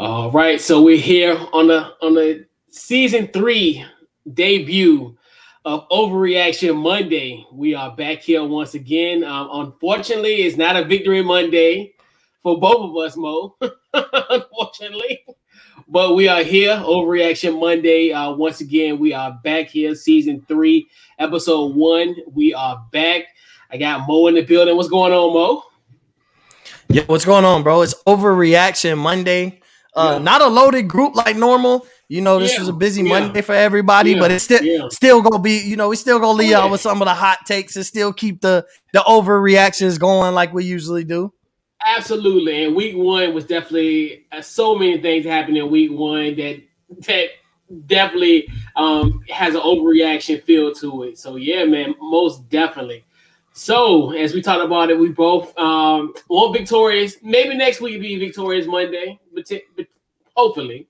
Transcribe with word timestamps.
All 0.00 0.30
right, 0.30 0.58
so 0.58 0.80
we're 0.80 0.96
here 0.96 1.38
on 1.52 1.66
the 1.66 1.92
on 2.00 2.14
the 2.14 2.46
season 2.70 3.26
three 3.26 3.84
debut 4.32 5.14
of 5.66 5.86
Overreaction 5.90 6.74
Monday. 6.74 7.44
We 7.52 7.74
are 7.74 7.94
back 7.94 8.20
here 8.20 8.42
once 8.42 8.72
again. 8.72 9.22
Um, 9.24 9.50
unfortunately, 9.52 10.36
it's 10.36 10.56
not 10.56 10.74
a 10.74 10.86
victory 10.86 11.22
Monday 11.22 11.92
for 12.42 12.58
both 12.58 12.88
of 12.88 12.96
us, 12.96 13.14
Mo. 13.14 13.56
unfortunately, 13.92 15.22
but 15.86 16.14
we 16.14 16.28
are 16.28 16.44
here. 16.44 16.76
Overreaction 16.76 17.60
Monday. 17.60 18.10
Uh, 18.10 18.32
once 18.32 18.62
again, 18.62 18.98
we 18.98 19.12
are 19.12 19.38
back 19.44 19.68
here, 19.68 19.94
season 19.94 20.42
three, 20.48 20.88
episode 21.18 21.76
one. 21.76 22.16
We 22.32 22.54
are 22.54 22.82
back. 22.90 23.24
I 23.70 23.76
got 23.76 24.08
Mo 24.08 24.28
in 24.28 24.34
the 24.36 24.46
building. 24.46 24.76
What's 24.76 24.88
going 24.88 25.12
on, 25.12 25.34
Mo? 25.34 25.62
Yeah, 26.88 27.02
what's 27.04 27.26
going 27.26 27.44
on, 27.44 27.62
bro? 27.62 27.82
It's 27.82 28.02
Overreaction 28.04 28.96
Monday. 28.96 29.59
Uh, 29.94 30.14
yeah. 30.16 30.22
Not 30.22 30.42
a 30.42 30.46
loaded 30.46 30.88
group 30.88 31.16
like 31.16 31.36
normal. 31.36 31.86
You 32.08 32.20
know, 32.20 32.38
this 32.38 32.54
yeah. 32.54 32.60
was 32.60 32.68
a 32.68 32.72
busy. 32.72 33.02
Monday 33.02 33.40
for 33.40 33.54
everybody, 33.54 34.18
but 34.18 34.30
it's 34.30 34.44
still 34.44 34.90
still 34.90 35.22
gonna 35.22 35.42
be. 35.42 35.58
You 35.58 35.76
know, 35.76 35.88
we 35.88 35.96
still 35.96 36.18
gonna 36.18 36.36
leave 36.36 36.52
out 36.54 36.70
with 36.70 36.80
some 36.80 37.00
of 37.00 37.06
the 37.06 37.14
hot 37.14 37.46
takes 37.46 37.76
and 37.76 37.86
still 37.86 38.12
keep 38.12 38.40
the 38.40 38.66
the 38.92 39.00
overreactions 39.00 39.98
going 39.98 40.34
like 40.34 40.52
we 40.52 40.64
usually 40.64 41.04
do. 41.04 41.32
Absolutely, 41.86 42.64
and 42.64 42.74
week 42.74 42.96
one 42.96 43.32
was 43.32 43.44
definitely 43.44 44.26
uh, 44.32 44.42
so 44.42 44.74
many 44.74 45.00
things 45.00 45.24
happened 45.24 45.56
in 45.56 45.70
week 45.70 45.92
one 45.92 46.36
that 46.36 46.60
that 47.06 47.28
definitely 47.86 48.48
um, 48.76 49.22
has 49.28 49.54
an 49.54 49.60
overreaction 49.60 50.42
feel 50.42 50.74
to 50.74 51.04
it. 51.04 51.18
So 51.18 51.36
yeah, 51.36 51.64
man, 51.64 51.94
most 52.00 52.48
definitely. 52.48 53.04
So 53.52 54.12
as 54.12 54.32
we 54.32 54.42
talked 54.42 54.64
about 54.64 54.90
it, 54.90 54.98
we 54.98 55.08
both 55.08 55.56
um, 55.58 56.14
want 56.28 56.56
victorious. 56.56 57.16
Maybe 57.22 57.56
next 57.56 57.80
week 57.80 58.00
be 58.00 58.18
victorious 58.18 58.66
Monday, 58.66 59.18
but, 59.34 59.46
t- 59.46 59.62
but 59.76 59.86
hopefully. 60.36 60.88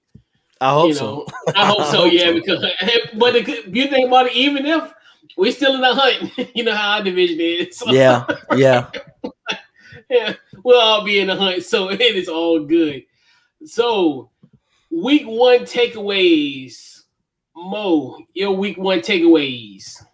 I 0.60 0.73
hope 0.73 0.89
you 0.89 0.94
know, 0.94 1.27
so. 1.28 1.52
I 1.56 1.67
hope 1.67 1.86
so. 1.86 2.05
yeah, 2.06 2.33
because 2.33 2.64
but 3.14 3.33
the 3.33 3.42
good 3.42 3.91
thing 3.91 4.06
about 4.06 4.27
it, 4.27 4.34
even 4.34 4.67
if 4.67 4.92
we're 5.36 5.52
still 5.52 5.75
in 5.75 5.80
the 5.80 5.94
hunt, 5.94 6.50
you 6.55 6.64
know 6.64 6.75
how 6.75 6.98
our 6.98 7.02
division 7.02 7.39
is. 7.41 7.78
So. 7.78 7.91
Yeah, 7.91 8.27
yeah, 8.55 8.91
yeah. 10.11 10.34
We'll 10.62 10.80
all 10.80 11.05
be 11.05 11.19
in 11.19 11.28
the 11.28 11.36
hunt, 11.36 11.64
so 11.64 11.91
it 11.91 12.00
is 12.00 12.28
all 12.28 12.61
good. 12.61 13.05
So, 13.64 14.30
week 14.91 15.24
one 15.24 15.61
takeaways, 15.61 17.05
Mo. 17.56 18.19
Your 18.34 18.52
week 18.52 18.77
one 18.77 19.00
takeaways. 19.00 20.05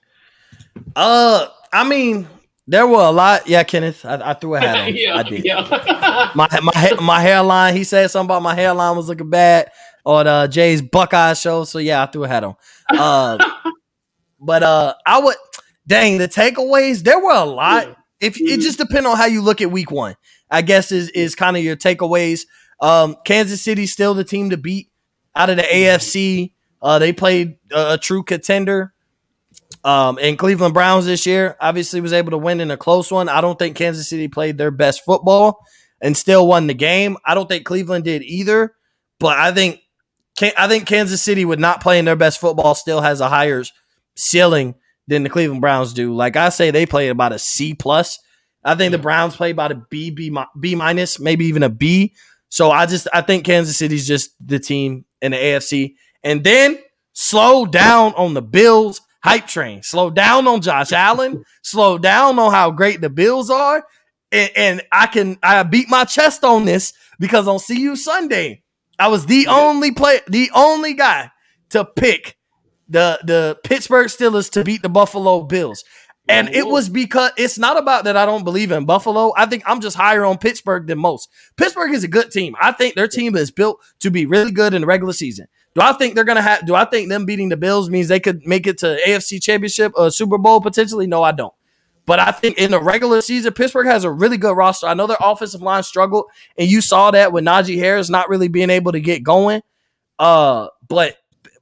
Uh, 0.95 1.49
I 1.73 1.83
mean, 1.89 2.29
there 2.67 2.87
were 2.87 3.03
a 3.03 3.11
lot. 3.11 3.47
Yeah, 3.47 3.63
Kenneth, 3.63 4.05
I, 4.05 4.31
I 4.31 4.35
threw 4.35 4.57
a 4.57 4.61
hat 4.61 4.89
on. 4.89 4.95
yeah, 4.95 5.17
I 5.17 5.23
did. 5.23 5.45
Yeah. 5.45 6.31
my 6.35 6.49
my 6.63 6.97
my 7.01 7.21
hairline. 7.21 7.77
He 7.77 7.85
said 7.85 8.11
something 8.11 8.27
about 8.27 8.43
my 8.43 8.55
hairline 8.55 8.97
was 8.97 9.09
looking 9.09 9.31
bad 9.31 9.71
on 10.05 10.27
uh, 10.27 10.47
Jay's 10.49 10.83
Buckeye 10.83 11.35
show. 11.35 11.65
So 11.65 11.79
yeah, 11.79 12.03
I 12.03 12.07
threw 12.07 12.25
a 12.25 12.29
hat 12.29 12.45
on. 12.45 12.57
Uh, 12.89 13.39
but 14.41 14.63
uh, 14.63 14.95
I 15.07 15.21
would. 15.21 15.37
Dang, 15.87 16.19
the 16.19 16.27
takeaways. 16.27 17.05
There 17.05 17.21
were 17.21 17.35
a 17.35 17.45
lot. 17.45 17.87
Yeah. 17.87 17.95
If 18.19 18.41
it 18.41 18.45
mm-hmm. 18.45 18.61
just 18.61 18.79
depends 18.79 19.07
on 19.07 19.17
how 19.17 19.27
you 19.27 19.43
look 19.43 19.61
at 19.61 19.71
week 19.71 19.91
one, 19.91 20.17
I 20.51 20.63
guess 20.63 20.91
is 20.91 21.11
is 21.11 21.35
kind 21.35 21.57
of 21.57 21.63
your 21.63 21.77
takeaways. 21.77 22.47
Um, 22.81 23.17
Kansas 23.25 23.63
City 23.63 23.87
still 23.87 24.15
the 24.15 24.25
team 24.25 24.51
to 24.51 24.57
beat 24.57 24.91
out 25.37 25.51
of 25.51 25.57
the 25.57 25.63
AFC. 25.63 26.53
Uh, 26.83 26.99
they 26.99 27.13
played 27.13 27.59
a, 27.73 27.95
a 27.95 27.99
true 27.99 28.23
contender. 28.23 28.93
Um, 29.87 30.19
and 30.21 30.37
Cleveland 30.37 30.75
Browns 30.75 31.07
this 31.07 31.27
year 31.27 31.57
obviously 31.61 32.01
was 32.01 32.13
able 32.13 32.33
to 32.33 32.39
win 32.39 32.61
in 32.61 32.73
a 32.73 32.77
close 32.77 33.13
one. 33.13 33.29
I 33.29 33.41
don't 33.41 33.57
think 33.57 33.77
Kansas 33.77 34.09
City 34.09 34.27
played 34.27 34.59
their 34.59 34.73
best 34.73 35.05
football 35.05 35.65
and 36.01 36.17
still 36.17 36.49
won 36.49 36.67
the 36.67 36.75
game. 36.75 37.17
I 37.25 37.37
don't 37.37 37.49
think 37.49 37.65
Cleveland 37.65 38.03
did 38.03 38.25
either, 38.25 38.75
but 39.21 39.39
I 39.39 39.53
think 39.53 39.79
I 40.59 40.67
think 40.67 40.89
Kansas 40.89 41.23
City 41.23 41.45
would 41.45 41.61
not 41.61 41.81
playing 41.81 42.05
their 42.05 42.17
best 42.17 42.41
football 42.41 42.75
still 42.75 43.01
has 43.01 43.21
a 43.21 43.29
higher 43.29 43.63
ceiling 44.17 44.75
than 45.07 45.23
the 45.23 45.31
Cleveland 45.31 45.61
Browns 45.61 45.93
do. 45.93 46.13
Like 46.13 46.35
I 46.35 46.49
say, 46.49 46.73
they 46.73 46.85
played 46.85 47.11
about 47.11 47.33
a 47.33 47.39
C 47.39 47.73
plus. 47.73 48.19
I 48.65 48.75
think 48.75 48.91
the 48.91 48.99
Browns 48.99 49.37
play 49.37 49.53
about 49.53 49.71
a 49.71 49.83
B, 49.89 50.11
B, 50.11 50.37
B 50.59 50.75
minus, 50.75 51.21
maybe 51.21 51.45
even 51.45 51.63
a 51.63 51.69
B. 51.69 52.13
So 52.49 52.73
I 52.73 52.87
just 52.87 53.07
I 53.15 53.21
think 53.21 53.45
Kansas 53.45 53.77
City's 53.77 54.09
just 54.09 54.31
the 54.45 54.59
team 54.59 55.05
in 55.23 55.31
the 55.31 55.39
AFC. 55.39 55.95
And 56.25 56.43
then 56.43 56.77
slow 57.13 57.67
down 57.67 58.15
on 58.15 58.35
the 58.35 58.43
Bills 58.43 59.01
hype 59.27 59.47
train. 59.47 59.83
Slow 59.83 60.11
down 60.11 60.47
on 60.47 60.61
Josh 60.61 60.93
Allen. 60.93 61.45
Slow 61.63 61.99
down 61.99 62.39
on 62.39 62.53
how 62.53 62.71
great 62.71 63.01
the 63.01 63.11
Bills 63.11 63.51
are. 63.51 63.85
And, 64.33 64.51
and, 64.57 64.83
I 64.91 65.07
can 65.07 65.39
I 65.43 65.63
beat 65.63 65.89
my 65.89 66.05
chest 66.05 66.43
on 66.43 66.65
this 66.65 66.93
because 67.21 67.47
on 67.47 67.59
See 67.59 67.81
You 67.81 67.95
Sunday, 67.95 68.63
I 68.99 69.09
was 69.09 69.27
the 69.27 69.47
only 69.47 69.93
play, 69.93 70.21
the 70.27 70.51
only 70.55 70.95
guy 70.95 71.31
to 71.71 71.85
pick 71.85 72.37
the 72.89 73.21
the 73.25 73.59
Pittsburgh 73.63 74.09
Steelers 74.09 74.51
to 74.53 74.65
beat 74.65 74.83
the 74.83 74.89
Buffalo 74.89 75.43
Bills. 75.43 75.85
And 76.29 76.49
it 76.49 76.67
was 76.67 76.89
because 76.89 77.31
it's 77.37 77.57
not 77.57 77.77
about 77.77 78.05
that 78.05 78.17
I 78.17 78.27
don't 78.27 78.43
believe 78.43 78.73
in 78.73 78.85
Buffalo. 78.85 79.33
I 79.37 79.47
think 79.47 79.63
I'm 79.65 79.81
just 79.81 79.97
higher 79.97 80.25
on 80.25 80.39
Pittsburgh 80.39 80.87
than 80.89 80.99
most. 80.99 81.29
Pittsburgh 81.57 81.95
is 81.95 82.03
a 82.03 82.09
good 82.09 82.33
team. 82.33 82.57
I 82.61 82.73
think 82.73 82.97
their 82.97 83.07
team 83.07 83.37
is 83.37 83.53
built 83.53 83.81
to 84.01 84.11
be 84.11 84.27
really 84.27 84.51
good 84.51 84.75
in 84.75 84.81
the 84.81 84.89
regular 84.89 85.13
season. 85.13 85.47
Do 85.77 85.83
I 85.83 85.93
think 85.93 86.15
they're 86.15 86.25
gonna 86.25 86.41
have? 86.41 86.65
Do 86.65 86.75
I 86.75 86.87
think 86.87 87.11
them 87.11 87.27
beating 87.27 87.51
the 87.51 87.57
Bills 87.59 87.91
means 87.91 88.09
they 88.09 88.19
could 88.19 88.47
make 88.47 88.67
it 88.67 88.79
to 88.79 88.99
AFC 89.07 89.43
Championship 89.43 89.93
or 89.95 90.11
Super 90.11 90.39
Bowl 90.39 90.59
potentially? 90.59 91.07
No, 91.07 91.23
I 91.23 91.33
don't. 91.33 91.53
But 92.07 92.19
I 92.19 92.31
think 92.31 92.57
in 92.57 92.71
the 92.71 92.81
regular 92.81 93.21
season, 93.21 93.53
Pittsburgh 93.53 93.87
has 93.87 94.03
a 94.03 94.11
really 94.11 94.39
good 94.39 94.57
roster. 94.57 94.87
I 94.87 94.95
know 94.95 95.07
their 95.07 95.19
offensive 95.21 95.61
line 95.61 95.83
struggled, 95.83 96.27
and 96.57 96.67
you 96.67 96.81
saw 96.81 97.11
that 97.11 97.31
with 97.31 97.45
Najee 97.45 97.77
Harris 97.77 98.09
not 98.09 98.31
really 98.31 98.49
being 98.49 98.71
able 98.71 98.93
to 98.93 99.01
get 99.01 99.23
going. 99.23 99.61
Uh, 100.19 100.69
but 100.89 101.19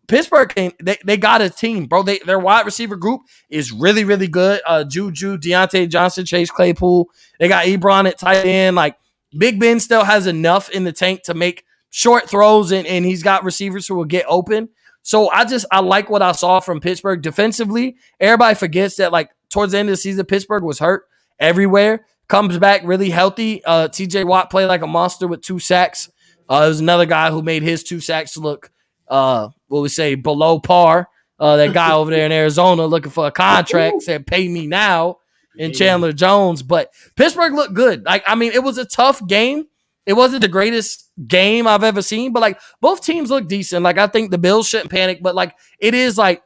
Pittsburgh 0.06 0.54
came, 0.54 0.70
they, 0.80 0.96
they 1.04 1.16
got 1.16 1.42
a 1.42 1.50
team, 1.50 1.86
bro. 1.86 2.04
They 2.04 2.20
their 2.20 2.38
wide 2.38 2.66
receiver 2.66 2.94
group 2.94 3.22
is 3.50 3.72
really, 3.72 4.04
really 4.04 4.28
good. 4.28 4.60
Uh 4.64 4.84
Juju, 4.84 5.38
Diontae 5.38 5.88
Johnson, 5.88 6.24
Chase 6.24 6.52
Claypool. 6.52 7.08
They 7.40 7.48
got 7.48 7.66
Ebron 7.66 8.06
at 8.06 8.18
tight 8.18 8.46
end. 8.46 8.76
Like 8.76 8.96
Big 9.36 9.58
Ben 9.58 9.80
still 9.80 10.04
has 10.04 10.28
enough 10.28 10.70
in 10.70 10.84
the 10.84 10.92
tank 10.92 11.24
to 11.24 11.34
make 11.34 11.64
short 11.94 12.28
throws 12.28 12.72
and, 12.72 12.88
and 12.88 13.04
he's 13.04 13.22
got 13.22 13.44
receivers 13.44 13.86
who 13.86 13.94
will 13.94 14.04
get 14.04 14.24
open. 14.28 14.68
So 15.02 15.30
I 15.30 15.44
just 15.44 15.64
I 15.70 15.78
like 15.78 16.10
what 16.10 16.22
I 16.22 16.32
saw 16.32 16.58
from 16.58 16.80
Pittsburgh 16.80 17.22
defensively. 17.22 17.94
Everybody 18.18 18.56
forgets 18.56 18.96
that 18.96 19.12
like 19.12 19.30
towards 19.48 19.72
the 19.72 19.78
end 19.78 19.88
of 19.88 19.92
the 19.92 19.96
season, 19.98 20.26
Pittsburgh 20.26 20.64
was 20.64 20.80
hurt 20.80 21.04
everywhere. 21.38 22.04
Comes 22.26 22.58
back 22.58 22.80
really 22.84 23.10
healthy. 23.10 23.64
Uh, 23.64 23.86
TJ 23.86 24.26
Watt 24.26 24.50
played 24.50 24.66
like 24.66 24.82
a 24.82 24.88
monster 24.88 25.28
with 25.28 25.42
two 25.42 25.60
sacks. 25.60 26.10
Uh, 26.48 26.64
there's 26.64 26.80
another 26.80 27.06
guy 27.06 27.30
who 27.30 27.42
made 27.42 27.62
his 27.62 27.84
two 27.84 28.00
sacks 28.00 28.36
look 28.36 28.72
uh 29.06 29.50
what 29.68 29.80
we 29.80 29.88
say 29.88 30.16
below 30.16 30.58
par. 30.58 31.08
Uh, 31.38 31.56
that 31.56 31.72
guy 31.72 31.92
over 31.92 32.10
there 32.10 32.26
in 32.26 32.32
Arizona 32.32 32.86
looking 32.86 33.12
for 33.12 33.28
a 33.28 33.30
contract 33.30 34.02
said 34.02 34.26
pay 34.26 34.48
me 34.48 34.66
now 34.66 35.18
in 35.56 35.72
Chandler 35.72 36.12
Jones. 36.12 36.64
But 36.64 36.92
Pittsburgh 37.14 37.52
looked 37.52 37.74
good. 37.74 38.04
Like 38.04 38.24
I 38.26 38.34
mean, 38.34 38.50
it 38.50 38.64
was 38.64 38.78
a 38.78 38.84
tough 38.84 39.24
game. 39.28 39.66
It 40.06 40.12
wasn't 40.14 40.42
the 40.42 40.48
greatest 40.48 41.10
game 41.26 41.66
I've 41.66 41.84
ever 41.84 42.02
seen, 42.02 42.32
but 42.32 42.40
like 42.40 42.60
both 42.80 43.02
teams 43.02 43.30
look 43.30 43.48
decent. 43.48 43.82
Like 43.82 43.98
I 43.98 44.06
think 44.06 44.30
the 44.30 44.38
Bills 44.38 44.68
shouldn't 44.68 44.90
panic, 44.90 45.20
but 45.22 45.34
like 45.34 45.54
it 45.78 45.94
is 45.94 46.18
like 46.18 46.42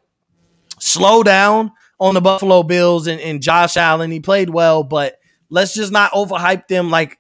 slow 0.78 1.22
down 1.22 1.72
on 1.98 2.14
the 2.14 2.20
Buffalo 2.20 2.62
Bills 2.62 3.06
and, 3.06 3.20
and 3.20 3.42
Josh 3.42 3.76
Allen. 3.76 4.10
He 4.10 4.20
played 4.20 4.50
well, 4.50 4.84
but 4.84 5.18
let's 5.50 5.74
just 5.74 5.92
not 5.92 6.12
overhype 6.12 6.68
them. 6.68 6.90
Like 6.90 7.18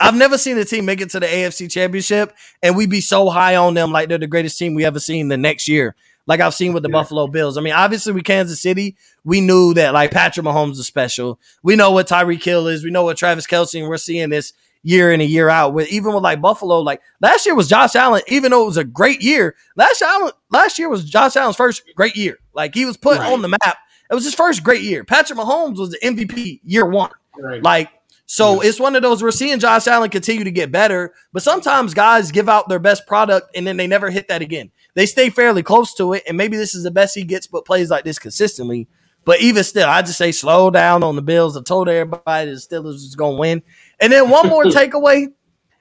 I've 0.00 0.14
never 0.14 0.38
seen 0.38 0.58
a 0.58 0.64
team 0.64 0.84
make 0.86 1.00
it 1.00 1.10
to 1.10 1.20
the 1.20 1.26
AFC 1.26 1.70
Championship 1.70 2.34
and 2.62 2.76
we 2.76 2.86
be 2.86 3.00
so 3.00 3.28
high 3.28 3.56
on 3.56 3.74
them 3.74 3.92
like 3.92 4.08
they're 4.08 4.18
the 4.18 4.26
greatest 4.26 4.58
team 4.58 4.74
we 4.74 4.84
ever 4.84 5.00
seen 5.00 5.28
the 5.28 5.36
next 5.36 5.68
year. 5.68 5.94
Like 6.26 6.40
I've 6.40 6.54
seen 6.54 6.72
with 6.72 6.82
the 6.82 6.88
yeah. 6.88 6.94
Buffalo 6.94 7.28
Bills. 7.28 7.56
I 7.56 7.60
mean, 7.60 7.72
obviously 7.72 8.12
with 8.12 8.24
Kansas 8.24 8.60
City, 8.60 8.96
we 9.24 9.40
knew 9.40 9.74
that 9.74 9.94
like 9.94 10.10
Patrick 10.10 10.44
Mahomes 10.44 10.72
is 10.72 10.86
special. 10.86 11.38
We 11.62 11.76
know 11.76 11.92
what 11.92 12.08
Tyreek 12.08 12.42
Hill 12.42 12.66
is. 12.66 12.84
We 12.84 12.90
know 12.90 13.04
what 13.04 13.16
Travis 13.16 13.46
Kelce, 13.46 13.78
and 13.78 13.88
we're 13.88 13.96
seeing 13.96 14.28
this 14.28 14.52
year 14.86 15.12
in 15.12 15.20
and 15.20 15.28
year 15.28 15.48
out. 15.48 15.74
With 15.74 15.88
even 15.88 16.14
with 16.14 16.22
like 16.22 16.40
Buffalo, 16.40 16.80
like 16.80 17.00
last 17.20 17.44
year 17.44 17.54
was 17.54 17.68
Josh 17.68 17.96
Allen, 17.96 18.22
even 18.28 18.52
though 18.52 18.62
it 18.62 18.66
was 18.66 18.76
a 18.76 18.84
great 18.84 19.20
year. 19.20 19.56
Last 19.76 20.00
Allen, 20.00 20.32
last 20.50 20.78
year 20.78 20.88
was 20.88 21.04
Josh 21.04 21.36
Allen's 21.36 21.56
first 21.56 21.82
great 21.96 22.16
year. 22.16 22.38
Like 22.54 22.74
he 22.74 22.84
was 22.84 22.96
put 22.96 23.18
right. 23.18 23.32
on 23.32 23.42
the 23.42 23.48
map. 23.48 23.78
It 24.08 24.14
was 24.14 24.24
his 24.24 24.34
first 24.34 24.62
great 24.62 24.82
year. 24.82 25.04
Patrick 25.04 25.38
Mahomes 25.38 25.78
was 25.78 25.90
the 25.90 25.98
MVP 25.98 26.60
year 26.62 26.86
one. 26.86 27.10
Right. 27.38 27.62
Like 27.62 27.90
so 28.26 28.60
it's 28.60 28.80
one 28.80 28.96
of 28.96 29.02
those 29.02 29.22
we're 29.22 29.30
seeing 29.30 29.58
Josh 29.58 29.86
Allen 29.86 30.10
continue 30.10 30.44
to 30.44 30.50
get 30.50 30.72
better, 30.72 31.12
but 31.32 31.42
sometimes 31.42 31.94
guys 31.94 32.32
give 32.32 32.48
out 32.48 32.68
their 32.68 32.80
best 32.80 33.06
product 33.06 33.56
and 33.56 33.66
then 33.66 33.76
they 33.76 33.86
never 33.86 34.10
hit 34.10 34.28
that 34.28 34.42
again. 34.42 34.70
They 34.94 35.06
stay 35.06 35.30
fairly 35.30 35.62
close 35.62 35.94
to 35.94 36.14
it, 36.14 36.22
and 36.26 36.36
maybe 36.36 36.56
this 36.56 36.74
is 36.74 36.82
the 36.82 36.90
best 36.90 37.14
he 37.14 37.22
gets, 37.22 37.46
but 37.46 37.66
plays 37.66 37.90
like 37.90 38.04
this 38.04 38.18
consistently. 38.18 38.88
But 39.26 39.40
even 39.40 39.64
still, 39.64 39.88
I 39.88 40.02
just 40.02 40.18
say 40.18 40.32
slow 40.32 40.70
down 40.70 41.02
on 41.02 41.16
the 41.16 41.22
Bills. 41.22 41.56
I 41.56 41.62
told 41.62 41.88
everybody 41.88 42.50
the 42.50 42.56
Steelers 42.56 42.94
is 42.94 43.16
going 43.16 43.34
to 43.34 43.40
win. 43.40 43.62
And 44.00 44.12
then 44.12 44.30
one 44.30 44.48
more 44.48 44.64
takeaway. 44.66 45.32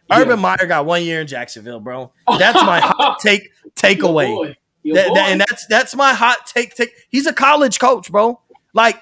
Yeah. 0.09 0.21
Urban 0.21 0.39
Meyer 0.39 0.67
got 0.67 0.85
one 0.85 1.03
year 1.03 1.21
in 1.21 1.27
Jacksonville, 1.27 1.79
bro. 1.79 2.11
That's 2.27 2.61
my 2.63 2.79
hot 2.83 3.19
take 3.19 3.51
takeaway. 3.75 4.55
That, 4.93 5.13
that, 5.15 5.29
and 5.29 5.41
that's 5.41 5.65
that's 5.65 5.95
my 5.95 6.13
hot 6.13 6.45
take. 6.45 6.75
Take. 6.75 6.91
He's 7.09 7.25
a 7.25 7.33
college 7.33 7.79
coach, 7.79 8.11
bro. 8.11 8.39
Like 8.73 9.01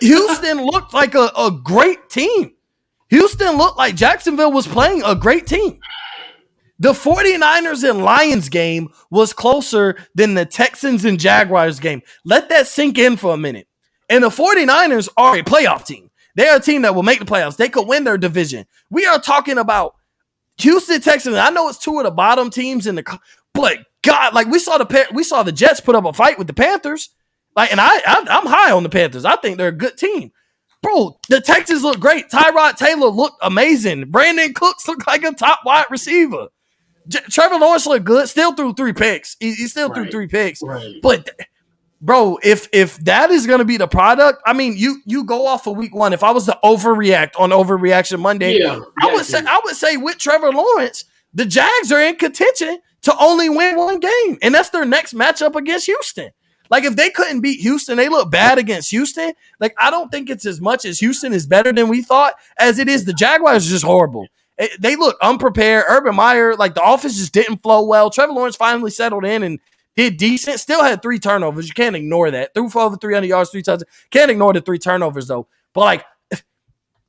Houston 0.00 0.64
looked 0.64 0.92
like 0.92 1.14
a, 1.14 1.30
a 1.36 1.50
great 1.50 2.10
team. 2.10 2.52
Houston 3.08 3.56
looked 3.56 3.78
like 3.78 3.96
Jacksonville 3.96 4.52
was 4.52 4.66
playing 4.66 5.02
a 5.04 5.14
great 5.14 5.46
team. 5.46 5.80
The 6.78 6.92
49ers 6.92 7.88
and 7.88 8.02
Lions 8.02 8.48
game 8.48 8.88
was 9.10 9.32
closer 9.32 9.96
than 10.14 10.34
the 10.34 10.46
Texans 10.46 11.04
and 11.04 11.20
Jaguars 11.20 11.78
game. 11.78 12.02
Let 12.24 12.48
that 12.48 12.66
sink 12.66 12.98
in 12.98 13.16
for 13.16 13.34
a 13.34 13.36
minute. 13.36 13.66
And 14.08 14.24
the 14.24 14.28
49ers 14.28 15.08
are 15.16 15.36
a 15.36 15.42
playoff 15.42 15.84
team. 15.84 16.09
They're 16.36 16.56
a 16.56 16.60
team 16.60 16.82
that 16.82 16.94
will 16.94 17.02
make 17.02 17.18
the 17.18 17.24
playoffs. 17.24 17.56
They 17.56 17.68
could 17.68 17.88
win 17.88 18.04
their 18.04 18.18
division. 18.18 18.66
We 18.90 19.06
are 19.06 19.18
talking 19.18 19.58
about 19.58 19.94
Houston 20.58 21.00
Texans. 21.00 21.36
I 21.36 21.50
know 21.50 21.68
it's 21.68 21.78
two 21.78 21.98
of 21.98 22.04
the 22.04 22.10
bottom 22.10 22.50
teams 22.50 22.86
in 22.86 22.94
the 22.94 23.20
but 23.52 23.78
God, 24.02 24.34
like 24.34 24.46
we 24.46 24.58
saw 24.58 24.78
the 24.78 25.06
we 25.12 25.24
saw 25.24 25.42
the 25.42 25.52
Jets 25.52 25.80
put 25.80 25.94
up 25.94 26.04
a 26.04 26.12
fight 26.12 26.38
with 26.38 26.46
the 26.46 26.54
Panthers. 26.54 27.10
Like, 27.56 27.72
and 27.72 27.80
I, 27.80 27.88
I 27.88 28.26
I'm 28.28 28.46
high 28.46 28.70
on 28.70 28.82
the 28.82 28.88
Panthers. 28.88 29.24
I 29.24 29.36
think 29.36 29.58
they're 29.58 29.68
a 29.68 29.72
good 29.72 29.96
team. 29.96 30.32
Bro, 30.82 31.18
the 31.28 31.40
Texans 31.40 31.82
look 31.82 32.00
great. 32.00 32.30
Tyrod 32.30 32.76
Taylor 32.76 33.08
looked 33.08 33.36
amazing. 33.42 34.10
Brandin 34.10 34.54
Cooks 34.54 34.88
looked 34.88 35.06
like 35.06 35.24
a 35.24 35.32
top 35.32 35.60
wide 35.66 35.86
receiver. 35.90 36.48
J- 37.06 37.20
Trevor 37.28 37.56
Lawrence 37.56 37.86
looked 37.86 38.06
good. 38.06 38.28
Still 38.28 38.54
threw 38.54 38.72
three 38.72 38.94
picks. 38.94 39.36
He, 39.40 39.54
he 39.54 39.66
still 39.66 39.88
right. 39.88 39.96
threw 39.96 40.10
three 40.10 40.26
picks. 40.28 40.62
Right. 40.62 40.94
But 41.02 41.28
bro, 42.00 42.38
if 42.42 42.68
if 42.72 42.96
that 43.04 43.30
is 43.30 43.46
gonna 43.46 43.64
be 43.64 43.76
the 43.76 43.88
product, 43.88 44.42
I 44.46 44.52
mean, 44.52 44.74
you 44.76 45.00
you 45.04 45.24
go 45.24 45.46
off 45.46 45.66
of 45.66 45.76
week 45.76 45.94
one. 45.94 46.12
If 46.12 46.22
I 46.22 46.30
was 46.30 46.46
to 46.46 46.58
overreact 46.64 47.32
on 47.38 47.50
overreaction 47.50 48.20
Monday, 48.20 48.58
yeah, 48.58 48.80
I 49.00 49.12
would 49.12 49.24
say 49.24 49.42
I 49.46 49.60
would 49.64 49.76
say 49.76 49.96
with 49.96 50.18
Trevor 50.18 50.50
Lawrence, 50.50 51.04
the 51.34 51.44
Jags 51.44 51.92
are 51.92 52.00
in 52.00 52.16
contention 52.16 52.80
to 53.02 53.16
only 53.18 53.48
win 53.48 53.76
one 53.76 54.00
game, 54.00 54.38
and 54.42 54.54
that's 54.54 54.70
their 54.70 54.84
next 54.84 55.14
matchup 55.14 55.54
against 55.54 55.86
Houston. 55.86 56.30
Like 56.70 56.84
if 56.84 56.94
they 56.94 57.10
couldn't 57.10 57.40
beat 57.40 57.60
Houston, 57.60 57.96
they 57.96 58.08
look 58.08 58.30
bad 58.30 58.58
against 58.58 58.90
Houston. 58.90 59.32
Like 59.58 59.74
I 59.78 59.90
don't 59.90 60.10
think 60.10 60.30
it's 60.30 60.46
as 60.46 60.60
much 60.60 60.84
as 60.84 61.00
Houston 61.00 61.32
is 61.32 61.46
better 61.46 61.72
than 61.72 61.88
we 61.88 62.02
thought 62.02 62.34
as 62.58 62.78
it 62.78 62.88
is 62.88 63.04
the 63.04 63.12
Jaguars 63.12 63.66
are 63.66 63.70
just 63.70 63.84
horrible. 63.84 64.26
It, 64.56 64.80
they 64.80 64.94
look 64.94 65.16
unprepared. 65.20 65.86
Urban 65.88 66.14
Meyer, 66.14 66.54
like 66.54 66.74
the 66.74 66.84
offense 66.84 67.16
just 67.16 67.32
didn't 67.32 67.62
flow 67.62 67.84
well. 67.84 68.10
Trevor 68.10 68.34
Lawrence 68.34 68.56
finally 68.56 68.90
settled 68.90 69.24
in 69.24 69.42
and 69.42 69.58
did 69.96 70.16
decent. 70.16 70.60
Still 70.60 70.82
had 70.82 71.02
three 71.02 71.18
turnovers. 71.18 71.68
You 71.68 71.74
can't 71.74 71.96
ignore 71.96 72.30
that. 72.30 72.54
Threw 72.54 72.68
for 72.68 72.82
over 72.82 72.96
300 72.96 73.26
yards 73.26 73.50
three 73.50 73.62
times. 73.62 73.84
Can't 74.10 74.30
ignore 74.30 74.52
the 74.52 74.60
three 74.60 74.78
turnovers 74.78 75.26
though. 75.26 75.48
But 75.72 75.80
like 75.80 76.04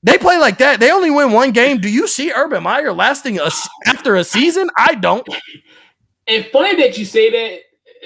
they 0.03 0.17
play 0.17 0.37
like 0.37 0.57
that. 0.59 0.79
They 0.79 0.91
only 0.91 1.11
win 1.11 1.31
one 1.31 1.51
game. 1.51 1.79
Do 1.79 1.89
you 1.89 2.07
see 2.07 2.31
Urban 2.31 2.63
Meyer 2.63 2.93
lasting 2.93 3.39
us 3.39 3.67
after 3.85 4.15
a 4.15 4.23
season? 4.23 4.69
I 4.77 4.95
don't. 4.95 5.27
And 6.27 6.45
funny 6.47 6.75
that 6.77 6.97
you 6.97 7.05
say 7.05 7.29
that. 7.29 7.59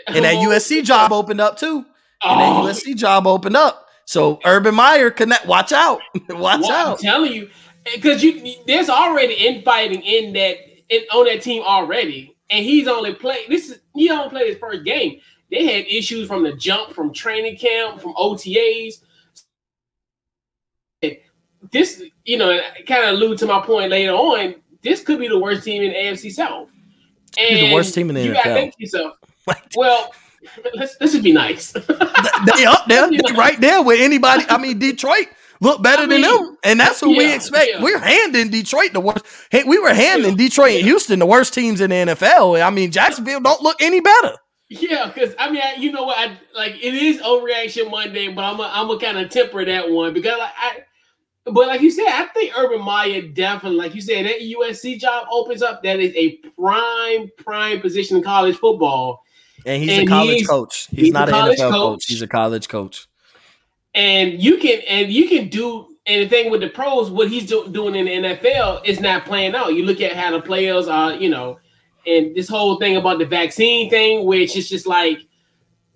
And 0.07 0.25
that 0.25 0.35
USC 0.35 0.83
job 0.83 1.11
opened 1.11 1.41
up 1.41 1.57
too. 1.57 1.85
And 2.23 2.41
that 2.41 2.63
USC 2.63 2.91
oh. 2.91 2.95
job 2.95 3.27
opened 3.27 3.55
up. 3.55 3.87
So 4.05 4.39
Urban 4.45 4.75
Meyer 4.75 5.09
connect. 5.09 5.45
Watch 5.45 5.71
out. 5.71 5.99
watch 6.29 6.61
well, 6.61 6.71
out. 6.71 6.97
I'm 6.97 6.97
telling 6.97 7.33
you, 7.33 7.49
because 7.93 8.23
you 8.23 8.55
there's 8.67 8.89
already 8.89 9.33
infighting 9.33 10.01
in 10.01 10.33
that 10.33 10.57
in, 10.89 11.01
on 11.11 11.25
that 11.25 11.41
team 11.41 11.63
already, 11.63 12.34
and 12.49 12.65
he's 12.65 12.87
only 12.87 13.13
played. 13.13 13.49
This 13.49 13.69
is 13.69 13.79
he 13.93 14.09
only 14.09 14.29
played 14.29 14.49
his 14.49 14.57
first 14.57 14.83
game. 14.83 15.19
They 15.51 15.65
had 15.65 15.85
issues 15.87 16.27
from 16.27 16.43
the 16.43 16.53
jump, 16.53 16.93
from 16.93 17.13
training 17.13 17.57
camp, 17.57 18.01
from 18.01 18.13
OTAs. 18.15 19.01
This, 21.71 22.03
you 22.23 22.37
know, 22.37 22.59
kind 22.87 23.05
of 23.05 23.15
allude 23.15 23.39
to 23.39 23.47
my 23.47 23.61
point 23.61 23.91
later 23.91 24.11
on. 24.11 24.55
This 24.83 25.01
could 25.01 25.19
be 25.19 25.27
the 25.27 25.39
worst 25.39 25.63
team 25.63 25.81
in 25.81 25.91
AFC 25.91 26.31
South. 26.31 26.69
And 27.37 27.57
the 27.57 27.73
worst 27.73 27.93
team 27.93 28.09
in 28.09 28.15
the 28.15 28.23
you 28.23 28.31
NFL. 28.31 28.43
Gotta 28.43 28.53
think 28.53 28.73
yourself, 28.77 29.17
well, 29.75 30.13
let's 30.75 30.95
let's 30.99 31.13
just 31.13 31.23
be 31.23 31.33
nice. 31.33 31.71
they 31.71 32.65
up 32.65 32.85
there, 32.87 33.09
right 33.35 33.59
there 33.59 33.81
with 33.81 33.99
anybody. 33.99 34.45
I 34.47 34.57
mean, 34.57 34.79
Detroit 34.79 35.27
look 35.61 35.81
better 35.81 36.03
I 36.03 36.07
mean, 36.07 36.21
than 36.21 36.31
them, 36.31 36.57
and 36.63 36.79
that's 36.79 37.01
what 37.01 37.11
yeah, 37.11 37.17
we 37.17 37.33
expect. 37.33 37.71
Yeah. 37.73 37.83
We're 37.83 37.99
handing 37.99 38.49
Detroit 38.49 38.93
the 38.93 38.99
worst. 38.99 39.25
Hey, 39.51 39.63
we 39.63 39.79
were 39.79 39.93
handing 39.93 40.31
yeah. 40.31 40.47
Detroit 40.47 40.75
and 40.75 40.83
Houston 40.83 41.19
the 41.19 41.25
worst 41.25 41.53
teams 41.53 41.81
in 41.81 41.89
the 41.89 41.95
NFL. 41.95 42.61
I 42.65 42.69
mean, 42.69 42.91
Jacksonville 42.91 43.41
don't 43.41 43.61
look 43.61 43.81
any 43.81 43.99
better. 43.99 44.37
Yeah, 44.69 45.11
because 45.13 45.35
I 45.37 45.51
mean, 45.51 45.61
I, 45.63 45.75
you 45.75 45.91
know 45.91 46.03
what? 46.03 46.17
I 46.17 46.37
like 46.55 46.75
it 46.75 46.93
is 46.93 47.21
overreaction 47.21 47.91
Monday, 47.91 48.29
but 48.29 48.43
I'm 48.43 48.59
a, 48.59 48.69
I'm 48.73 48.87
gonna 48.87 48.99
kind 48.99 49.17
of 49.17 49.29
temper 49.29 49.63
that 49.63 49.89
one 49.89 50.13
because 50.13 50.39
like, 50.39 50.51
I 50.57 50.79
but 51.45 51.67
like 51.67 51.81
you 51.81 51.91
said, 51.91 52.07
I 52.07 52.25
think 52.33 52.57
Urban 52.57 52.83
Meyer 52.83 53.21
definitely, 53.21 53.77
like 53.77 53.93
you 53.93 54.01
said, 54.01 54.25
that 54.25 54.39
USC 54.39 54.99
job 54.99 55.27
opens 55.29 55.61
up. 55.61 55.83
That 55.83 55.99
is 55.99 56.11
a 56.15 56.37
prime, 56.59 57.29
prime 57.37 57.81
position 57.81 58.17
in 58.17 58.23
college 58.23 58.57
football. 58.57 59.23
And 59.63 59.81
he's 59.81 59.91
and 59.91 60.07
a 60.07 60.11
college 60.11 60.37
he's, 60.37 60.47
coach. 60.47 60.87
He's, 60.87 60.99
he's 60.99 61.13
not 61.13 61.29
an 61.29 61.35
NFL 61.35 61.57
coach. 61.57 61.71
coach. 61.71 62.05
He's 62.07 62.21
a 62.23 62.27
college 62.27 62.67
coach. 62.67 63.07
And 63.95 64.41
you 64.41 64.57
can 64.57 64.81
and 64.87 65.11
you 65.11 65.27
can 65.27 65.49
do 65.49 65.95
anything 66.05 66.51
with 66.51 66.61
the 66.61 66.69
pros. 66.69 67.09
What 67.09 67.29
he's 67.29 67.47
do, 67.47 67.67
doing 67.69 67.95
in 67.95 68.05
the 68.05 68.29
NFL 68.29 68.85
is 68.85 68.99
not 68.99 69.25
playing 69.25 69.55
out. 69.55 69.73
You 69.73 69.85
look 69.85 70.01
at 70.01 70.13
how 70.13 70.31
the 70.31 70.41
players 70.41 70.87
are, 70.87 71.13
you 71.13 71.29
know, 71.29 71.59
and 72.05 72.35
this 72.35 72.47
whole 72.47 72.77
thing 72.77 72.97
about 72.97 73.19
the 73.19 73.25
vaccine 73.25 73.89
thing, 73.89 74.25
which 74.25 74.55
is 74.55 74.69
just 74.69 74.85
like 74.85 75.19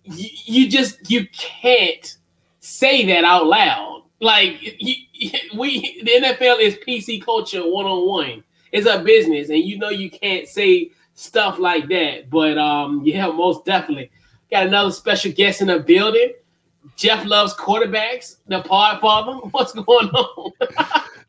you, 0.06 0.30
you 0.46 0.69
just 0.69 1.12
you 1.12 1.28
can't 1.34 2.18
say 2.62 3.06
that 3.06 3.24
out 3.24 3.46
loud. 3.46 4.04
Like 4.19 4.62
we 5.56 6.01
the 6.04 6.12
NFL 6.12 6.60
is 6.60 6.78
PC 6.88 7.24
culture 7.24 7.62
one 7.62 7.86
on 7.86 8.07
one. 8.07 8.44
It's 8.72 8.88
a 8.88 9.00
business, 9.00 9.50
and 9.50 9.60
you 9.60 9.78
know 9.78 9.90
you 9.90 10.10
can't 10.10 10.48
say 10.48 10.92
stuff 11.16 11.60
like 11.60 11.88
that. 11.90 12.30
But 12.30 12.57
um, 12.57 13.01
yeah, 13.04 13.28
most 13.28 13.66
definitely 13.66 14.12
got 14.51 14.68
another 14.68 14.92
special 14.92 15.31
guest 15.31 15.62
in 15.62 15.68
the 15.68 15.80
building. 15.80 16.34
Jeff 17.00 17.25
loves 17.25 17.54
quarterbacks. 17.54 18.38
The 18.48 18.62
pod 18.62 19.00
father. 19.00 19.31
What's 19.51 19.72
going 19.72 20.10
on? 20.10 20.51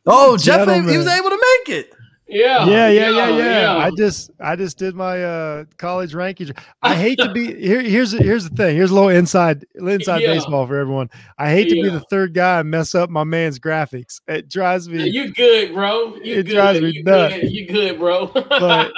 oh, 0.05 0.37
Jeff, 0.41 0.69
he 0.69 0.97
was 0.97 1.07
able 1.07 1.31
to 1.31 1.59
make 1.67 1.79
it. 1.79 1.95
Yeah, 2.27 2.65
yeah, 2.65 2.89
yeah, 2.89 3.11
yeah, 3.11 3.29
yeah, 3.29 3.61
yeah. 3.61 3.77
I 3.77 3.91
just, 3.97 4.31
I 4.39 4.55
just 4.55 4.79
did 4.79 4.95
my 4.95 5.23
uh, 5.23 5.65
college 5.79 6.13
rankings. 6.13 6.57
I 6.81 6.95
hate 6.95 7.19
to 7.19 7.33
be 7.33 7.55
here. 7.61 7.83
Here's, 7.83 8.13
here's 8.13 8.49
the 8.49 8.55
thing. 8.55 8.77
Here's 8.77 8.93
a 8.93 8.95
little 8.95 9.09
inside, 9.09 9.65
inside 9.75 10.23
yeah. 10.23 10.35
baseball 10.35 10.65
for 10.67 10.77
everyone. 10.77 11.11
I 11.39 11.51
hate 11.51 11.69
to 11.71 11.75
be 11.75 11.89
the 11.89 12.05
third 12.09 12.35
guy 12.35 12.61
and 12.61 12.71
mess 12.71 12.95
up 12.95 13.11
my 13.11 13.25
man's 13.25 13.59
graphics. 13.59 14.21
It 14.29 14.49
drives 14.49 14.89
me. 14.89 15.09
You 15.09 15.33
good, 15.33 15.75
bro? 15.75 16.17
You 16.17 16.37
it 16.37 16.47
good. 16.47 16.53
drives 16.53 16.81
me 16.81 16.91
you 16.91 17.03
nuts. 17.05 17.35
Good. 17.35 17.51
You 17.51 17.67
good, 17.67 17.99
bro? 17.99 18.27
but, 18.27 18.93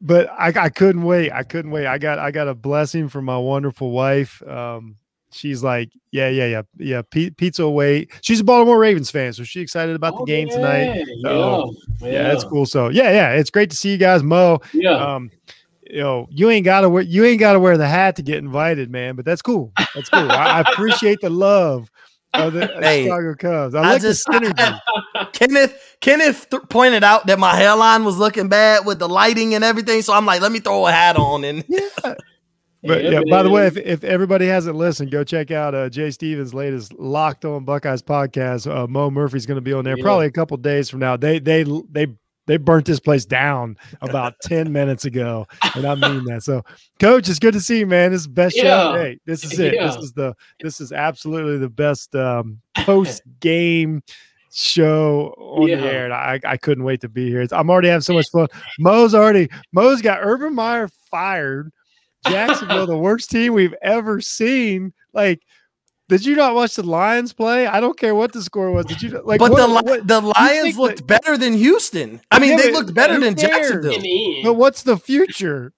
but 0.00 0.30
I, 0.30 0.52
I 0.56 0.68
couldn't 0.68 1.02
wait. 1.02 1.32
I 1.32 1.42
couldn't 1.42 1.72
wait. 1.72 1.86
I 1.86 1.98
got, 1.98 2.20
I 2.20 2.30
got 2.30 2.46
a 2.46 2.54
blessing 2.54 3.08
from 3.08 3.24
my 3.24 3.38
wonderful 3.38 3.90
wife. 3.90 4.40
Um, 4.46 4.98
she's 5.32 5.62
like, 5.62 5.90
yeah, 6.10 6.28
yeah, 6.28 6.46
yeah, 6.46 6.62
yeah. 6.78 7.02
P- 7.02 7.30
pizza 7.30 7.68
wait. 7.68 8.10
She's 8.22 8.40
a 8.40 8.44
Baltimore 8.44 8.78
Ravens 8.78 9.10
fan, 9.10 9.32
so 9.32 9.44
she's 9.44 9.62
excited 9.62 9.94
about 9.94 10.14
oh, 10.14 10.18
the 10.20 10.24
game 10.24 10.48
yeah, 10.48 10.54
tonight. 10.54 11.06
So, 11.22 11.74
yeah, 12.00 12.08
yeah, 12.08 12.22
that's 12.28 12.44
cool. 12.44 12.66
So 12.66 12.88
yeah, 12.88 13.10
yeah, 13.10 13.32
it's 13.32 13.50
great 13.50 13.70
to 13.70 13.76
see 13.76 13.90
you 13.90 13.98
guys, 13.98 14.22
Mo. 14.22 14.60
Yeah. 14.72 14.92
Um, 14.92 15.30
you 15.90 16.00
know, 16.00 16.28
you 16.30 16.50
ain't 16.50 16.64
gotta 16.64 16.88
wear 16.88 17.02
you 17.02 17.24
ain't 17.24 17.40
gotta 17.40 17.58
wear 17.58 17.78
the 17.78 17.88
hat 17.88 18.16
to 18.16 18.22
get 18.22 18.38
invited, 18.38 18.90
man. 18.90 19.16
But 19.16 19.24
that's 19.24 19.42
cool. 19.42 19.72
That's 19.94 20.08
cool. 20.10 20.30
I, 20.30 20.60
I, 20.60 20.60
appreciate 20.60 21.20
the 21.22 21.30
love 21.30 21.90
of 22.34 22.52
the 22.52 22.66
hey, 22.66 23.04
Chicago 23.04 23.34
Cubs. 23.34 23.74
I, 23.74 23.80
I 23.80 23.92
like 23.92 24.02
just, 24.02 24.26
the 24.26 24.80
Kenneth 25.32 25.96
Kenneth 26.00 26.50
th- 26.50 26.62
pointed 26.68 27.04
out 27.04 27.26
that 27.26 27.38
my 27.38 27.56
hairline 27.56 28.04
was 28.04 28.18
looking 28.18 28.48
bad 28.48 28.84
with 28.84 28.98
the 28.98 29.08
lighting 29.08 29.54
and 29.54 29.64
everything, 29.64 30.02
so 30.02 30.12
I'm 30.12 30.26
like, 30.26 30.42
let 30.42 30.52
me 30.52 30.60
throw 30.60 30.86
a 30.86 30.92
hat 30.92 31.16
on 31.16 31.44
and 31.44 31.64
yeah. 31.68 32.14
But 32.82 33.02
yeah, 33.04 33.22
by 33.28 33.42
the 33.42 33.50
way, 33.50 33.66
if, 33.66 33.76
if 33.76 34.04
everybody 34.04 34.46
hasn't 34.46 34.76
listened, 34.76 35.10
go 35.10 35.24
check 35.24 35.50
out 35.50 35.74
uh, 35.74 35.88
Jay 35.88 36.10
Stevens' 36.10 36.54
latest 36.54 36.94
Locked 36.94 37.44
On 37.44 37.64
Buckeyes 37.64 38.02
podcast. 38.02 38.72
Uh, 38.72 38.86
Mo 38.86 39.10
Murphy's 39.10 39.46
going 39.46 39.56
to 39.56 39.62
be 39.62 39.72
on 39.72 39.84
there 39.84 39.96
yeah. 39.96 40.02
probably 40.02 40.26
a 40.26 40.30
couple 40.30 40.56
days 40.56 40.88
from 40.88 41.00
now. 41.00 41.16
They 41.16 41.40
they 41.40 41.64
they 41.90 42.06
they 42.48 42.56
burnt 42.56 42.86
this 42.86 42.98
place 42.98 43.24
down 43.26 43.76
about 44.00 44.34
10 44.42 44.72
minutes 44.72 45.04
ago. 45.04 45.46
And 45.74 45.84
I 45.84 45.94
mean 45.94 46.24
that. 46.24 46.42
So 46.42 46.62
coach, 46.98 47.28
it's 47.28 47.38
good 47.38 47.52
to 47.52 47.60
see 47.60 47.80
you, 47.80 47.86
man. 47.86 48.10
This 48.10 48.22
is 48.22 48.26
best 48.26 48.56
yeah. 48.56 48.62
show. 48.62 48.94
Hey, 48.94 49.18
this 49.26 49.44
is 49.44 49.58
it. 49.58 49.74
Yeah. 49.74 49.86
This 49.86 49.96
is 49.96 50.12
the 50.12 50.34
this 50.60 50.80
is 50.80 50.90
absolutely 50.90 51.58
the 51.58 51.68
best 51.68 52.14
um, 52.14 52.60
post 52.78 53.22
game 53.40 54.02
show 54.50 55.34
on 55.36 55.68
yeah. 55.68 55.76
the 55.76 55.92
air. 55.92 56.04
And 56.04 56.14
I, 56.14 56.40
I 56.44 56.56
couldn't 56.56 56.84
wait 56.84 57.02
to 57.02 57.08
be 57.08 57.28
here. 57.28 57.46
I'm 57.52 57.70
already 57.70 57.88
having 57.88 58.00
so 58.00 58.14
much 58.14 58.30
fun. 58.30 58.48
Mo's 58.78 59.14
already 59.14 59.48
Mo's 59.72 60.00
got 60.00 60.20
Urban 60.22 60.54
Meyer 60.54 60.88
fired 61.10 61.70
Jacksonville, 62.26 62.86
the 62.86 62.96
worst 62.96 63.30
team 63.30 63.52
we've 63.52 63.74
ever 63.82 64.20
seen. 64.20 64.92
Like, 65.12 65.42
did 66.08 66.24
you 66.24 66.36
not 66.36 66.54
watch 66.54 66.74
the 66.74 66.82
Lions 66.82 67.32
play? 67.32 67.66
I 67.66 67.80
don't 67.80 67.98
care 67.98 68.14
what 68.14 68.32
the 68.32 68.42
score 68.42 68.70
was. 68.70 68.86
Did 68.86 69.02
you 69.02 69.10
like? 69.24 69.38
But 69.38 69.50
what, 69.50 69.56
the 69.56 69.90
what, 69.90 70.06
the 70.06 70.20
Lions 70.20 70.78
looked 70.78 70.98
that, 70.98 71.06
better 71.06 71.36
than 71.36 71.52
Houston. 71.52 72.20
I 72.30 72.38
mean, 72.38 72.52
yeah, 72.52 72.64
they 72.64 72.72
looked 72.72 72.94
better 72.94 73.20
than 73.20 73.36
Jacksonville. 73.36 74.00
But 74.42 74.54
what's 74.54 74.82
the 74.82 74.96
future? 74.96 75.72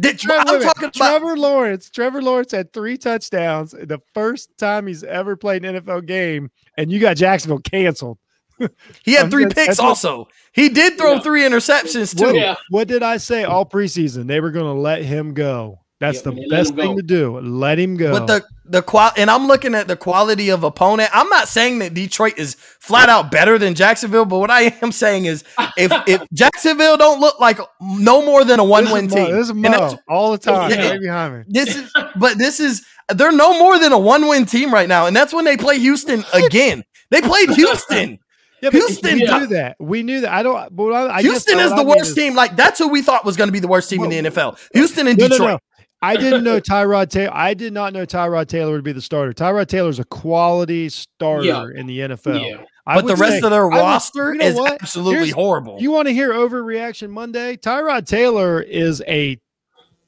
Did, 0.00 0.18
Trevor, 0.18 0.44
I'm 0.48 0.62
talking 0.62 0.84
about 0.84 0.94
Trevor 0.94 1.36
Lawrence. 1.36 1.90
Trevor 1.90 2.22
Lawrence 2.22 2.52
had 2.52 2.72
three 2.72 2.96
touchdowns 2.96 3.72
the 3.72 4.00
first 4.14 4.56
time 4.56 4.86
he's 4.86 5.04
ever 5.04 5.36
played 5.36 5.64
an 5.64 5.74
NFL 5.74 6.06
game, 6.06 6.50
and 6.78 6.90
you 6.90 6.98
got 6.98 7.16
Jacksonville 7.16 7.58
canceled. 7.58 8.18
he 9.04 9.14
had 9.14 9.30
three 9.30 9.46
picks 9.46 9.78
also. 9.78 10.28
He 10.52 10.68
did 10.68 10.98
throw 10.98 11.14
yeah. 11.14 11.20
three 11.20 11.42
interceptions 11.42 12.18
too. 12.18 12.38
What, 12.38 12.58
what, 12.68 12.88
did 12.88 13.02
I 13.02 13.16
say 13.16 13.44
all 13.44 13.64
preseason? 13.64 14.26
They 14.26 14.40
were 14.40 14.50
going 14.50 14.66
to 14.66 14.80
let 14.80 15.02
him 15.02 15.34
go. 15.34 15.82
That's 16.02 16.22
the 16.22 16.32
best 16.50 16.74
thing 16.74 16.96
to 16.96 17.02
do. 17.02 17.38
Let 17.38 17.78
him 17.78 17.96
go. 17.96 18.10
But 18.10 18.26
the 18.26 18.44
the 18.64 18.82
qual 18.82 19.12
and 19.16 19.30
I'm 19.30 19.46
looking 19.46 19.72
at 19.72 19.86
the 19.86 19.94
quality 19.94 20.48
of 20.48 20.64
opponent. 20.64 21.10
I'm 21.12 21.28
not 21.28 21.46
saying 21.46 21.78
that 21.78 21.94
Detroit 21.94 22.38
is 22.38 22.54
flat 22.54 23.08
out 23.08 23.30
better 23.30 23.56
than 23.56 23.74
Jacksonville, 23.74 24.24
but 24.24 24.40
what 24.40 24.50
I 24.50 24.76
am 24.82 24.90
saying 24.90 25.26
is 25.26 25.44
if 25.76 25.92
if 26.08 26.22
Jacksonville 26.32 26.96
don't 26.96 27.20
look 27.20 27.38
like 27.38 27.60
no 27.80 28.26
more 28.26 28.44
than 28.44 28.58
a 28.58 28.64
one 28.64 28.90
win 28.90 29.06
team, 29.06 29.30
this 29.30 29.46
is 29.48 29.54
Mo, 29.54 29.96
all 30.08 30.32
the 30.32 30.38
time. 30.38 30.72
Yeah, 30.72 30.90
right 30.90 31.00
behind 31.00 31.38
me. 31.38 31.44
This 31.46 31.76
is 31.76 31.92
but 32.16 32.36
this 32.36 32.58
is 32.58 32.84
they're 33.14 33.30
no 33.30 33.56
more 33.60 33.78
than 33.78 33.92
a 33.92 33.98
one 33.98 34.26
win 34.26 34.44
team 34.44 34.74
right 34.74 34.88
now, 34.88 35.06
and 35.06 35.14
that's 35.14 35.32
when 35.32 35.44
they 35.44 35.56
play 35.56 35.78
Houston 35.78 36.24
again. 36.34 36.82
They 37.10 37.20
played 37.20 37.50
Houston. 37.50 38.18
Yeah, 38.62 38.70
Houston 38.70 39.14
we 39.14 39.24
knew 39.24 39.46
that. 39.48 39.76
We 39.80 40.02
knew 40.04 40.20
that. 40.20 40.32
I 40.32 40.44
don't. 40.44 40.74
But 40.74 40.92
I, 40.92 41.16
I 41.16 41.22
Houston 41.22 41.58
is 41.58 41.74
the 41.74 41.82
worst 41.82 42.10
is, 42.10 42.14
team. 42.14 42.36
Like 42.36 42.54
that's 42.54 42.78
who 42.78 42.88
we 42.88 43.02
thought 43.02 43.24
was 43.24 43.36
going 43.36 43.48
to 43.48 43.52
be 43.52 43.58
the 43.58 43.66
worst 43.68 43.90
team 43.90 44.00
well, 44.00 44.10
in 44.10 44.24
the 44.24 44.30
NFL. 44.30 44.56
Houston 44.72 45.08
and 45.08 45.18
no, 45.18 45.28
Detroit. 45.28 45.48
No, 45.48 45.54
no. 45.54 45.58
I 46.00 46.16
didn't 46.16 46.44
know 46.44 46.60
Tyrod 46.60 47.10
Taylor. 47.10 47.32
I 47.34 47.54
did 47.54 47.72
not 47.72 47.92
know 47.92 48.06
Tyrod 48.06 48.46
Taylor 48.46 48.72
would 48.72 48.84
be 48.84 48.92
the 48.92 49.02
starter. 49.02 49.32
Tyrod 49.32 49.66
Taylor 49.66 49.90
is 49.90 49.98
a 49.98 50.04
quality 50.04 50.88
starter 50.88 51.44
yeah. 51.44 51.66
in 51.74 51.86
the 51.86 51.98
NFL. 51.98 52.48
Yeah. 52.48 52.64
but 52.86 53.06
the 53.06 53.16
rest 53.16 53.40
say, 53.40 53.46
of 53.46 53.50
their 53.50 53.66
roster 53.66 54.26
would, 54.26 54.34
you 54.34 54.38
know 54.38 54.46
is 54.46 54.54
what? 54.54 54.80
absolutely 54.80 55.16
Here's, 55.16 55.32
horrible. 55.32 55.78
You 55.80 55.90
want 55.90 56.06
to 56.06 56.14
hear 56.14 56.30
overreaction 56.32 57.10
Monday? 57.10 57.56
Tyrod 57.56 58.06
Taylor 58.06 58.60
is 58.60 59.02
a 59.08 59.40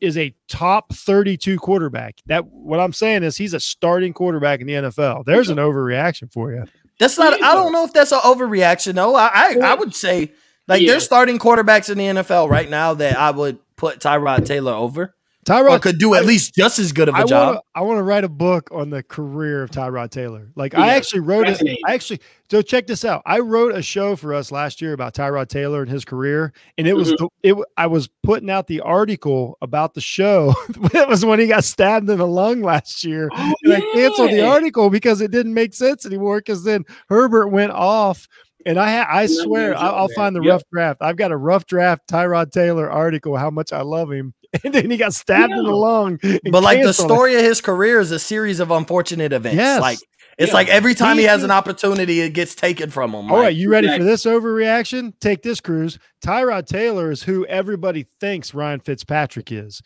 is 0.00 0.16
a 0.16 0.34
top 0.48 0.92
32 0.92 1.58
quarterback. 1.58 2.18
That 2.26 2.46
what 2.46 2.78
I'm 2.78 2.92
saying 2.92 3.24
is 3.24 3.36
he's 3.36 3.54
a 3.54 3.60
starting 3.60 4.12
quarterback 4.12 4.60
in 4.60 4.66
the 4.68 4.74
NFL. 4.74 5.24
There's 5.24 5.48
an 5.48 5.58
overreaction 5.58 6.32
for 6.32 6.52
you. 6.52 6.64
That's 6.98 7.18
not 7.18 7.42
I 7.42 7.54
don't 7.54 7.72
know 7.72 7.84
if 7.84 7.92
that's 7.92 8.12
an 8.12 8.20
overreaction 8.20 8.94
though. 8.94 9.14
I 9.14 9.30
I, 9.34 9.58
I 9.62 9.74
would 9.74 9.94
say 9.94 10.32
like 10.68 10.82
yeah. 10.82 10.92
there's 10.92 11.04
starting 11.04 11.38
quarterbacks 11.38 11.90
in 11.90 11.98
the 11.98 12.22
NFL 12.22 12.48
right 12.48 12.68
now 12.68 12.94
that 12.94 13.16
I 13.16 13.30
would 13.30 13.58
put 13.76 14.00
Tyrod 14.00 14.46
Taylor 14.46 14.72
over. 14.72 15.14
Tyrod 15.44 15.82
could 15.82 15.98
do 15.98 16.14
at 16.14 16.24
least 16.24 16.54
just 16.54 16.78
as 16.78 16.92
good 16.92 17.08
of 17.08 17.14
a 17.14 17.18
I 17.18 17.24
job. 17.24 17.46
Wanna, 17.48 17.60
I 17.74 17.80
want 17.82 17.98
to 17.98 18.02
write 18.02 18.24
a 18.24 18.28
book 18.28 18.70
on 18.72 18.90
the 18.90 19.02
career 19.02 19.62
of 19.62 19.70
Tyrod 19.70 20.10
Taylor. 20.10 20.50
Like 20.54 20.72
yeah, 20.72 20.80
I 20.80 20.88
actually 20.94 21.20
wrote 21.20 21.48
it. 21.48 21.60
I 21.86 21.94
actually 21.94 22.20
so 22.50 22.62
check 22.62 22.86
this 22.86 23.04
out. 23.04 23.22
I 23.26 23.40
wrote 23.40 23.74
a 23.74 23.82
show 23.82 24.16
for 24.16 24.34
us 24.34 24.52
last 24.52 24.80
year 24.80 24.92
about 24.92 25.14
Tyrod 25.14 25.48
Taylor 25.48 25.82
and 25.82 25.90
his 25.90 26.04
career, 26.04 26.52
and 26.78 26.86
it 26.86 26.94
was 26.94 27.12
mm-hmm. 27.12 27.26
the, 27.42 27.50
it. 27.50 27.66
I 27.76 27.86
was 27.86 28.08
putting 28.22 28.50
out 28.50 28.66
the 28.66 28.80
article 28.80 29.58
about 29.62 29.94
the 29.94 30.00
show. 30.00 30.54
it 30.68 31.08
was 31.08 31.24
when 31.24 31.40
he 31.40 31.46
got 31.46 31.64
stabbed 31.64 32.08
in 32.08 32.18
the 32.18 32.26
lung 32.26 32.62
last 32.62 33.04
year, 33.04 33.28
oh, 33.32 33.54
and 33.62 33.72
yeah. 33.72 33.76
I 33.76 33.80
canceled 33.92 34.30
the 34.30 34.46
article 34.46 34.90
because 34.90 35.20
it 35.20 35.30
didn't 35.30 35.54
make 35.54 35.74
sense 35.74 36.06
anymore. 36.06 36.38
Because 36.38 36.64
then 36.64 36.84
Herbert 37.08 37.48
went 37.48 37.72
off 37.72 38.28
and 38.66 38.78
I 38.78 38.96
ha- 38.96 39.06
I 39.08 39.26
swear 39.26 39.76
I'll, 39.76 39.94
I'll 39.94 40.08
find 40.08 40.34
the 40.34 40.42
yep. 40.42 40.50
rough 40.50 40.62
draft. 40.72 40.98
I've 41.02 41.16
got 41.16 41.32
a 41.32 41.36
rough 41.36 41.66
draft 41.66 42.02
Tyrod 42.10 42.50
Taylor 42.50 42.90
article. 42.90 43.36
How 43.36 43.50
much 43.50 43.72
I 43.72 43.82
love 43.82 44.10
him, 44.10 44.34
and 44.64 44.74
then 44.74 44.90
he 44.90 44.96
got 44.96 45.14
stabbed 45.14 45.50
yeah. 45.50 45.58
in 45.58 45.64
the 45.64 45.74
lung. 45.74 46.18
But 46.50 46.62
like 46.62 46.82
the 46.82 46.92
story 46.92 47.34
it. 47.34 47.38
of 47.38 47.44
his 47.44 47.60
career 47.60 48.00
is 48.00 48.10
a 48.10 48.18
series 48.18 48.60
of 48.60 48.70
unfortunate 48.70 49.32
events. 49.32 49.56
Yes. 49.56 49.80
Like 49.80 49.98
it's 50.38 50.48
yeah. 50.48 50.54
like 50.54 50.68
every 50.68 50.94
time 50.94 51.16
he, 51.16 51.22
he, 51.22 51.28
has 51.28 51.42
an 51.44 51.50
opportunity, 51.50 52.20
it 52.20 52.30
gets 52.30 52.54
taken 52.54 52.90
from 52.90 53.10
him. 53.10 53.30
All 53.30 53.36
like, 53.36 53.44
right, 53.44 53.56
you 53.56 53.70
ready 53.70 53.86
exactly. 53.86 54.06
for 54.06 54.10
this 54.10 54.24
overreaction? 54.24 55.12
Take 55.20 55.42
this, 55.42 55.60
Cruz. 55.60 55.98
Tyrod 56.24 56.66
Taylor 56.66 57.10
is 57.10 57.22
who 57.22 57.46
everybody 57.46 58.06
thinks 58.20 58.52
Ryan 58.52 58.80
Fitzpatrick 58.80 59.52
is. 59.52 59.80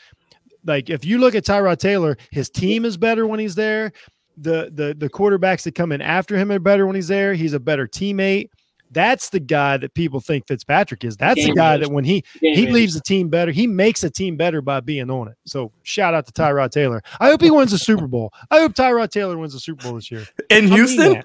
Like 0.64 0.90
if 0.90 1.04
you 1.04 1.18
look 1.18 1.34
at 1.34 1.44
Tyrod 1.44 1.78
Taylor, 1.78 2.16
his 2.30 2.50
team 2.50 2.84
is 2.84 2.96
better 2.96 3.26
when 3.26 3.40
he's 3.40 3.54
there. 3.54 3.92
The 4.36 4.70
the 4.72 4.94
the 4.96 5.10
quarterbacks 5.10 5.62
that 5.64 5.74
come 5.74 5.92
in 5.92 6.00
after 6.00 6.36
him 6.36 6.50
are 6.52 6.58
better 6.58 6.86
when 6.86 6.94
he's 6.94 7.08
there. 7.08 7.34
He's 7.34 7.54
a 7.54 7.60
better 7.60 7.86
teammate. 7.86 8.48
That's 8.90 9.30
the 9.30 9.40
guy 9.40 9.76
that 9.76 9.94
people 9.94 10.20
think 10.20 10.46
Fitzpatrick 10.46 11.04
is. 11.04 11.16
That's 11.16 11.36
Game 11.36 11.50
the 11.50 11.54
guy 11.54 11.76
that 11.76 11.90
when 11.90 12.04
he 12.04 12.24
Game 12.40 12.54
he 12.54 12.66
leaves 12.66 12.94
the 12.94 13.00
team 13.00 13.28
better, 13.28 13.52
he 13.52 13.66
makes 13.66 14.02
a 14.04 14.10
team 14.10 14.36
better 14.36 14.60
by 14.60 14.80
being 14.80 15.10
on 15.10 15.28
it. 15.28 15.36
So 15.44 15.72
shout 15.82 16.14
out 16.14 16.26
to 16.26 16.32
Tyrod 16.32 16.70
Taylor. 16.70 17.02
I 17.20 17.28
hope 17.28 17.42
he 17.42 17.50
wins 17.50 17.72
a 17.72 17.78
Super 17.78 18.06
Bowl. 18.06 18.32
I 18.50 18.60
hope 18.60 18.74
Tyrod 18.74 19.10
Taylor 19.10 19.36
wins 19.36 19.54
a 19.54 19.60
Super 19.60 19.84
Bowl 19.84 19.94
this 19.94 20.10
year. 20.10 20.26
In 20.50 20.68
Houston? 20.68 21.22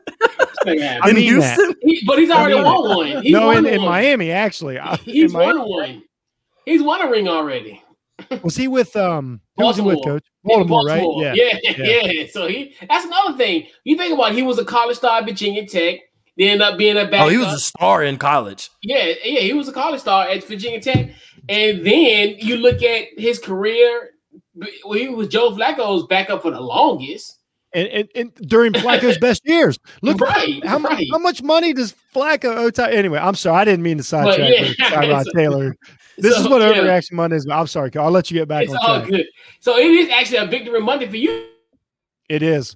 I 0.65 1.09
in 1.09 1.17
Houston? 1.17 1.75
He, 1.81 2.03
but 2.05 2.19
he's 2.19 2.29
already 2.29 2.55
won 2.55 2.97
one. 2.97 3.23
He's 3.23 3.33
no, 3.33 3.47
won 3.47 3.65
in, 3.65 3.73
in 3.73 3.81
Miami, 3.81 4.31
actually. 4.31 4.79
He's 5.03 5.33
won 5.33 5.59
one. 5.67 6.03
He's 6.65 6.81
won 6.81 7.01
a 7.01 7.09
ring 7.09 7.27
already. 7.27 7.81
was 8.43 8.55
he 8.55 8.67
with 8.67 8.95
um 8.95 9.41
who 9.57 9.65
was 9.65 9.75
he 9.75 9.81
with 9.81 10.03
coach? 10.03 10.23
Baltimore, 10.43 10.83
Baltimore, 10.85 11.21
right? 11.21 11.35
Yeah. 11.35 11.57
yeah. 11.63 11.71
yeah. 11.77 12.11
Yeah. 12.11 12.27
So 12.31 12.47
he 12.47 12.75
that's 12.87 13.05
another 13.05 13.37
thing. 13.37 13.67
You 13.83 13.97
think 13.97 14.13
about 14.13 14.31
it, 14.31 14.35
he 14.35 14.43
was 14.43 14.59
a 14.59 14.65
college 14.65 14.97
star 14.97 15.19
at 15.19 15.25
Virginia 15.25 15.65
Tech. 15.67 15.99
They 16.37 16.49
end 16.49 16.61
up 16.61 16.77
being 16.77 16.97
a 16.97 17.05
back. 17.05 17.21
Oh, 17.21 17.29
he 17.29 17.37
was 17.37 17.53
a 17.53 17.59
star 17.59 18.03
in 18.03 18.17
college. 18.17 18.71
Yeah, 18.81 19.13
yeah, 19.23 19.41
he 19.41 19.53
was 19.53 19.67
a 19.67 19.73
college 19.73 20.01
star 20.01 20.27
at 20.27 20.43
Virginia 20.43 20.81
Tech. 20.81 21.11
And 21.47 21.85
then 21.85 22.35
you 22.39 22.57
look 22.57 22.81
at 22.81 23.07
his 23.17 23.39
career. 23.39 24.11
Well, 24.55 24.97
he 24.97 25.09
was 25.09 25.27
Joe 25.27 25.51
Flacco's 25.51 26.07
backup 26.07 26.41
for 26.41 26.51
the 26.51 26.61
longest. 26.61 27.39
And, 27.75 27.87
and, 27.87 28.09
and 28.15 28.35
during 28.35 28.73
Flacco's 28.73 29.17
best 29.21 29.41
years, 29.45 29.79
look 30.03 30.19
right, 30.19 30.63
how, 30.65 30.77
right. 30.79 31.07
how 31.11 31.17
much 31.17 31.41
money 31.41 31.73
does 31.73 31.95
Flacco 32.13 32.55
owe? 32.55 32.69
Ty- 32.69 32.91
anyway, 32.91 33.17
I'm 33.17 33.33
sorry, 33.33 33.61
I 33.61 33.65
didn't 33.65 33.81
mean 33.81 33.97
to 33.97 34.03
sidetrack 34.03 34.77
yeah, 34.77 34.89
Tyrod 34.89 35.23
so, 35.23 35.31
Taylor. 35.35 35.75
This 36.19 36.35
so, 36.35 36.41
is 36.41 36.47
what 36.47 36.61
yeah. 36.61 36.71
overreaction 36.71 37.13
Monday 37.13 37.37
is. 37.37 37.47
I'm 37.47 37.65
sorry, 37.65 37.91
I'll 37.95 38.11
let 38.11 38.29
you 38.29 38.39
get 38.39 38.47
back. 38.47 38.65
It's 38.65 38.73
all 38.73 38.99
track. 38.99 39.09
good. 39.09 39.25
So 39.59 39.77
it 39.77 39.89
is 39.89 40.09
actually 40.11 40.37
a 40.37 40.45
victory 40.45 40.81
Monday 40.81 41.09
for 41.09 41.17
you. 41.17 41.47
It 42.29 42.43
is. 42.43 42.75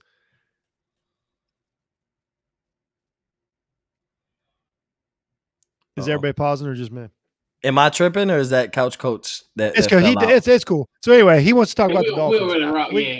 Is 5.98 6.08
Uh-oh. 6.08 6.14
everybody 6.14 6.34
pausing 6.34 6.68
or 6.68 6.76
just 6.76 6.92
me? 6.92 7.08
Am 7.64 7.78
I 7.78 7.90
tripping 7.90 8.30
or 8.30 8.38
is 8.38 8.52
that 8.52 8.72
couch 8.72 8.98
coach 9.00 9.42
that 9.56 9.76
it's 9.76 9.88
cool? 9.88 10.00
He, 10.00 10.16
it's, 10.20 10.48
it's 10.48 10.64
cool. 10.64 10.88
So 11.04 11.12
anyway, 11.12 11.42
he 11.42 11.54
wants 11.54 11.72
to 11.72 11.76
talk 11.76 11.90
about 11.90 12.04
we, 12.04 12.12
the 12.12 12.16
Dolphins. 12.16 12.54
We're 12.54 12.72
rock, 12.72 12.92
we, 12.92 13.08
yeah. 13.08 13.20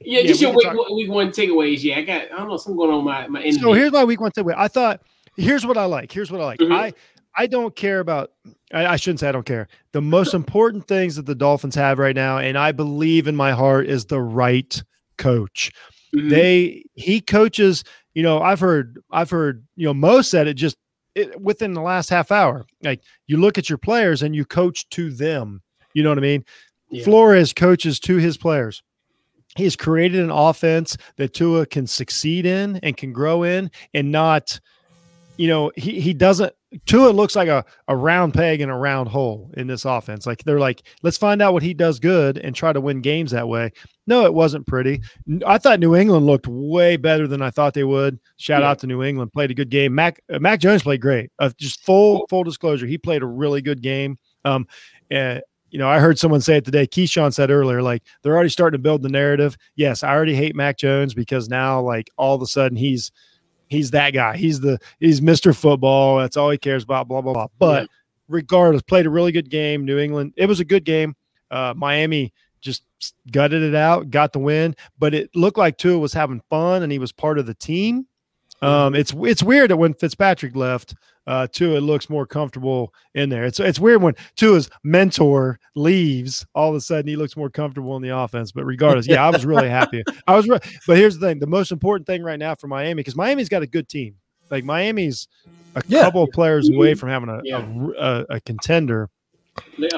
Yeah, 0.00 0.20
yeah, 0.20 0.26
just 0.26 0.42
your 0.42 0.54
week, 0.54 0.66
talk- 0.66 0.90
week 0.90 1.10
one 1.10 1.30
takeaways. 1.30 1.82
Yeah, 1.82 1.98
I 1.98 2.02
got 2.02 2.22
I 2.32 2.36
don't 2.36 2.48
know 2.48 2.56
something 2.58 2.76
going 2.76 2.90
on 2.90 3.04
my 3.04 3.26
my 3.28 3.50
So 3.50 3.72
here's 3.72 3.92
my 3.92 4.04
week 4.04 4.20
one 4.20 4.30
takeaway. 4.30 4.54
I 4.56 4.68
thought 4.68 5.00
here's 5.36 5.64
what 5.64 5.78
I 5.78 5.86
like. 5.86 6.12
Here's 6.12 6.30
what 6.30 6.40
I 6.40 6.44
like. 6.44 6.60
Mm-hmm. 6.60 6.72
I 6.72 6.92
I 7.34 7.46
don't 7.46 7.74
care 7.74 8.00
about 8.00 8.32
I, 8.72 8.86
I, 8.86 8.96
shouldn't 8.96 9.20
say 9.20 9.28
I 9.28 9.32
don't 9.32 9.46
care. 9.46 9.68
The 9.92 10.02
most 10.02 10.34
important 10.34 10.88
things 10.88 11.16
that 11.16 11.26
the 11.26 11.34
Dolphins 11.34 11.74
have 11.76 11.98
right 11.98 12.16
now, 12.16 12.38
and 12.38 12.58
I 12.58 12.72
believe 12.72 13.28
in 13.28 13.36
my 13.36 13.52
heart, 13.52 13.86
is 13.86 14.06
the 14.06 14.20
right 14.20 14.82
coach. 15.18 15.70
Mm-hmm. 16.14 16.28
They 16.28 16.84
he 16.94 17.20
coaches, 17.20 17.84
you 18.14 18.22
know, 18.22 18.40
I've 18.40 18.60
heard 18.60 18.98
I've 19.10 19.30
heard, 19.30 19.66
you 19.76 19.86
know, 19.86 19.94
Mo 19.94 20.20
said 20.20 20.46
it 20.46 20.54
just 20.54 20.76
it, 21.16 21.40
within 21.40 21.72
the 21.72 21.80
last 21.80 22.10
half 22.10 22.30
hour. 22.30 22.66
Like 22.82 23.02
you 23.26 23.38
look 23.38 23.58
at 23.58 23.68
your 23.68 23.78
players 23.78 24.22
and 24.22 24.36
you 24.36 24.44
coach 24.44 24.88
to 24.90 25.10
them. 25.10 25.62
You 25.94 26.02
know 26.02 26.10
what 26.10 26.18
I 26.18 26.22
mean? 26.22 26.44
Yeah. 26.90 27.02
Flores 27.02 27.52
coaches 27.52 27.98
to 28.00 28.16
his 28.18 28.36
players. 28.36 28.82
He 29.56 29.64
has 29.64 29.74
created 29.74 30.20
an 30.20 30.30
offense 30.30 30.96
that 31.16 31.32
Tua 31.32 31.64
can 31.64 31.86
succeed 31.86 32.44
in 32.44 32.76
and 32.82 32.96
can 32.96 33.12
grow 33.12 33.42
in 33.42 33.70
and 33.94 34.12
not, 34.12 34.60
you 35.36 35.48
know, 35.48 35.72
he, 35.76 36.00
he 36.00 36.14
doesn't 36.14 36.52
Tua 36.84 37.10
looks 37.10 37.36
like 37.36 37.48
a, 37.48 37.64
a 37.88 37.96
round 37.96 38.34
peg 38.34 38.60
in 38.60 38.68
a 38.68 38.76
round 38.76 39.08
hole 39.08 39.50
in 39.56 39.66
this 39.66 39.84
offense. 39.84 40.26
Like 40.26 40.44
they're 40.44 40.60
like, 40.60 40.82
let's 41.02 41.16
find 41.16 41.40
out 41.40 41.52
what 41.52 41.62
he 41.62 41.72
does 41.72 41.98
good 41.98 42.38
and 42.38 42.54
try 42.54 42.72
to 42.72 42.80
win 42.80 43.00
games 43.00 43.30
that 43.30 43.48
way. 43.48 43.72
No, 44.06 44.24
it 44.24 44.34
wasn't 44.34 44.66
pretty. 44.66 45.00
I 45.46 45.58
thought 45.58 45.80
New 45.80 45.94
England 45.94 46.26
looked 46.26 46.46
way 46.46 46.96
better 46.96 47.26
than 47.26 47.40
I 47.40 47.50
thought 47.50 47.74
they 47.74 47.84
would. 47.84 48.18
Shout 48.36 48.62
yeah. 48.62 48.70
out 48.70 48.78
to 48.80 48.86
New 48.86 49.02
England, 49.02 49.32
played 49.32 49.50
a 49.50 49.54
good 49.54 49.70
game. 49.70 49.94
Mac 49.94 50.20
uh, 50.32 50.38
Mac 50.38 50.60
Jones 50.60 50.82
played 50.82 51.00
great. 51.00 51.30
Uh, 51.38 51.50
just 51.56 51.84
full 51.84 52.26
full 52.28 52.44
disclosure, 52.44 52.86
he 52.86 52.98
played 52.98 53.22
a 53.22 53.26
really 53.26 53.62
good 53.62 53.82
game. 53.82 54.18
Um, 54.44 54.66
uh, 55.14 55.40
you 55.70 55.78
know, 55.78 55.88
I 55.88 55.98
heard 55.98 56.18
someone 56.18 56.40
say 56.40 56.56
it 56.56 56.64
today. 56.64 56.86
Keyshawn 56.86 57.34
said 57.34 57.50
earlier, 57.50 57.82
like 57.82 58.02
they're 58.22 58.34
already 58.34 58.48
starting 58.48 58.78
to 58.78 58.82
build 58.82 59.02
the 59.02 59.08
narrative. 59.08 59.56
Yes, 59.74 60.02
I 60.02 60.10
already 60.10 60.34
hate 60.34 60.54
Mac 60.54 60.78
Jones 60.78 61.14
because 61.14 61.48
now, 61.48 61.80
like 61.80 62.10
all 62.16 62.34
of 62.34 62.42
a 62.42 62.46
sudden, 62.46 62.76
he's 62.76 63.10
he's 63.68 63.90
that 63.92 64.10
guy. 64.10 64.36
He's 64.36 64.60
the 64.60 64.78
he's 65.00 65.20
Mr. 65.20 65.54
Football. 65.54 66.18
That's 66.18 66.36
all 66.36 66.50
he 66.50 66.58
cares 66.58 66.84
about. 66.84 67.08
Blah 67.08 67.20
blah 67.20 67.32
blah. 67.32 67.46
But 67.58 67.82
yeah. 67.82 67.86
regardless, 68.28 68.82
played 68.82 69.06
a 69.06 69.10
really 69.10 69.32
good 69.32 69.50
game. 69.50 69.84
New 69.84 69.98
England. 69.98 70.32
It 70.36 70.46
was 70.46 70.60
a 70.60 70.64
good 70.64 70.84
game. 70.84 71.14
Uh, 71.50 71.74
Miami 71.76 72.32
just 72.60 72.82
gutted 73.30 73.62
it 73.62 73.74
out, 73.74 74.10
got 74.10 74.32
the 74.32 74.38
win. 74.38 74.74
But 74.98 75.14
it 75.14 75.34
looked 75.34 75.58
like 75.58 75.78
Tua 75.78 75.98
was 75.98 76.12
having 76.12 76.42
fun 76.50 76.82
and 76.82 76.90
he 76.90 76.98
was 76.98 77.12
part 77.12 77.38
of 77.38 77.46
the 77.46 77.54
team. 77.54 78.06
Um, 78.62 78.94
it's 78.94 79.12
it's 79.18 79.42
weird 79.42 79.70
that 79.70 79.76
when 79.76 79.94
Fitzpatrick 79.94 80.56
left, 80.56 80.94
uh, 81.26 81.46
Tua 81.50 81.78
looks 81.78 82.08
more 82.08 82.26
comfortable 82.26 82.94
in 83.14 83.28
there. 83.28 83.44
It's 83.44 83.58
it's 83.60 83.80
weird 83.80 84.02
when 84.02 84.14
Tua's 84.36 84.70
mentor 84.84 85.58
leaves, 85.74 86.46
all 86.54 86.70
of 86.70 86.76
a 86.76 86.80
sudden 86.80 87.08
he 87.08 87.16
looks 87.16 87.36
more 87.36 87.50
comfortable 87.50 87.96
in 87.96 88.02
the 88.02 88.16
offense. 88.16 88.52
But 88.52 88.64
regardless, 88.64 89.08
yeah, 89.08 89.26
I 89.26 89.30
was 89.30 89.44
really 89.44 89.68
happy. 89.68 90.04
I 90.26 90.36
was, 90.36 90.48
re- 90.48 90.60
but 90.86 90.96
here's 90.96 91.18
the 91.18 91.26
thing: 91.26 91.38
the 91.38 91.46
most 91.46 91.72
important 91.72 92.06
thing 92.06 92.22
right 92.22 92.38
now 92.38 92.54
for 92.54 92.68
Miami 92.68 93.00
because 93.00 93.16
Miami's 93.16 93.48
got 93.48 93.62
a 93.62 93.66
good 93.66 93.88
team. 93.88 94.16
Like 94.50 94.64
Miami's 94.64 95.28
a 95.74 95.82
yeah. 95.88 96.02
couple 96.02 96.22
of 96.22 96.30
players 96.30 96.68
away 96.70 96.94
from 96.94 97.08
having 97.08 97.28
a, 97.28 97.40
yeah. 97.44 97.66
a, 97.66 97.90
a, 97.98 98.26
a 98.36 98.40
contender. 98.40 99.10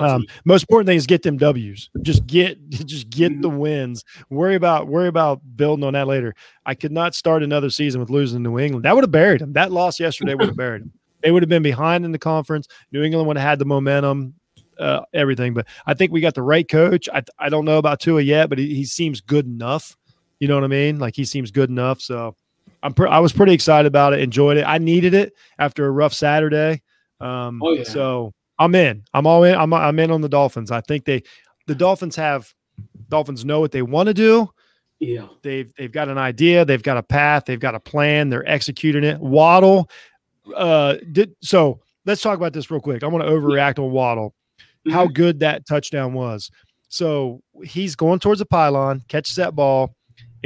Um, 0.00 0.25
most 0.44 0.62
important 0.62 0.87
thing 0.87 0.97
is 0.97 1.06
get 1.06 1.23
them 1.23 1.37
W's. 1.37 1.90
Just 2.02 2.26
get 2.26 2.58
just 2.70 3.11
get 3.11 3.32
mm-hmm. 3.32 3.42
the 3.42 3.50
wins. 3.50 4.04
Worry 4.30 4.54
about 4.54 4.88
worry 4.88 5.08
about 5.08 5.40
building 5.56 5.85
on 5.85 5.94
that 5.94 6.06
later. 6.06 6.35
I 6.64 6.75
could 6.75 6.92
not 6.92 7.14
start 7.14 7.42
another 7.42 7.70
season 7.70 8.00
with 8.00 8.11
losing 8.11 8.42
New 8.42 8.58
England. 8.58 8.85
That 8.85 8.94
would 8.94 9.04
have 9.04 9.11
buried 9.11 9.40
them. 9.40 9.52
That 9.52 9.73
loss 9.73 10.00
yesterday 10.00 10.35
would 10.35 10.49
have 10.49 10.56
buried 10.56 10.82
them. 10.82 10.92
They 11.22 11.30
would 11.30 11.42
have 11.42 11.48
been 11.50 11.62
behind 11.62 12.04
in 12.04 12.12
the 12.12 12.18
conference. 12.18 12.68
New 12.92 13.02
England 13.02 13.26
would 13.28 13.37
have 13.37 13.48
had 13.48 13.58
the 13.58 13.64
momentum. 13.64 14.34
uh, 14.78 15.00
everything. 15.12 15.54
But 15.54 15.66
I 15.87 15.94
think 15.94 16.12
we 16.12 16.20
got 16.20 16.34
the 16.34 16.42
right 16.42 16.68
coach. 16.68 17.08
I 17.12 17.22
I 17.38 17.48
don't 17.48 17.64
know 17.64 17.78
about 17.78 18.00
Tua 18.00 18.20
yet, 18.22 18.48
but 18.48 18.58
he, 18.58 18.75
he 18.75 18.84
seems 18.84 19.20
good 19.20 19.46
enough. 19.46 19.96
You 20.40 20.48
know 20.48 20.54
what 20.54 20.64
I 20.64 20.68
mean? 20.68 20.98
Like 20.98 21.16
he 21.16 21.25
seems 21.25 21.50
good 21.50 21.68
enough. 21.70 22.00
So 22.00 22.37
I'm 22.82 22.94
pre- 22.94 23.08
I 23.08 23.18
was 23.18 23.32
pretty 23.32 23.52
excited 23.52 23.88
about 23.88 24.12
it. 24.12 24.20
Enjoyed 24.20 24.56
it. 24.56 24.62
I 24.62 24.78
needed 24.78 25.14
it 25.14 25.32
after 25.58 25.87
a 25.87 25.90
rough 25.90 26.14
Saturday. 26.14 26.82
Um, 27.20 27.60
oh, 27.62 27.72
yeah. 27.72 27.82
So 27.82 28.32
I'm 28.58 28.75
in. 28.75 29.02
I'm 29.12 29.26
all 29.26 29.42
in. 29.42 29.56
I'm 29.56 29.72
I'm 29.72 29.98
in 29.98 30.10
on 30.10 30.20
the 30.20 30.28
Dolphins. 30.28 30.70
I 30.70 30.80
think 30.82 31.04
they 31.04 31.22
the 31.66 31.75
Dolphins 31.75 32.14
have 32.16 32.54
Dolphins 33.08 33.44
know 33.44 33.60
what 33.60 33.72
they 33.72 33.82
want 33.82 34.06
to 34.06 34.14
do. 34.14 34.48
Yeah. 35.00 35.26
They've 35.42 35.72
they've 35.76 35.92
got 35.92 36.08
an 36.08 36.18
idea, 36.18 36.64
they've 36.64 36.82
got 36.82 36.96
a 36.96 37.02
path, 37.02 37.44
they've 37.46 37.60
got 37.60 37.75
a 37.75 37.80
plan, 37.80 38.30
they're 38.30 38.48
executing 38.48 39.04
it. 39.04 39.18
Waddle 39.20 39.88
uh 40.57 40.97
did 41.12 41.35
so 41.40 41.81
let's 42.05 42.23
talk 42.23 42.37
about 42.37 42.52
this 42.52 42.71
real 42.71 42.81
quick. 42.81 43.02
I 43.02 43.07
want 43.07 43.25
to 43.25 43.31
overreact 43.31 43.78
on 43.78 43.93
Waddle. 43.93 44.35
Mm-hmm. 44.87 44.90
How 44.93 45.07
good 45.07 45.40
that 45.40 45.67
touchdown 45.67 46.14
was. 46.14 46.50
So 46.88 47.43
he's 47.62 47.95
going 47.95 48.19
towards 48.19 48.38
the 48.38 48.47
pylon, 48.47 49.05
catches 49.09 49.37
that 49.37 49.55
ball. 49.55 49.95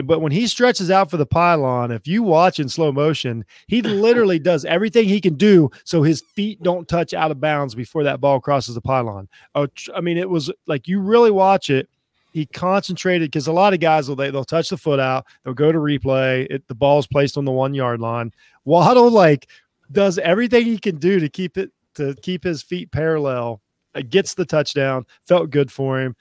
But 0.05 0.21
when 0.21 0.33
he 0.33 0.47
stretches 0.47 0.91
out 0.91 1.11
for 1.11 1.19
the 1.19 1.27
pylon, 1.27 1.91
if 1.91 2.07
you 2.07 2.23
watch 2.23 2.59
in 2.59 2.69
slow 2.69 2.93
motion, 2.93 3.45
he 3.67 3.83
literally 3.83 4.39
does 4.39 4.65
everything 4.65 5.07
he 5.07 5.21
can 5.21 5.35
do 5.35 5.71
so 5.85 6.03
his 6.03 6.23
feet 6.35 6.63
don't 6.63 6.89
touch 6.89 7.13
out 7.13 7.31
of 7.31 7.41
bounds 7.41 7.75
before 7.75 8.03
that 8.05 8.21
ball 8.21 8.41
crosses 8.41 8.75
the 8.75 8.81
pylon. 8.81 9.29
Oh, 9.55 9.69
I 9.95 10.01
mean, 10.01 10.17
it 10.17 10.29
was 10.29 10.51
like 10.67 10.89
you 10.89 11.01
really 11.01 11.31
watch 11.31 11.71
it. 11.71 11.89
He 12.33 12.47
concentrated 12.47 13.31
because 13.31 13.47
a 13.47 13.53
lot 13.53 13.75
of 13.75 13.81
guys 13.81 14.09
will 14.09 14.17
they, 14.17 14.31
they'll 14.31 14.45
touch 14.45 14.71
the 14.71 14.79
foot 14.79 14.99
out, 14.99 15.27
they'll 15.45 15.53
go 15.53 15.71
to 15.71 15.79
replay. 15.79 16.47
It, 16.51 16.67
the 16.67 16.75
ball's 16.75 17.07
placed 17.07 17.37
on 17.37 17.45
the 17.45 17.53
one 17.53 17.75
yard 17.75 18.01
line. 18.01 18.33
Waddle 18.65 19.11
like 19.11 19.49
does 19.93 20.19
everything 20.19 20.65
he 20.65 20.79
can 20.79 20.97
do 20.97 21.21
to 21.21 21.29
keep 21.29 21.57
it 21.57 21.71
to 21.95 22.15
keep 22.23 22.45
his 22.45 22.63
feet 22.63 22.91
parallel. 22.91 23.61
It 23.95 24.11
gets 24.11 24.35
the 24.35 24.45
touchdown. 24.45 25.05
Felt 25.27 25.51
good 25.51 25.71
for 25.71 26.01
him. 26.01 26.17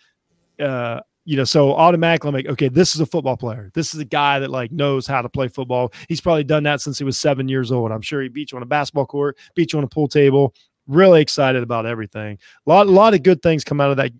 Uh, 0.60 1.00
you 1.24 1.38
know, 1.38 1.44
so 1.44 1.74
automatically 1.74 2.28
I'm 2.28 2.34
like, 2.34 2.48
okay, 2.48 2.68
this 2.68 2.96
is 2.96 3.02
a 3.02 3.06
football 3.06 3.38
player. 3.38 3.72
This 3.74 3.94
is 3.94 4.00
a 4.00 4.06
guy 4.06 4.40
that 4.40 4.50
like 4.50 4.72
knows 4.72 5.06
how 5.08 5.22
to 5.22 5.30
play 5.30 5.48
football. 5.48 5.94
He's 6.10 6.20
probably 6.20 6.44
done 6.44 6.64
that 6.64 6.82
since 6.82 6.98
he 6.98 7.04
was 7.04 7.20
seven 7.20 7.48
years 7.48 7.72
old. 7.72 7.92
I'm 7.92 8.02
sure 8.02 8.22
he 8.22 8.28
beat 8.28 8.52
you 8.52 8.58
on 8.58 8.64
a 8.64 8.68
basketball 8.68 9.06
court, 9.06 9.38
beat 9.56 9.72
you 9.72 9.80
on 9.80 9.86
a 9.86 9.88
pool 9.88 10.08
table. 10.08 10.54
Really 10.88 11.22
excited 11.22 11.64
about 11.64 11.86
everything. 11.86 12.40
A 12.66 12.70
lot, 12.70 12.88
a 12.88 12.92
lot 12.92 13.14
of 13.14 13.24
good 13.24 13.42
things 13.42 13.64
come 13.64 13.80
out 13.80 13.92
of 13.92 13.98
that 13.98 14.12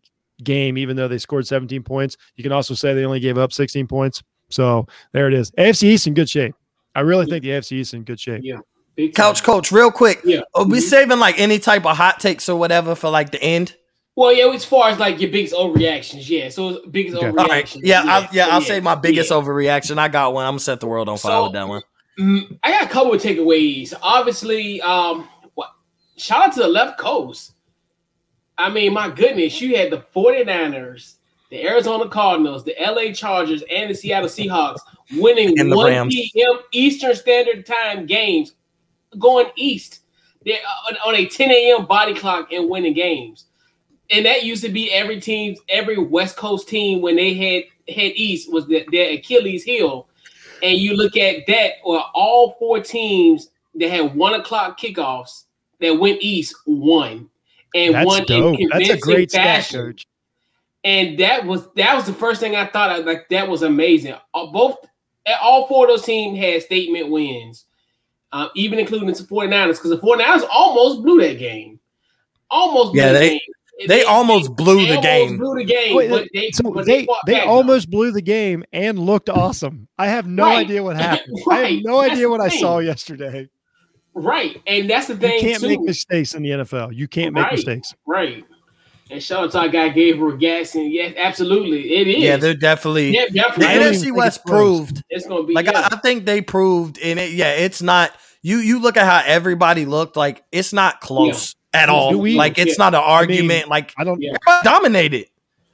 game, 0.44 0.78
even 0.78 0.96
though 0.96 1.08
they 1.08 1.18
scored 1.18 1.48
17 1.48 1.84
points. 1.84 2.18
You 2.36 2.44
can 2.44 2.52
also 2.52 2.74
say 2.76 2.94
they 2.94 3.06
only 3.06 3.20
gave 3.20 3.38
up 3.38 3.52
16 3.52 3.88
points. 3.88 4.22
So 4.50 4.88
there 5.12 5.28
it 5.28 5.34
is. 5.34 5.52
AFC 5.52 5.84
East 5.84 6.08
in 6.08 6.14
good 6.14 6.30
shape. 6.30 6.56
I 6.94 7.02
really 7.02 7.26
think 7.26 7.44
the 7.44 7.50
AFC 7.50 7.74
East 7.74 7.94
in 7.94 8.04
good 8.04 8.20
shape. 8.20 8.42
Yeah. 8.44 8.60
Couch 9.16 9.44
coach, 9.44 9.72
real 9.72 9.92
quick. 9.92 10.22
Yeah. 10.24 10.42
Are 10.54 10.66
we 10.66 10.78
mm-hmm. 10.78 10.88
saving 10.88 11.20
like 11.20 11.40
any 11.40 11.60
type 11.60 11.86
of 11.86 11.96
hot 11.96 12.20
takes 12.20 12.50
or 12.50 12.58
whatever 12.58 12.96
for 12.96 13.10
like 13.10 13.32
the 13.32 13.42
end? 13.42 13.76
Well, 14.16 14.34
yeah, 14.34 14.48
as 14.54 14.66
far 14.66 14.90
as 14.90 15.00
like 15.00 15.22
your 15.22 15.32
biggest 15.32 15.56
overreactions, 15.56 16.28
yeah. 16.30 16.50
So 16.50 16.86
biggest 16.88 17.18
okay. 17.18 17.28
overreactions. 17.28 17.40
All 17.40 17.48
right. 17.48 17.76
Yeah, 17.78 18.04
yeah, 18.04 18.14
I'll, 18.14 18.28
yeah, 18.32 18.48
I'll 18.48 18.62
yeah. 18.62 18.68
say 18.68 18.80
my 18.82 18.96
biggest 18.96 19.32
yeah. 19.32 19.38
overreaction. 19.38 19.98
I 19.98 20.10
got 20.10 20.34
one. 20.34 20.46
I'm 20.46 20.52
gonna 20.52 20.60
set 20.60 20.82
the 20.82 20.88
world 20.88 21.08
on 21.08 21.18
fire 21.18 21.32
so, 21.32 21.44
with 21.44 21.54
that 21.54 21.68
one. 21.68 21.82
Mm, 22.20 22.60
I 22.62 22.72
got 22.72 22.84
a 22.84 22.90
couple 22.90 23.14
of 23.14 23.22
takeaways. 23.22 23.94
Obviously, 24.02 24.82
um, 24.82 25.30
what 25.54 25.72
shout 26.18 26.48
out 26.48 26.54
to 26.54 26.60
the 26.60 26.68
left 26.68 27.00
coast. 27.00 27.54
I 28.58 28.70
mean, 28.70 28.94
my 28.94 29.10
goodness, 29.10 29.60
you 29.62 29.78
had 29.78 29.92
the 29.92 30.06
49ers, 30.14 31.16
the 31.50 31.66
Arizona 31.66 32.08
Cardinals, 32.10 32.64
the 32.64 32.76
LA 32.80 33.14
Chargers, 33.14 33.64
and 33.72 33.90
the 33.90 33.96
Seattle 33.96 34.30
Seahawks 34.30 34.82
winning 35.14 35.56
1 35.58 35.88
Rams. 35.88 36.14
p.m. 36.14 36.60
Eastern 36.74 37.16
Standard 37.16 37.66
Time 37.66 38.06
games 38.06 38.54
going 39.20 39.48
east. 39.56 40.00
On 41.06 41.14
a 41.14 41.28
10 41.28 41.52
a.m. 41.52 41.86
body 41.86 42.16
clock 42.16 42.52
and 42.52 42.68
winning 42.68 42.94
games 42.94 43.46
and 44.12 44.26
that 44.26 44.44
used 44.44 44.64
to 44.64 44.70
be 44.70 44.92
every 44.92 45.20
team, 45.20 45.56
every 45.70 45.98
West 45.98 46.36
Coast 46.36 46.68
team 46.68 47.02
when 47.02 47.16
they 47.16 47.34
head 47.34 47.64
head 47.88 48.12
east 48.16 48.52
was 48.52 48.68
the, 48.68 48.86
their 48.92 49.14
Achilles 49.14 49.64
heel. 49.64 50.08
And 50.62 50.78
you 50.78 50.96
look 50.96 51.18
at 51.18 51.48
that, 51.48 51.76
or 51.84 52.04
all 52.14 52.56
four 52.60 52.80
teams 52.82 53.50
that 53.76 53.90
had 53.90 54.14
one 54.14 54.36
o'clock 54.36 54.80
kickoffs 54.80 55.46
that 55.80 55.98
went 55.98 56.22
east 56.22 56.56
won, 56.68 57.30
and 57.74 57.96
That's 57.96 58.06
won 58.06 58.26
dope. 58.26 58.60
in 58.60 58.70
convincing 58.70 58.96
That's 58.96 59.02
a 59.02 59.06
great 59.06 59.32
fashion. 59.32 59.98
Stat, 59.98 60.08
and 60.84 61.18
that 61.20 61.46
was 61.46 61.72
that 61.76 61.96
was 61.96 62.06
the 62.06 62.14
first 62.14 62.42
thing 62.42 62.56
I 62.56 62.68
thought 62.68 63.00
of. 63.00 63.06
Like 63.06 63.30
that 63.30 63.48
was 63.48 63.64
amazing. 63.64 64.14
Uh, 64.34 64.46
both 64.48 64.78
all 65.42 65.68
four 65.68 65.86
of 65.86 65.90
those 65.90 66.06
teams 66.06 66.38
had 66.38 66.62
statement 66.62 67.10
wins, 67.10 67.66
uh, 68.32 68.50
even 68.56 68.80
including 68.80 69.08
the 69.08 69.14
49ers, 69.14 69.78
because 69.78 69.92
the 69.92 70.00
49ers 70.00 70.48
almost 70.52 71.04
blew 71.04 71.22
that 71.22 71.38
game. 71.40 71.80
Almost 72.50 72.96
yeah, 72.96 73.14
they, 73.14 73.30
game 73.30 73.40
they, 73.88 74.04
almost 74.04 74.56
blew 74.56 74.86
they 74.86 74.96
the 74.96 75.02
game. 75.02 75.38
Blew 75.38 75.56
the 75.56 75.64
game. 75.64 75.96
Wait, 75.96 76.30
they, 76.34 76.52
so 76.52 76.72
they, 76.86 77.08
they, 77.26 77.42
almost 77.42 77.90
blew 77.90 78.12
the 78.12 78.22
game 78.22 78.64
and 78.72 79.00
looked 79.00 79.30
awesome. 79.30 79.88
I 79.98 80.08
have 80.08 80.28
no 80.28 80.44
right. 80.44 80.66
idea 80.66 80.84
what 80.84 80.96
happened. 80.98 81.38
right. 81.48 81.66
I 81.66 81.72
have 81.72 81.84
no 81.84 82.02
that's 82.02 82.14
idea 82.14 82.30
what 82.30 82.42
I 82.42 82.50
saw 82.50 82.80
yesterday. 82.80 83.50
Right, 84.14 84.62
and 84.68 84.90
that's 84.90 85.08
the 85.08 85.16
thing. 85.16 85.36
You 85.36 85.40
can't 85.40 85.62
too. 85.62 85.70
make 85.70 85.82
mistakes 85.82 86.36
in 86.36 86.44
the 86.44 86.50
NFL. 86.50 86.94
You 86.94 87.08
can't 87.08 87.34
make 87.34 87.46
right. 87.46 87.54
mistakes. 87.54 87.94
Right. 88.06 88.44
And 89.12 89.22
shout 89.22 89.44
out 89.44 89.52
to 89.52 89.60
our 89.60 89.68
guy 89.68 89.90
Gabriel 89.90 90.38
Gasson. 90.38 90.90
Yes, 90.90 91.14
absolutely, 91.18 91.96
it 91.96 92.08
is. 92.08 92.24
Yeah, 92.24 92.38
they're 92.38 92.54
definitely. 92.54 93.14
Yeah, 93.14 93.26
definitely. 93.26 93.78
The 93.78 93.84
NFC 93.84 94.16
West 94.16 94.46
proved. 94.46 95.04
It's 95.10 95.28
gonna 95.28 95.44
be 95.44 95.54
like 95.54 95.66
yeah. 95.66 95.90
I, 95.92 95.96
I, 95.96 96.00
think 96.00 96.26
they 96.26 96.42
proved, 96.42 96.98
and 97.00 97.20
it, 97.20 97.34
yeah, 97.34 97.52
it's 97.52 97.82
not. 97.82 98.16
You 98.42 98.58
you 98.60 98.80
look 98.80 98.96
at 98.96 99.06
how 99.06 99.22
everybody 99.26 99.86
looked 99.86 100.16
like 100.16 100.46
it's 100.54 100.72
not 100.72 101.02
close 101.02 101.56
at 101.74 101.90
all. 101.90 102.18
We, 102.18 102.36
like 102.36 102.58
it's 102.58 102.78
yeah. 102.78 102.86
not 102.86 102.96
an 102.96 103.02
argument. 103.04 103.52
I 103.52 103.64
mean, 103.64 103.70
like 103.70 103.94
I 103.98 104.06
don't 104.06 104.22
yeah. 104.22 104.38
dominated. 104.64 105.28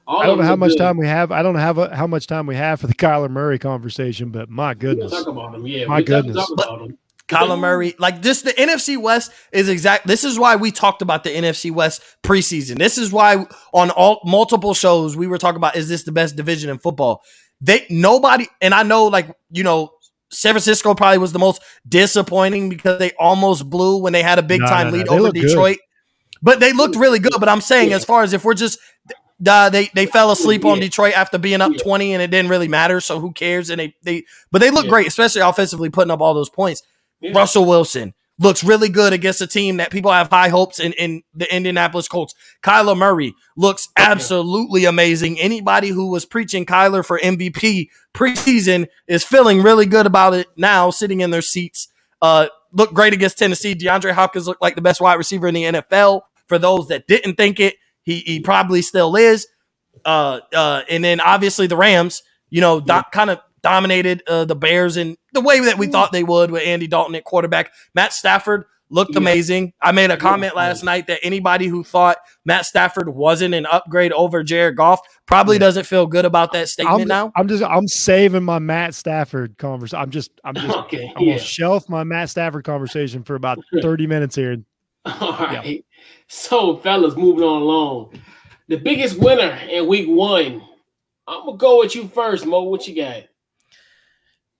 All 0.08 0.20
I 0.20 0.26
don't 0.26 0.38
know 0.38 0.44
how 0.44 0.56
much 0.56 0.70
good. 0.70 0.78
time 0.78 0.96
we 0.96 1.06
have. 1.06 1.30
I 1.30 1.42
don't 1.42 1.54
know 1.54 1.60
how, 1.60 1.90
how 1.90 2.06
much 2.06 2.26
time 2.26 2.46
we 2.46 2.56
have 2.56 2.80
for 2.80 2.86
the 2.88 2.94
Kyler 2.94 3.30
Murray 3.30 3.58
conversation, 3.58 4.30
but 4.30 4.48
my 4.48 4.74
goodness, 4.74 5.12
talk 5.12 5.28
about 5.28 5.54
him. 5.54 5.66
Yeah, 5.66 5.86
my 5.86 6.02
goodness. 6.02 6.50
Kyler 7.28 7.58
Murray, 7.58 7.94
like 7.98 8.22
this, 8.22 8.42
the 8.42 8.52
NFC 8.52 8.96
West 8.96 9.30
is 9.52 9.68
exact. 9.68 10.06
This 10.06 10.24
is 10.24 10.38
why 10.38 10.56
we 10.56 10.70
talked 10.70 11.02
about 11.02 11.24
the 11.24 11.30
NFC 11.30 11.70
West 11.70 12.02
preseason. 12.22 12.78
This 12.78 12.98
is 12.98 13.12
why 13.12 13.46
on 13.72 13.90
all 13.90 14.20
multiple 14.24 14.74
shows 14.74 15.16
we 15.16 15.26
were 15.26 15.38
talking 15.38 15.56
about 15.56 15.76
is 15.76 15.88
this 15.88 16.04
the 16.04 16.12
best 16.12 16.36
division 16.36 16.70
in 16.70 16.78
football? 16.78 17.22
They 17.60 17.86
nobody, 17.90 18.46
and 18.60 18.74
I 18.74 18.82
know 18.82 19.06
like 19.06 19.30
you 19.50 19.62
know 19.62 19.92
San 20.30 20.52
Francisco 20.52 20.94
probably 20.94 21.18
was 21.18 21.32
the 21.32 21.38
most 21.38 21.62
disappointing 21.88 22.68
because 22.68 22.98
they 22.98 23.12
almost 23.18 23.68
blew 23.68 23.98
when 23.98 24.12
they 24.12 24.22
had 24.22 24.38
a 24.38 24.42
big 24.42 24.60
time 24.60 24.92
lead 24.92 25.08
over 25.08 25.30
Detroit. 25.30 25.76
Good. 25.76 25.84
But 26.40 26.60
they 26.60 26.72
looked 26.72 26.96
really 26.96 27.18
good. 27.18 27.34
But 27.38 27.48
I'm 27.48 27.60
saying, 27.60 27.90
yeah. 27.90 27.96
as 27.96 28.04
far 28.04 28.22
as 28.22 28.32
if 28.32 28.44
we're 28.44 28.54
just 28.54 28.78
uh, 29.46 29.70
they 29.70 29.90
they 29.94 30.06
fell 30.06 30.30
asleep 30.30 30.64
yeah. 30.64 30.70
on 30.70 30.80
Detroit 30.80 31.14
after 31.14 31.38
being 31.38 31.60
up 31.60 31.72
yeah. 31.72 31.82
20 31.82 32.14
and 32.14 32.22
it 32.22 32.30
didn't 32.30 32.50
really 32.50 32.68
matter. 32.68 33.00
So 33.00 33.20
who 33.20 33.32
cares? 33.32 33.70
And 33.70 33.80
they 33.80 33.94
they 34.02 34.24
but 34.50 34.60
they 34.60 34.70
look 34.70 34.88
great, 34.88 35.06
especially 35.06 35.42
offensively, 35.42 35.90
putting 35.90 36.10
up 36.10 36.20
all 36.20 36.34
those 36.34 36.50
points. 36.50 36.82
Russell 37.34 37.64
Wilson 37.64 38.14
looks 38.38 38.62
really 38.62 38.88
good 38.88 39.12
against 39.12 39.40
a 39.40 39.46
team 39.46 39.78
that 39.78 39.90
people 39.90 40.12
have 40.12 40.30
high 40.30 40.48
hopes 40.48 40.78
in 40.78 40.92
in 40.92 41.22
the 41.34 41.52
Indianapolis 41.54 42.08
Colts. 42.08 42.34
Kyler 42.62 42.96
Murray 42.96 43.34
looks 43.56 43.88
absolutely 43.96 44.84
amazing. 44.84 45.38
Anybody 45.40 45.88
who 45.88 46.10
was 46.10 46.24
preaching 46.24 46.64
Kyler 46.64 47.04
for 47.04 47.18
MVP 47.18 47.88
preseason 48.14 48.86
is 49.06 49.24
feeling 49.24 49.62
really 49.62 49.86
good 49.86 50.06
about 50.06 50.34
it 50.34 50.46
now, 50.56 50.90
sitting 50.90 51.20
in 51.20 51.30
their 51.30 51.42
seats. 51.42 51.88
Uh, 52.22 52.48
looked 52.72 52.94
great 52.94 53.12
against 53.12 53.38
Tennessee. 53.38 53.74
DeAndre 53.74 54.12
Hopkins 54.12 54.46
looked 54.46 54.62
like 54.62 54.74
the 54.74 54.82
best 54.82 55.00
wide 55.00 55.14
receiver 55.14 55.48
in 55.48 55.54
the 55.54 55.64
NFL. 55.64 56.22
For 56.46 56.58
those 56.58 56.88
that 56.88 57.06
didn't 57.06 57.34
think 57.34 57.60
it, 57.60 57.76
he, 58.02 58.20
he 58.20 58.40
probably 58.40 58.82
still 58.82 59.14
is. 59.16 59.46
Uh, 60.04 60.40
uh, 60.54 60.82
and 60.88 61.04
then 61.04 61.20
obviously 61.20 61.66
the 61.66 61.76
Rams, 61.76 62.22
you 62.48 62.60
know, 62.60 62.80
do- 62.80 63.02
kind 63.12 63.30
of 63.30 63.40
dominated 63.62 64.22
uh, 64.26 64.44
the 64.44 64.56
Bears 64.56 64.96
in 64.96 65.16
the 65.38 65.46
way 65.46 65.60
that 65.60 65.78
we 65.78 65.86
thought 65.86 66.12
they 66.12 66.24
would 66.24 66.50
with 66.50 66.66
Andy 66.66 66.86
Dalton 66.86 67.14
at 67.14 67.24
quarterback. 67.24 67.72
Matt 67.94 68.12
Stafford 68.12 68.64
looked 68.90 69.12
yeah. 69.12 69.18
amazing. 69.18 69.72
I 69.80 69.92
made 69.92 70.10
a 70.10 70.16
comment 70.16 70.54
yeah. 70.54 70.62
last 70.62 70.82
night 70.82 71.06
that 71.06 71.20
anybody 71.22 71.66
who 71.66 71.84
thought 71.84 72.18
Matt 72.44 72.66
Stafford 72.66 73.08
wasn't 73.08 73.54
an 73.54 73.66
upgrade 73.66 74.12
over 74.12 74.42
Jared 74.42 74.76
Goff 74.76 75.00
probably 75.26 75.56
yeah. 75.56 75.60
doesn't 75.60 75.84
feel 75.84 76.06
good 76.06 76.24
about 76.24 76.52
that 76.52 76.68
statement 76.68 77.02
I'm, 77.02 77.08
now. 77.08 77.32
I'm 77.36 77.46
just 77.46 77.62
I'm 77.62 77.86
saving 77.86 78.42
my 78.42 78.58
Matt 78.58 78.94
Stafford 78.94 79.56
conversation. 79.58 80.02
I'm 80.02 80.10
just 80.10 80.30
I'm 80.44 80.54
just 80.54 80.76
okay, 80.76 81.12
I'm 81.16 81.24
gonna 81.24 81.38
shelf 81.38 81.88
my 81.88 82.04
Matt 82.04 82.30
Stafford 82.30 82.64
conversation 82.64 83.22
for 83.22 83.34
about 83.34 83.58
30 83.82 84.06
minutes 84.06 84.34
here. 84.34 84.56
All 85.04 85.32
right. 85.32 85.84
So 86.26 86.78
fellas, 86.78 87.16
moving 87.16 87.44
on 87.44 87.62
along. 87.62 88.20
The 88.68 88.76
biggest 88.76 89.18
winner 89.18 89.58
in 89.70 89.86
week 89.86 90.08
one. 90.08 90.62
I'm 91.26 91.44
gonna 91.44 91.58
go 91.58 91.78
with 91.80 91.94
you 91.94 92.08
first, 92.08 92.46
Mo. 92.46 92.62
What 92.62 92.88
you 92.88 92.96
got? 92.96 93.24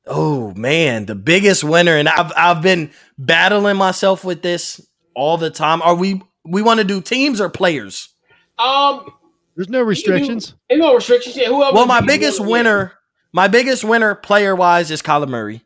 Oh 0.08 0.52
man, 0.54 1.06
the 1.06 1.14
biggest 1.14 1.62
winner, 1.62 1.96
and 1.96 2.08
I've 2.08 2.32
I've 2.36 2.62
been 2.62 2.90
battling 3.18 3.76
myself 3.76 4.24
with 4.24 4.42
this 4.42 4.80
all 5.14 5.36
the 5.36 5.50
time. 5.50 5.82
Are 5.82 5.94
we 5.94 6.22
we 6.44 6.62
want 6.62 6.78
to 6.78 6.84
do 6.84 7.00
teams 7.00 7.40
or 7.40 7.48
players? 7.50 8.08
Um, 8.58 9.12
there's 9.54 9.68
no 9.68 9.82
restrictions. 9.82 10.54
There's 10.68 10.80
no 10.80 10.94
restrictions. 10.94 11.36
Yeah, 11.36 11.48
whoever. 11.48 11.74
Well, 11.74 11.86
my 11.86 12.00
biggest 12.00 12.40
winner, 12.40 12.94
my 13.32 13.48
biggest 13.48 13.84
winner 13.84 14.14
player 14.14 14.56
wise 14.56 14.90
is 14.90 15.02
Kyler 15.02 15.28
Murray. 15.28 15.62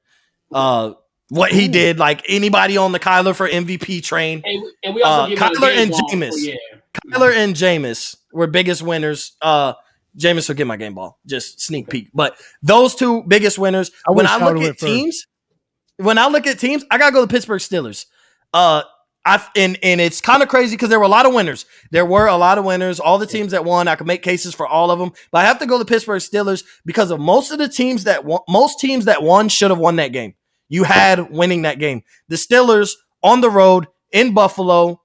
Uh, 0.51 0.95
what 1.29 1.53
he 1.53 1.69
did, 1.69 1.99
like 1.99 2.23
anybody 2.29 2.77
on 2.77 2.93
the 2.93 3.01
Kyler 3.01 3.35
for 3.35 3.49
MVP 3.49 4.03
train. 4.03 4.43
And, 4.45 4.65
and 4.83 4.95
we 4.95 5.03
also 5.03 5.33
uh, 5.33 5.37
Kyler 5.37 5.75
and 5.75 5.93
Jameis. 5.93 6.33
Yeah. 6.37 6.55
Kyler 7.07 7.35
and 7.35 7.55
Jameis 7.55 8.17
were 8.33 8.47
biggest 8.47 8.83
winners. 8.83 9.37
Uh, 9.41 9.75
Jameis 10.19 10.49
will 10.49 10.57
get 10.57 10.67
my 10.67 10.77
game 10.77 10.95
ball. 10.95 11.19
Just 11.27 11.61
sneak 11.61 11.89
peek. 11.89 12.11
But 12.13 12.37
those 12.63 12.95
two 12.95 13.23
biggest 13.27 13.59
winners. 13.59 13.91
I 14.07 14.13
when 14.13 14.27
I 14.27 14.37
look 14.37 14.63
at 14.63 14.79
teams, 14.79 15.27
first. 15.99 16.07
when 16.07 16.19
I 16.19 16.29
look 16.29 16.47
at 16.47 16.59
teams, 16.59 16.85
I 16.91 16.99
gotta 16.99 17.13
go 17.13 17.23
to 17.23 17.27
Pittsburgh 17.27 17.61
Steelers. 17.61 18.07
Uh, 18.53 18.83
I 19.25 19.45
and 19.57 19.79
and 19.83 20.01
it's 20.01 20.21
kind 20.21 20.43
of 20.43 20.49
crazy 20.49 20.75
because 20.75 20.89
there 20.89 20.99
were 20.99 21.05
a 21.05 21.09
lot 21.09 21.27
of 21.27 21.35
winners. 21.35 21.65
There 21.91 22.05
were 22.05 22.27
a 22.27 22.37
lot 22.37 22.59
of 22.59 22.65
winners. 22.65 22.99
All 23.01 23.19
the 23.19 23.27
teams 23.27 23.53
that 23.53 23.65
won, 23.65 23.89
I 23.89 23.95
could 23.95 24.07
make 24.07 24.23
cases 24.23 24.55
for 24.55 24.67
all 24.67 24.91
of 24.91 24.99
them. 24.99 25.13
But 25.31 25.39
I 25.39 25.45
have 25.45 25.59
to 25.61 25.67
go 25.67 25.79
to 25.79 25.85
Pittsburgh 25.85 26.21
Steelers 26.21 26.65
because 26.85 27.11
of 27.11 27.21
most 27.21 27.53
of 27.53 27.59
the 27.59 27.69
teams 27.69 28.05
that 28.05 28.25
won, 28.25 28.41
most 28.49 28.81
teams 28.81 29.05
that 29.05 29.23
won 29.23 29.49
should 29.49 29.71
have 29.71 29.79
won 29.79 29.97
that 29.97 30.13
game. 30.13 30.35
You 30.69 30.85
had 30.85 31.31
winning 31.31 31.63
that 31.63 31.79
game. 31.79 32.03
The 32.29 32.37
Steelers 32.37 32.93
on 33.23 33.41
the 33.41 33.51
road 33.51 33.87
in 34.11 34.35
Buffalo, 34.35 35.01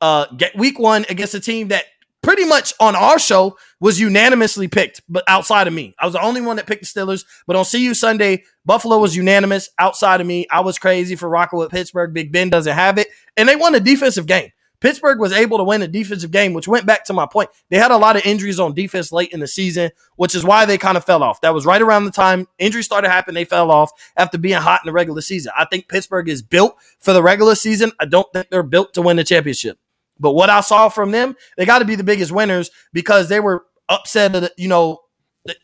uh, 0.00 0.26
get 0.36 0.56
week 0.56 0.78
one 0.78 1.04
against 1.08 1.34
a 1.34 1.40
team 1.40 1.68
that 1.68 1.84
pretty 2.26 2.44
much 2.44 2.74
on 2.80 2.96
our 2.96 3.20
show 3.20 3.56
was 3.78 4.00
unanimously 4.00 4.66
picked, 4.66 5.00
but 5.08 5.22
outside 5.28 5.68
of 5.68 5.72
me. 5.72 5.94
I 6.00 6.06
was 6.06 6.14
the 6.14 6.20
only 6.20 6.40
one 6.40 6.56
that 6.56 6.66
picked 6.66 6.82
the 6.82 7.00
Steelers. 7.00 7.24
But 7.46 7.54
on 7.54 7.64
See 7.64 7.84
You 7.84 7.94
Sunday, 7.94 8.42
Buffalo 8.64 8.98
was 8.98 9.14
unanimous 9.14 9.70
outside 9.78 10.20
of 10.20 10.26
me. 10.26 10.44
I 10.50 10.60
was 10.60 10.76
crazy 10.76 11.14
for 11.14 11.28
rocking 11.28 11.60
with 11.60 11.70
Pittsburgh. 11.70 12.12
Big 12.12 12.32
Ben 12.32 12.50
doesn't 12.50 12.74
have 12.74 12.98
it. 12.98 13.06
And 13.36 13.48
they 13.48 13.54
won 13.54 13.76
a 13.76 13.80
defensive 13.80 14.26
game. 14.26 14.50
Pittsburgh 14.80 15.20
was 15.20 15.32
able 15.32 15.58
to 15.58 15.64
win 15.64 15.82
a 15.82 15.88
defensive 15.88 16.32
game, 16.32 16.52
which 16.52 16.66
went 16.66 16.84
back 16.84 17.04
to 17.04 17.12
my 17.12 17.26
point. 17.26 17.48
They 17.70 17.78
had 17.78 17.92
a 17.92 17.96
lot 17.96 18.16
of 18.16 18.26
injuries 18.26 18.58
on 18.58 18.74
defense 18.74 19.12
late 19.12 19.30
in 19.32 19.38
the 19.38 19.46
season, 19.46 19.92
which 20.16 20.34
is 20.34 20.44
why 20.44 20.66
they 20.66 20.78
kind 20.78 20.96
of 20.96 21.04
fell 21.04 21.22
off. 21.22 21.40
That 21.42 21.54
was 21.54 21.64
right 21.64 21.80
around 21.80 22.06
the 22.06 22.10
time 22.10 22.48
injuries 22.58 22.86
started 22.86 23.08
happening. 23.08 23.36
They 23.36 23.44
fell 23.44 23.70
off 23.70 23.92
after 24.16 24.36
being 24.36 24.60
hot 24.60 24.80
in 24.84 24.88
the 24.88 24.92
regular 24.92 25.22
season. 25.22 25.52
I 25.56 25.64
think 25.64 25.88
Pittsburgh 25.88 26.28
is 26.28 26.42
built 26.42 26.76
for 26.98 27.12
the 27.12 27.22
regular 27.22 27.54
season. 27.54 27.92
I 28.00 28.04
don't 28.06 28.26
think 28.32 28.48
they're 28.50 28.64
built 28.64 28.94
to 28.94 29.02
win 29.02 29.16
the 29.16 29.24
championship. 29.24 29.78
But 30.18 30.32
what 30.32 30.50
I 30.50 30.60
saw 30.60 30.88
from 30.88 31.10
them, 31.10 31.36
they 31.56 31.64
got 31.64 31.80
to 31.80 31.84
be 31.84 31.94
the 31.94 32.04
biggest 32.04 32.32
winners 32.32 32.70
because 32.92 33.28
they 33.28 33.40
were 33.40 33.66
upset. 33.88 34.52
you 34.56 34.68
know, 34.68 35.00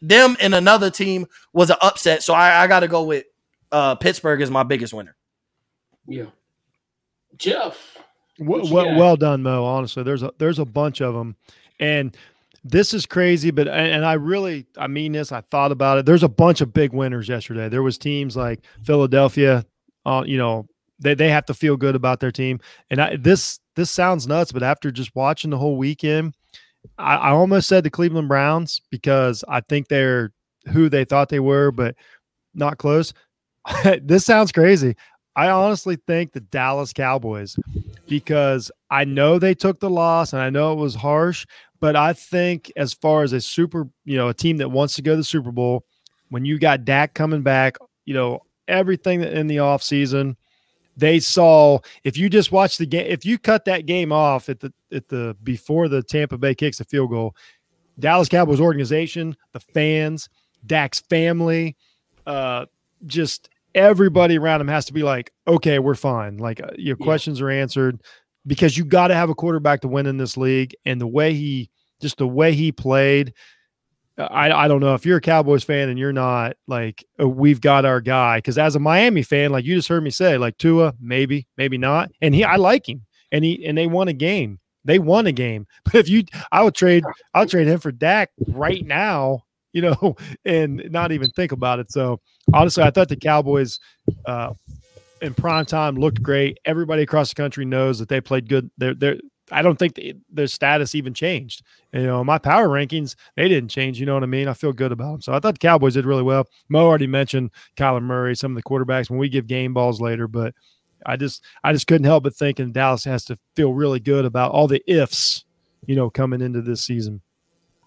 them 0.01 0.37
and 0.41 0.55
another 0.55 0.91
team 0.91 1.27
was 1.53 1.71
an 1.71 1.77
upset. 1.81 2.23
So 2.23 2.35
I, 2.35 2.63
I 2.63 2.67
got 2.67 2.81
to 2.81 2.89
go 2.89 3.05
with 3.05 3.25
uh, 3.71 3.95
Pittsburgh 3.97 4.41
as 4.41 4.51
my 4.51 4.63
biggest 4.63 4.93
winner. 4.93 5.17
Yeah, 6.07 6.27
Jeff. 7.37 7.99
Well, 8.39 8.69
well, 8.73 8.97
well, 8.97 9.17
done, 9.17 9.43
Mo. 9.43 9.65
Honestly, 9.65 10.03
there's 10.03 10.23
a 10.23 10.33
there's 10.39 10.59
a 10.59 10.65
bunch 10.65 11.01
of 11.01 11.15
them, 11.15 11.37
and 11.79 12.17
this 12.65 12.95
is 12.95 13.07
crazy. 13.07 13.51
But 13.51 13.69
and 13.69 14.05
I 14.05 14.15
really, 14.15 14.67
I 14.77 14.87
mean 14.87 15.13
this. 15.13 15.33
I 15.33 15.43
thought 15.43 15.73
about 15.73 15.99
it. 15.99 16.07
There's 16.07 16.23
a 16.23 16.29
bunch 16.29 16.61
of 16.61 16.73
big 16.73 16.93
winners 16.93 17.29
yesterday. 17.29 17.69
There 17.69 17.83
was 17.83 17.99
teams 17.99 18.37
like 18.37 18.61
Philadelphia. 18.83 19.65
Uh, 20.05 20.25
you 20.27 20.39
know, 20.39 20.67
they 20.99 21.15
they 21.15 21.29
have 21.29 21.47
to 21.47 21.55
feel 21.55 21.77
good 21.77 21.95
about 21.95 22.21
their 22.21 22.33
team. 22.33 22.61
And 22.91 23.01
I, 23.01 23.17
this 23.17 23.61
this 23.77 23.91
sounds 23.91 24.27
nuts, 24.27 24.53
but 24.53 24.63
after 24.63 24.91
just 24.91 25.15
watching 25.15 25.51
the 25.51 25.59
whole 25.59 25.77
weekend, 25.77 26.35
I, 26.99 27.17
I 27.17 27.31
almost 27.31 27.69
said 27.69 27.85
the 27.85 27.91
Cleveland 27.91 28.29
Browns 28.29 28.81
because 28.91 29.45
I 29.49 29.61
think 29.61 29.89
they're 29.89 30.33
who 30.73 30.89
they 30.89 31.05
thought 31.05 31.29
they 31.29 31.41
were, 31.41 31.71
but 31.73 31.95
not 32.55 32.79
close. 32.79 33.13
this 34.03 34.25
sounds 34.25 34.53
crazy. 34.53 34.97
I 35.35 35.49
honestly 35.49 35.97
think 36.07 36.33
the 36.33 36.41
Dallas 36.41 36.93
Cowboys 36.93 37.57
because 38.07 38.71
I 38.91 39.05
know 39.05 39.39
they 39.39 39.55
took 39.55 39.81
the 39.81 39.91
loss 39.91 40.33
and 40.33 40.43
I 40.43 40.51
know 40.51 40.73
it 40.73 40.79
was 40.79 40.95
harsh, 40.95 41.47
but 41.81 41.97
I 41.97 42.13
think 42.13 42.71
as 42.77 42.93
far 42.93 43.23
as 43.23 43.33
a 43.33 43.41
super, 43.41 43.89
you 44.05 44.17
know, 44.17 44.29
a 44.29 44.35
team 44.35 44.59
that 44.59 44.69
wants 44.69 44.95
to 44.97 45.03
go 45.03 45.13
to 45.13 45.17
the 45.17 45.25
Super 45.25 45.51
Bowl, 45.51 45.85
when 46.29 46.45
you 46.45 46.59
got 46.59 46.85
Dak 46.85 47.15
coming 47.15 47.43
back, 47.43 47.79
you 48.05 48.15
know, 48.15 48.41
everything 48.69 49.23
in 49.23 49.47
the 49.47 49.57
offseason, 49.57 50.37
they 50.97 51.21
saw 51.21 51.79
if 52.05 52.17
you 52.17 52.29
just 52.29 52.53
watch 52.53 52.77
the 52.77 52.87
game, 52.87 53.07
if 53.09 53.25
you 53.25 53.39
cut 53.39 53.65
that 53.65 53.87
game 53.87 54.13
off 54.13 54.49
at 54.49 54.61
the 54.61 54.73
at 54.93 55.09
the 55.09 55.37
before 55.43 55.89
the 55.89 56.03
Tampa 56.03 56.39
Bay 56.39 56.55
kicks 56.55 56.81
a 56.81 56.85
field 56.85 57.11
goal, 57.11 57.35
Dallas 57.99 58.29
Cowboys 58.29 58.61
organization, 58.61 59.37
the 59.53 59.61
fans, 59.61 60.29
Dak's 60.67 61.01
family, 61.01 61.77
uh, 62.27 62.67
just 63.07 63.49
everybody 63.75 64.39
around 64.39 64.61
him 64.61 64.69
has 64.69 64.85
to 64.87 64.93
be 64.93 65.03
like, 65.03 65.33
okay, 65.49 65.79
we're 65.79 65.95
fine. 65.95 66.37
Like 66.37 66.61
uh, 66.61 66.71
your 66.77 66.97
yeah. 66.99 67.05
questions 67.05 67.41
are 67.41 67.51
answered 67.51 68.03
because 68.47 68.77
you 68.77 68.85
got 68.85 69.09
to 69.09 69.15
have 69.15 69.31
a 69.31 69.35
quarterback 69.35 69.81
to 69.81 69.89
win 69.89 70.07
in 70.07 70.19
this 70.19 70.37
league, 70.37 70.75
and 70.85 71.01
the 71.01 71.07
way 71.07 71.35
he 71.35 71.71
just 72.01 72.19
the 72.19 72.29
way 72.29 72.53
he 72.53 72.73
played 72.73 73.33
I, 74.19 74.53
I 74.53 74.69
don't 74.69 74.81
know 74.81 74.95
if 74.95 75.07
you're 75.07 75.19
a 75.19 75.23
Cowboys 75.23 75.65
fan 75.65 75.89
and 75.89 75.99
you're 75.99 76.13
not 76.13 76.57
like 76.67 77.05
we've 77.19 77.61
got 77.61 77.85
our 77.85 78.01
guy 78.01 78.39
because 78.39 78.59
as 78.59 78.77
a 78.77 78.81
Miami 78.81 79.23
fan, 79.23 79.51
like 79.51 79.65
you 79.65 79.75
just 79.75 79.89
heard 79.89 80.03
me 80.03 80.11
say, 80.11 80.37
like 80.37 80.59
Tua, 80.59 80.95
maybe, 81.01 81.47
maybe 81.57 81.79
not, 81.79 82.11
and 82.21 82.35
he 82.35 82.45
I 82.45 82.57
like 82.57 82.89
him 82.89 83.07
and 83.31 83.45
he 83.45 83.65
and 83.67 83.77
they 83.77 83.87
won 83.87 84.09
a 84.09 84.13
game. 84.13 84.59
They 84.85 84.99
won 84.99 85.27
a 85.27 85.33
game. 85.33 85.67
But 85.85 85.95
if 85.97 86.09
you, 86.09 86.25
I 86.51 86.63
would 86.63 86.75
trade, 86.75 87.05
I'll 87.35 87.47
trade 87.47 87.69
him 87.69 87.81
for 87.81 87.93
Dak 87.93 88.31
right 88.49 88.85
now, 88.85 89.45
you 89.73 89.83
know, 89.83 90.17
and 90.45 90.89
not 90.91 91.13
even 91.13 91.31
think 91.31 91.53
about 91.53 91.79
it. 91.79 91.91
So 91.91 92.21
honestly, 92.53 92.83
I 92.83 92.91
thought 92.91 93.09
the 93.09 93.17
Cowboys 93.17 93.79
uh, 94.27 94.53
in 95.21 95.35
prime 95.35 95.65
time 95.65 95.97
looked 95.97 96.23
great. 96.23 96.59
Everybody 96.65 97.03
across 97.03 97.31
the 97.31 97.35
country 97.37 97.65
knows 97.65 97.99
that 97.99 98.09
they 98.09 98.21
played 98.21 98.49
good. 98.49 98.71
They're 98.77 98.95
they're 98.95 99.19
I 99.53 99.63
don't 99.63 99.79
think 99.79 99.95
the, 99.95 100.17
their 100.31 100.47
status 100.47 100.95
even 100.95 101.15
changed. 101.15 101.63
You 101.93 102.05
know, 102.05 102.25
my 102.25 102.39
power 102.39 102.69
rankings, 102.69 103.15
they 103.37 103.49
didn't 103.49 103.71
change. 103.71 104.01
You 104.01 104.07
know 104.07 104.15
what 104.15 104.23
I 104.23 104.27
mean? 104.27 104.49
I 104.49 104.55
feel 104.55 104.73
good 104.73 104.93
about 104.93 105.13
them. 105.13 105.21
So 105.23 105.33
I 105.33 105.41
thought 105.41 105.55
the 105.55 105.59
Cowboys 105.59 105.95
did 105.95 106.07
really 106.07 106.23
well. 106.23 106.47
Mo 106.69 106.87
already 106.87 107.07
mentioned 107.07 107.51
Kyler 107.77 108.03
Murray, 108.03 108.35
some 108.35 108.57
of 108.57 108.63
the 108.63 108.69
quarterbacks 108.69 109.11
when 109.11 109.19
we 109.19 109.29
give 109.29 109.47
game 109.47 109.75
balls 109.75 110.01
later, 110.01 110.27
but 110.27 110.55
I 111.05 111.17
just 111.17 111.45
I 111.65 111.73
just 111.73 111.87
couldn't 111.87 112.05
help 112.05 112.25
but 112.25 112.35
thinking 112.35 112.73
Dallas 112.73 113.05
has 113.05 113.25
to 113.27 113.39
feel 113.57 113.75
really 113.75 114.01
good 114.01 114.25
about 114.25 114.53
all 114.53 114.69
the 114.69 114.83
ifs, 114.91 115.45
you 115.87 115.97
know, 115.97 116.11
coming 116.11 116.41
into 116.41 116.63
this 116.63 116.85
season. 116.85 117.21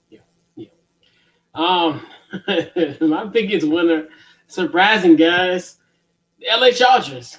Yeah, 0.09 0.19
yeah. 0.55 0.67
Um, 1.53 2.05
my 3.01 3.25
biggest 3.25 3.67
winner, 3.67 4.07
surprising 4.47 5.15
guys, 5.15 5.77
LA 6.41 6.71
Chargers. 6.71 7.37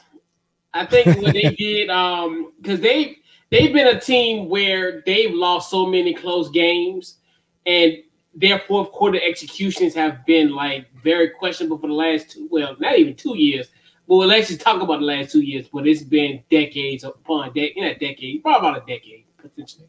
I 0.73 0.85
think 0.85 1.23
what 1.23 1.33
they 1.33 1.51
did, 1.59 1.91
um, 1.91 2.53
because 2.61 2.81
they 2.81 3.19
they've 3.57 3.73
been 3.73 3.97
a 3.97 4.01
team 4.01 4.49
where 4.49 5.03
they've 5.07 5.35
lost 5.35 5.71
so 5.71 5.87
many 5.87 6.15
close 6.15 6.51
games, 6.51 7.19
and 7.65 7.99
their 8.35 8.61
fourth 8.61 8.93
quarter 8.93 9.19
executions 9.27 9.95
have 9.95 10.25
been 10.27 10.55
like 10.55 10.87
very 11.03 11.31
questionable 11.31 11.79
for 11.79 11.87
the 11.87 11.95
last 11.95 12.31
two, 12.31 12.49
well, 12.51 12.77
not 12.79 12.99
even 12.99 13.15
two 13.15 13.37
years. 13.37 13.69
But 14.07 14.17
well, 14.17 14.29
let's 14.29 14.49
just 14.49 14.61
talk 14.61 14.81
about 14.83 15.01
the 15.01 15.07
last 15.07 15.33
two 15.33 15.41
years. 15.41 15.69
But 15.73 15.87
it's 15.87 16.03
been 16.03 16.43
decades 16.51 17.03
upon 17.05 17.49
decades, 17.49 17.77
not 17.77 17.99
decade, 17.99 18.43
probably 18.43 18.69
about 18.69 18.83
a 18.83 18.87
decade 18.87 19.25
potentially. 19.39 19.89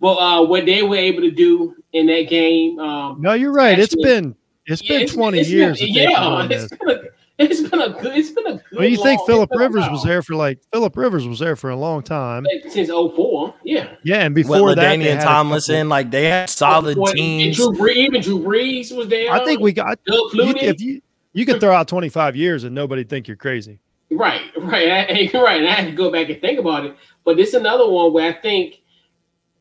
Well, 0.00 0.18
uh, 0.18 0.42
what 0.44 0.66
they 0.66 0.82
were 0.82 0.96
able 0.96 1.22
to 1.22 1.30
do 1.30 1.76
in 1.92 2.06
that 2.06 2.28
game. 2.28 2.78
Um, 2.78 3.22
no, 3.22 3.32
you're 3.32 3.52
right. 3.52 3.78
Actually, 3.78 3.84
it's 3.84 3.94
been 3.96 4.36
it's 4.66 4.82
yeah, 4.82 4.88
been 4.88 5.02
it's, 5.02 5.14
20 5.14 5.38
it's 5.38 5.50
years. 5.50 5.80
Been, 5.80 5.88
yeah, 5.94 6.46
it's 6.50 6.68
been, 6.68 6.90
a, 6.90 7.02
it's 7.38 7.68
been 7.68 7.80
a 7.80 7.88
good. 7.88 8.16
It's 8.16 8.30
been 8.30 8.46
a 8.46 8.52
good. 8.52 8.78
Well, 8.78 8.88
you 8.88 9.02
think 9.02 9.20
Philip 9.26 9.50
Rivers 9.52 9.88
was 9.90 10.04
there 10.04 10.22
for 10.22 10.36
like 10.36 10.60
Philip 10.72 10.96
Rivers 10.96 11.26
was 11.26 11.40
there 11.40 11.56
for 11.56 11.70
a 11.70 11.76
long 11.76 12.02
time 12.02 12.46
since 12.68 12.88
04. 12.88 13.54
Yeah. 13.64 13.96
Yeah, 14.04 14.20
and 14.20 14.36
before 14.36 14.64
With 14.64 14.76
that, 14.76 14.98
LaDainian 14.98 15.20
Tomlinson, 15.20 15.88
like 15.88 16.12
they 16.12 16.26
had 16.26 16.48
solid 16.48 16.96
teams. 17.12 17.56
Drew 17.56 17.72
Brees, 17.72 17.96
even 17.96 18.22
Drew 18.22 18.38
Brees 18.38 18.96
was 18.96 19.08
there. 19.08 19.32
I 19.32 19.44
think 19.44 19.60
we 19.60 19.72
got. 19.72 19.98
You, 20.06 20.30
if 20.56 20.80
you 20.80 21.02
you 21.32 21.44
could 21.44 21.58
throw 21.58 21.74
out 21.74 21.88
25 21.88 22.36
years 22.36 22.62
and 22.62 22.72
nobody 22.72 23.02
think 23.02 23.26
you're 23.26 23.36
crazy. 23.36 23.80
Right, 24.12 24.42
right, 24.58 24.88
I, 24.88 25.30
right. 25.34 25.60
And 25.60 25.68
I 25.68 25.72
had 25.72 25.86
to 25.86 25.92
go 25.92 26.12
back 26.12 26.30
and 26.30 26.40
think 26.40 26.60
about 26.60 26.86
it. 26.86 26.96
But 27.24 27.36
this 27.36 27.48
is 27.48 27.54
another 27.54 27.88
one 27.88 28.12
where 28.12 28.30
I 28.30 28.40
think 28.40 28.80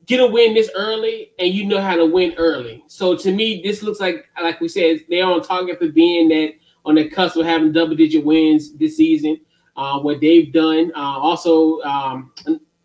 get 0.05 0.19
a 0.19 0.27
win 0.27 0.53
this 0.53 0.69
early 0.75 1.31
and 1.39 1.51
you 1.51 1.65
know 1.65 1.81
how 1.81 1.95
to 1.95 2.05
win 2.05 2.35
early. 2.37 2.83
So 2.87 3.15
to 3.17 3.31
me, 3.31 3.61
this 3.63 3.81
looks 3.81 3.99
like 3.99 4.29
like 4.39 4.61
we 4.61 4.67
said, 4.67 4.99
they're 5.09 5.25
on 5.25 5.41
target 5.41 5.79
for 5.79 5.87
being 5.87 6.29
that 6.29 6.53
on 6.85 6.95
the 6.95 7.09
cusp 7.09 7.37
of 7.37 7.45
having 7.45 7.71
double 7.71 7.95
digit 7.95 8.23
wins 8.23 8.73
this 8.73 8.97
season. 8.97 9.39
Uh, 9.75 9.99
what 9.99 10.21
they've 10.21 10.53
done. 10.53 10.91
Uh, 10.95 10.99
also, 10.99 11.81
um, 11.81 12.31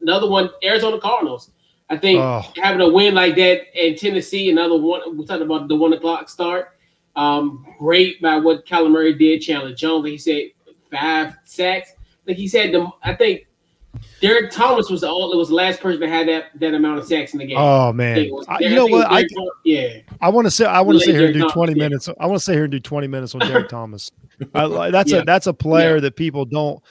another 0.01 0.29
one, 0.29 0.49
Arizona 0.65 0.99
Cardinals. 0.99 1.51
I 1.91 1.97
think 1.97 2.21
oh. 2.21 2.43
having 2.57 2.81
a 2.81 2.89
win 2.89 3.15
like 3.15 3.35
that 3.37 3.63
in 3.75 3.97
Tennessee, 3.97 4.51
another 4.51 4.79
one. 4.79 5.17
We 5.17 5.27
talked 5.27 5.43
about 5.43 5.69
the 5.69 5.77
one 5.77 5.93
o'clock 5.93 6.29
start. 6.29 6.79
Um, 7.17 7.67
great 7.79 8.23
by 8.23 8.37
what 8.37 8.65
Kyler 8.65 8.91
Murray 8.91 9.15
did. 9.15 9.41
Chandler 9.41 9.75
Jones, 9.75 10.05
like 10.05 10.13
he 10.13 10.19
said, 10.19 10.43
five 10.91 11.35
sacks. 11.45 11.93
Like 12.27 12.37
he 12.37 12.47
said, 12.47 12.73
the, 12.73 12.89
I 13.03 13.15
think 13.15 13.48
Derrick 14.21 14.51
Thomas 14.51 14.91
was 14.91 15.03
the 15.03 15.09
only 15.09 15.37
was 15.37 15.49
the 15.49 15.55
last 15.55 15.81
person 15.81 16.01
to 16.01 16.09
have 16.09 16.27
that 16.27 16.47
that 16.59 16.75
amount 16.75 16.99
of 16.99 17.07
sacks 17.07 17.33
in 17.33 17.39
the 17.39 17.47
game. 17.47 17.57
Oh 17.57 17.93
man, 17.93 18.31
I, 18.49 18.59
you 18.61 18.75
know 18.75 18.87
what? 18.87 19.07
I, 19.11 19.25
yeah, 19.65 20.01
I 20.21 20.29
want 20.29 20.47
to 20.47 20.51
say 20.51 20.65
I 20.67 20.81
want 20.81 20.99
to 20.99 21.05
sit 21.05 21.15
here 21.15 21.27
and 21.27 21.35
do 21.35 21.49
twenty 21.51 21.75
Thomas, 21.75 21.89
minutes. 21.89 22.09
Yeah. 22.09 22.15
I 22.19 22.27
want 22.27 22.39
to 22.39 22.45
sit 22.45 22.55
here 22.55 22.65
and 22.65 22.73
do 22.73 22.81
twenty 22.81 23.07
minutes 23.07 23.35
on 23.35 23.41
Derrick 23.41 23.69
Thomas. 23.71 24.11
I, 24.55 24.91
that's 24.91 25.13
yeah. 25.13 25.19
a 25.19 25.25
that's 25.25 25.47
a 25.47 25.55
player 25.55 25.97
yeah. 25.97 26.01
that 26.01 26.17
people 26.17 26.45
don't 26.45 26.83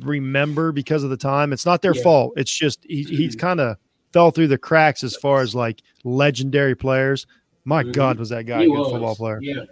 remember 0.00 0.72
because 0.72 1.02
of 1.02 1.10
the 1.10 1.16
time. 1.16 1.52
It's 1.52 1.66
not 1.66 1.82
their 1.82 1.94
fault. 1.94 2.34
It's 2.36 2.52
just 2.52 2.84
he, 2.88 3.02
he's 3.02 3.34
mm-hmm. 3.34 3.40
kind 3.40 3.60
of 3.60 3.76
fell 4.12 4.30
through 4.30 4.48
the 4.48 4.58
cracks 4.58 5.02
as 5.02 5.16
far 5.16 5.40
as 5.40 5.54
like 5.54 5.82
legendary 6.04 6.76
players. 6.76 7.26
My 7.64 7.82
mm-hmm. 7.82 7.92
God, 7.92 8.18
was 8.18 8.28
that 8.28 8.44
guy 8.44 8.60
he 8.60 8.64
a 8.66 8.68
good 8.68 8.78
was. 8.78 8.92
football 8.92 9.16
player? 9.16 9.40
Yeah, 9.42 9.64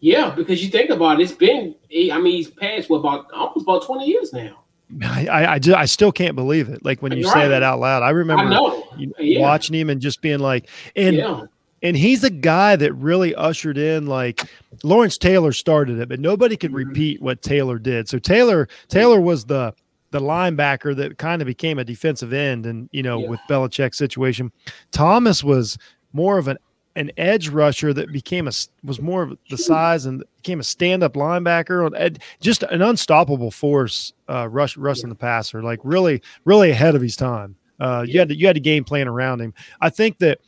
yeah. 0.00 0.30
Because 0.30 0.64
you 0.64 0.70
think 0.70 0.88
about 0.88 1.20
it, 1.20 1.24
it's 1.24 1.32
been 1.32 1.74
I 1.92 2.18
mean 2.18 2.36
he's 2.36 2.50
passed 2.50 2.88
what 2.88 2.98
about 2.98 3.30
almost 3.32 3.64
about 3.64 3.84
twenty 3.84 4.06
years 4.06 4.32
now. 4.32 4.62
I, 5.02 5.26
I, 5.26 5.52
I, 5.54 5.58
just, 5.58 5.76
I 5.76 5.84
still 5.84 6.12
can't 6.12 6.36
believe 6.36 6.68
it. 6.68 6.84
Like 6.84 7.02
when 7.02 7.12
you 7.12 7.22
You're 7.22 7.32
say 7.32 7.40
right. 7.40 7.48
that 7.48 7.62
out 7.62 7.80
loud, 7.80 8.02
I 8.02 8.10
remember 8.10 8.44
I 8.44 9.08
yeah. 9.18 9.40
watching 9.40 9.74
him 9.74 9.90
and 9.90 10.00
just 10.00 10.20
being 10.20 10.38
like, 10.38 10.68
and 10.94 11.16
yeah. 11.16 11.44
and 11.82 11.96
he's 11.96 12.22
a 12.22 12.30
guy 12.30 12.76
that 12.76 12.92
really 12.94 13.34
ushered 13.34 13.78
in 13.78 14.06
like 14.06 14.44
Lawrence 14.84 15.18
Taylor 15.18 15.52
started 15.52 15.98
it, 15.98 16.08
but 16.08 16.20
nobody 16.20 16.56
could 16.56 16.70
mm-hmm. 16.70 16.88
repeat 16.88 17.22
what 17.22 17.42
Taylor 17.42 17.78
did. 17.78 18.08
So 18.08 18.18
Taylor 18.18 18.68
Taylor 18.88 19.20
was 19.20 19.44
the 19.46 19.74
the 20.12 20.20
linebacker 20.20 20.94
that 20.96 21.18
kind 21.18 21.42
of 21.42 21.46
became 21.46 21.78
a 21.78 21.84
defensive 21.84 22.32
end, 22.32 22.64
and 22.64 22.88
you 22.92 23.02
know 23.02 23.18
yeah. 23.20 23.28
with 23.28 23.40
Belichick's 23.50 23.98
situation, 23.98 24.52
Thomas 24.92 25.42
was 25.42 25.76
more 26.12 26.38
of 26.38 26.48
an 26.48 26.58
an 26.96 27.12
edge 27.18 27.48
rusher 27.48 27.92
that 27.92 28.10
became 28.10 28.48
a 28.48 28.52
was 28.82 29.00
more 29.00 29.22
of 29.22 29.38
the 29.50 29.58
size 29.58 30.06
and 30.06 30.24
became 30.42 30.58
a 30.58 30.64
stand 30.64 31.02
up 31.02 31.12
linebacker, 31.12 32.18
just 32.40 32.62
an 32.64 32.82
unstoppable 32.82 33.50
force, 33.50 34.12
uh, 34.28 34.48
rush 34.48 34.76
rushing 34.76 35.10
the 35.10 35.14
passer, 35.14 35.62
like 35.62 35.78
really 35.84 36.22
really 36.44 36.70
ahead 36.70 36.96
of 36.96 37.02
his 37.02 37.14
time. 37.14 37.54
Uh. 37.78 38.04
You 38.06 38.18
had 38.18 38.30
to, 38.30 38.36
you 38.36 38.46
had 38.46 38.56
to 38.56 38.60
game 38.60 38.82
plan 38.82 39.06
around 39.06 39.40
him. 39.40 39.54
I 39.80 39.90
think 39.90 40.18
that 40.18 40.40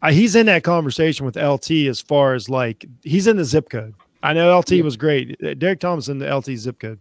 uh, 0.00 0.12
he's 0.12 0.36
in 0.36 0.46
that 0.46 0.62
conversation 0.62 1.26
with 1.26 1.36
LT 1.36 1.72
as 1.88 2.00
far 2.00 2.34
as 2.34 2.48
like 2.48 2.86
he's 3.02 3.26
in 3.26 3.36
the 3.36 3.44
zip 3.44 3.68
code. 3.68 3.94
I 4.22 4.32
know 4.32 4.56
LT 4.58 4.82
was 4.82 4.96
great. 4.96 5.38
Derrick 5.58 5.80
Thomas 5.80 6.08
in 6.08 6.18
the 6.18 6.34
LT 6.34 6.56
zip 6.56 6.78
code. 6.78 7.00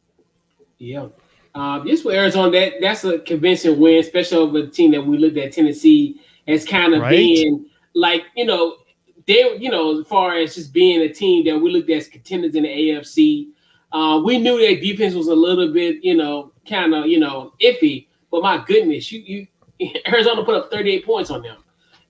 Yeah. 0.80 1.08
Um, 1.56 1.88
just 1.88 2.04
for 2.04 2.12
Arizona, 2.12 2.52
that 2.52 2.74
that's 2.82 3.04
a 3.04 3.20
convincing 3.20 3.80
win, 3.80 4.00
especially 4.00 4.38
over 4.38 4.62
the 4.64 4.68
team 4.68 4.92
that 4.92 5.06
we 5.06 5.18
looked 5.18 5.38
at 5.38 5.54
Tennessee 5.54 6.20
as 6.48 6.66
kind 6.66 6.96
of 6.96 7.02
right? 7.02 7.12
being 7.12 7.68
like 7.96 8.24
you 8.36 8.46
know 8.46 8.78
they 9.28 9.58
you 9.58 9.70
know 9.70 10.00
as 10.00 10.08
far 10.08 10.36
as 10.36 10.56
just 10.56 10.74
being 10.74 11.02
a 11.02 11.14
team 11.14 11.46
that 11.46 11.58
we 11.58 11.72
looked 11.72 11.90
at 11.90 11.98
as 11.98 12.08
contenders 12.08 12.56
in 12.56 12.64
the 12.64 12.70
AFC. 12.70 13.50
Uh, 13.92 14.20
we 14.24 14.40
knew 14.40 14.58
that 14.60 14.82
defense 14.82 15.14
was 15.14 15.28
a 15.28 15.36
little 15.36 15.72
bit 15.72 16.04
you 16.04 16.16
know 16.16 16.52
kind 16.68 16.94
of 16.94 17.08
you 17.08 17.20
know 17.20 17.54
iffy, 17.62 18.08
but 18.32 18.42
my 18.42 18.64
goodness, 18.66 19.12
you 19.12 19.48
you 19.80 19.92
Arizona 20.08 20.44
put 20.44 20.56
up 20.56 20.72
38 20.72 21.06
points 21.06 21.30
on 21.30 21.42
them, 21.42 21.58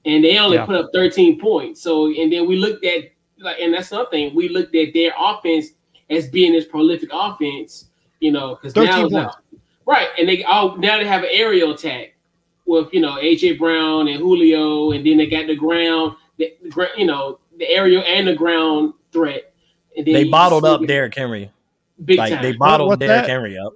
and 0.06 0.24
they 0.24 0.38
only 0.38 0.58
yeah. 0.58 0.66
put 0.66 0.76
up 0.76 0.90
13 0.94 1.40
points. 1.40 1.82
So 1.82 2.08
and 2.08 2.32
then 2.32 2.48
we 2.48 2.56
looked 2.56 2.86
at 2.86 3.12
like 3.40 3.60
and 3.60 3.74
that's 3.74 3.90
something 3.90 4.34
we 4.34 4.50
looked 4.50 4.76
at 4.76 4.94
their 4.94 5.12
offense 5.18 5.68
as 6.10 6.30
being 6.30 6.54
this 6.54 6.66
prolific 6.66 7.10
offense, 7.12 7.90
you 8.20 8.32
know, 8.32 8.56
because 8.56 8.76
now, 8.76 9.08
now 9.08 9.34
right, 9.86 10.10
and 10.18 10.28
they 10.28 10.44
oh 10.48 10.76
now 10.76 10.98
they 10.98 11.06
have 11.06 11.24
an 11.24 11.30
aerial 11.32 11.74
attack 11.74 12.13
with 12.66 12.94
you 12.94 13.00
know 13.00 13.14
AJ 13.14 13.60
Brown 13.60 14.08
and 14.08 14.18
Julio, 14.18 14.92
and 14.92 15.06
then 15.06 15.18
they 15.18 15.28
got 15.28 15.48
the 15.48 15.56
ground, 15.56 16.16
the, 16.38 16.54
you 16.98 17.06
know, 17.06 17.40
the 17.58 17.68
aerial 17.70 18.04
and 18.04 18.28
the 18.28 18.36
ground 18.36 18.94
threat. 19.12 19.54
And 19.96 20.06
they 20.06 20.24
bottled 20.24 20.66
up 20.66 20.86
Derrick 20.86 21.16
Henry. 21.16 21.52
Big 22.04 22.18
like 22.18 22.34
time. 22.34 22.42
they 22.42 22.54
bottled 22.54 22.90
what, 22.90 23.00
Derrick 23.00 23.24
that? 23.24 23.30
Henry 23.30 23.58
up. 23.58 23.74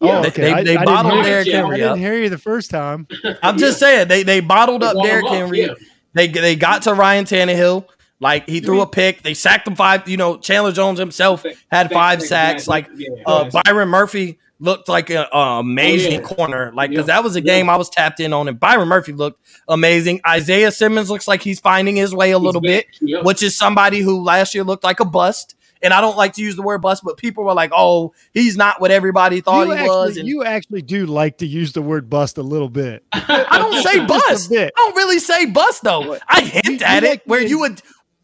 Yeah, 0.00 0.18
oh, 0.18 0.26
okay. 0.26 0.42
they, 0.42 0.54
they, 0.54 0.64
they 0.64 0.76
I, 0.76 0.84
bottled 0.84 1.14
I 1.14 1.22
Derrick 1.22 1.48
Henry 1.48 1.82
up. 1.82 1.92
I 1.92 1.94
didn't 1.94 1.98
hear 1.98 2.18
you 2.22 2.28
the 2.28 2.38
first 2.38 2.70
time. 2.70 3.06
I'm 3.42 3.54
yeah. 3.54 3.60
just 3.60 3.78
saying 3.78 4.08
they 4.08 4.22
they 4.22 4.40
bottled 4.40 4.82
up 4.82 4.96
Derrick 5.02 5.26
Henry. 5.26 5.62
Yeah. 5.62 5.74
They 6.14 6.28
they 6.28 6.56
got 6.56 6.82
to 6.82 6.94
Ryan 6.94 7.24
Tannehill. 7.24 7.86
Like 8.20 8.48
he 8.48 8.58
threw 8.58 8.80
a 8.80 8.86
pick, 8.86 9.22
they 9.22 9.34
sacked 9.34 9.68
him 9.68 9.76
five. 9.76 10.08
You 10.08 10.16
know, 10.16 10.38
Chandler 10.38 10.72
Jones 10.72 10.98
himself 10.98 11.44
had 11.70 11.92
five 11.92 12.20
sacks. 12.20 12.66
Like 12.66 12.88
uh, 13.26 13.48
Byron 13.64 13.88
Murphy 13.88 14.40
looked 14.60 14.88
like 14.88 15.10
an 15.10 15.26
amazing 15.32 16.14
oh, 16.14 16.16
yeah. 16.16 16.36
corner. 16.36 16.72
Like, 16.74 16.90
because 16.90 17.06
that 17.06 17.22
was 17.22 17.36
a 17.36 17.40
game 17.40 17.68
I 17.68 17.76
was 17.76 17.88
tapped 17.88 18.20
in 18.20 18.32
on, 18.32 18.48
and 18.48 18.58
Byron 18.58 18.88
Murphy 18.88 19.12
looked 19.12 19.40
amazing. 19.68 20.20
Isaiah 20.26 20.72
Simmons 20.72 21.10
looks 21.10 21.28
like 21.28 21.42
he's 21.42 21.60
finding 21.60 21.96
his 21.96 22.14
way 22.14 22.32
a 22.32 22.38
little 22.38 22.60
bit, 22.60 22.86
which 23.00 23.42
is 23.42 23.56
somebody 23.56 24.00
who 24.00 24.22
last 24.22 24.54
year 24.54 24.64
looked 24.64 24.84
like 24.84 25.00
a 25.00 25.04
bust. 25.04 25.54
And 25.80 25.94
I 25.94 26.00
don't 26.00 26.16
like 26.16 26.32
to 26.32 26.42
use 26.42 26.56
the 26.56 26.62
word 26.62 26.82
bust, 26.82 27.04
but 27.04 27.18
people 27.18 27.44
were 27.44 27.54
like, 27.54 27.70
"Oh, 27.72 28.12
he's 28.34 28.56
not 28.56 28.80
what 28.80 28.90
everybody 28.90 29.40
thought 29.40 29.68
you 29.68 29.74
he 29.74 29.78
actually, 29.78 29.88
was." 29.88 30.16
And 30.16 30.26
you 30.26 30.42
actually 30.42 30.82
do 30.82 31.06
like 31.06 31.38
to 31.38 31.46
use 31.46 31.72
the 31.72 31.80
word 31.80 32.10
bust 32.10 32.36
a 32.36 32.42
little 32.42 32.68
bit. 32.68 33.04
I 33.12 33.58
don't 33.58 33.80
say 33.84 34.04
bust. 34.04 34.50
I 34.52 34.72
don't 34.76 34.96
really 34.96 35.20
say 35.20 35.46
bust 35.46 35.84
though. 35.84 36.18
I 36.26 36.40
hint 36.40 36.82
at 36.82 37.04
it 37.04 37.24
where 37.28 37.40
you 37.40 37.60
would 37.60 37.80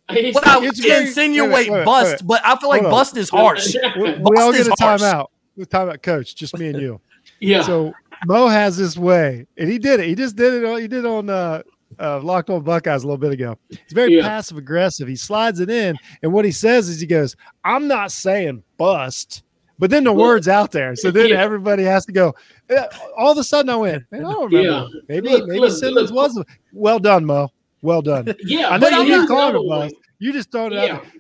well, 0.09 0.43
I 0.45 0.59
would 0.59 0.85
insinuate 0.85 1.69
bust, 1.69 2.27
but 2.27 2.45
I 2.45 2.57
feel 2.57 2.71
like 2.71 2.83
bust 2.83 3.17
is 3.17 3.31
harsh. 3.31 3.73
We, 3.97 4.15
we 4.15 4.37
all 4.37 4.53
get 4.53 4.67
a 4.67 4.71
timeout 4.71 5.29
time 5.67 5.89
about 5.89 6.03
coach, 6.03 6.35
just 6.35 6.57
me 6.59 6.69
and 6.69 6.81
you. 6.81 7.01
yeah. 7.41 7.63
So 7.63 7.93
Mo 8.27 8.49
has 8.49 8.77
this 8.77 8.97
way, 8.97 9.47
and 9.57 9.71
he 9.71 9.79
did 9.79 10.01
it. 10.01 10.07
He 10.07 10.15
just 10.15 10.37
did 10.37 10.63
it. 10.63 10.81
He 10.81 10.89
did 10.89 11.05
it 11.05 11.07
on 11.07 11.31
uh, 11.31 11.63
uh, 11.99 12.21
Locked 12.21 12.51
On 12.51 12.63
Buckeyes 12.63 13.03
a 13.03 13.07
little 13.07 13.19
bit 13.19 13.33
ago. 13.33 13.59
He's 13.69 13.93
very 13.93 14.17
yeah. 14.17 14.23
passive 14.23 14.59
aggressive. 14.59 15.09
He 15.09 15.17
slides 15.17 15.61
it 15.61 15.71
in, 15.71 15.97
and 16.23 16.33
what 16.33 16.45
he 16.45 16.53
says 16.53 16.89
is 16.89 17.01
he 17.01 17.07
goes, 17.07 17.37
"I'm 17.65 17.89
not 17.89 18.13
saying 18.13 18.63
bust." 18.77 19.43
But 19.79 19.91
then 19.91 20.05
the 20.05 20.13
well, 20.13 20.27
word's 20.27 20.47
out 20.47 20.71
there, 20.71 20.95
so 20.95 21.11
then 21.11 21.31
yeah. 21.31 21.43
everybody 21.43 21.83
has 21.83 22.07
to 22.07 22.13
go. 22.13 22.35
All 23.17 23.33
of 23.33 23.39
a 23.39 23.45
sudden, 23.45 23.71
I 23.71 23.77
went, 23.77 24.05
"Man, 24.11 24.25
I 24.25 24.33
don't 24.33 24.53
remember. 24.53 24.89
Yeah. 24.93 25.01
Maybe 25.09 25.29
look, 25.29 25.49
maybe 25.49 25.61
look, 25.61 25.73
Simmons 25.73 26.13
look. 26.13 26.35
was 26.35 26.45
well 26.73 26.99
done, 26.99 27.25
Mo. 27.25 27.51
Well 27.83 28.01
done. 28.01 28.35
yeah, 28.45 28.69
I 28.69 28.79
know 28.79 28.89
you 29.03 29.07
didn't 29.07 29.27
call 29.27 29.49
it 29.49 29.57
a 29.57 29.69
bust. 29.69 29.95
You 30.19 30.33
just 30.33 30.53
throw 30.53 30.67
it 30.67 30.73
out. 30.75 31.03
There. 31.03 31.13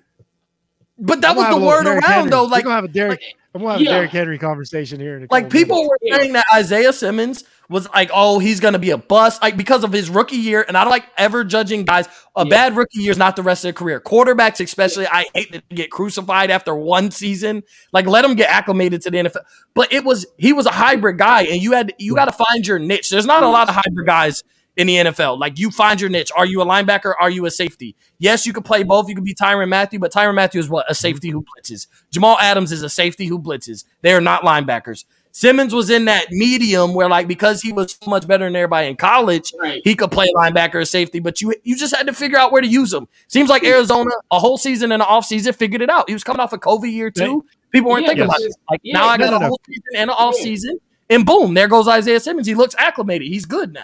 But 0.98 1.20
that 1.22 1.30
I'm 1.30 1.36
was 1.36 1.48
the 1.48 1.66
word 1.66 1.86
around, 1.86 2.02
Henry. 2.04 2.30
though. 2.30 2.44
Like, 2.44 2.64
we're 2.64 2.70
gonna 2.70 2.74
have 2.76 2.84
a 2.84 2.88
Derrick. 2.88 3.20
Like, 3.20 3.34
I'm 3.54 3.60
gonna 3.60 3.74
have 3.74 3.80
yeah. 3.80 3.90
a 3.90 3.92
Derrick 3.94 4.10
Henry 4.10 4.36
conversation 4.36 4.98
here. 4.98 5.24
like 5.30 5.48
people 5.48 5.76
minutes. 5.76 5.90
were 6.02 6.16
saying 6.18 6.32
that 6.32 6.44
Isaiah 6.52 6.92
Simmons 6.92 7.44
was 7.68 7.88
like, 7.90 8.10
oh, 8.12 8.40
he's 8.40 8.58
gonna 8.58 8.80
be 8.80 8.90
a 8.90 8.98
bust, 8.98 9.40
like 9.42 9.56
because 9.56 9.84
of 9.84 9.92
his 9.92 10.10
rookie 10.10 10.36
year. 10.36 10.64
And 10.66 10.76
I 10.76 10.82
don't 10.82 10.90
like 10.90 11.06
ever 11.16 11.44
judging 11.44 11.84
guys. 11.84 12.08
A 12.34 12.44
yeah. 12.44 12.50
bad 12.50 12.76
rookie 12.76 13.00
year 13.00 13.12
is 13.12 13.16
not 13.16 13.36
the 13.36 13.44
rest 13.44 13.60
of 13.60 13.68
their 13.68 13.72
career. 13.74 14.00
Quarterbacks, 14.00 14.62
especially, 14.62 15.06
I 15.06 15.26
hate 15.34 15.52
to 15.52 15.62
get 15.72 15.92
crucified 15.92 16.50
after 16.50 16.74
one 16.74 17.12
season. 17.12 17.62
Like, 17.92 18.06
let 18.06 18.22
them 18.22 18.34
get 18.34 18.50
acclimated 18.50 19.02
to 19.02 19.10
the 19.12 19.18
NFL. 19.18 19.44
But 19.72 19.92
it 19.92 20.04
was 20.04 20.26
he 20.36 20.52
was 20.52 20.66
a 20.66 20.72
hybrid 20.72 21.18
guy, 21.18 21.42
and 21.42 21.62
you 21.62 21.72
had 21.72 21.94
you 21.96 22.16
got 22.16 22.24
to 22.24 22.32
find 22.32 22.66
your 22.66 22.80
niche. 22.80 23.08
There's 23.08 23.26
not 23.26 23.44
a 23.44 23.48
lot 23.48 23.68
of 23.68 23.76
hybrid 23.76 24.06
guys 24.06 24.42
in 24.76 24.86
the 24.86 24.96
NFL. 24.96 25.38
Like 25.38 25.58
you 25.58 25.70
find 25.70 26.00
your 26.00 26.10
niche. 26.10 26.30
Are 26.36 26.46
you 26.46 26.60
a 26.62 26.66
linebacker? 26.66 27.14
Are 27.20 27.30
you 27.30 27.46
a 27.46 27.50
safety? 27.50 27.96
Yes, 28.18 28.46
you 28.46 28.52
can 28.52 28.62
play 28.62 28.82
both. 28.82 29.08
You 29.08 29.14
can 29.14 29.24
be 29.24 29.34
Tyrann 29.34 29.68
Mathieu, 29.68 29.98
but 29.98 30.12
Tyrann 30.12 30.34
Mathieu 30.34 30.60
is 30.60 30.68
what? 30.68 30.90
A 30.90 30.94
safety 30.94 31.30
who 31.30 31.42
blitzes. 31.44 31.86
Jamal 32.10 32.38
Adams 32.38 32.72
is 32.72 32.82
a 32.82 32.88
safety 32.88 33.26
who 33.26 33.38
blitzes. 33.38 33.84
They 34.02 34.12
are 34.12 34.20
not 34.20 34.42
linebackers. 34.42 35.04
Simmons 35.36 35.74
was 35.74 35.90
in 35.90 36.04
that 36.04 36.30
medium 36.30 36.94
where, 36.94 37.08
like, 37.08 37.26
because 37.26 37.60
he 37.60 37.72
was 37.72 37.98
so 38.00 38.08
much 38.08 38.24
better 38.24 38.44
than 38.44 38.54
everybody 38.54 38.86
in 38.86 38.94
college, 38.94 39.52
right. 39.60 39.82
he 39.82 39.96
could 39.96 40.12
play 40.12 40.28
linebacker 40.36 40.76
or 40.76 40.84
safety, 40.84 41.18
but 41.18 41.40
you 41.40 41.52
you 41.64 41.76
just 41.76 41.94
had 41.94 42.06
to 42.06 42.12
figure 42.12 42.38
out 42.38 42.52
where 42.52 42.62
to 42.62 42.68
use 42.68 42.92
him. 42.92 43.08
Seems 43.26 43.50
like 43.50 43.64
Arizona, 43.64 44.12
a 44.30 44.38
whole 44.38 44.56
season 44.56 44.92
and 44.92 45.02
an 45.02 45.08
offseason, 45.08 45.52
figured 45.52 45.82
it 45.82 45.90
out. 45.90 46.08
He 46.08 46.12
was 46.12 46.22
coming 46.22 46.38
off 46.38 46.52
a 46.52 46.58
COVID 46.58 46.90
year, 46.90 47.10
too. 47.10 47.44
People 47.72 47.90
weren't 47.90 48.02
yeah, 48.02 48.10
thinking 48.10 48.26
yes. 48.26 48.36
about 48.36 48.40
it. 48.42 48.54
Like, 48.70 48.80
yeah, 48.84 48.92
now 48.92 49.08
I 49.08 49.18
got 49.18 49.30
no, 49.30 49.36
a 49.38 49.48
whole 49.48 49.60
season 49.66 49.82
and 49.96 50.10
an 50.10 50.16
offseason, 50.16 50.78
and 51.10 51.26
boom, 51.26 51.54
there 51.54 51.66
goes 51.66 51.88
Isaiah 51.88 52.20
Simmons. 52.20 52.46
He 52.46 52.54
looks 52.54 52.76
acclimated. 52.78 53.26
He's 53.26 53.44
good 53.44 53.72
now. 53.72 53.82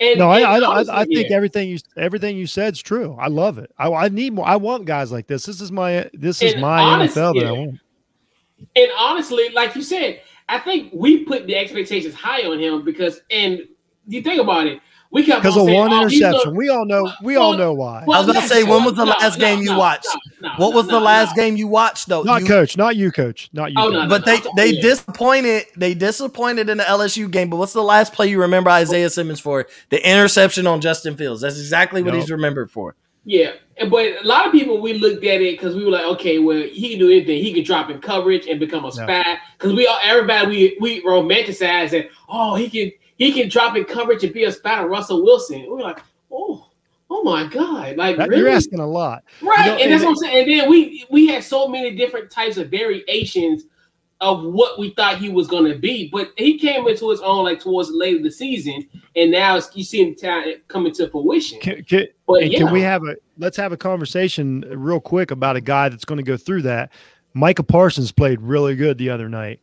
No, 0.00 0.30
I, 0.30 0.58
I, 0.58 1.00
I, 1.02 1.04
think 1.04 1.30
everything 1.30 1.68
you 1.68 1.78
everything 1.96 2.36
you 2.36 2.46
said 2.46 2.74
is 2.74 2.82
true. 2.82 3.16
I 3.18 3.28
love 3.28 3.58
it. 3.58 3.70
I, 3.78 3.90
I 3.92 4.08
need 4.08 4.34
more. 4.34 4.46
I 4.46 4.56
want 4.56 4.86
guys 4.86 5.12
like 5.12 5.28
this. 5.28 5.46
This 5.46 5.60
is 5.60 5.70
my 5.70 6.10
this 6.12 6.42
is 6.42 6.56
my 6.56 6.82
honest, 6.82 7.16
NFL 7.16 7.40
that 7.40 7.46
I 7.46 7.52
want. 7.52 7.80
And 8.76 8.90
honestly, 8.98 9.50
like 9.50 9.74
you 9.76 9.82
said, 9.82 10.20
I 10.48 10.58
think 10.58 10.92
we 10.92 11.24
put 11.24 11.46
the 11.46 11.56
expectations 11.56 12.14
high 12.14 12.42
on 12.42 12.58
him 12.58 12.84
because, 12.84 13.20
and 13.30 13.60
you 14.06 14.22
think 14.22 14.40
about 14.40 14.66
it, 14.66 14.80
we 15.14 15.24
kept 15.24 15.42
because 15.42 15.56
of 15.56 15.62
one 15.62 15.92
oh, 15.92 16.02
interception. 16.02 16.56
we 16.56 16.68
all 16.68 16.84
know. 16.84 17.08
We 17.22 17.36
well, 17.36 17.44
all 17.44 17.56
know 17.56 17.72
why. 17.72 18.02
Well, 18.04 18.20
I 18.20 18.26
was 18.26 18.34
gonna 18.34 18.48
say, 18.48 18.64
when 18.64 18.84
was 18.84 18.94
the 18.94 19.04
no, 19.04 19.12
last 19.12 19.38
no, 19.38 19.46
game 19.46 19.62
you 19.62 19.76
watched? 19.76 20.08
what 20.56 20.74
was 20.74 20.88
the 20.88 20.98
last 20.98 21.36
game 21.36 21.56
you 21.56 21.68
watched, 21.68 22.08
though? 22.08 22.24
Not 22.24 22.42
you, 22.42 22.48
coach, 22.48 22.76
not 22.76 22.96
you, 22.96 23.12
coach, 23.12 23.48
not 23.52 23.70
you. 23.70 23.76
Oh, 23.78 24.08
but 24.08 24.26
they 24.26 24.40
they 24.56 24.72
yeah. 24.72 24.82
disappointed. 24.82 25.66
They 25.76 25.94
disappointed 25.94 26.68
in 26.68 26.78
the 26.78 26.84
LSU 26.84 27.30
game. 27.30 27.48
But 27.48 27.58
what's 27.58 27.72
the 27.72 27.82
last 27.82 28.12
play 28.12 28.26
you 28.26 28.40
remember 28.40 28.70
Isaiah 28.70 29.08
Simmons 29.08 29.38
for? 29.38 29.68
The 29.90 30.04
interception 30.04 30.66
on 30.66 30.80
Justin 30.80 31.16
Fields. 31.16 31.40
That's 31.42 31.58
exactly 31.58 32.02
what 32.02 32.14
he's 32.14 32.32
remembered 32.32 32.72
for. 32.72 32.96
Yeah, 33.24 33.52
but 33.88 34.04
a 34.04 34.24
lot 34.24 34.46
of 34.46 34.52
people 34.52 34.80
we 34.82 34.94
looked 34.94 35.24
at 35.24 35.40
it 35.40 35.56
because 35.56 35.76
we 35.76 35.84
were 35.84 35.92
like, 35.92 36.04
okay, 36.06 36.40
well, 36.40 36.60
he 36.60 36.90
can 36.90 36.98
do 36.98 37.08
anything. 37.08 37.40
He 37.40 37.54
can 37.54 37.62
drop 37.62 37.88
in 37.88 38.00
coverage 38.00 38.48
and 38.48 38.58
become 38.58 38.84
a 38.84 38.90
spy. 38.90 39.38
Because 39.56 39.74
we 39.74 39.86
all, 39.86 39.98
everybody, 40.02 40.48
we 40.48 40.76
we 40.80 41.02
romanticize 41.04 41.90
that. 41.90 42.08
Oh, 42.28 42.56
he 42.56 42.68
can 42.68 42.90
he 43.16 43.32
can 43.32 43.48
drop 43.48 43.76
in 43.76 43.84
coverage 43.84 44.24
and 44.24 44.32
be 44.32 44.44
a 44.44 44.52
spot 44.52 44.84
of 44.84 44.90
Russell 44.90 45.22
Wilson. 45.22 45.64
We're 45.68 45.80
like, 45.80 46.00
oh, 46.30 46.68
oh 47.10 47.22
my 47.22 47.46
god, 47.46 47.96
like 47.96 48.16
that, 48.16 48.28
really? 48.28 48.42
you're 48.42 48.50
asking 48.50 48.80
a 48.80 48.86
lot, 48.86 49.24
right? 49.42 49.58
You 49.58 49.64
know, 49.66 49.72
and, 49.72 49.82
and 49.82 49.92
that's 49.92 50.04
what 50.04 50.10
I'm 50.10 50.16
saying. 50.16 50.38
And 50.38 50.50
then 50.50 50.70
we 50.70 51.06
we 51.10 51.26
had 51.26 51.44
so 51.44 51.68
many 51.68 51.94
different 51.94 52.30
types 52.30 52.56
of 52.56 52.70
variations 52.70 53.64
of 54.20 54.44
what 54.44 54.78
we 54.78 54.90
thought 54.90 55.18
he 55.18 55.28
was 55.28 55.46
going 55.46 55.70
to 55.70 55.78
be, 55.78 56.08
but 56.08 56.32
he 56.36 56.58
came 56.58 56.86
into 56.88 57.10
his 57.10 57.20
own 57.20 57.44
like 57.44 57.60
towards 57.60 57.90
the 57.90 57.96
late 57.96 58.16
of 58.16 58.22
the 58.22 58.30
season, 58.30 58.86
and 59.16 59.30
now 59.30 59.60
you 59.74 59.84
see 59.84 60.02
him 60.02 60.14
t- 60.14 60.56
coming 60.68 60.92
to 60.94 61.08
fruition. 61.10 61.60
Can, 61.60 61.84
can, 61.84 62.06
but 62.26 62.50
yeah. 62.50 62.58
can 62.58 62.72
we 62.72 62.80
have 62.80 63.02
a 63.04 63.16
let's 63.38 63.56
have 63.56 63.72
a 63.72 63.76
conversation 63.76 64.64
real 64.68 65.00
quick 65.00 65.30
about 65.30 65.56
a 65.56 65.60
guy 65.60 65.88
that's 65.88 66.04
going 66.04 66.18
to 66.18 66.24
go 66.24 66.36
through 66.36 66.62
that? 66.62 66.90
Micah 67.34 67.64
Parsons 67.64 68.12
played 68.12 68.40
really 68.40 68.76
good 68.76 68.96
the 68.96 69.10
other 69.10 69.28
night. 69.28 69.60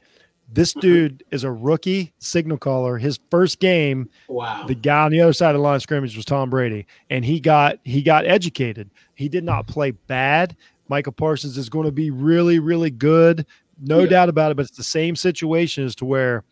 This 0.53 0.71
mm-hmm. 0.71 0.79
dude 0.81 1.23
is 1.31 1.43
a 1.43 1.51
rookie 1.51 2.13
signal 2.19 2.57
caller. 2.57 2.97
His 2.97 3.19
first 3.29 3.59
game, 3.59 4.09
wow. 4.27 4.65
The 4.67 4.75
guy 4.75 5.05
on 5.05 5.11
the 5.11 5.21
other 5.21 5.33
side 5.33 5.55
of 5.55 5.55
the 5.55 5.61
line 5.61 5.77
of 5.77 5.81
scrimmage 5.81 6.15
was 6.15 6.25
Tom 6.25 6.49
Brady, 6.49 6.85
and 7.09 7.23
he 7.23 7.39
got 7.39 7.77
he 7.83 8.01
got 8.01 8.25
educated. 8.25 8.89
He 9.15 9.29
did 9.29 9.43
not 9.43 9.67
play 9.67 9.91
bad. 9.91 10.57
Micah 10.89 11.11
Parsons 11.11 11.57
is 11.57 11.69
going 11.69 11.85
to 11.85 11.91
be 11.91 12.11
really, 12.11 12.59
really 12.59 12.91
good. 12.91 13.45
no 13.79 14.01
yeah. 14.01 14.09
doubt 14.09 14.29
about 14.29 14.51
it. 14.51 14.57
But 14.57 14.65
it's 14.65 14.77
the 14.77 14.83
same 14.83 15.15
situation 15.15 15.85
as 15.85 15.95
to 15.95 16.05
where 16.05 16.43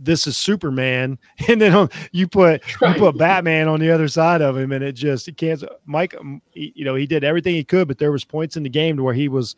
this 0.00 0.26
is 0.26 0.36
Superman, 0.36 1.16
and 1.48 1.60
then 1.60 1.88
you 2.10 2.26
put 2.26 2.62
you 2.80 2.94
put 2.94 3.16
Batman 3.16 3.68
on 3.68 3.78
the 3.78 3.92
other 3.92 4.08
side 4.08 4.42
of 4.42 4.56
him, 4.56 4.72
and 4.72 4.82
it 4.82 4.92
just 4.92 5.28
it 5.28 5.36
can't. 5.36 5.62
Mike, 5.86 6.16
you 6.52 6.84
know, 6.84 6.96
he 6.96 7.06
did 7.06 7.22
everything 7.22 7.54
he 7.54 7.64
could, 7.64 7.86
but 7.86 7.98
there 7.98 8.10
was 8.10 8.24
points 8.24 8.56
in 8.56 8.64
the 8.64 8.68
game 8.68 8.96
to 8.96 9.04
where 9.04 9.14
he 9.14 9.28
was 9.28 9.54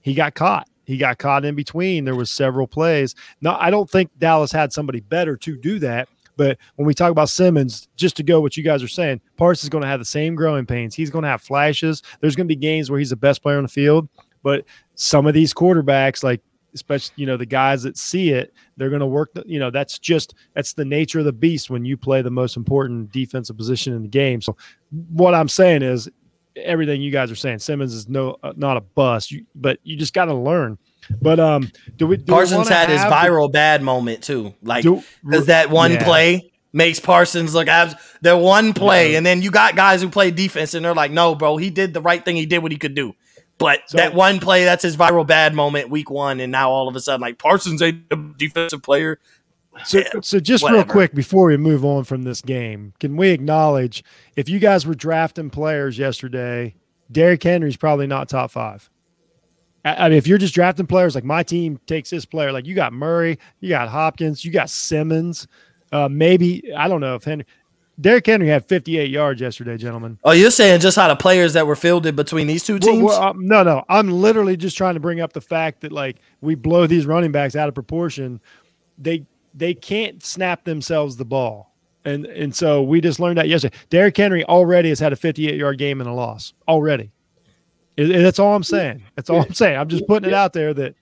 he 0.00 0.14
got 0.14 0.34
caught. 0.34 0.68
He 0.90 0.98
got 0.98 1.18
caught 1.18 1.44
in 1.44 1.54
between. 1.54 2.04
There 2.04 2.16
was 2.16 2.30
several 2.30 2.66
plays. 2.66 3.14
Now, 3.40 3.56
I 3.60 3.70
don't 3.70 3.88
think 3.88 4.10
Dallas 4.18 4.52
had 4.52 4.72
somebody 4.72 5.00
better 5.00 5.36
to 5.36 5.56
do 5.56 5.78
that. 5.78 6.08
But 6.36 6.58
when 6.76 6.86
we 6.86 6.94
talk 6.94 7.10
about 7.10 7.28
Simmons, 7.28 7.88
just 7.96 8.16
to 8.16 8.22
go 8.22 8.40
what 8.40 8.56
you 8.56 8.62
guys 8.62 8.82
are 8.82 8.88
saying, 8.88 9.20
Parsons 9.36 9.64
is 9.64 9.68
going 9.68 9.82
to 9.82 9.88
have 9.88 10.00
the 10.00 10.06
same 10.06 10.34
growing 10.34 10.64
pains. 10.64 10.94
He's 10.94 11.10
going 11.10 11.22
to 11.22 11.28
have 11.28 11.42
flashes. 11.42 12.02
There's 12.20 12.34
going 12.34 12.46
to 12.46 12.54
be 12.54 12.56
games 12.56 12.90
where 12.90 12.98
he's 12.98 13.10
the 13.10 13.16
best 13.16 13.42
player 13.42 13.58
on 13.58 13.62
the 13.62 13.68
field. 13.68 14.08
But 14.42 14.64
some 14.94 15.26
of 15.26 15.34
these 15.34 15.52
quarterbacks, 15.52 16.24
like 16.24 16.40
especially 16.74 17.14
you 17.16 17.26
know 17.26 17.36
the 17.36 17.46
guys 17.46 17.82
that 17.82 17.96
see 17.96 18.30
it 18.30 18.52
they're 18.76 18.90
going 18.90 19.00
to 19.00 19.06
work 19.06 19.32
the, 19.34 19.42
you 19.46 19.58
know 19.58 19.70
that's 19.70 19.98
just 19.98 20.34
that's 20.54 20.74
the 20.74 20.84
nature 20.84 21.18
of 21.18 21.24
the 21.24 21.32
beast 21.32 21.68
when 21.68 21.84
you 21.84 21.96
play 21.96 22.22
the 22.22 22.30
most 22.30 22.56
important 22.56 23.10
defensive 23.10 23.56
position 23.56 23.92
in 23.92 24.02
the 24.02 24.08
game 24.08 24.40
so 24.40 24.56
what 25.08 25.34
i'm 25.34 25.48
saying 25.48 25.82
is 25.82 26.08
everything 26.56 27.00
you 27.00 27.10
guys 27.10 27.30
are 27.30 27.36
saying 27.36 27.58
simmons 27.58 27.94
is 27.94 28.08
no 28.08 28.36
uh, 28.42 28.52
not 28.56 28.76
a 28.76 28.80
bust 28.80 29.30
you, 29.30 29.44
but 29.54 29.78
you 29.82 29.96
just 29.96 30.14
got 30.14 30.26
to 30.26 30.34
learn 30.34 30.78
but 31.20 31.40
um 31.40 31.70
do 31.96 32.06
we 32.06 32.16
do 32.16 32.32
parsons 32.32 32.68
we 32.68 32.74
had 32.74 32.88
his 32.88 33.00
viral 33.00 33.48
the, 33.48 33.52
bad 33.52 33.82
moment 33.82 34.22
too 34.22 34.54
like 34.62 34.84
because 34.84 35.46
that 35.46 35.70
one 35.70 35.92
yeah. 35.92 36.04
play 36.04 36.50
makes 36.72 37.00
Parsons 37.00 37.54
look 37.54 37.68
abs 37.68 37.94
the 38.20 38.36
one 38.36 38.72
play, 38.72 39.12
yeah. 39.12 39.18
and 39.18 39.26
then 39.26 39.42
you 39.42 39.50
got 39.50 39.76
guys 39.76 40.02
who 40.02 40.08
play 40.08 40.30
defense, 40.30 40.74
and 40.74 40.84
they're 40.84 40.94
like, 40.94 41.10
"No, 41.10 41.34
bro, 41.34 41.56
he 41.56 41.70
did 41.70 41.94
the 41.94 42.00
right 42.00 42.24
thing. 42.24 42.36
He 42.36 42.46
did 42.46 42.58
what 42.58 42.72
he 42.72 42.78
could 42.78 42.94
do." 42.94 43.14
But 43.58 43.80
so, 43.88 43.98
that 43.98 44.14
one 44.14 44.40
play, 44.40 44.64
that's 44.64 44.82
his 44.82 44.96
viral 44.96 45.26
bad 45.26 45.54
moment, 45.54 45.90
week 45.90 46.10
one, 46.10 46.40
and 46.40 46.50
now 46.50 46.70
all 46.70 46.88
of 46.88 46.96
a 46.96 47.00
sudden, 47.00 47.20
like 47.20 47.38
Parsons 47.38 47.82
a 47.82 47.92
defensive 47.92 48.82
player. 48.82 49.18
So, 49.84 50.02
so 50.22 50.40
just 50.40 50.64
real 50.64 50.84
quick 50.84 51.14
before 51.14 51.46
we 51.46 51.56
move 51.56 51.84
on 51.84 52.04
from 52.04 52.22
this 52.22 52.40
game, 52.40 52.94
can 53.00 53.16
we 53.16 53.30
acknowledge 53.30 54.04
if 54.36 54.48
you 54.48 54.58
guys 54.58 54.86
were 54.86 54.94
drafting 54.94 55.50
players 55.50 55.98
yesterday, 55.98 56.74
Derrick 57.10 57.42
Henry's 57.42 57.76
probably 57.76 58.06
not 58.06 58.28
top 58.28 58.50
five. 58.50 58.88
I 59.84 60.10
mean, 60.10 60.18
if 60.18 60.26
you're 60.26 60.38
just 60.38 60.54
drafting 60.54 60.86
players, 60.86 61.14
like 61.14 61.24
my 61.24 61.42
team 61.42 61.80
takes 61.86 62.10
this 62.10 62.26
player, 62.26 62.52
like 62.52 62.66
you 62.66 62.74
got 62.74 62.92
Murray, 62.92 63.38
you 63.60 63.70
got 63.70 63.88
Hopkins, 63.88 64.44
you 64.44 64.52
got 64.52 64.68
Simmons, 64.68 65.48
uh, 65.92 66.08
maybe 66.08 66.72
I 66.74 66.88
don't 66.88 67.00
know 67.00 67.14
if 67.14 67.24
Henry. 67.24 67.46
Derrick 68.00 68.24
Henry 68.24 68.48
had 68.48 68.66
58 68.66 69.10
yards 69.10 69.42
yesterday, 69.42 69.76
gentlemen. 69.76 70.18
Oh, 70.24 70.30
you're 70.30 70.50
saying 70.50 70.80
just 70.80 70.96
how 70.96 71.08
the 71.08 71.16
players 71.16 71.52
that 71.52 71.66
were 71.66 71.76
fielded 71.76 72.16
between 72.16 72.46
these 72.46 72.64
two 72.64 72.78
teams? 72.78 73.02
Well, 73.02 73.22
um, 73.22 73.46
no, 73.46 73.62
no. 73.62 73.84
I'm 73.90 74.10
literally 74.10 74.56
just 74.56 74.74
trying 74.74 74.94
to 74.94 75.00
bring 75.00 75.20
up 75.20 75.34
the 75.34 75.42
fact 75.42 75.82
that 75.82 75.92
like 75.92 76.16
we 76.40 76.54
blow 76.54 76.86
these 76.86 77.04
running 77.04 77.30
backs 77.30 77.56
out 77.56 77.68
of 77.68 77.74
proportion. 77.74 78.40
They 78.96 79.26
they 79.54 79.74
can't 79.74 80.22
snap 80.22 80.64
themselves 80.64 81.16
the 81.16 81.24
ball. 81.24 81.74
And 82.04 82.26
and 82.26 82.54
so 82.54 82.82
we 82.82 83.00
just 83.00 83.20
learned 83.20 83.38
that 83.38 83.48
yesterday. 83.48 83.76
Derrick 83.90 84.16
Henry 84.16 84.44
already 84.44 84.88
has 84.88 84.98
had 84.98 85.12
a 85.12 85.16
58 85.16 85.54
yard 85.56 85.78
game 85.78 86.00
and 86.00 86.08
a 86.08 86.12
loss 86.12 86.54
already. 86.66 87.10
that's 87.96 88.38
all 88.38 88.54
I'm 88.54 88.62
saying. 88.62 89.02
That's 89.16 89.28
all 89.28 89.42
I'm 89.42 89.52
saying. 89.52 89.78
I'm 89.78 89.88
just 89.88 90.06
putting 90.06 90.30
it 90.30 90.34
out 90.34 90.54
there 90.54 90.72
that 90.74 90.94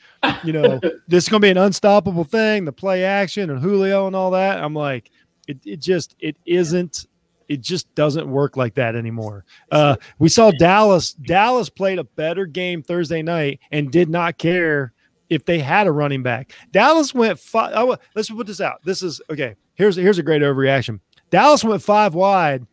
you 0.43 0.53
know 0.53 0.81
this 1.09 1.25
is 1.25 1.29
going 1.29 1.41
to 1.41 1.47
be 1.47 1.51
an 1.51 1.59
unstoppable 1.59 2.25
thing. 2.25 2.65
The 2.65 2.73
play 2.73 3.05
action 3.05 3.51
and 3.51 3.61
Julio 3.61 4.09
and 4.09 4.17
all 4.17 4.33
that. 4.33 4.63
I'm 4.63 4.75
like, 4.75 5.11
it, 5.47 5.59
it 5.65 5.81
just 5.81 6.17
it 6.19 6.37
isn't 6.47 7.07
it 7.49 7.63
just 7.63 7.93
doesn't 7.95 8.29
work 8.29 8.57
like 8.57 8.75
that 8.75 8.95
anymore. 8.95 9.45
Uh, 9.71 9.97
we 10.19 10.29
saw 10.29 10.51
Dallas. 10.51 11.13
Dallas 11.15 11.69
played 11.71 11.99
a 11.99 12.05
better 12.05 12.45
game 12.45 12.83
Thursday 12.83 13.23
night 13.23 13.61
and 13.71 13.91
did 13.91 14.09
not 14.09 14.37
care 14.37 14.93
if 15.31 15.45
they 15.45 15.59
had 15.59 15.87
a 15.87 15.93
running 15.93 16.23
back. 16.23 16.53
Dallas 16.73 17.15
went 17.15 17.39
five. 17.39 17.73
Oh, 17.75 17.97
let's 18.15 18.31
put 18.31 18.47
this 18.47 18.61
out. 18.61 18.81
This 18.85 19.03
is 19.03 19.21
okay. 19.31 19.55
Here's 19.75 19.97
here's 19.97 20.19
a 20.19 20.23
great 20.23 20.43
overreaction. 20.43 21.01
Dallas 21.31 21.63
went 21.63 21.83
five 21.83 22.15
wide 22.15 22.67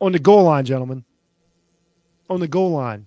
on 0.00 0.12
the 0.12 0.18
goal 0.18 0.44
line, 0.44 0.64
gentlemen. 0.64 1.04
On 2.30 2.40
the 2.40 2.48
goal 2.48 2.72
line, 2.72 3.06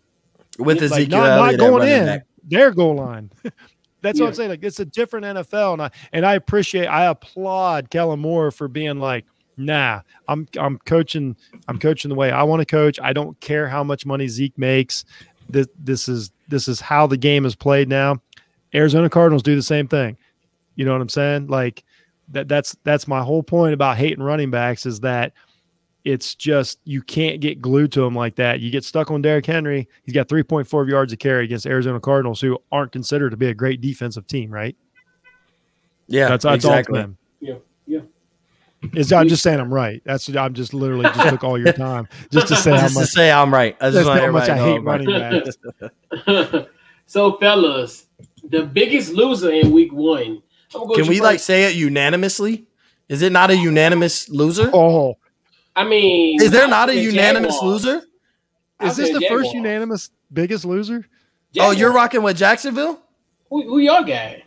with 0.57 0.77
like, 0.77 0.91
Ezekiel 0.91 1.19
not, 1.19 1.51
not 1.51 1.59
going 1.59 1.87
in 1.87 2.05
back. 2.05 2.25
their 2.43 2.71
goal 2.71 2.95
line. 2.95 3.31
That's 4.01 4.17
yeah. 4.17 4.23
what 4.23 4.29
I'm 4.29 4.35
saying. 4.35 4.49
Like 4.49 4.63
it's 4.63 4.79
a 4.79 4.85
different 4.85 5.25
NFL, 5.25 5.73
and 5.73 5.81
I 5.83 5.91
and 6.11 6.25
I 6.25 6.33
appreciate, 6.33 6.87
I 6.87 7.05
applaud 7.05 7.89
Kellen 7.91 8.19
Moore 8.19 8.49
for 8.49 8.67
being 8.67 8.99
like, 8.99 9.25
nah, 9.57 10.01
I'm 10.27 10.47
I'm 10.57 10.79
coaching, 10.79 11.35
I'm 11.67 11.77
coaching 11.77 12.09
the 12.09 12.15
way 12.15 12.31
I 12.31 12.43
want 12.43 12.61
to 12.61 12.65
coach. 12.65 12.99
I 13.01 13.13
don't 13.13 13.39
care 13.41 13.67
how 13.67 13.83
much 13.83 14.05
money 14.05 14.27
Zeke 14.27 14.57
makes. 14.57 15.05
This 15.49 15.67
this 15.77 16.09
is 16.09 16.31
this 16.47 16.67
is 16.67 16.81
how 16.81 17.05
the 17.05 17.17
game 17.17 17.45
is 17.45 17.55
played 17.55 17.89
now. 17.89 18.21
Arizona 18.73 19.09
Cardinals 19.09 19.43
do 19.43 19.55
the 19.55 19.61
same 19.61 19.87
thing. 19.87 20.17
You 20.75 20.85
know 20.85 20.93
what 20.93 21.01
I'm 21.01 21.09
saying? 21.09 21.47
Like 21.47 21.83
that 22.29 22.47
that's 22.47 22.75
that's 22.83 23.07
my 23.07 23.21
whole 23.21 23.43
point 23.43 23.73
about 23.73 23.97
hating 23.97 24.23
running 24.23 24.51
backs 24.51 24.85
is 24.85 24.99
that 25.01 25.33
it's 26.03 26.33
just 26.33 26.79
you 26.83 27.01
can't 27.01 27.41
get 27.41 27.61
glued 27.61 27.91
to 27.91 28.03
him 28.03 28.15
like 28.15 28.35
that. 28.35 28.59
You 28.59 28.71
get 28.71 28.83
stuck 28.83 29.11
on 29.11 29.21
Derrick 29.21 29.45
Henry. 29.45 29.87
He's 30.03 30.15
got 30.15 30.27
3.4 30.27 30.89
yards 30.89 31.13
of 31.13 31.19
carry 31.19 31.45
against 31.45 31.65
Arizona 31.65 31.99
Cardinals, 31.99 32.41
who 32.41 32.57
aren't 32.71 32.91
considered 32.91 33.31
to 33.31 33.37
be 33.37 33.47
a 33.47 33.53
great 33.53 33.81
defensive 33.81 34.25
team, 34.27 34.49
right? 34.49 34.75
Yeah, 36.07 36.29
that's, 36.29 36.43
that's 36.43 36.65
exactly. 36.65 37.01
all 37.01 37.15
Yeah, 37.39 37.55
yeah. 37.85 37.99
Is 38.95 39.13
I'm 39.13 39.29
just 39.29 39.43
saying 39.43 39.59
I'm 39.59 39.71
right. 39.71 40.01
That's 40.05 40.27
I'm 40.35 40.55
just 40.55 40.73
literally 40.73 41.03
just 41.03 41.29
took 41.29 41.43
all 41.43 41.57
your 41.57 41.71
time 41.71 42.07
just 42.31 42.47
to 42.47 42.55
say 42.55 42.71
just 42.71 42.81
how 42.81 42.99
much, 42.99 43.07
to 43.07 43.11
say 43.11 43.31
I'm 43.31 43.53
right. 43.53 43.77
I 43.79 43.91
just 43.91 44.07
want 44.07 44.19
how 44.21 44.31
much 44.31 44.49
I 44.49 44.57
hate 44.57 44.79
running 44.79 45.07
backs. 45.07 45.55
so, 47.05 47.37
fellas, 47.37 48.07
the 48.51 48.63
biggest 48.63 49.13
loser 49.13 49.51
in 49.51 49.71
week 49.71 49.91
one. 49.91 50.41
Can 50.71 50.87
we 50.87 51.17
first. 51.17 51.21
like 51.21 51.39
say 51.39 51.63
it 51.63 51.75
unanimously? 51.75 52.67
Is 53.09 53.21
it 53.21 53.31
not 53.31 53.49
a 53.49 53.55
unanimous 53.55 54.29
loser? 54.29 54.69
Oh, 54.73 55.17
I 55.75 55.83
mean, 55.83 56.41
is 56.41 56.51
there 56.51 56.67
not 56.67 56.89
a 56.89 56.95
unanimous 56.95 57.55
Jaguars. 57.55 57.85
loser? 57.85 58.03
Is 58.81 58.97
this 58.97 59.11
the 59.11 59.19
Jaguars. 59.19 59.43
first 59.43 59.53
unanimous 59.53 60.09
biggest 60.31 60.65
loser? 60.65 61.05
Jaguars. 61.53 61.75
Oh, 61.75 61.77
you're 61.77 61.93
rocking 61.93 62.23
with 62.23 62.37
Jacksonville. 62.37 63.01
Who, 63.49 63.63
who 63.63 63.79
y'all 63.79 64.03
got? 64.03 64.37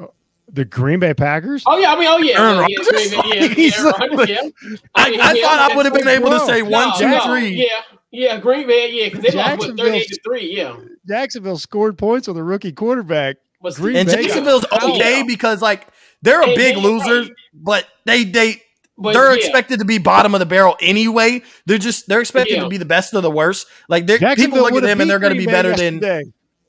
Uh, 0.00 0.06
the 0.50 0.64
Green 0.64 1.00
Bay 1.00 1.12
Packers? 1.12 1.64
Oh 1.66 1.78
yeah, 1.78 1.92
I 1.92 1.98
mean, 1.98 2.08
oh 2.08 2.18
yeah, 2.18 2.40
Aaron 2.40 2.58
Rodgers? 2.58 3.12
yeah, 3.12 3.22
yeah, 3.26 3.44
yeah. 4.26 4.50
I, 4.94 5.10
mean, 5.10 5.20
I, 5.20 5.30
I 5.30 5.40
thought 5.40 5.70
I 5.70 5.76
would 5.76 5.84
have 5.84 5.94
been 5.94 6.08
able 6.08 6.30
to 6.30 6.40
say 6.40 6.62
one, 6.62 6.88
no, 6.88 6.94
two, 6.98 7.08
no, 7.08 7.26
three. 7.26 7.50
Yeah, 7.50 7.68
yeah, 8.12 8.38
Green 8.38 8.66
Bay, 8.66 8.92
yeah, 8.92 9.08
because 9.08 9.22
they 9.22 9.36
lost 9.36 9.66
thirty-eight 9.76 10.06
to 10.06 10.20
three. 10.22 10.54
Yeah, 10.54 10.76
Jacksonville 11.08 11.58
scored 11.58 11.96
points 11.98 12.28
with 12.28 12.36
a 12.36 12.44
rookie 12.44 12.72
quarterback. 12.72 13.36
Was 13.60 13.78
Green 13.78 13.96
and 13.96 14.06
Bay 14.06 14.24
Jacksonville's 14.24 14.66
okay 14.84 15.22
because 15.26 15.62
like 15.62 15.88
they're 16.20 16.42
a 16.42 16.46
and 16.46 16.54
big 16.54 16.76
loser, 16.76 17.32
but 17.54 17.86
they 18.04 18.24
they 18.24 18.62
but 18.98 19.14
they're 19.14 19.30
yeah. 19.30 19.38
expected 19.38 19.78
to 19.78 19.84
be 19.84 19.98
bottom 19.98 20.34
of 20.34 20.40
the 20.40 20.46
barrel 20.46 20.76
anyway. 20.80 21.42
They're 21.66 21.78
just 21.78 22.06
they're 22.06 22.20
expected 22.20 22.56
yeah. 22.56 22.64
to 22.64 22.68
be 22.68 22.76
the 22.76 22.84
best 22.84 23.14
of 23.14 23.22
the 23.22 23.30
worst. 23.30 23.66
Like 23.88 24.06
they're, 24.06 24.18
people 24.36 24.58
look 24.58 24.74
at 24.74 24.82
them 24.82 25.00
and 25.00 25.08
they're 25.08 25.18
going 25.18 25.32
to 25.32 25.38
be 25.38 25.46
better 25.46 25.74
than. 25.74 26.00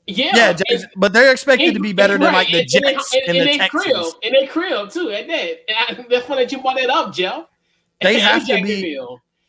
Yeah, 0.06 0.36
yeah, 0.36 0.56
and, 0.70 0.86
but 0.96 1.14
they're 1.14 1.32
expected 1.32 1.68
and, 1.68 1.76
to 1.76 1.80
be 1.80 1.94
better 1.94 2.18
than 2.18 2.30
like 2.34 2.48
the 2.48 2.62
Jets 2.62 3.14
and, 3.14 3.38
and, 3.38 3.48
and, 3.48 3.60
the 3.60 3.68
Crib, 3.70 4.04
and 4.22 4.34
they 4.34 4.46
crib 4.46 4.90
too. 4.90 5.10
At 5.10 5.26
that, 5.28 5.60
I, 5.70 6.06
that's 6.10 6.26
funny 6.26 6.44
that 6.44 6.52
you 6.52 6.60
brought 6.60 6.76
that 6.76 6.90
up, 6.90 7.14
Joe. 7.14 7.46
They 8.02 8.18
have 8.18 8.46
to 8.46 8.62
be. 8.62 8.98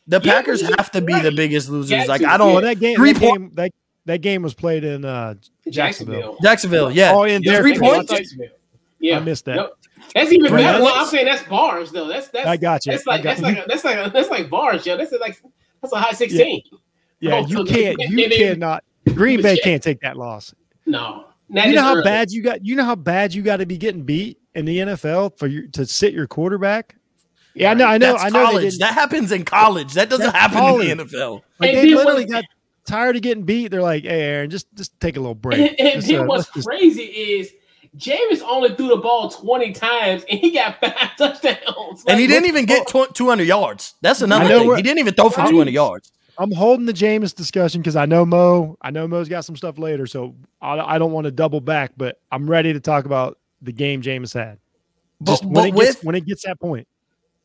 The 0.08 0.20
Packers 0.20 0.62
yeah, 0.62 0.70
have 0.78 0.90
to 0.92 1.00
be 1.00 1.12
right. 1.12 1.22
the 1.22 1.32
biggest 1.32 1.68
losers. 1.68 2.06
like 2.06 2.22
I 2.22 2.36
don't. 2.36 2.52
Well, 2.52 2.62
that 2.62 2.78
game, 2.78 3.00
that 3.02 3.18
game, 3.18 3.50
that, 3.54 3.72
that 4.04 4.20
game 4.20 4.42
was 4.42 4.54
played 4.54 4.84
in 4.84 5.04
uh, 5.04 5.34
Jacksonville. 5.68 6.36
Jacksonville, 6.42 6.90
yeah. 6.92 7.12
Oh, 7.12 7.24
in 7.24 7.42
there, 7.42 7.60
three 7.60 7.78
points. 7.78 8.12
Yeah, 9.00 9.18
I 9.18 9.20
missed 9.20 9.44
that. 9.46 9.56
Yep. 9.56 9.72
That's 10.14 10.32
even 10.32 10.50
Brent 10.50 10.64
better. 10.64 10.82
Well, 10.84 10.94
I'm 10.94 11.06
saying 11.06 11.26
that's 11.26 11.42
bars 11.44 11.90
though. 11.90 12.06
That's 12.06 12.28
that's 12.28 12.46
I 12.46 12.56
got 12.56 12.86
you. 12.86 12.92
That's 12.92 13.06
like 13.06 13.22
that's 13.22 13.40
like 13.40 13.58
a, 13.58 13.64
that's 13.66 13.84
like 13.84 14.06
a, 14.06 14.10
that's 14.10 14.30
like 14.30 14.48
bars, 14.48 14.86
yo. 14.86 14.96
That's 14.96 15.12
like 15.12 15.42
that's 15.82 15.92
a 15.92 15.98
high 15.98 16.12
sixteen. 16.12 16.62
Yeah, 17.20 17.40
yeah 17.40 17.46
you 17.46 17.64
can't 17.64 17.98
you 17.98 18.28
cannot 18.28 18.84
Green 19.14 19.42
Bay 19.42 19.58
can't 19.58 19.82
take 19.82 20.00
that 20.00 20.16
loss. 20.16 20.54
No. 20.86 21.26
you 21.48 21.74
know 21.74 21.82
how 21.82 21.94
early. 21.94 22.04
bad 22.04 22.30
you 22.30 22.42
got 22.42 22.64
you 22.64 22.76
know 22.76 22.84
how 22.84 22.94
bad 22.94 23.34
you 23.34 23.42
got 23.42 23.58
to 23.58 23.66
be 23.66 23.76
getting 23.76 24.02
beat 24.02 24.38
in 24.54 24.64
the 24.64 24.78
NFL 24.78 25.38
for 25.38 25.46
you 25.46 25.68
to 25.68 25.86
sit 25.86 26.12
your 26.12 26.26
quarterback? 26.26 26.96
Yeah, 27.56 27.70
I 27.70 27.74
know, 27.74 27.86
I 27.86 27.98
know, 27.98 28.12
That's 28.12 28.24
I 28.24 28.28
know. 28.28 28.44
College. 28.44 28.78
That 28.78 28.92
happens 28.92 29.32
in 29.32 29.44
college. 29.44 29.94
That 29.94 30.10
doesn't 30.10 30.26
That's 30.26 30.36
happen 30.36 30.58
college. 30.58 30.88
in 30.88 30.98
the 30.98 31.04
NFL. 31.04 31.42
Like 31.58 31.72
they 31.72 31.94
literally 31.94 32.26
got 32.26 32.44
tired 32.86 33.16
of 33.16 33.22
getting 33.22 33.44
beat. 33.44 33.68
They're 33.68 33.82
like, 33.82 34.04
"Hey, 34.04 34.22
Aaron, 34.22 34.50
just 34.50 34.66
just 34.74 34.98
take 35.00 35.16
a 35.16 35.20
little 35.20 35.34
break." 35.34 35.58
And, 35.58 35.80
and 35.94 36.02
just, 36.04 36.12
uh, 36.12 36.24
what's 36.24 36.50
crazy 36.50 37.02
is 37.02 37.52
Jameis 37.96 38.42
only 38.42 38.74
threw 38.74 38.88
the 38.88 38.98
ball 38.98 39.30
20 39.30 39.72
times 39.72 40.24
and 40.28 40.38
he 40.38 40.50
got 40.50 40.78
five 40.80 41.16
touchdowns. 41.18 42.04
Like, 42.04 42.08
and 42.08 42.20
he 42.20 42.26
didn't 42.26 42.46
even 42.46 42.66
get 42.66 42.86
200 42.86 43.44
yards. 43.44 43.94
That's 44.02 44.20
another 44.20 44.46
thing. 44.46 44.76
He 44.76 44.82
didn't 44.82 44.98
even 44.98 45.14
throw 45.14 45.30
for 45.30 45.46
200 45.46 45.72
yards. 45.72 46.12
I'm 46.38 46.52
holding 46.52 46.84
the 46.84 46.92
Jameis 46.92 47.34
discussion 47.34 47.80
because 47.80 47.96
I 47.96 48.04
know 48.04 48.26
Mo. 48.26 48.76
I 48.82 48.90
know 48.90 49.08
Mo's 49.08 49.28
got 49.28 49.46
some 49.46 49.56
stuff 49.56 49.78
later, 49.78 50.06
so 50.06 50.34
I, 50.60 50.78
I, 50.78 50.98
don't 50.98 51.12
want 51.12 51.24
to 51.24 51.30
double 51.30 51.62
back. 51.62 51.92
But 51.96 52.20
I'm 52.30 52.48
ready 52.48 52.74
to 52.74 52.80
talk 52.80 53.06
about 53.06 53.38
the 53.62 53.72
game 53.72 54.02
Jameis 54.02 54.34
had. 54.34 54.58
Just 55.22 55.44
but, 55.44 55.46
when, 55.46 55.54
but 55.54 55.68
it 55.68 55.74
with, 55.74 55.86
gets, 55.86 56.04
when 56.04 56.14
it 56.14 56.26
gets 56.26 56.44
that 56.44 56.60
point. 56.60 56.86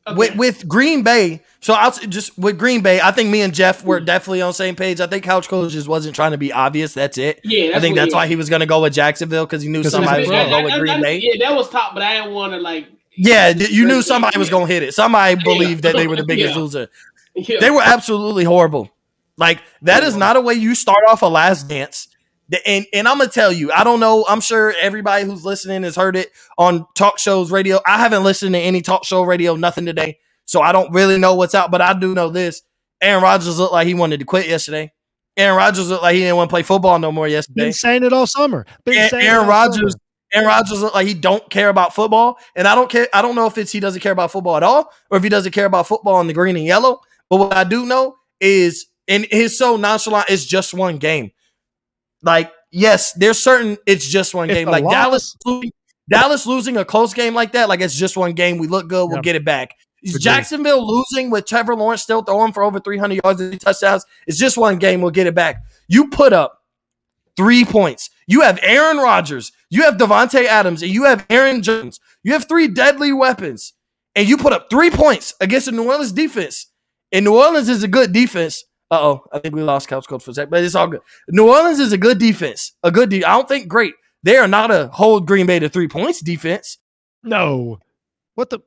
Okay. 0.04 0.16
With 0.16 0.36
with 0.36 0.68
Green 0.68 1.04
Bay, 1.04 1.42
so 1.60 1.74
I'll 1.74 1.92
just 1.92 2.36
with 2.36 2.58
Green 2.58 2.82
Bay, 2.82 3.00
I 3.00 3.12
think 3.12 3.30
me 3.30 3.40
and 3.42 3.54
Jeff 3.54 3.84
were 3.84 4.00
mm. 4.00 4.04
definitely 4.04 4.42
on 4.42 4.48
the 4.48 4.54
same 4.54 4.74
page. 4.74 5.00
I 5.00 5.06
think 5.06 5.22
Couch 5.22 5.48
Coach 5.48 5.70
just 5.72 5.86
wasn't 5.86 6.16
trying 6.16 6.32
to 6.32 6.38
be 6.38 6.52
obvious. 6.52 6.92
That's 6.92 7.18
it. 7.18 7.40
Yeah, 7.44 7.76
I 7.76 7.80
think 7.80 7.94
that's 7.94 8.12
why 8.12 8.26
he 8.26 8.34
was 8.34 8.48
going 8.48 8.60
to 8.60 8.66
go 8.66 8.82
with 8.82 8.94
Jacksonville 8.94 9.46
because 9.46 9.62
he 9.62 9.68
knew 9.68 9.84
somebody 9.84 10.22
was 10.22 10.30
going 10.30 10.46
to 10.46 10.50
go 10.50 10.64
with 10.64 10.74
Green 10.80 11.00
Bay. 11.00 11.18
Yeah, 11.18 11.48
that 11.48 11.56
was 11.56 11.70
top, 11.70 11.94
but 11.94 12.02
I 12.02 12.18
didn't 12.18 12.32
want 12.32 12.52
to 12.52 12.58
like. 12.58 12.88
Yeah, 13.14 13.50
you 13.50 13.86
knew 13.86 14.02
somebody 14.02 14.38
was 14.38 14.50
going 14.50 14.66
to 14.66 14.72
hit 14.72 14.82
it. 14.82 14.92
Somebody 14.92 15.40
believed 15.42 15.84
that 15.84 15.94
they 15.94 16.08
were 16.08 16.16
the 16.16 16.24
biggest 16.24 16.54
yeah. 16.54 16.60
loser. 16.60 16.88
Yeah. 17.36 17.60
They 17.60 17.70
were 17.70 17.82
absolutely 17.82 18.44
horrible. 18.44 18.90
Like 19.36 19.62
that 19.82 20.02
is 20.02 20.16
not 20.16 20.36
a 20.36 20.40
way 20.40 20.54
you 20.54 20.74
start 20.74 21.04
off 21.08 21.22
a 21.22 21.26
last 21.26 21.68
dance. 21.68 22.08
And 22.66 22.86
and 22.92 23.08
I'm 23.08 23.18
gonna 23.18 23.30
tell 23.30 23.52
you, 23.52 23.72
I 23.72 23.84
don't 23.84 24.00
know. 24.00 24.26
I'm 24.28 24.40
sure 24.40 24.74
everybody 24.80 25.24
who's 25.24 25.44
listening 25.44 25.82
has 25.84 25.96
heard 25.96 26.16
it 26.16 26.30
on 26.58 26.86
talk 26.94 27.18
shows, 27.18 27.50
radio. 27.50 27.80
I 27.86 27.98
haven't 27.98 28.24
listened 28.24 28.54
to 28.54 28.60
any 28.60 28.82
talk 28.82 29.04
show 29.04 29.22
radio, 29.22 29.56
nothing 29.56 29.86
today. 29.86 30.18
So 30.44 30.60
I 30.60 30.72
don't 30.72 30.92
really 30.92 31.18
know 31.18 31.34
what's 31.34 31.54
out, 31.54 31.70
but 31.70 31.80
I 31.80 31.98
do 31.98 32.14
know 32.14 32.28
this. 32.28 32.62
Aaron 33.00 33.22
Rodgers 33.22 33.58
looked 33.58 33.72
like 33.72 33.86
he 33.86 33.94
wanted 33.94 34.20
to 34.20 34.26
quit 34.26 34.48
yesterday. 34.48 34.92
Aaron 35.36 35.56
Rodgers 35.56 35.88
looked 35.88 36.02
like 36.02 36.14
he 36.14 36.20
didn't 36.20 36.36
want 36.36 36.50
to 36.50 36.52
play 36.52 36.62
football 36.62 36.98
no 36.98 37.10
more 37.10 37.26
yesterday. 37.26 37.64
Been 37.64 37.72
saying 37.72 38.04
it 38.04 38.12
all 38.12 38.26
summer. 38.26 38.66
Been 38.84 39.08
Aaron 39.14 39.48
Rodgers. 39.48 39.96
Aaron 40.32 40.46
Rodgers 40.46 40.80
looked 40.80 40.94
like 40.94 41.06
he 41.06 41.14
don't 41.14 41.48
care 41.50 41.68
about 41.68 41.94
football, 41.94 42.38
and 42.56 42.66
I 42.66 42.74
don't 42.74 42.90
care. 42.90 43.08
I 43.12 43.22
don't 43.22 43.34
know 43.34 43.46
if 43.46 43.58
it's 43.58 43.72
he 43.72 43.80
doesn't 43.80 44.00
care 44.00 44.12
about 44.12 44.30
football 44.30 44.56
at 44.56 44.62
all, 44.62 44.90
or 45.10 45.18
if 45.18 45.22
he 45.22 45.28
doesn't 45.28 45.52
care 45.52 45.66
about 45.66 45.86
football 45.86 46.20
in 46.20 46.26
the 46.26 46.32
green 46.32 46.56
and 46.56 46.64
yellow. 46.64 47.00
But 47.28 47.36
what 47.36 47.56
I 47.56 47.64
do 47.64 47.86
know 47.86 48.16
is, 48.40 48.86
and 49.08 49.26
his 49.30 49.58
so 49.58 49.76
nonchalant, 49.76 50.30
it's 50.30 50.44
just 50.44 50.74
one 50.74 50.98
game. 50.98 51.32
Like, 52.22 52.52
yes, 52.70 53.12
there's 53.14 53.38
certain 53.38 53.76
it's 53.86 54.08
just 54.08 54.34
one 54.34 54.50
it's 54.50 54.58
game. 54.58 54.68
Like 54.68 54.88
Dallas, 54.88 55.36
Dallas 56.08 56.46
losing 56.46 56.76
a 56.76 56.84
close 56.84 57.14
game 57.14 57.34
like 57.34 57.52
that, 57.52 57.68
like 57.68 57.80
it's 57.80 57.94
just 57.94 58.16
one 58.16 58.32
game. 58.32 58.58
We 58.58 58.66
look 58.66 58.88
good, 58.88 59.06
we'll 59.06 59.18
yep. 59.18 59.24
get 59.24 59.36
it 59.36 59.44
back. 59.44 59.74
Is 60.02 60.14
Jacksonville 60.14 60.84
losing 60.84 61.30
with 61.30 61.46
Trevor 61.46 61.76
Lawrence 61.76 62.02
still 62.02 62.22
throwing 62.22 62.52
for 62.52 62.64
over 62.64 62.80
300 62.80 63.20
yards 63.22 63.40
and 63.40 63.60
touchdowns? 63.60 64.04
It's 64.26 64.36
just 64.36 64.58
one 64.58 64.78
game. 64.78 65.00
We'll 65.00 65.12
get 65.12 65.28
it 65.28 65.34
back. 65.34 65.62
You 65.86 66.08
put 66.08 66.32
up 66.32 66.62
three 67.36 67.64
points. 67.64 68.10
You 68.26 68.40
have 68.40 68.58
Aaron 68.62 68.98
Rodgers, 68.98 69.52
you 69.70 69.82
have 69.82 69.96
Davante 69.96 70.44
Adams, 70.44 70.82
and 70.82 70.92
you 70.92 71.04
have 71.04 71.24
Aaron 71.30 71.62
Jones. 71.62 72.00
You 72.22 72.32
have 72.32 72.48
three 72.48 72.68
deadly 72.68 73.12
weapons, 73.12 73.74
and 74.14 74.28
you 74.28 74.36
put 74.36 74.52
up 74.52 74.68
three 74.70 74.90
points 74.90 75.34
against 75.40 75.66
the 75.66 75.72
New 75.72 75.88
Orleans 75.88 76.12
defense. 76.12 76.66
And 77.10 77.24
New 77.24 77.36
Orleans 77.36 77.68
is 77.68 77.82
a 77.82 77.88
good 77.88 78.12
defense. 78.12 78.64
Uh 78.92 79.00
oh, 79.00 79.24
I 79.32 79.38
think 79.38 79.54
we 79.54 79.62
lost 79.62 79.88
Couch 79.88 80.06
Coach 80.06 80.22
for 80.22 80.32
a 80.32 80.34
second, 80.34 80.50
but 80.50 80.62
it's 80.62 80.74
all 80.74 80.86
good. 80.86 81.00
New 81.30 81.48
Orleans 81.48 81.80
is 81.80 81.94
a 81.94 81.98
good 81.98 82.18
defense. 82.18 82.72
A 82.82 82.90
good 82.90 83.08
defense. 83.08 83.26
I 83.26 83.32
don't 83.32 83.48
think 83.48 83.66
great. 83.66 83.94
They 84.22 84.36
are 84.36 84.46
not 84.46 84.70
a 84.70 84.88
hold 84.88 85.26
Green 85.26 85.46
Bay 85.46 85.58
to 85.58 85.70
three 85.70 85.88
points 85.88 86.20
defense. 86.20 86.76
No. 87.22 87.78
What 88.34 88.50
the? 88.50 88.58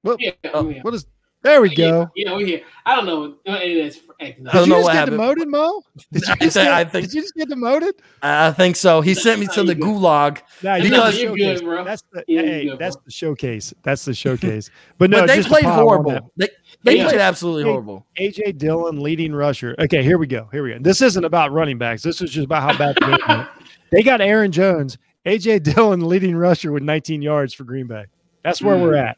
What, 0.00 0.18
yeah, 0.18 0.30
uh, 0.54 0.62
what 0.62 0.94
is? 0.94 1.04
There 1.42 1.60
we 1.60 1.74
go. 1.74 2.08
Yeah, 2.16 2.34
we're 2.36 2.46
here. 2.46 2.62
I 2.86 2.96
don't 2.96 3.04
know. 3.04 3.36
It's 3.44 3.98
acting 3.98 4.09
I 4.20 4.34
don't 4.52 4.68
know 4.68 4.80
what 4.80 4.94
happened. 4.94 5.16
demoted, 5.16 5.48
Mo? 5.48 5.82
Did 6.12 6.22
you, 6.28 6.36
just 6.36 6.56
get, 6.56 6.72
I 6.72 6.84
think, 6.84 7.06
did 7.06 7.14
you 7.14 7.22
just 7.22 7.34
get 7.34 7.48
demoted? 7.48 7.94
I 8.22 8.50
think 8.52 8.76
so. 8.76 9.00
He 9.00 9.14
sent 9.14 9.40
me 9.40 9.46
to 9.54 9.62
the 9.62 9.74
gulag 9.74 10.42
nah, 10.62 10.80
because 10.80 11.20
you're 11.20 11.34
good, 11.34 11.62
bro. 11.62 11.84
That's 11.84 12.02
the 12.12 12.24
yeah, 12.28 12.42
hey, 12.42 12.64
good, 12.66 12.78
that's 12.78 12.96
the 12.96 13.10
showcase. 13.10 13.72
That's 13.82 14.04
the 14.04 14.14
showcase. 14.14 14.70
But 14.98 15.08
no, 15.08 15.20
but 15.20 15.28
they 15.28 15.42
played 15.42 15.64
horrible. 15.64 16.30
They, 16.36 16.48
they 16.82 16.98
yeah. 16.98 17.08
played 17.08 17.20
absolutely 17.20 17.62
horrible. 17.62 18.06
AJ 18.18 18.58
Dillon, 18.58 19.00
leading 19.00 19.32
rusher. 19.32 19.74
Okay, 19.78 20.02
here 20.02 20.18
we 20.18 20.26
go. 20.26 20.46
Here 20.52 20.62
we 20.62 20.72
go. 20.72 20.78
This 20.78 21.00
isn't 21.00 21.24
about 21.24 21.52
running 21.52 21.78
backs. 21.78 22.02
This 22.02 22.20
is 22.20 22.30
just 22.30 22.44
about 22.44 22.70
how 22.70 22.76
bad 22.76 22.96
the 22.96 23.16
game 23.26 23.46
They 23.90 24.02
got 24.02 24.20
Aaron 24.20 24.52
Jones, 24.52 24.98
AJ 25.24 25.62
Dillon, 25.62 26.06
leading 26.06 26.36
rusher 26.36 26.70
with 26.70 26.82
19 26.82 27.22
yards 27.22 27.54
for 27.54 27.64
Green 27.64 27.86
Bay. 27.86 28.04
That's 28.44 28.60
where 28.60 28.76
mm. 28.76 28.82
we're 28.82 28.94
at. 28.96 29.16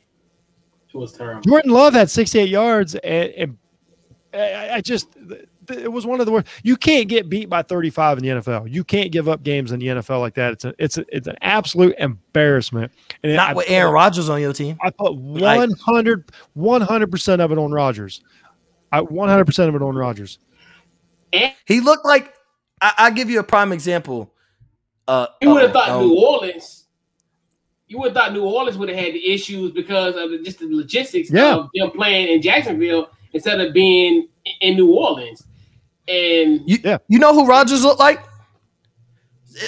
It 0.95 0.97
was 0.97 1.13
terrible. 1.13 1.41
Jordan 1.43 1.71
Love 1.71 1.95
had 1.95 2.11
68 2.11 2.49
yards, 2.49 2.95
and, 2.97 3.31
and 3.31 3.59
I, 4.35 4.77
I 4.77 4.81
just 4.81 5.17
it 5.69 5.91
was 5.91 6.07
one 6.07 6.21
of 6.21 6.27
the 6.27 6.33
worst. 6.33 6.47
You 6.63 6.77
can't 6.77 7.09
get 7.09 7.29
beat 7.29 7.49
by 7.49 7.63
35 7.63 8.19
in 8.19 8.25
the 8.25 8.31
NFL. 8.43 8.73
You 8.73 8.85
can't 8.85 9.13
give 9.13 9.29
up 9.29 9.43
games 9.43 9.73
in 9.73 9.81
the 9.81 9.87
NFL 9.87 10.21
like 10.21 10.35
that. 10.35 10.53
It's 10.53 10.65
a, 10.65 10.75
it's 10.79 10.99
a, 10.99 11.05
it's 11.09 11.27
an 11.27 11.37
absolute 11.43 11.95
embarrassment. 11.99 12.93
And 13.23 13.35
Not 13.37 13.51
I, 13.51 13.55
with 13.55 13.67
Aaron 13.69 13.93
Rodgers 13.93 14.29
on 14.29 14.41
your 14.41 14.53
team. 14.53 14.79
I 14.83 14.91
put 14.91 15.15
100 15.15 16.31
100% 16.57 17.41
of 17.41 17.53
it 17.53 17.59
on 17.59 17.73
Rodgers. 17.73 18.23
I 18.91 19.01
100% 19.01 19.69
of 19.69 19.75
it 19.75 19.83
on 19.83 19.95
Rodgers. 19.95 20.39
He 21.65 21.81
looked 21.81 22.05
like 22.05 22.35
I, 22.81 22.93
I 22.99 23.11
give 23.11 23.31
you 23.31 23.41
a 23.41 23.45
prime 23.45 23.73
example. 23.73 24.33
Uh, 25.09 25.27
you 25.41 25.51
would 25.51 25.63
have 25.63 25.73
thought 25.73 25.89
um, 25.91 26.07
New 26.07 26.19
Orleans 26.19 26.83
you 27.93 27.99
would 27.99 28.09
have 28.09 28.15
thought 28.15 28.33
New 28.33 28.45
Orleans 28.45 28.79
would 28.79 28.89
have 28.89 28.99
had 28.99 29.13
the 29.13 29.31
issues 29.31 29.71
because 29.71 30.15
of 30.17 30.31
the, 30.31 30.39
just 30.39 30.61
the 30.61 30.67
logistics 30.75 31.31
yeah. 31.31 31.57
of 31.57 31.69
them 31.75 31.91
playing 31.91 32.29
in 32.29 32.41
Jacksonville 32.41 33.11
instead 33.33 33.61
of 33.61 33.73
being 33.73 34.29
in 34.61 34.77
New 34.77 34.93
Orleans. 34.93 35.45
And 36.09 36.61
you, 36.67 36.79
yeah. 36.83 36.99
you 37.09 37.19
know 37.19 37.33
who 37.33 37.47
Rodgers 37.47 37.83
looked 37.83 38.01
like? 38.01 38.21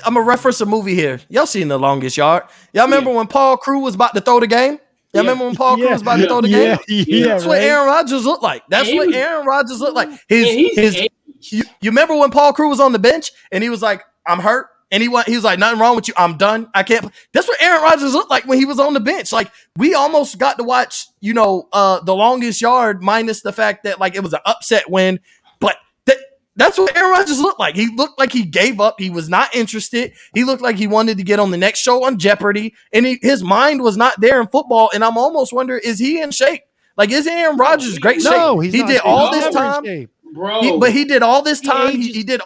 I'm 0.04 0.14
gonna 0.14 0.26
reference 0.26 0.60
a 0.60 0.66
movie 0.66 0.94
here. 0.94 1.20
Y'all 1.28 1.46
seen 1.46 1.68
the 1.68 1.78
longest 1.78 2.16
yard? 2.16 2.44
Y'all 2.72 2.84
remember 2.84 3.10
yeah. 3.10 3.16
when 3.18 3.26
Paul 3.26 3.56
Crewe 3.56 3.80
was 3.80 3.94
about 3.94 4.14
to 4.14 4.20
throw 4.20 4.40
the 4.40 4.46
game? 4.46 4.78
Y'all 5.12 5.22
yeah. 5.24 5.30
remember 5.30 5.44
when 5.44 5.54
Paul 5.54 5.76
Crewe 5.76 5.90
was 5.90 6.02
about 6.02 6.16
to 6.16 6.26
throw 6.26 6.40
the 6.40 6.48
game? 6.48 6.78
Yeah, 6.88 7.26
That's 7.26 7.44
right. 7.44 7.48
what 7.48 7.58
Aaron 7.60 7.86
Rodgers 7.86 8.24
looked 8.24 8.42
like. 8.42 8.62
That's 8.68 8.92
what 8.92 9.12
Aaron 9.14 9.46
Rodgers 9.46 9.80
looked 9.80 9.94
like. 9.94 10.08
His 10.28 10.74
his. 10.74 11.08
You, 11.52 11.62
you 11.82 11.90
remember 11.90 12.16
when 12.16 12.30
Paul 12.30 12.54
Crewe 12.54 12.70
was 12.70 12.80
on 12.80 12.92
the 12.92 12.98
bench 12.98 13.30
and 13.52 13.62
he 13.62 13.68
was 13.68 13.82
like, 13.82 14.02
"I'm 14.26 14.40
hurt." 14.40 14.68
And 14.94 15.02
he 15.02 15.08
went, 15.08 15.26
he 15.26 15.34
was 15.34 15.42
like, 15.42 15.58
nothing 15.58 15.80
wrong 15.80 15.96
with 15.96 16.06
you. 16.06 16.14
I'm 16.16 16.36
done. 16.36 16.70
I 16.72 16.84
can't. 16.84 17.10
That's 17.32 17.48
what 17.48 17.60
Aaron 17.60 17.82
Rodgers 17.82 18.12
looked 18.12 18.30
like 18.30 18.46
when 18.46 18.58
he 18.58 18.64
was 18.64 18.78
on 18.78 18.94
the 18.94 19.00
bench. 19.00 19.32
Like 19.32 19.50
we 19.76 19.92
almost 19.92 20.38
got 20.38 20.56
to 20.58 20.62
watch, 20.62 21.08
you 21.20 21.34
know, 21.34 21.68
uh, 21.72 21.98
the 21.98 22.14
longest 22.14 22.62
yard, 22.62 23.02
minus 23.02 23.42
the 23.42 23.52
fact 23.52 23.82
that 23.82 23.98
like 23.98 24.14
it 24.14 24.22
was 24.22 24.34
an 24.34 24.38
upset 24.46 24.88
win. 24.88 25.18
But 25.58 25.78
that 26.04 26.18
that's 26.54 26.78
what 26.78 26.96
Aaron 26.96 27.10
Rodgers 27.10 27.40
looked 27.40 27.58
like. 27.58 27.74
He 27.74 27.88
looked 27.88 28.20
like 28.20 28.30
he 28.30 28.44
gave 28.44 28.78
up. 28.80 29.00
He 29.00 29.10
was 29.10 29.28
not 29.28 29.52
interested. 29.52 30.12
He 30.32 30.44
looked 30.44 30.62
like 30.62 30.76
he 30.76 30.86
wanted 30.86 31.18
to 31.18 31.24
get 31.24 31.40
on 31.40 31.50
the 31.50 31.58
next 31.58 31.80
show 31.80 32.04
on 32.04 32.16
Jeopardy, 32.16 32.72
and 32.92 33.04
he, 33.04 33.18
his 33.20 33.42
mind 33.42 33.82
was 33.82 33.96
not 33.96 34.20
there 34.20 34.40
in 34.40 34.46
football. 34.46 34.92
And 34.94 35.04
I'm 35.04 35.18
almost 35.18 35.52
wondering, 35.52 35.80
is 35.82 35.98
he 35.98 36.22
in 36.22 36.30
shape? 36.30 36.62
Like, 36.96 37.10
is 37.10 37.26
Aaron 37.26 37.56
Rodgers 37.56 37.98
great 37.98 38.22
no, 38.22 38.62
shape? 38.62 38.72
he 38.72 38.84
did 38.84 39.00
all 39.00 39.32
this 39.32 39.52
time, 39.52 40.08
bro. 40.32 40.62
He, 40.62 40.78
but 40.78 40.92
he 40.92 41.04
did 41.04 41.24
all 41.24 41.42
this 41.42 41.60
time. 41.60 42.00
He, 42.00 42.12
he 42.12 42.22
did 42.22 42.42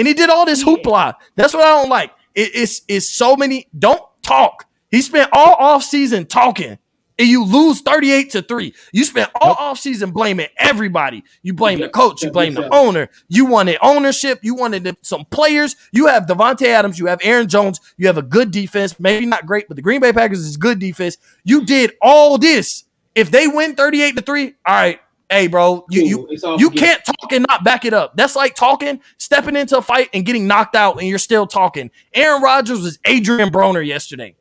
and 0.00 0.08
he 0.08 0.14
did 0.14 0.30
all 0.30 0.46
this 0.46 0.64
hoopla. 0.64 1.12
That's 1.36 1.52
what 1.52 1.62
I 1.62 1.78
don't 1.78 1.90
like. 1.90 2.10
It, 2.34 2.52
it's 2.54 2.80
it's 2.88 3.14
so 3.14 3.36
many. 3.36 3.68
Don't 3.78 4.00
talk. 4.22 4.64
He 4.90 5.02
spent 5.02 5.28
all 5.34 5.54
off 5.56 5.84
season 5.84 6.24
talking, 6.24 6.78
and 7.18 7.28
you 7.28 7.44
lose 7.44 7.82
thirty 7.82 8.10
eight 8.10 8.30
to 8.30 8.40
three. 8.40 8.72
You 8.92 9.04
spent 9.04 9.30
all 9.38 9.52
off 9.58 9.78
season 9.78 10.10
blaming 10.12 10.46
everybody. 10.56 11.22
You 11.42 11.52
blame 11.52 11.80
the 11.80 11.90
coach. 11.90 12.22
You 12.22 12.30
blame 12.30 12.54
the 12.54 12.74
owner. 12.74 13.10
You 13.28 13.44
wanted 13.44 13.76
ownership. 13.82 14.38
You 14.40 14.54
wanted 14.54 14.96
some 15.02 15.26
players. 15.26 15.76
You 15.92 16.06
have 16.06 16.24
Davante 16.24 16.66
Adams. 16.66 16.98
You 16.98 17.06
have 17.06 17.20
Aaron 17.22 17.46
Jones. 17.46 17.78
You 17.98 18.06
have 18.06 18.16
a 18.16 18.22
good 18.22 18.50
defense. 18.52 18.98
Maybe 18.98 19.26
not 19.26 19.44
great, 19.44 19.68
but 19.68 19.76
the 19.76 19.82
Green 19.82 20.00
Bay 20.00 20.14
Packers 20.14 20.40
is 20.40 20.56
good 20.56 20.78
defense. 20.78 21.18
You 21.44 21.66
did 21.66 21.92
all 22.00 22.38
this. 22.38 22.84
If 23.14 23.30
they 23.30 23.48
win 23.48 23.74
thirty 23.74 24.00
eight 24.00 24.16
to 24.16 24.22
three, 24.22 24.54
all 24.64 24.74
right 24.74 24.98
Hey, 25.30 25.46
bro, 25.46 25.86
you 25.88 26.26
you, 26.28 26.56
you 26.58 26.70
can't 26.70 27.04
talk 27.04 27.32
and 27.32 27.46
not 27.48 27.62
back 27.62 27.84
it 27.84 27.94
up. 27.94 28.16
That's 28.16 28.34
like 28.34 28.56
talking, 28.56 29.00
stepping 29.18 29.54
into 29.54 29.78
a 29.78 29.82
fight 29.82 30.10
and 30.12 30.26
getting 30.26 30.46
knocked 30.46 30.74
out, 30.74 30.98
and 30.98 31.08
you're 31.08 31.18
still 31.18 31.46
talking. 31.46 31.90
Aaron 32.12 32.42
Rodgers 32.42 32.80
was 32.80 32.98
Adrien 33.08 33.50
Broner 33.50 33.86
yesterday. 33.86 34.34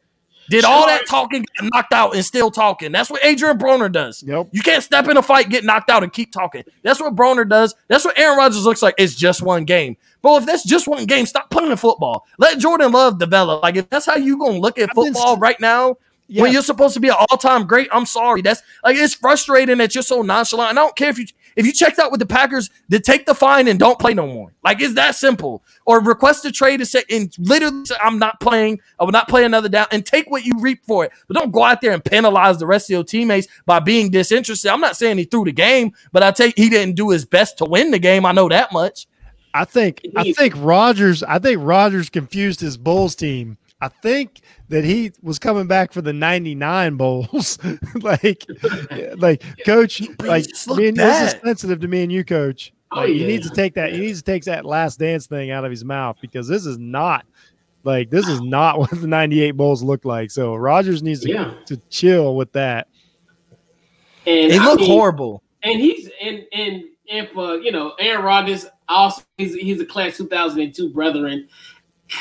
Did 0.50 0.66
all 0.66 0.88
that 0.88 1.06
talking, 1.08 1.44
get 1.44 1.70
knocked 1.72 1.94
out, 1.94 2.16
and 2.16 2.26
still 2.26 2.50
talking. 2.50 2.92
That's 2.92 3.12
what 3.12 3.24
Adrien 3.24 3.60
Broner 3.60 3.92
does. 3.92 4.24
Yep. 4.24 4.50
You 4.52 4.64
can't 4.64 4.84
step 4.84 5.08
in 5.08 5.16
a 5.16 5.22
fight, 5.22 5.50
get 5.50 5.64
knocked 5.64 5.92
out, 5.92 6.02
and 6.02 6.12
keep 6.12 6.32
talking. 6.32 6.64
That's 6.82 7.00
what 7.00 7.16
Broner 7.16 7.48
does. 7.48 7.76
That's 7.88 8.04
what 8.04 8.18
Aaron 8.18 8.38
Rodgers 8.38 8.66
looks 8.66 8.82
like. 8.82 8.96
It's 8.98 9.14
just 9.14 9.44
one 9.44 9.64
game. 9.64 9.96
But 10.24 10.42
if 10.42 10.48
that's 10.48 10.64
just 10.64 10.88
one 10.88 11.06
game, 11.06 11.28
stop 11.28 11.52
playing 11.52 11.76
football. 11.76 12.26
Let 12.40 12.58
Jordan 12.58 12.92
Love 12.92 13.20
develop. 13.20 13.62
Like 13.62 13.76
if 13.76 13.90
that's 13.92 14.08
how 14.08 14.16
you 14.16 14.40
gonna 14.40 14.58
look 14.58 14.80
at 14.80 14.90
football 14.96 15.38
right 15.38 15.60
now, 15.60 15.98
yeah. 16.30 16.44
When 16.44 16.54
you're 16.54 16.62
supposed 16.62 16.94
to 16.94 17.00
be 17.00 17.08
an 17.08 17.16
all-time 17.18 17.66
great, 17.66 17.90
I'm 17.92 18.06
sorry. 18.06 18.44
That's 18.44 18.62
like 18.84 18.96
it's 18.96 19.16
frustrating 19.16 19.80
that 19.80 19.96
you're 19.96 20.04
so 20.04 20.22
nonchalant. 20.22 20.70
And 20.70 20.80
I 20.80 20.84
don't 20.84 20.96
care 20.96 21.10
if 21.10 21.18
you 21.18 21.26
if 21.56 21.66
you 21.66 21.74
checked 21.74 21.98
out 21.98 22.12
with 22.12 22.20
the 22.20 22.28
Packers, 22.28 22.70
then 22.88 23.02
take 23.02 23.26
the 23.26 23.34
fine 23.34 23.68
and 23.68 23.80
don't 23.80 23.98
play 23.98 24.14
no 24.14 24.28
more. 24.28 24.54
Like 24.64 24.80
it's 24.80 24.94
that 24.94 25.16
simple. 25.16 25.64
Or 25.88 26.02
request 26.02 26.46
a 26.46 26.52
trade 26.52 26.78
to 26.78 26.86
say 26.86 27.04
and 27.10 27.34
literally 27.40 27.84
say, 27.86 27.96
I'm 28.00 28.20
not 28.20 28.40
playing. 28.40 28.80
I 29.00 29.06
will 29.06 29.12
not 29.12 29.28
play 29.28 29.44
another 29.44 29.70
down 29.70 29.88
and 29.92 30.06
take 30.06 30.30
what 30.30 30.46
you 30.46 30.54
reap 30.60 30.86
for 30.86 31.04
it. 31.04 31.12
But 31.28 31.36
don't 31.36 31.52
go 31.52 31.64
out 31.64 31.82
there 31.82 31.94
and 31.94 32.06
penalize 32.06 32.60
the 32.60 32.68
rest 32.68 32.92
of 32.92 32.94
your 32.94 33.04
teammates 33.04 33.48
by 33.66 33.80
being 33.80 34.12
disinterested. 34.12 34.70
I'm 34.70 34.82
not 34.82 34.98
saying 34.98 35.18
he 35.18 35.24
threw 35.24 35.46
the 35.46 35.52
game, 35.52 35.94
but 36.12 36.22
I 36.22 36.30
take 36.30 36.56
he 36.56 36.70
didn't 36.70 36.96
do 36.96 37.10
his 37.10 37.26
best 37.26 37.58
to 37.58 37.66
win 37.66 37.90
the 37.90 38.00
game. 38.00 38.24
I 38.24 38.34
know 38.34 38.50
that 38.50 38.72
much. 38.72 39.08
I 39.52 39.66
think 39.66 40.06
I 40.16 40.32
think 40.32 40.54
Rodgers 40.58 41.24
I 41.24 41.40
think 41.40 41.60
Rodgers 41.64 42.12
confused 42.12 42.60
his 42.60 42.78
Bulls 42.78 43.16
team 43.16 43.58
I 43.82 43.88
think 43.88 44.42
that 44.70 44.84
he 44.84 45.12
was 45.22 45.40
coming 45.40 45.68
back 45.68 45.92
for 45.92 46.02
the 46.02 46.14
99 46.14 46.96
Bulls. 46.96 47.60
like, 48.02 48.46
like 49.18 49.44
coach, 49.66 50.02
like 50.20 50.46
me 50.68 50.88
and 50.88 50.98
this 50.98 51.34
is 51.34 51.42
sensitive 51.42 51.80
to 51.82 51.88
me 51.88 52.04
and 52.04 52.12
you, 52.12 52.24
coach. 52.24 52.72
Oh, 52.92 52.98
like, 52.98 53.04
oh, 53.04 53.12
yeah. 53.12 53.20
He 53.20 53.28
needs 53.28 53.50
to 53.50 53.56
take 53.56 53.74
that. 53.76 53.92
He 53.92 54.00
needs 54.00 54.20
to 54.20 54.26
take 54.26 54.46
that 54.46 54.66
last 54.66 55.00
dance 55.00 55.28
thing 55.28 55.52
out 55.52 55.66
of 55.66 55.72
his 55.72 55.84
mouth 55.84 56.18
because 56.22 56.48
this 56.48 56.66
is 56.66 56.78
not 56.78 57.26
like 57.84 58.10
this 58.10 58.28
is 58.28 58.42
not 58.42 58.80
what 58.80 58.90
the 58.92 59.08
98 59.08 59.52
Bulls 59.52 59.84
look 59.84 60.06
like. 60.06 60.32
So 60.32 60.56
Rodgers 60.56 61.04
needs 61.04 61.22
to, 61.22 61.30
yeah. 61.30 61.54
to 61.66 61.78
chill 61.90 62.36
with 62.36 62.52
that. 62.54 62.88
And 64.26 64.52
he 64.52 64.60
looked 64.60 64.84
horrible. 64.84 65.44
And 65.64 65.80
he's 65.80 66.10
and 66.22 66.46
and 66.54 66.84
and 67.10 67.28
for 67.30 67.52
uh, 67.52 67.54
you 67.56 67.72
know 67.72 67.94
Aaron 68.00 68.24
Rodgers 68.24 68.66
also 68.88 69.24
he's 69.38 69.56
he's 69.56 69.82
a 69.82 69.86
class 69.86 70.18
2002 70.18 70.90
brethren. 70.90 71.48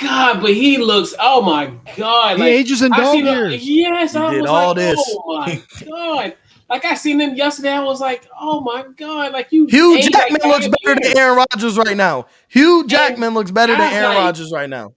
God, 0.01 0.41
but 0.41 0.53
he 0.53 0.77
looks. 0.79 1.15
Oh 1.19 1.41
my 1.41 1.73
God! 1.97 2.37
He 2.37 2.43
like, 2.43 2.53
ages 2.53 2.83
in 2.83 2.93
dog 2.93 3.17
years. 3.17 3.67
Yes, 3.67 4.13
he 4.13 4.19
I 4.19 4.33
was 4.33 4.43
like, 4.43 4.67
oh 4.69 4.75
this. 4.75 5.17
oh 5.17 5.39
my 5.39 5.63
God! 5.87 6.37
Like 6.69 6.85
I 6.85 6.95
seen 6.95 7.21
him 7.21 7.35
yesterday, 7.35 7.73
I 7.73 7.83
was 7.83 8.01
like, 8.01 8.29
oh 8.39 8.61
my 8.61 8.85
God! 8.97 9.33
Like 9.33 9.51
you, 9.51 9.67
Hugh 9.67 10.03
Jackman 10.03 10.43
looks 10.45 10.69
better 10.69 11.01
than 11.01 11.17
Aaron 11.17 11.37
Rodgers 11.51 11.79
right 11.79 11.97
now. 11.97 12.27
Hugh 12.49 12.87
Jackman 12.87 13.29
and 13.29 13.35
looks 13.35 13.51
better 13.51 13.73
than 13.73 13.93
Aaron 13.93 14.11
like, 14.11 14.19
Rodgers 14.19 14.53
right 14.53 14.69
now. 14.69 14.93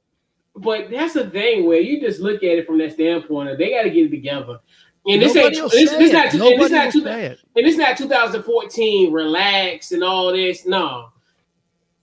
But 0.56 0.92
that's 0.92 1.14
the 1.14 1.30
thing 1.30 1.66
where 1.66 1.80
you 1.80 2.02
just 2.02 2.20
look 2.20 2.44
at 2.44 2.58
it 2.58 2.68
from 2.68 2.78
that 2.80 2.92
standpoint. 2.92 3.58
They 3.58 3.70
got 3.70 3.84
to 3.84 3.90
get 3.90 4.08
it 4.08 4.10
together. 4.10 4.60
And 5.08 5.22
this 5.22 5.36
ain't 5.36 5.56
this, 5.56 5.90
this 5.92 6.12
not 6.12 6.34
and 6.34 6.62
this 6.62 6.72
not 6.72 6.92
two, 6.92 7.08
and 7.08 7.38
this 7.56 7.78
not 7.78 7.98
2014. 7.98 9.14
Relax 9.14 9.94
and 9.94 10.04
all 10.04 10.34
this. 10.34 10.66
No, 10.66 11.10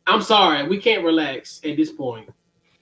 I'm 0.07 0.23
sorry, 0.23 0.67
we 0.67 0.79
can't 0.79 1.05
relax 1.05 1.61
at 1.65 1.77
this 1.77 1.93
point. 1.93 2.31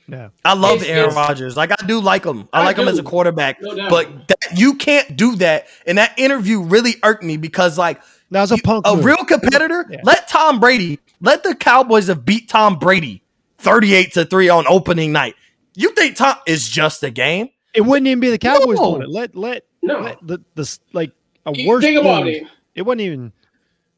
Yeah, 0.08 0.28
I 0.44 0.54
love 0.54 0.82
it's, 0.82 0.88
Aaron 0.88 1.14
Rodgers. 1.14 1.56
Like 1.56 1.72
I 1.72 1.86
do 1.86 2.00
like 2.00 2.24
him. 2.24 2.48
I, 2.52 2.60
I 2.60 2.64
like 2.64 2.76
do. 2.76 2.82
him 2.82 2.88
as 2.88 2.98
a 2.98 3.02
quarterback. 3.02 3.60
No 3.60 3.90
but 3.90 4.28
that, 4.28 4.38
you 4.56 4.74
can't 4.74 5.16
do 5.16 5.36
that. 5.36 5.66
And 5.86 5.98
that 5.98 6.16
interview 6.18 6.62
really 6.62 6.94
irked 7.02 7.24
me 7.24 7.36
because 7.36 7.76
like 7.76 8.00
that 8.30 8.40
was 8.40 8.52
a 8.52 8.58
punk. 8.58 8.86
A 8.86 8.96
real 8.96 9.16
competitor. 9.16 9.84
Yeah. 9.90 10.00
Let 10.04 10.28
Tom 10.28 10.60
Brady. 10.60 11.00
Let 11.20 11.42
the 11.42 11.54
Cowboys 11.54 12.08
have 12.08 12.24
beat 12.24 12.48
Tom 12.48 12.78
Brady 12.78 13.22
38 13.58 14.12
to 14.12 14.24
three 14.24 14.48
on 14.48 14.64
opening 14.68 15.12
night. 15.12 15.34
You 15.74 15.92
think 15.92 16.16
Tom 16.16 16.36
is 16.46 16.68
just 16.68 17.02
a 17.02 17.10
game? 17.10 17.48
It 17.74 17.82
wouldn't 17.82 18.06
even 18.06 18.20
be 18.20 18.30
the 18.30 18.38
Cowboys 18.38 18.78
no. 18.78 18.92
doing 18.92 19.02
it. 19.02 19.10
Let 19.10 19.36
let 19.36 19.64
no 19.82 20.00
let 20.00 20.18
the 20.26 20.38
the 20.54 20.78
like 20.92 21.12
a 21.44 21.52
you 21.52 21.68
worse. 21.68 21.82
Think 21.82 22.00
about 22.00 22.26
it. 22.28 22.44
It 22.74 22.82
wasn't 22.82 23.02
even 23.02 23.32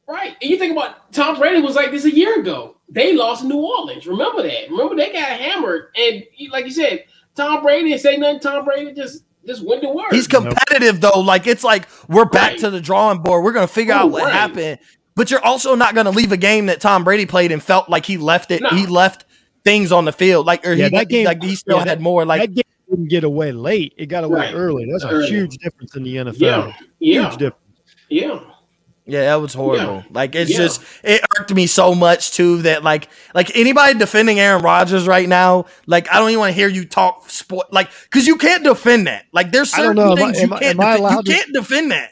right. 0.09 0.35
And 0.41 0.49
you 0.49 0.57
think 0.57 0.71
about 0.71 1.11
Tom 1.13 1.37
Brady 1.37 1.61
was 1.61 1.75
like 1.75 1.91
this 1.91 2.05
a 2.05 2.13
year 2.13 2.39
ago 2.39 2.75
they 2.89 3.15
lost 3.15 3.43
in 3.43 3.49
New 3.49 3.57
Orleans. 3.57 4.07
Remember 4.07 4.41
that? 4.43 4.69
Remember 4.69 4.95
they 4.95 5.11
got 5.11 5.27
hammered, 5.27 5.89
and 5.95 6.23
like 6.51 6.65
you 6.65 6.71
said, 6.71 7.05
Tom 7.35 7.61
Brady 7.61 7.89
didn't 7.89 8.01
say 8.01 8.17
nothing. 8.17 8.39
Tom 8.39 8.65
Brady 8.65 8.93
just 8.93 9.23
just 9.45 9.65
went 9.65 9.81
to 9.83 9.89
work. 9.89 10.11
He's 10.11 10.27
competitive 10.27 11.01
though. 11.01 11.19
Like 11.19 11.47
it's 11.47 11.63
like 11.63 11.87
we're 12.07 12.25
back 12.25 12.51
right. 12.51 12.59
to 12.59 12.69
the 12.69 12.81
drawing 12.81 13.19
board. 13.19 13.43
We're 13.43 13.53
gonna 13.53 13.67
figure 13.67 13.93
oh, 13.93 13.97
out 13.97 14.11
what 14.11 14.23
right. 14.23 14.33
happened. 14.33 14.79
But 15.15 15.31
you're 15.31 15.43
also 15.43 15.75
not 15.75 15.95
gonna 15.95 16.11
leave 16.11 16.31
a 16.31 16.37
game 16.37 16.67
that 16.67 16.81
Tom 16.81 17.03
Brady 17.03 17.25
played 17.25 17.51
and 17.51 17.61
felt 17.61 17.89
like 17.89 18.05
he 18.05 18.17
left 18.17 18.51
it. 18.51 18.61
No. 18.61 18.69
He 18.69 18.87
left 18.87 19.25
things 19.63 19.91
on 19.91 20.05
the 20.05 20.11
field. 20.11 20.45
Like 20.45 20.65
or 20.65 20.73
yeah, 20.73 20.85
he, 20.85 20.97
that 20.97 21.09
game, 21.09 21.25
like 21.25 21.43
he 21.43 21.55
still 21.55 21.77
yeah, 21.77 21.85
had 21.85 22.01
more. 22.01 22.25
Like 22.25 22.41
that 22.41 22.53
game 22.53 22.63
didn't 22.89 23.09
get 23.09 23.23
away 23.23 23.51
late. 23.51 23.93
It 23.97 24.07
got 24.07 24.23
away 24.23 24.39
right. 24.39 24.53
early. 24.53 24.89
That's 24.91 25.03
a 25.03 25.25
huge 25.25 25.57
difference 25.57 25.95
in 25.95 26.03
the 26.03 26.15
NFL. 26.15 26.39
Yeah. 26.39 26.73
yeah. 26.99 27.21
Huge 27.29 27.37
difference. 27.37 27.65
Yeah. 28.09 28.39
Yeah, 29.09 29.25
that 29.25 29.35
was 29.35 29.53
horrible. 29.53 29.95
Yeah. 29.95 30.03
Like 30.11 30.35
it's 30.35 30.51
yeah. 30.51 30.57
just 30.57 30.81
it 31.03 31.21
irked 31.37 31.53
me 31.53 31.67
so 31.67 31.95
much 31.95 32.31
too 32.31 32.61
that 32.61 32.83
like 32.83 33.09
like 33.33 33.55
anybody 33.55 33.97
defending 33.97 34.39
Aaron 34.39 34.61
Rodgers 34.61 35.07
right 35.07 35.27
now, 35.27 35.65
like 35.87 36.11
I 36.11 36.19
don't 36.19 36.29
even 36.29 36.39
want 36.39 36.51
to 36.51 36.55
hear 36.55 36.67
you 36.67 36.85
talk 36.85 37.29
sport 37.29 37.73
like 37.73 37.89
because 38.03 38.27
you 38.27 38.37
can't 38.37 38.63
defend 38.63 39.07
that. 39.07 39.25
Like 39.31 39.51
there's 39.51 39.71
certain 39.71 40.15
things 40.15 40.37
am 40.39 40.51
you 40.51 40.57
can't 40.57 40.77
defend. 40.77 41.27
you 41.27 41.33
can't 41.33 41.53
defend 41.53 41.91
that. 41.91 42.11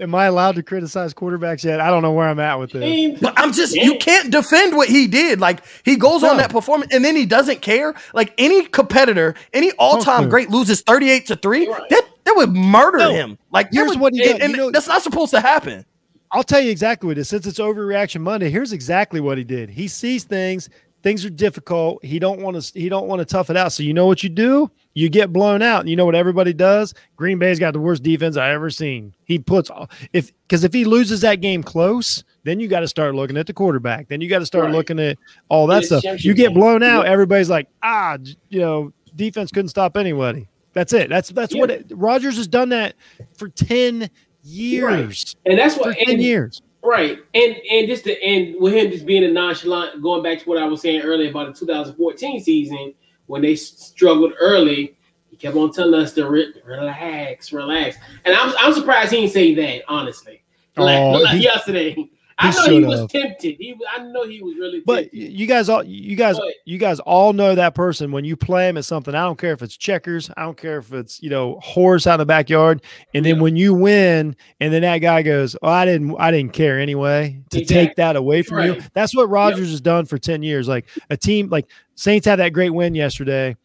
Am 0.00 0.14
I 0.14 0.26
allowed 0.26 0.54
to 0.54 0.62
criticize 0.62 1.12
quarterbacks 1.12 1.64
yet? 1.64 1.80
I 1.80 1.90
don't 1.90 2.02
know 2.02 2.12
where 2.12 2.28
I'm 2.28 2.38
at 2.38 2.58
with 2.58 2.70
this. 2.70 3.20
But 3.20 3.34
I'm 3.36 3.52
just 3.52 3.74
you 3.74 3.96
can't 3.98 4.30
defend 4.30 4.76
what 4.76 4.88
he 4.88 5.06
did. 5.06 5.40
Like 5.40 5.62
he 5.84 5.96
goes 5.96 6.22
no. 6.22 6.30
on 6.30 6.36
that 6.36 6.50
performance 6.50 6.94
and 6.94 7.04
then 7.04 7.16
he 7.16 7.26
doesn't 7.26 7.62
care. 7.62 7.94
Like 8.14 8.32
any 8.38 8.64
competitor, 8.66 9.34
any 9.52 9.72
all-time 9.72 10.28
great 10.28 10.50
loses 10.50 10.82
38 10.82 11.26
to 11.26 11.36
3, 11.36 11.68
right. 11.68 11.82
that 11.90 12.08
that 12.24 12.36
would 12.36 12.54
murder 12.54 12.98
no. 12.98 13.10
him. 13.12 13.38
Like 13.50 13.68
here's 13.72 13.90
would, 13.90 14.00
what 14.00 14.14
he 14.14 14.30
and, 14.30 14.40
and 14.40 14.52
you 14.52 14.58
know, 14.58 14.70
that's 14.70 14.86
not 14.86 15.02
supposed 15.02 15.32
to 15.32 15.40
happen. 15.40 15.84
I'll 16.32 16.42
tell 16.42 16.60
you 16.60 16.70
exactly 16.70 17.06
what 17.06 17.18
it 17.18 17.22
is. 17.22 17.28
Since 17.28 17.46
it's 17.46 17.58
overreaction 17.58 18.20
Monday, 18.20 18.50
here's 18.50 18.72
exactly 18.72 19.20
what 19.20 19.38
he 19.38 19.44
did. 19.44 19.70
He 19.70 19.88
sees 19.88 20.24
things, 20.24 20.68
things 21.02 21.24
are 21.24 21.30
difficult. 21.30 22.04
He 22.04 22.18
don't 22.18 22.40
want 22.40 22.60
to 22.60 22.78
he 22.78 22.88
don't 22.88 23.06
want 23.06 23.20
to 23.20 23.24
tough 23.24 23.50
it 23.50 23.56
out. 23.56 23.72
So 23.72 23.82
you 23.82 23.94
know 23.94 24.06
what 24.06 24.22
you 24.22 24.28
do? 24.28 24.70
You 24.94 25.08
get 25.08 25.32
blown 25.32 25.62
out. 25.62 25.80
And 25.80 25.88
you 25.88 25.96
know 25.96 26.04
what 26.04 26.14
everybody 26.14 26.52
does? 26.52 26.94
Green 27.16 27.38
Bay's 27.38 27.58
got 27.58 27.72
the 27.72 27.80
worst 27.80 28.02
defense 28.02 28.36
I 28.36 28.50
ever 28.50 28.70
seen. 28.70 29.14
He 29.24 29.38
puts 29.38 29.70
all 29.70 29.88
if 30.12 30.32
because 30.46 30.64
if 30.64 30.72
he 30.72 30.84
loses 30.84 31.20
that 31.22 31.40
game 31.40 31.62
close, 31.62 32.24
then 32.44 32.60
you 32.60 32.68
got 32.68 32.80
to 32.80 32.88
start 32.88 33.14
looking 33.14 33.36
at 33.36 33.46
the 33.46 33.54
quarterback. 33.54 34.08
Then 34.08 34.20
you 34.20 34.28
got 34.28 34.40
to 34.40 34.46
start 34.46 34.66
right. 34.66 34.74
looking 34.74 34.98
at 34.98 35.18
all 35.48 35.66
that 35.68 35.84
stuff. 35.84 36.04
You 36.24 36.34
get 36.34 36.54
blown 36.54 36.82
out, 36.82 37.06
everybody's 37.06 37.50
like, 37.50 37.68
ah, 37.82 38.18
you 38.48 38.60
know, 38.60 38.92
defense 39.14 39.50
couldn't 39.50 39.68
stop 39.68 39.96
anybody. 39.96 40.48
That's 40.72 40.92
it. 40.92 41.08
That's 41.08 41.30
that's 41.30 41.54
yeah. 41.54 41.60
what 41.60 41.70
it, 41.70 41.86
Rodgers 41.94 42.36
has 42.36 42.46
done 42.46 42.68
that 42.70 42.94
for 43.34 43.48
10 43.48 44.10
years. 44.48 45.36
Right. 45.44 45.52
And 45.52 45.58
that's 45.58 45.76
what 45.76 45.96
10 45.96 46.10
and, 46.10 46.22
years. 46.22 46.62
Right. 46.82 47.18
And 47.34 47.56
and 47.70 47.88
just 47.88 48.04
to 48.04 48.22
end 48.22 48.56
with 48.60 48.72
him 48.72 48.90
just 48.90 49.06
being 49.06 49.24
a 49.24 49.28
nonchalant, 49.28 50.02
going 50.02 50.22
back 50.22 50.40
to 50.40 50.48
what 50.48 50.58
I 50.58 50.66
was 50.66 50.80
saying 50.80 51.02
earlier 51.02 51.30
about 51.30 51.52
the 51.52 51.58
2014 51.58 52.42
season 52.42 52.94
when 53.26 53.42
they 53.42 53.54
struggled 53.56 54.32
early, 54.40 54.96
he 55.30 55.36
kept 55.36 55.56
on 55.56 55.72
telling 55.72 56.00
us 56.00 56.14
to 56.14 56.28
re- 56.28 56.54
relax, 56.64 57.52
relax. 57.52 57.96
And 58.24 58.34
I'm, 58.34 58.54
I'm 58.58 58.72
surprised 58.72 59.12
he 59.12 59.20
didn't 59.20 59.32
say 59.32 59.54
that, 59.54 59.82
honestly. 59.86 60.42
Like, 60.76 60.98
oh, 60.98 61.10
like 61.20 61.42
yesterday. 61.42 61.94
I 62.40 62.50
know 62.52 62.78
he 62.78 62.84
was 62.84 63.10
tempted. 63.10 63.56
He, 63.58 63.74
I 63.96 64.02
know 64.04 64.24
he 64.26 64.40
was 64.40 64.54
really. 64.56 64.80
But 64.86 65.12
you 65.12 65.46
guys 65.46 65.68
all, 65.68 65.82
you 65.82 66.14
guys, 66.14 66.38
but, 66.38 66.54
you 66.64 66.78
guys 66.78 67.00
all 67.00 67.32
know 67.32 67.54
that 67.56 67.74
person 67.74 68.12
when 68.12 68.24
you 68.24 68.36
play 68.36 68.68
him 68.68 68.76
at 68.76 68.84
something. 68.84 69.14
I 69.14 69.24
don't 69.24 69.38
care 69.38 69.52
if 69.52 69.62
it's 69.62 69.76
checkers. 69.76 70.30
I 70.36 70.42
don't 70.42 70.56
care 70.56 70.78
if 70.78 70.92
it's 70.92 71.20
you 71.20 71.30
know 71.30 71.58
horse 71.60 72.06
out 72.06 72.14
in 72.14 72.18
the 72.20 72.26
backyard. 72.26 72.82
And 73.12 73.24
then 73.24 73.36
yeah. 73.36 73.42
when 73.42 73.56
you 73.56 73.74
win, 73.74 74.36
and 74.60 74.72
then 74.72 74.82
that 74.82 74.98
guy 74.98 75.22
goes, 75.22 75.56
"Oh, 75.62 75.68
I 75.68 75.84
didn't, 75.84 76.14
I 76.18 76.30
didn't 76.30 76.52
care 76.52 76.78
anyway." 76.78 77.42
To 77.50 77.60
exactly. 77.60 77.86
take 77.86 77.96
that 77.96 78.14
away 78.14 78.42
from 78.42 78.58
right. 78.58 78.76
you, 78.76 78.82
that's 78.92 79.16
what 79.16 79.28
Rodgers 79.28 79.60
yep. 79.60 79.70
has 79.70 79.80
done 79.80 80.06
for 80.06 80.18
ten 80.18 80.42
years. 80.42 80.68
Like 80.68 80.86
a 81.10 81.16
team, 81.16 81.48
like 81.48 81.66
Saints 81.96 82.26
had 82.26 82.36
that 82.36 82.52
great 82.52 82.70
win 82.70 82.94
yesterday, 82.94 83.56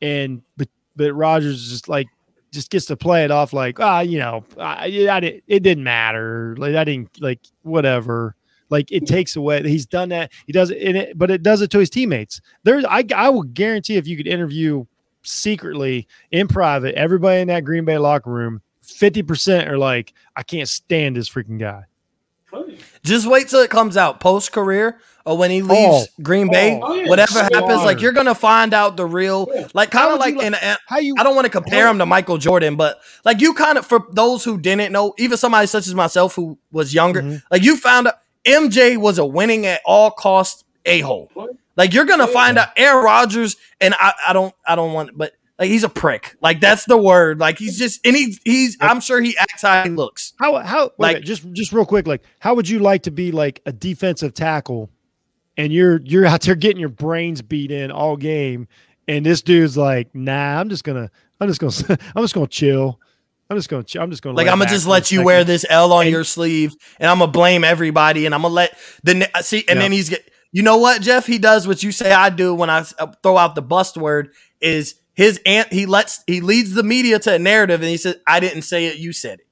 and 0.00 0.42
but 0.56 0.68
but 0.96 1.12
Rodgers 1.12 1.62
is 1.62 1.70
just 1.70 1.88
like 1.88 2.08
just 2.52 2.70
gets 2.70 2.86
to 2.86 2.96
play 2.96 3.24
it 3.24 3.30
off 3.30 3.52
like 3.52 3.80
ah 3.80 4.00
you 4.00 4.18
know 4.18 4.44
I, 4.58 5.08
I 5.10 5.20
did, 5.20 5.42
it 5.46 5.62
didn't 5.62 5.84
matter 5.84 6.54
like 6.58 6.74
I 6.74 6.84
didn't 6.84 7.20
like 7.20 7.40
whatever. 7.62 8.36
Like 8.68 8.90
it 8.90 9.06
takes 9.06 9.36
away 9.36 9.62
he's 9.68 9.84
done 9.84 10.08
that 10.10 10.32
he 10.46 10.52
does 10.52 10.70
it, 10.70 10.96
it 10.96 11.18
but 11.18 11.30
it 11.30 11.42
does 11.42 11.60
it 11.60 11.70
to 11.72 11.78
his 11.78 11.90
teammates. 11.90 12.40
There's 12.62 12.86
I, 12.86 13.04
I 13.14 13.28
will 13.28 13.42
guarantee 13.42 13.96
if 13.96 14.06
you 14.06 14.16
could 14.16 14.26
interview 14.26 14.86
secretly 15.22 16.08
in 16.30 16.48
private 16.48 16.94
everybody 16.94 17.42
in 17.42 17.48
that 17.48 17.64
Green 17.64 17.84
Bay 17.84 17.98
locker 17.98 18.30
room 18.30 18.62
50% 18.82 19.68
are 19.68 19.78
like 19.78 20.14
I 20.36 20.42
can't 20.42 20.68
stand 20.68 21.16
this 21.16 21.28
freaking 21.28 21.58
guy. 21.58 21.84
Just 23.04 23.26
wait 23.26 23.48
till 23.48 23.60
it 23.60 23.70
comes 23.70 23.96
out. 23.96 24.20
Post 24.20 24.52
career 24.52 25.00
or 25.24 25.36
when 25.36 25.50
he 25.50 25.62
leaves 25.62 26.08
oh, 26.08 26.22
Green 26.22 26.50
Bay, 26.50 26.80
oh, 26.82 26.94
yeah, 26.94 27.08
whatever 27.08 27.32
so 27.32 27.42
happens, 27.42 27.74
hard. 27.74 27.86
like 27.86 28.00
you're 28.00 28.12
gonna 28.12 28.34
find 28.34 28.74
out 28.74 28.96
the 28.96 29.06
real, 29.06 29.48
yeah. 29.54 29.68
like 29.74 29.90
kind 29.90 30.12
of 30.12 30.18
like, 30.18 30.36
in, 30.36 30.54
how 30.86 30.98
you, 30.98 31.14
I 31.18 31.22
don't 31.22 31.34
want 31.34 31.46
to 31.46 31.50
compare 31.50 31.88
him 31.88 31.98
to 31.98 32.06
Michael 32.06 32.38
Jordan, 32.38 32.76
but 32.76 33.00
like 33.24 33.40
you 33.40 33.54
kind 33.54 33.78
of 33.78 33.86
for 33.86 34.06
those 34.12 34.44
who 34.44 34.58
didn't 34.58 34.92
know, 34.92 35.14
even 35.18 35.36
somebody 35.38 35.66
such 35.66 35.86
as 35.86 35.94
myself 35.94 36.34
who 36.34 36.58
was 36.70 36.92
younger, 36.92 37.22
mm-hmm. 37.22 37.36
like 37.50 37.62
you 37.62 37.76
found 37.76 38.08
out 38.08 38.14
MJ 38.44 38.96
was 38.96 39.18
a 39.18 39.26
winning 39.26 39.66
at 39.66 39.80
all 39.84 40.10
cost 40.10 40.64
a 40.84 41.00
hole. 41.00 41.30
Like 41.76 41.94
you're 41.94 42.04
gonna 42.04 42.26
find 42.26 42.58
out 42.58 42.68
Aaron 42.76 43.04
Rodgers, 43.04 43.56
and 43.80 43.94
I, 43.94 44.12
I 44.28 44.32
don't, 44.32 44.54
I 44.66 44.76
don't 44.76 44.92
want, 44.92 45.16
but 45.16 45.32
like 45.58 45.70
he's 45.70 45.84
a 45.84 45.88
prick. 45.88 46.36
Like 46.40 46.60
that's 46.60 46.84
the 46.86 46.98
word. 46.98 47.38
Like 47.38 47.58
he's 47.58 47.78
just 47.78 48.04
and 48.04 48.16
he's 48.16 48.40
he's 48.44 48.76
I'm 48.80 49.00
sure 49.00 49.20
he 49.20 49.36
acts 49.38 49.62
how 49.62 49.84
he 49.84 49.90
looks. 49.90 50.32
How 50.38 50.58
how 50.58 50.90
like 50.98 51.22
just 51.22 51.50
just 51.52 51.72
real 51.72 51.86
quick, 51.86 52.06
like 52.06 52.22
how 52.40 52.54
would 52.54 52.68
you 52.68 52.80
like 52.80 53.04
to 53.04 53.10
be 53.10 53.32
like 53.32 53.60
a 53.64 53.72
defensive 53.72 54.34
tackle 54.34 54.90
and 55.56 55.72
you're 55.72 56.00
you're 56.02 56.26
out 56.26 56.42
there 56.42 56.54
getting 56.54 56.80
your 56.80 56.88
brains 56.88 57.42
beat 57.42 57.70
in 57.70 57.90
all 57.90 58.16
game, 58.16 58.68
and 59.08 59.24
this 59.26 59.42
dude's 59.42 59.76
like, 59.76 60.14
nah, 60.14 60.60
I'm 60.60 60.68
just 60.68 60.84
gonna 60.84 61.10
I'm 61.40 61.48
just 61.48 61.60
gonna 61.60 61.98
I'm 62.16 62.22
just 62.22 62.34
gonna 62.34 62.46
chill. 62.46 63.00
I'm 63.50 63.58
just 63.58 63.68
gonna. 63.68 63.84
I'm 64.00 64.10
just 64.10 64.22
gonna. 64.22 64.36
Like 64.36 64.48
I'm 64.48 64.58
gonna 64.58 64.70
just 64.70 64.86
let 64.86 65.10
you 65.10 65.22
wear 65.24 65.44
this 65.44 65.66
L 65.68 65.92
on 65.92 66.02
and, 66.02 66.10
your 66.10 66.24
sleeve, 66.24 66.74
and 66.98 67.10
I'm 67.10 67.18
gonna 67.18 67.30
blame 67.30 67.64
everybody, 67.64 68.24
and 68.24 68.34
I'm 68.34 68.42
gonna 68.42 68.54
let 68.54 68.78
the 69.02 69.28
see. 69.42 69.64
And 69.68 69.76
yeah. 69.76 69.82
then 69.82 69.92
he's 69.92 70.08
get. 70.08 70.28
You 70.52 70.62
know 70.62 70.76
what, 70.76 71.00
Jeff? 71.00 71.26
He 71.26 71.38
does 71.38 71.66
what 71.66 71.82
you 71.82 71.92
say 71.92 72.12
I 72.12 72.28
do 72.28 72.54
when 72.54 72.68
I 72.68 72.84
uh, 72.98 73.06
throw 73.22 73.38
out 73.38 73.54
the 73.54 73.62
bust 73.62 73.96
word. 73.96 74.32
Is 74.60 74.94
his 75.14 75.40
aunt? 75.44 75.72
He 75.72 75.86
lets 75.86 76.22
he 76.26 76.40
leads 76.40 76.72
the 76.72 76.82
media 76.82 77.18
to 77.20 77.34
a 77.34 77.38
narrative, 77.38 77.80
and 77.80 77.90
he 77.90 77.96
says, 77.96 78.16
"I 78.26 78.40
didn't 78.40 78.62
say 78.62 78.86
it. 78.86 78.96
You 78.96 79.12
said 79.12 79.40
it." 79.40 79.46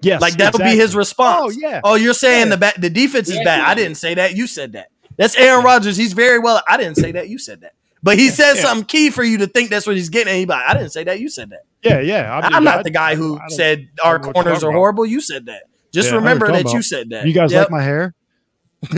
Yes, 0.00 0.20
like 0.20 0.34
that'll 0.34 0.60
exactly. 0.60 0.76
be 0.76 0.80
his 0.80 0.94
response. 0.94 1.56
Oh 1.56 1.58
yeah. 1.60 1.80
Oh, 1.82 1.94
you're 1.94 2.14
saying 2.14 2.48
yeah. 2.48 2.56
the 2.56 2.58
ba- 2.58 2.80
the 2.80 2.90
defense 2.90 3.28
is 3.28 3.36
yeah, 3.36 3.44
bad. 3.44 3.60
I 3.62 3.74
didn't 3.74 3.96
say 3.96 4.14
that. 4.14 4.36
You 4.36 4.46
said 4.46 4.72
that. 4.72 4.90
That's 5.18 5.36
Aaron 5.36 5.64
Rodgers. 5.64 5.96
He's 5.96 6.14
very 6.14 6.38
well. 6.38 6.62
I 6.66 6.78
didn't 6.78 6.94
say 6.94 7.12
that. 7.12 7.28
You 7.28 7.38
said 7.38 7.60
that. 7.60 7.74
But 8.02 8.18
he 8.18 8.28
says 8.30 8.56
yeah. 8.56 8.62
something 8.62 8.86
key 8.86 9.10
for 9.10 9.24
you 9.24 9.38
to 9.38 9.46
think 9.46 9.70
that's 9.70 9.86
what 9.86 9.96
he's 9.96 10.08
getting. 10.08 10.32
Anybody? 10.32 10.64
I 10.66 10.72
didn't 10.72 10.90
say 10.90 11.04
that. 11.04 11.20
You 11.20 11.28
said 11.28 11.50
that. 11.50 11.64
Yeah, 11.82 12.00
yeah. 12.00 12.36
I'm, 12.36 12.54
I'm 12.54 12.64
not 12.64 12.78
I, 12.78 12.82
the 12.84 12.90
guy 12.90 13.16
who 13.16 13.40
said 13.48 13.88
our 14.02 14.18
corners 14.20 14.62
are 14.62 14.72
horrible. 14.72 15.04
You 15.04 15.20
said 15.20 15.46
that. 15.46 15.64
Just 15.92 16.10
yeah, 16.10 16.16
remember 16.16 16.46
that 16.46 16.62
about. 16.62 16.72
you 16.72 16.82
said 16.82 17.10
that. 17.10 17.26
You 17.26 17.32
guys 17.32 17.50
yep. 17.50 17.62
like 17.62 17.70
my 17.70 17.82
hair? 17.82 18.14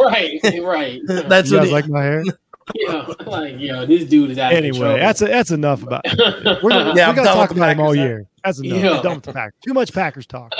right, 0.00 0.40
right. 0.62 1.00
That's 1.06 1.50
you 1.50 1.58
what 1.58 1.64
guys 1.64 1.72
like 1.72 1.88
my 1.88 2.02
hair. 2.02 2.24
Yeah, 2.72 3.12
like 3.26 3.58
yo, 3.58 3.84
this 3.84 4.04
dude 4.04 4.30
is 4.30 4.38
out. 4.38 4.52
Anyway, 4.52 4.96
that's 5.00 5.20
a, 5.22 5.24
that's 5.24 5.50
enough 5.50 5.82
about. 5.82 6.02
It. 6.04 6.62
We're 6.62 6.70
gonna, 6.70 6.94
yeah, 6.94 7.08
we're 7.08 7.16
gonna 7.16 7.28
talk 7.32 7.50
about 7.50 7.72
him 7.72 7.80
all 7.80 7.96
year. 7.96 8.28
That's 8.44 8.60
enough. 8.60 8.78
Yeah. 8.80 9.02
Done 9.02 9.16
with 9.16 9.24
the 9.24 9.32
Packers. 9.32 9.54
Too 9.64 9.74
much 9.74 9.92
Packers 9.92 10.24
talk. 10.24 10.54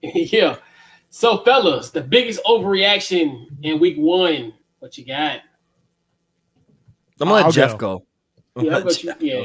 yeah. 0.00 0.58
So, 1.16 1.38
fellas, 1.44 1.88
the 1.88 2.02
biggest 2.02 2.44
overreaction 2.44 3.46
in 3.62 3.80
week 3.80 3.96
one. 3.96 4.52
What 4.80 4.98
you 4.98 5.06
got? 5.06 5.40
I'm 7.18 7.28
gonna 7.28 7.46
let 7.46 7.54
Jeff 7.54 7.78
go. 7.78 8.04
go. 8.54 8.62
Yeah, 8.62 8.84
you, 8.86 9.14
yeah. 9.20 9.42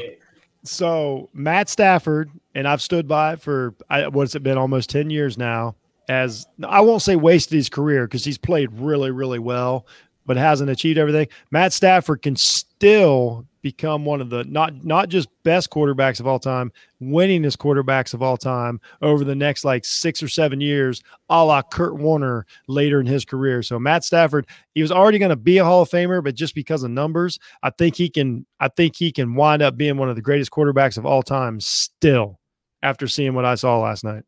So 0.64 1.30
Matt 1.32 1.70
Stafford, 1.70 2.30
and 2.54 2.68
I've 2.68 2.82
stood 2.82 3.08
by 3.08 3.36
for 3.36 3.74
what's 4.10 4.34
it 4.34 4.42
been 4.42 4.58
almost 4.58 4.90
10 4.90 5.08
years 5.08 5.38
now. 5.38 5.74
As 6.10 6.46
I 6.62 6.82
won't 6.82 7.00
say 7.00 7.16
wasted 7.16 7.56
his 7.56 7.70
career 7.70 8.06
because 8.06 8.22
he's 8.22 8.36
played 8.36 8.70
really, 8.74 9.10
really 9.10 9.38
well, 9.38 9.86
but 10.26 10.36
hasn't 10.36 10.68
achieved 10.68 10.98
everything. 10.98 11.28
Matt 11.52 11.72
Stafford 11.72 12.20
can 12.20 12.36
still 12.36 13.46
become 13.62 14.04
one 14.04 14.20
of 14.20 14.28
the 14.28 14.44
not 14.44 14.84
not 14.84 15.08
just 15.08 15.28
best 15.44 15.70
quarterbacks 15.70 16.20
of 16.20 16.26
all 16.26 16.38
time, 16.38 16.72
winningest 17.00 17.56
quarterbacks 17.56 18.12
of 18.12 18.22
all 18.22 18.36
time 18.36 18.80
over 19.00 19.24
the 19.24 19.34
next 19.34 19.64
like 19.64 19.84
six 19.84 20.22
or 20.22 20.28
seven 20.28 20.60
years, 20.60 21.02
a 21.28 21.44
la 21.44 21.62
Kurt 21.62 21.96
Warner 21.96 22.46
later 22.68 23.00
in 23.00 23.06
his 23.06 23.24
career. 23.24 23.62
So 23.62 23.78
Matt 23.78 24.04
Stafford, 24.04 24.46
he 24.74 24.82
was 24.82 24.92
already 24.92 25.18
going 25.18 25.30
to 25.30 25.36
be 25.36 25.58
a 25.58 25.64
Hall 25.64 25.82
of 25.82 25.88
Famer, 25.88 26.22
but 26.22 26.34
just 26.34 26.54
because 26.54 26.82
of 26.82 26.90
numbers, 26.90 27.38
I 27.62 27.70
think 27.70 27.96
he 27.96 28.10
can. 28.10 28.44
I 28.60 28.68
think 28.68 28.96
he 28.96 29.10
can 29.12 29.34
wind 29.34 29.62
up 29.62 29.76
being 29.76 29.96
one 29.96 30.10
of 30.10 30.16
the 30.16 30.22
greatest 30.22 30.50
quarterbacks 30.50 30.98
of 30.98 31.06
all 31.06 31.22
time 31.22 31.60
still. 31.60 32.38
After 32.84 33.06
seeing 33.06 33.34
what 33.34 33.44
I 33.44 33.54
saw 33.54 33.78
last 33.78 34.02
night. 34.02 34.24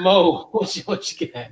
Mo, 0.00 0.48
what 0.52 0.74
you, 0.74 0.82
what 0.84 1.20
you 1.20 1.28
got? 1.28 1.48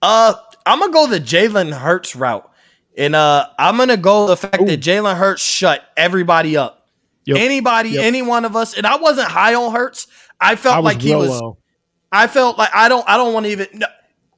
Uh, 0.00 0.34
I'm 0.64 0.80
gonna 0.80 0.92
go 0.92 1.06
the 1.06 1.20
Jalen 1.20 1.72
Hurts 1.72 2.16
route. 2.16 2.50
And 2.98 3.14
uh, 3.14 3.46
I'm 3.58 3.76
gonna 3.76 3.96
go 3.96 4.26
the 4.26 4.36
fact 4.36 4.60
Ooh. 4.60 4.66
that 4.66 4.80
Jalen 4.80 5.16
Hurts 5.16 5.40
shut 5.40 5.84
everybody 5.96 6.56
up. 6.56 6.88
Yep. 7.26 7.36
Anybody, 7.38 7.90
yep. 7.90 8.04
any 8.04 8.22
one 8.22 8.44
of 8.44 8.56
us, 8.56 8.76
and 8.76 8.86
I 8.86 8.96
wasn't 8.96 9.28
high 9.28 9.54
on 9.54 9.72
Hurts. 9.72 10.08
I 10.40 10.56
felt 10.56 10.76
I 10.76 10.80
like 10.80 11.00
he 11.00 11.14
was. 11.14 11.28
Low. 11.28 11.58
I 12.10 12.26
felt 12.26 12.58
like 12.58 12.70
I 12.74 12.88
don't. 12.88 13.08
I 13.08 13.16
don't 13.16 13.32
want 13.32 13.46
to 13.46 13.52
even. 13.52 13.68
No, 13.72 13.86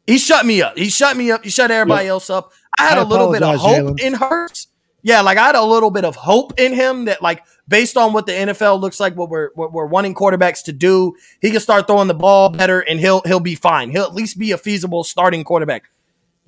he 0.07 0.19
shut 0.19 0.45
me 0.45 0.61
up. 0.61 0.77
He 0.77 0.91
shut 0.91 1.17
me 1.17 1.31
up. 1.31 1.43
He 1.43 1.51
shut 1.51 1.71
everybody 1.71 2.05
yep. 2.05 2.11
else 2.11 2.29
up. 2.29 2.53
I 2.79 2.87
had 2.87 2.99
I 2.99 3.03
a 3.03 3.05
little 3.05 3.33
bit 3.33 3.43
of 3.43 3.59
hope 3.59 3.97
Jalen. 3.97 4.01
in 4.01 4.15
Hurts. 4.15 4.67
Yeah, 5.03 5.23
like 5.23 5.39
I 5.39 5.47
had 5.47 5.55
a 5.55 5.65
little 5.65 5.91
bit 5.91 6.05
of 6.05 6.15
hope 6.15 6.61
in 6.61 6.75
him 6.75 7.07
that, 7.07 7.23
like, 7.23 7.43
based 7.67 7.97
on 7.97 8.13
what 8.13 8.27
the 8.27 8.33
NFL 8.33 8.79
looks 8.81 9.01
like, 9.01 9.17
what 9.17 9.31
we're 9.31 9.51
what 9.55 9.73
we're 9.73 9.87
wanting 9.87 10.15
quarterbacks 10.15 10.65
to 10.65 10.73
do, 10.73 11.15
he 11.41 11.51
can 11.51 11.61
start 11.61 11.87
throwing 11.87 12.09
the 12.09 12.15
ball 12.15 12.51
better, 12.51 12.81
and 12.81 13.01
he'll 13.01 13.23
he'll 13.23 13.41
be 13.41 13.55
fine. 13.55 13.91
He'll 13.91 14.03
at 14.03 14.15
least 14.15 14.39
be 14.39 14.53
a 14.53 14.59
feasible 14.59 15.03
starting 15.03 15.45
quarterback. 15.45 15.85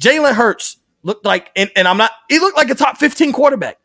Jalen 0.01 0.35
Hurts 0.35 0.77
looked 1.03 1.25
like, 1.25 1.51
and, 1.57 1.71
and 1.77 1.87
I'm 1.87 1.97
not, 1.97 2.11
he 2.29 2.39
looked 2.39 2.57
like 2.57 2.71
a 2.71 2.75
top 2.75 2.99
15 2.99 3.33
quarterback. 3.33 3.79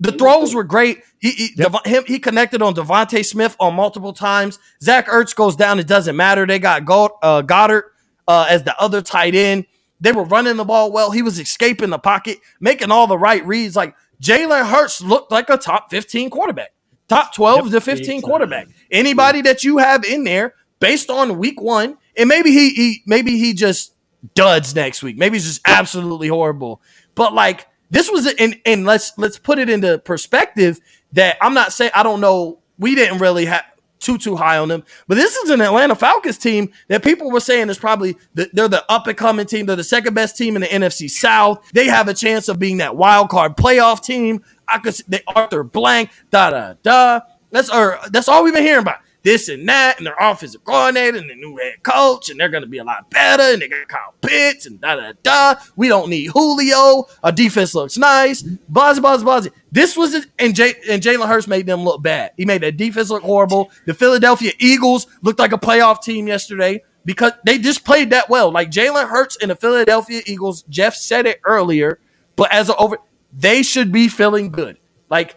The 0.00 0.12
throws 0.12 0.54
were 0.54 0.64
great. 0.64 1.02
He 1.18 1.30
he, 1.30 1.50
yep. 1.56 1.72
Dev- 1.72 1.86
him, 1.86 2.04
he 2.06 2.18
connected 2.18 2.60
on 2.62 2.74
DeVonta 2.74 3.24
Smith 3.24 3.56
on 3.60 3.74
multiple 3.74 4.12
times. 4.12 4.58
Zach 4.82 5.06
Ertz 5.06 5.34
goes 5.34 5.56
down. 5.56 5.78
It 5.78 5.86
doesn't 5.86 6.16
matter. 6.16 6.46
They 6.46 6.58
got 6.58 6.84
Gold, 6.84 7.12
uh, 7.22 7.42
Goedert 7.42 7.84
uh, 8.26 8.46
as 8.48 8.64
the 8.64 8.78
other 8.80 9.00
tight 9.00 9.34
end. 9.34 9.66
They 10.00 10.12
were 10.12 10.24
running 10.24 10.56
the 10.56 10.64
ball 10.64 10.92
well. 10.92 11.12
He 11.12 11.22
was 11.22 11.38
escaping 11.38 11.90
the 11.90 11.98
pocket, 11.98 12.38
making 12.60 12.90
all 12.90 13.06
the 13.06 13.16
right 13.16 13.44
reads. 13.46 13.76
Like 13.76 13.94
Jalen 14.20 14.68
Hurts 14.68 15.00
looked 15.00 15.30
like 15.30 15.48
a 15.48 15.56
top 15.56 15.90
15 15.90 16.28
quarterback, 16.28 16.74
top 17.08 17.32
12 17.32 17.66
yep. 17.66 17.72
to 17.72 17.80
15 17.80 18.22
quarterback. 18.22 18.68
Anybody 18.90 19.40
that 19.42 19.64
you 19.64 19.78
have 19.78 20.04
in 20.04 20.24
there 20.24 20.54
based 20.80 21.08
on 21.08 21.38
week 21.38 21.60
one, 21.60 21.96
and 22.16 22.28
maybe 22.28 22.50
he, 22.50 22.70
he 22.70 23.02
maybe 23.06 23.38
he 23.38 23.54
just 23.54 23.93
duds 24.34 24.74
next 24.74 25.02
week. 25.02 25.16
Maybe 25.16 25.36
it's 25.36 25.46
just 25.46 25.60
absolutely 25.66 26.28
horrible. 26.28 26.80
But 27.14 27.34
like 27.34 27.66
this 27.90 28.10
was 28.10 28.26
and 28.26 28.60
and 28.64 28.84
let's 28.84 29.16
let's 29.18 29.38
put 29.38 29.58
it 29.58 29.68
into 29.68 29.98
perspective 29.98 30.80
that 31.12 31.36
I'm 31.40 31.54
not 31.54 31.72
saying 31.72 31.92
I 31.94 32.02
don't 32.02 32.20
know 32.20 32.60
we 32.78 32.94
didn't 32.94 33.18
really 33.18 33.44
have 33.46 33.64
too 34.00 34.18
too 34.18 34.36
high 34.36 34.58
on 34.58 34.68
them, 34.68 34.84
but 35.06 35.14
this 35.14 35.34
is 35.36 35.50
an 35.50 35.60
Atlanta 35.60 35.94
Falcons 35.94 36.38
team 36.38 36.72
that 36.88 37.02
people 37.02 37.30
were 37.30 37.40
saying 37.40 37.70
is 37.70 37.78
probably 37.78 38.16
the, 38.34 38.50
they're 38.52 38.68
the 38.68 38.84
up 38.90 39.06
and 39.06 39.16
coming 39.16 39.46
team. 39.46 39.66
They're 39.66 39.76
the 39.76 39.84
second 39.84 40.14
best 40.14 40.36
team 40.36 40.56
in 40.56 40.62
the 40.62 40.68
NFC 40.68 41.08
South. 41.08 41.70
They 41.72 41.86
have 41.86 42.08
a 42.08 42.14
chance 42.14 42.48
of 42.48 42.58
being 42.58 42.78
that 42.78 42.96
wild 42.96 43.30
card 43.30 43.56
playoff 43.56 44.02
team. 44.02 44.42
I 44.68 44.78
could 44.78 44.94
they 45.08 45.22
Arthur 45.26 45.62
Blank 45.62 46.10
da 46.30 46.50
da 46.50 46.74
da. 46.82 47.20
That's 47.50 47.70
or 47.70 47.98
that's 48.10 48.28
all 48.28 48.42
we've 48.44 48.52
been 48.52 48.64
hearing 48.64 48.82
about 48.82 48.98
this 49.24 49.48
and 49.48 49.68
that, 49.68 49.96
and 49.98 50.06
their 50.06 50.16
offensive 50.20 50.62
coordinator 50.64 51.16
and 51.16 51.28
the 51.28 51.34
new 51.34 51.56
head 51.56 51.82
coach, 51.82 52.30
and 52.30 52.38
they're 52.38 52.48
going 52.48 52.62
to 52.62 52.68
be 52.68 52.78
a 52.78 52.84
lot 52.84 53.10
better. 53.10 53.42
And 53.42 53.60
they 53.60 53.68
got 53.68 53.88
Kyle 53.88 54.14
Pitts 54.20 54.66
and 54.66 54.80
da 54.80 54.96
da 54.96 55.12
da. 55.22 55.60
We 55.74 55.88
don't 55.88 56.08
need 56.08 56.26
Julio. 56.26 57.06
Our 57.22 57.32
defense 57.32 57.74
looks 57.74 57.98
nice. 57.98 58.42
Buzz, 58.42 59.00
buzz, 59.00 59.24
buzz. 59.24 59.48
This 59.72 59.96
was 59.96 60.14
it, 60.14 60.26
and 60.38 60.54
Jay 60.54 60.74
and 60.88 61.02
Jalen 61.02 61.26
Hurts 61.26 61.48
made 61.48 61.66
them 61.66 61.82
look 61.82 62.02
bad. 62.02 62.32
He 62.36 62.44
made 62.44 62.62
that 62.62 62.76
defense 62.76 63.10
look 63.10 63.22
horrible. 63.22 63.70
The 63.86 63.94
Philadelphia 63.94 64.52
Eagles 64.60 65.06
looked 65.22 65.40
like 65.40 65.52
a 65.52 65.58
playoff 65.58 66.02
team 66.02 66.28
yesterday 66.28 66.84
because 67.04 67.32
they 67.44 67.58
just 67.58 67.84
played 67.84 68.10
that 68.10 68.28
well. 68.28 68.52
Like 68.52 68.70
Jalen 68.70 69.08
Hurts 69.08 69.36
and 69.40 69.50
the 69.50 69.56
Philadelphia 69.56 70.22
Eagles. 70.26 70.62
Jeff 70.68 70.94
said 70.94 71.26
it 71.26 71.40
earlier, 71.44 71.98
but 72.36 72.52
as 72.52 72.68
a 72.68 72.76
over, 72.76 72.98
they 73.32 73.62
should 73.62 73.90
be 73.90 74.08
feeling 74.08 74.50
good. 74.50 74.78
Like 75.10 75.36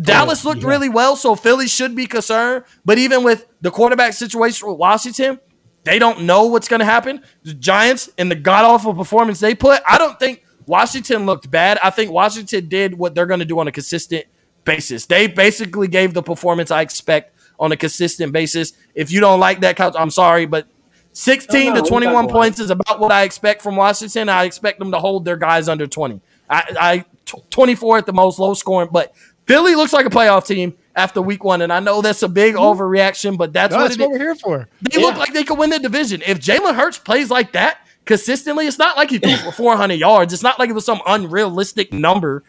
Dallas 0.00 0.44
looked 0.44 0.62
yeah. 0.62 0.68
really 0.68 0.88
well, 0.88 1.16
so 1.16 1.34
Philly 1.34 1.68
should 1.68 1.94
be 1.94 2.06
concerned. 2.06 2.64
But 2.84 2.98
even 2.98 3.24
with 3.24 3.46
the 3.60 3.70
quarterback 3.70 4.14
situation 4.14 4.68
with 4.68 4.78
Washington, 4.78 5.38
they 5.84 5.98
don't 5.98 6.22
know 6.22 6.46
what's 6.46 6.68
going 6.68 6.80
to 6.80 6.86
happen. 6.86 7.22
The 7.42 7.54
Giants 7.54 8.08
and 8.16 8.30
the 8.30 8.36
god 8.36 8.64
awful 8.64 8.94
performance 8.94 9.40
they 9.40 9.54
put, 9.54 9.82
I 9.86 9.98
don't 9.98 10.18
think 10.18 10.44
Washington 10.66 11.26
looked 11.26 11.50
bad. 11.50 11.78
I 11.82 11.90
think 11.90 12.10
Washington 12.10 12.68
did 12.68 12.96
what 12.96 13.14
they're 13.14 13.26
going 13.26 13.40
to 13.40 13.46
do 13.46 13.58
on 13.58 13.68
a 13.68 13.72
consistent 13.72 14.26
basis. 14.64 15.06
They 15.06 15.26
basically 15.26 15.88
gave 15.88 16.14
the 16.14 16.22
performance 16.22 16.70
I 16.70 16.82
expect 16.82 17.36
on 17.58 17.72
a 17.72 17.76
consistent 17.76 18.32
basis. 18.32 18.72
If 18.94 19.10
you 19.10 19.20
don't 19.20 19.40
like 19.40 19.60
that, 19.60 19.78
I'm 19.98 20.10
sorry, 20.10 20.46
but 20.46 20.68
16 21.12 21.66
no, 21.66 21.74
no, 21.74 21.82
to 21.82 21.88
21 21.88 22.28
points 22.28 22.58
is 22.58 22.70
about 22.70 22.98
what 22.98 23.12
I 23.12 23.24
expect 23.24 23.60
from 23.60 23.76
Washington. 23.76 24.28
I 24.28 24.44
expect 24.44 24.78
them 24.78 24.92
to 24.92 24.98
hold 24.98 25.24
their 25.24 25.36
guys 25.36 25.68
under 25.68 25.86
20. 25.86 26.20
I, 26.48 26.64
I 26.80 27.04
24 27.50 27.98
at 27.98 28.06
the 28.06 28.12
most, 28.12 28.38
low 28.38 28.54
scoring, 28.54 28.88
but 28.92 29.14
Philly 29.46 29.74
looks 29.74 29.92
like 29.92 30.06
a 30.06 30.10
playoff 30.10 30.46
team 30.46 30.74
after 30.94 31.20
week 31.20 31.44
one, 31.44 31.62
and 31.62 31.72
I 31.72 31.80
know 31.80 32.02
that's 32.02 32.22
a 32.22 32.28
big 32.28 32.54
overreaction, 32.54 33.36
but 33.36 33.52
that's, 33.52 33.72
no, 33.72 33.78
what, 33.78 33.88
that's 33.88 33.98
what 33.98 34.10
we're 34.10 34.18
here 34.18 34.34
for. 34.34 34.68
They 34.82 35.00
yeah. 35.00 35.06
look 35.06 35.16
like 35.16 35.32
they 35.32 35.44
could 35.44 35.58
win 35.58 35.70
the 35.70 35.78
division. 35.78 36.22
If 36.26 36.38
Jalen 36.40 36.74
Hurts 36.74 36.98
plays 36.98 37.30
like 37.30 37.52
that 37.52 37.78
consistently, 38.04 38.66
it's 38.66 38.78
not 38.78 38.96
like 38.96 39.10
he 39.10 39.18
threw 39.18 39.36
for 39.36 39.52
400 39.52 39.94
yards. 39.94 40.32
It's 40.32 40.42
not 40.42 40.58
like 40.58 40.70
it 40.70 40.74
was 40.74 40.84
some 40.84 41.00
unrealistic 41.06 41.92
number. 41.92 42.44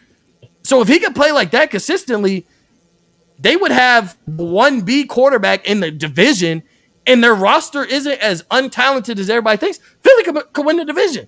So 0.63 0.81
if 0.81 0.87
he 0.87 0.99
could 0.99 1.15
play 1.15 1.31
like 1.31 1.51
that 1.51 1.71
consistently, 1.71 2.45
they 3.39 3.55
would 3.55 3.71
have 3.71 4.17
one 4.25 4.81
B 4.81 5.05
quarterback 5.05 5.67
in 5.67 5.79
the 5.79 5.91
division, 5.91 6.63
and 7.07 7.23
their 7.23 7.35
roster 7.35 7.83
isn't 7.83 8.19
as 8.19 8.43
untalented 8.43 9.17
as 9.19 9.29
everybody 9.29 9.57
thinks. 9.57 9.79
Philly 10.01 10.23
could, 10.23 10.53
could 10.53 10.65
win 10.65 10.77
the 10.77 10.85
division 10.85 11.27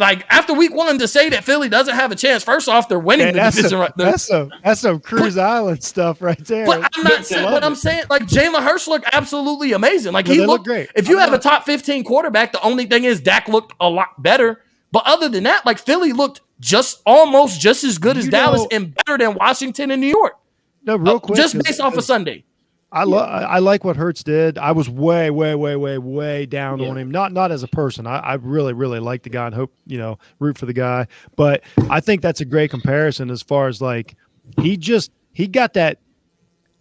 like 0.00 0.24
after 0.30 0.54
week 0.54 0.74
one 0.74 0.98
to 0.98 1.06
say 1.06 1.28
that 1.28 1.44
Philly 1.44 1.68
doesn't 1.68 1.94
have 1.94 2.10
a 2.10 2.16
chance. 2.16 2.42
First 2.42 2.68
off, 2.68 2.88
they're 2.88 2.98
winning 2.98 3.26
Man, 3.26 3.34
the 3.34 3.40
division 3.42 3.68
some, 3.70 3.80
right 3.80 3.92
there. 3.96 4.10
That's 4.10 4.26
some 4.26 4.50
that's 4.64 4.80
some 4.80 4.98
Cruise 4.98 5.36
but, 5.36 5.44
Island 5.44 5.84
stuff 5.84 6.22
right 6.22 6.42
there. 6.46 6.64
But 6.66 6.88
I'm 6.96 7.04
not 7.04 7.26
saying 7.26 7.44
what 7.44 7.62
I'm 7.62 7.74
saying. 7.76 8.04
Like 8.08 8.22
Jalen 8.22 8.62
Hurts 8.62 8.88
looked 8.88 9.06
absolutely 9.12 9.72
amazing. 9.72 10.12
Like 10.12 10.26
no, 10.26 10.32
he 10.32 10.40
looked 10.40 10.48
look 10.48 10.64
great. 10.64 10.90
If 10.96 11.08
you 11.08 11.16
I'm 11.16 11.20
have 11.20 11.30
not. 11.32 11.40
a 11.40 11.42
top 11.42 11.66
15 11.66 12.02
quarterback, 12.04 12.52
the 12.52 12.62
only 12.62 12.86
thing 12.86 13.04
is 13.04 13.20
Dak 13.20 13.46
looked 13.46 13.74
a 13.78 13.88
lot 13.88 14.20
better. 14.20 14.62
But 14.90 15.04
other 15.06 15.28
than 15.28 15.44
that, 15.44 15.66
like 15.66 15.78
Philly 15.78 16.12
looked 16.12 16.40
just 16.58 17.02
almost 17.04 17.60
just 17.60 17.84
as 17.84 17.98
good 17.98 18.16
as 18.16 18.24
you 18.24 18.30
Dallas 18.30 18.66
and 18.72 18.94
better 18.94 19.18
than 19.18 19.34
Washington 19.34 19.90
and 19.90 20.00
New 20.00 20.08
York. 20.08 20.38
No, 20.82 20.96
real 20.96 21.16
uh, 21.16 21.18
quick, 21.18 21.38
uh, 21.38 21.42
just 21.42 21.62
based 21.62 21.80
off 21.80 21.94
of 21.96 22.04
Sunday. 22.04 22.44
I 22.92 23.04
love 23.04 23.28
I 23.28 23.60
like 23.60 23.84
what 23.84 23.96
Hurts 23.96 24.24
did. 24.24 24.58
I 24.58 24.72
was 24.72 24.90
way, 24.90 25.30
way, 25.30 25.54
way, 25.54 25.76
way, 25.76 25.98
way 25.98 26.46
down 26.46 26.80
yeah. 26.80 26.88
on 26.88 26.98
him. 26.98 27.10
Not 27.10 27.32
not 27.32 27.52
as 27.52 27.62
a 27.62 27.68
person. 27.68 28.06
I, 28.06 28.18
I 28.18 28.34
really, 28.34 28.72
really 28.72 28.98
like 28.98 29.22
the 29.22 29.30
guy 29.30 29.46
and 29.46 29.54
hope, 29.54 29.72
you 29.86 29.96
know, 29.96 30.18
root 30.40 30.58
for 30.58 30.66
the 30.66 30.72
guy. 30.72 31.06
But 31.36 31.62
I 31.88 32.00
think 32.00 32.20
that's 32.20 32.40
a 32.40 32.44
great 32.44 32.70
comparison 32.70 33.30
as 33.30 33.42
far 33.42 33.68
as 33.68 33.80
like 33.80 34.16
he 34.60 34.76
just 34.76 35.12
he 35.32 35.46
got 35.46 35.74
that 35.74 36.00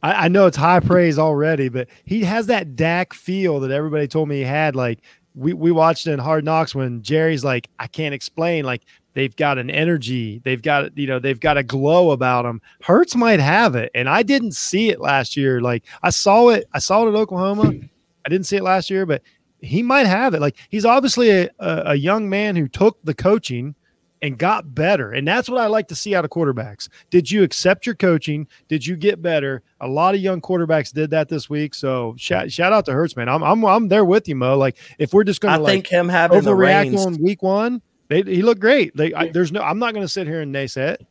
I, 0.02 0.26
I 0.26 0.28
know 0.28 0.46
it's 0.48 0.58
high 0.58 0.80
praise 0.80 1.20
already, 1.20 1.70
but 1.70 1.88
he 2.06 2.24
has 2.24 2.48
that 2.48 2.76
Dak 2.76 3.14
feel 3.14 3.60
that 3.60 3.72
everybody 3.72 4.08
told 4.08 4.30
me 4.30 4.38
he 4.38 4.44
had. 4.44 4.76
Like 4.76 5.00
we, 5.36 5.54
we 5.54 5.72
watched 5.72 6.08
in 6.08 6.20
Hard 6.20 6.46
Knocks 6.46 6.74
when 6.74 7.02
Jerry's 7.02 7.44
like, 7.44 7.70
I 7.80 7.88
can't 7.88 8.14
explain. 8.14 8.66
Like 8.66 8.84
They've 9.14 9.36
got 9.36 9.58
an 9.58 9.70
energy. 9.70 10.42
They've 10.44 10.62
got, 10.62 10.98
you 10.98 11.08
know, 11.08 11.20
they've 11.20 11.40
got 11.40 11.58
a 11.58 11.64
glow 11.64 12.12
about 12.12 12.44
them. 12.44 12.62
Hurts 12.82 13.16
might 13.16 13.40
have 13.40 13.76
it. 13.76 13.92
And 13.96 14.08
I 14.08 14.24
didn't 14.24 14.54
see 14.54 14.90
it 14.90 15.02
last 15.02 15.36
year. 15.36 15.62
Like 15.62 15.86
I 16.04 16.10
saw 16.10 16.50
it, 16.50 16.66
I 16.74 16.80
saw 16.80 17.06
it 17.06 17.10
at 17.10 17.16
Oklahoma. 17.16 17.72
Hmm. 17.72 17.86
I 18.26 18.30
didn't 18.30 18.46
see 18.46 18.58
it 18.58 18.64
last 18.64 18.90
year, 18.90 19.06
but 19.06 19.24
he 19.62 19.82
might 19.82 20.06
have 20.06 20.34
it. 20.34 20.42
Like 20.42 20.58
he's 20.70 20.86
obviously 20.86 21.30
a, 21.32 21.50
a, 21.60 21.82
a 21.88 21.96
young 21.96 22.30
man 22.30 22.56
who 22.56 22.68
took 22.68 22.98
the 23.04 23.14
coaching 23.14 23.76
and 24.22 24.38
got 24.38 24.76
better. 24.76 25.12
And 25.12 25.28
that's 25.28 25.50
what 25.50 25.62
I 25.62 25.68
like 25.68 25.88
to 25.90 25.96
see 25.96 26.14
out 26.16 26.26
of 26.26 26.32
quarterbacks. 26.32 26.90
Did 27.10 27.32
you 27.32 27.44
accept 27.44 27.86
your 27.86 27.96
coaching? 27.96 28.48
Did 28.68 28.86
you 28.86 28.96
get 28.96 29.22
better? 29.22 29.64
A 29.80 29.88
lot 29.88 30.16
of 30.16 30.22
young 30.22 30.42
quarterbacks 30.42 30.94
did 30.94 31.10
that 31.12 31.30
this 31.30 31.50
week. 31.50 31.74
So 31.74 32.16
shout, 32.18 32.52
shout 32.52 32.74
out 32.74 32.86
to 32.86 32.94
Hurts, 32.94 33.16
man. 33.16 33.30
I'm, 33.30 33.44
I'm 33.44 33.64
I'm 33.66 33.88
there 33.88 34.06
with 34.06 34.28
you, 34.28 34.36
Mo. 34.36 34.58
Like 34.58 34.78
if 34.98 35.14
we're 35.14 35.24
just 35.24 35.42
going 35.42 35.56
to 35.56 35.64
like 35.64 35.72
think 35.72 35.88
him 35.88 36.10
having 36.10 36.42
overreact 36.42 36.98
on 36.98 37.22
week 37.22 37.42
one, 37.42 37.82
they, 38.10 38.24
he 38.24 38.42
looked 38.42 38.62
great. 38.62 38.96
They, 38.96 39.14
I, 39.14 39.30
there's 39.30 39.52
no. 39.52 39.62
I'm 39.62 39.80
not 39.80 39.94
going 39.94 40.04
to 40.04 40.10
sit 40.10 40.28
here 40.28 40.42
and 40.42 40.54
naysay 40.54 40.94
it. 40.94 41.08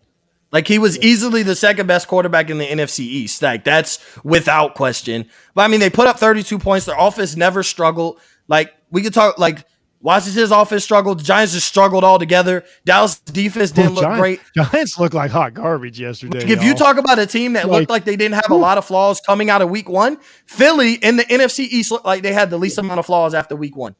Like 0.50 0.66
he 0.66 0.78
was 0.78 0.98
easily 0.98 1.42
the 1.42 1.54
second 1.54 1.86
best 1.86 2.08
quarterback 2.08 2.50
in 2.50 2.58
the 2.58 2.66
NFC 2.66 3.00
East. 3.00 3.42
Like 3.42 3.64
that's 3.64 3.98
without 4.24 4.74
question. 4.74 5.28
But 5.54 5.62
I 5.62 5.68
mean, 5.68 5.80
they 5.80 5.90
put 5.90 6.06
up 6.06 6.18
32 6.18 6.58
points. 6.58 6.86
Their 6.86 6.96
offense 6.98 7.36
never 7.36 7.62
struggled. 7.62 8.18
Like 8.48 8.74
we 8.90 9.02
could 9.02 9.12
talk 9.12 9.38
like 9.38 9.64
Washington's 10.00 10.50
offense 10.50 10.84
struggled. 10.84 11.20
The 11.20 11.24
Giants 11.24 11.52
just 11.52 11.66
struggled 11.66 12.02
all 12.02 12.18
together. 12.18 12.64
Dallas 12.84 13.18
defense 13.20 13.72
didn't 13.72 13.96
well, 13.96 14.10
look 14.10 14.18
great. 14.18 14.40
Giants 14.56 14.98
looked 14.98 15.14
like 15.14 15.30
hot 15.30 15.52
garbage 15.54 16.00
yesterday. 16.00 16.40
Like 16.40 16.50
if 16.50 16.62
you 16.62 16.74
talk 16.74 16.96
about 16.96 17.18
a 17.18 17.26
team 17.26 17.52
that 17.54 17.68
like, 17.68 17.80
looked 17.80 17.90
like 17.90 18.04
they 18.04 18.16
didn't 18.16 18.36
have 18.36 18.50
a 18.50 18.54
lot 18.54 18.78
of 18.78 18.86
flaws 18.86 19.20
coming 19.20 19.50
out 19.50 19.60
of 19.60 19.68
week 19.68 19.88
one, 19.88 20.18
Philly 20.46 20.94
in 20.94 21.16
the 21.16 21.24
NFC 21.24 21.60
East 21.60 21.90
looked 21.90 22.06
like 22.06 22.22
they 22.22 22.32
had 22.32 22.48
the 22.48 22.58
least 22.58 22.78
amount 22.78 23.00
of 23.00 23.06
flaws 23.06 23.34
after 23.34 23.54
week 23.54 23.76
one. 23.76 23.94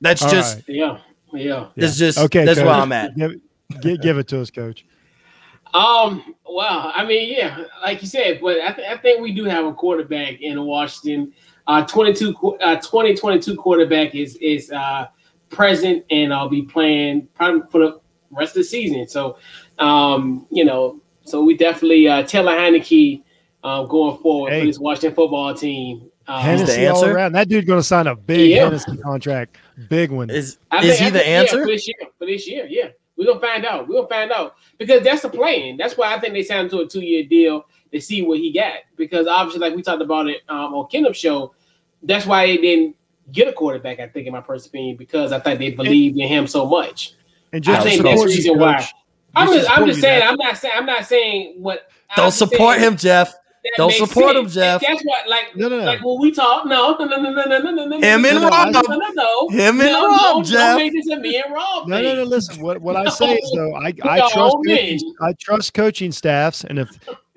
That's 0.00 0.22
just 0.22 0.56
right. 0.56 0.64
yeah, 0.68 0.98
yeah. 1.32 1.68
It's 1.76 1.96
just 1.96 2.18
okay. 2.18 2.44
That's 2.44 2.58
coach. 2.58 2.66
where 2.66 2.74
I'm 2.74 2.92
at. 2.92 3.16
Give, 3.16 3.40
give, 3.80 4.00
give 4.00 4.18
it 4.18 4.28
to 4.28 4.40
us, 4.40 4.50
coach. 4.50 4.84
Um. 5.74 6.34
Well, 6.48 6.92
I 6.94 7.04
mean, 7.06 7.34
yeah, 7.34 7.64
like 7.80 8.02
you 8.02 8.08
said, 8.08 8.40
but 8.42 8.60
I, 8.60 8.72
th- 8.72 8.86
I 8.86 8.96
think 8.98 9.22
we 9.22 9.32
do 9.32 9.44
have 9.44 9.64
a 9.64 9.72
quarterback 9.72 10.40
in 10.42 10.62
Washington. 10.62 11.32
Uh, 11.66 11.86
22, 11.86 12.36
uh, 12.60 12.76
2022 12.76 13.56
quarterback 13.56 14.14
is 14.14 14.36
is 14.36 14.70
uh 14.70 15.06
present, 15.48 16.04
and 16.10 16.34
I'll 16.34 16.48
be 16.48 16.62
playing 16.62 17.28
probably 17.34 17.62
for 17.70 17.78
the 17.78 18.00
rest 18.30 18.56
of 18.56 18.62
the 18.62 18.64
season. 18.64 19.06
So, 19.08 19.38
um, 19.78 20.46
you 20.50 20.64
know, 20.64 21.00
so 21.24 21.42
we 21.42 21.56
definitely 21.56 22.08
uh, 22.08 22.24
Taylor 22.24 22.52
Heinicke 22.52 23.22
uh, 23.62 23.84
going 23.84 24.18
forward 24.18 24.52
hey. 24.52 24.60
for 24.60 24.66
this 24.66 24.78
Washington 24.78 25.14
football 25.14 25.54
team. 25.54 26.10
Um, 26.26 26.42
Hennessy 26.42 26.86
all 26.86 27.04
around. 27.04 27.32
That 27.32 27.48
dude's 27.48 27.66
going 27.66 27.80
to 27.80 27.84
sign 27.84 28.06
a 28.06 28.14
big 28.14 28.50
yeah. 28.50 28.64
Hennessy 28.64 28.96
contract, 28.98 29.56
big 29.88 30.10
one. 30.10 30.30
Is 30.30 30.58
is 30.82 30.98
he 30.98 31.10
the 31.10 31.26
answer 31.26 31.58
yeah, 31.58 31.62
for 31.62 31.68
this 31.68 31.88
year? 31.88 31.96
For 32.18 32.26
this 32.26 32.48
year, 32.48 32.66
yeah. 32.68 32.88
We're 33.16 33.26
gonna 33.26 33.40
find 33.40 33.64
out. 33.64 33.88
We're 33.88 33.96
gonna 33.96 34.08
find 34.08 34.32
out 34.32 34.56
because 34.78 35.02
that's 35.02 35.22
the 35.22 35.28
plan. 35.28 35.76
That's 35.76 35.96
why 35.96 36.14
I 36.14 36.18
think 36.18 36.32
they 36.34 36.42
signed 36.42 36.70
to 36.70 36.80
a 36.80 36.86
two-year 36.86 37.24
deal 37.24 37.66
to 37.92 38.00
see 38.00 38.22
what 38.22 38.38
he 38.38 38.52
got. 38.52 38.78
Because 38.96 39.26
obviously, 39.26 39.60
like 39.60 39.76
we 39.76 39.82
talked 39.82 40.02
about 40.02 40.28
it 40.28 40.42
um, 40.48 40.74
on 40.74 40.88
Kingdom 40.88 41.12
Show, 41.12 41.54
that's 42.02 42.26
why 42.26 42.46
they 42.46 42.56
didn't 42.56 42.96
get 43.30 43.48
a 43.48 43.52
quarterback. 43.52 44.00
I 44.00 44.08
think, 44.08 44.26
in 44.26 44.32
my 44.32 44.40
personal 44.40 44.70
opinion, 44.70 44.96
because 44.96 45.30
I 45.30 45.40
think 45.40 45.58
they 45.58 45.70
believed 45.70 46.18
in 46.18 46.26
him 46.26 46.46
so 46.46 46.66
much. 46.66 47.14
And 47.52 47.62
just 47.62 47.80
I 47.80 47.84
think 47.84 48.02
that's 48.02 48.20
the 48.20 48.26
reason 48.26 48.58
why. 48.58 48.88
I'm 49.34 49.48
just, 49.48 49.70
I'm 49.70 49.86
just 49.86 50.00
saying. 50.00 50.26
I'm 50.26 50.36
not 50.36 50.56
saying. 50.56 50.74
I'm 50.76 50.86
not 50.86 51.06
saying 51.06 51.54
what. 51.58 51.90
Don't 52.16 52.32
support 52.32 52.78
him, 52.78 52.96
Jeff. 52.96 53.34
Don't 53.76 53.92
support 53.92 54.34
sense. 54.34 54.38
him, 54.38 54.48
Jeff. 54.48 54.80
That's 54.80 55.02
what, 55.04 55.28
like, 55.28 55.54
no, 55.54 55.68
no, 55.68 55.78
no. 55.78 55.84
like 55.84 56.04
when 56.04 56.20
we 56.20 56.32
talk. 56.32 56.66
No, 56.66 56.96
no, 56.98 57.04
no, 57.04 57.16
no, 57.16 57.30
no, 57.30 57.58
no, 57.58 57.70
no, 57.70 57.86
no. 57.86 58.00
Him 58.00 58.24
and 58.24 58.42
Rob. 58.42 58.72
No, 58.72 58.80
no, 58.80 59.08
no. 59.14 59.48
Him 59.50 59.80
and 59.80 59.90
no, 59.90 60.08
Rob, 60.08 60.18
don't, 60.18 60.44
Jeff. 60.46 60.58
Don't 60.58 60.76
make 60.78 60.92
this 60.92 61.08
a 61.08 61.20
me 61.20 61.40
and 61.40 61.54
Rob. 61.54 61.86
No, 61.86 62.02
no, 62.02 62.16
no. 62.16 62.24
Listen, 62.24 62.60
what 62.60 62.80
what 62.80 62.96
I 62.96 63.08
say 63.08 63.34
is 63.34 63.52
though, 63.54 63.74
I 63.76 63.92
I 64.02 64.28
trust 64.30 64.56
coaching, 64.66 65.14
I 65.20 65.32
trust 65.34 65.74
coaching 65.74 66.10
staffs, 66.10 66.64
and 66.64 66.80
if 66.80 66.88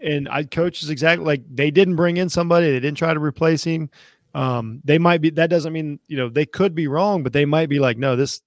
and 0.01 0.27
I 0.29 0.43
coaches 0.43 0.89
exactly 0.89 1.25
like 1.25 1.43
they 1.53 1.69
didn't 1.69 1.95
bring 1.95 2.17
in 2.17 2.29
somebody, 2.29 2.71
they 2.71 2.79
didn't 2.79 2.97
try 2.97 3.13
to 3.13 3.19
replace 3.19 3.63
him. 3.63 3.89
Um, 4.33 4.81
they 4.83 4.97
might 4.97 5.21
be. 5.21 5.29
That 5.29 5.49
doesn't 5.49 5.73
mean 5.73 5.99
you 6.07 6.17
know 6.17 6.29
they 6.29 6.45
could 6.45 6.73
be 6.73 6.87
wrong, 6.87 7.21
but 7.21 7.33
they 7.33 7.45
might 7.45 7.69
be 7.69 7.79
like, 7.79 7.97
no, 7.97 8.15
this 8.15 8.41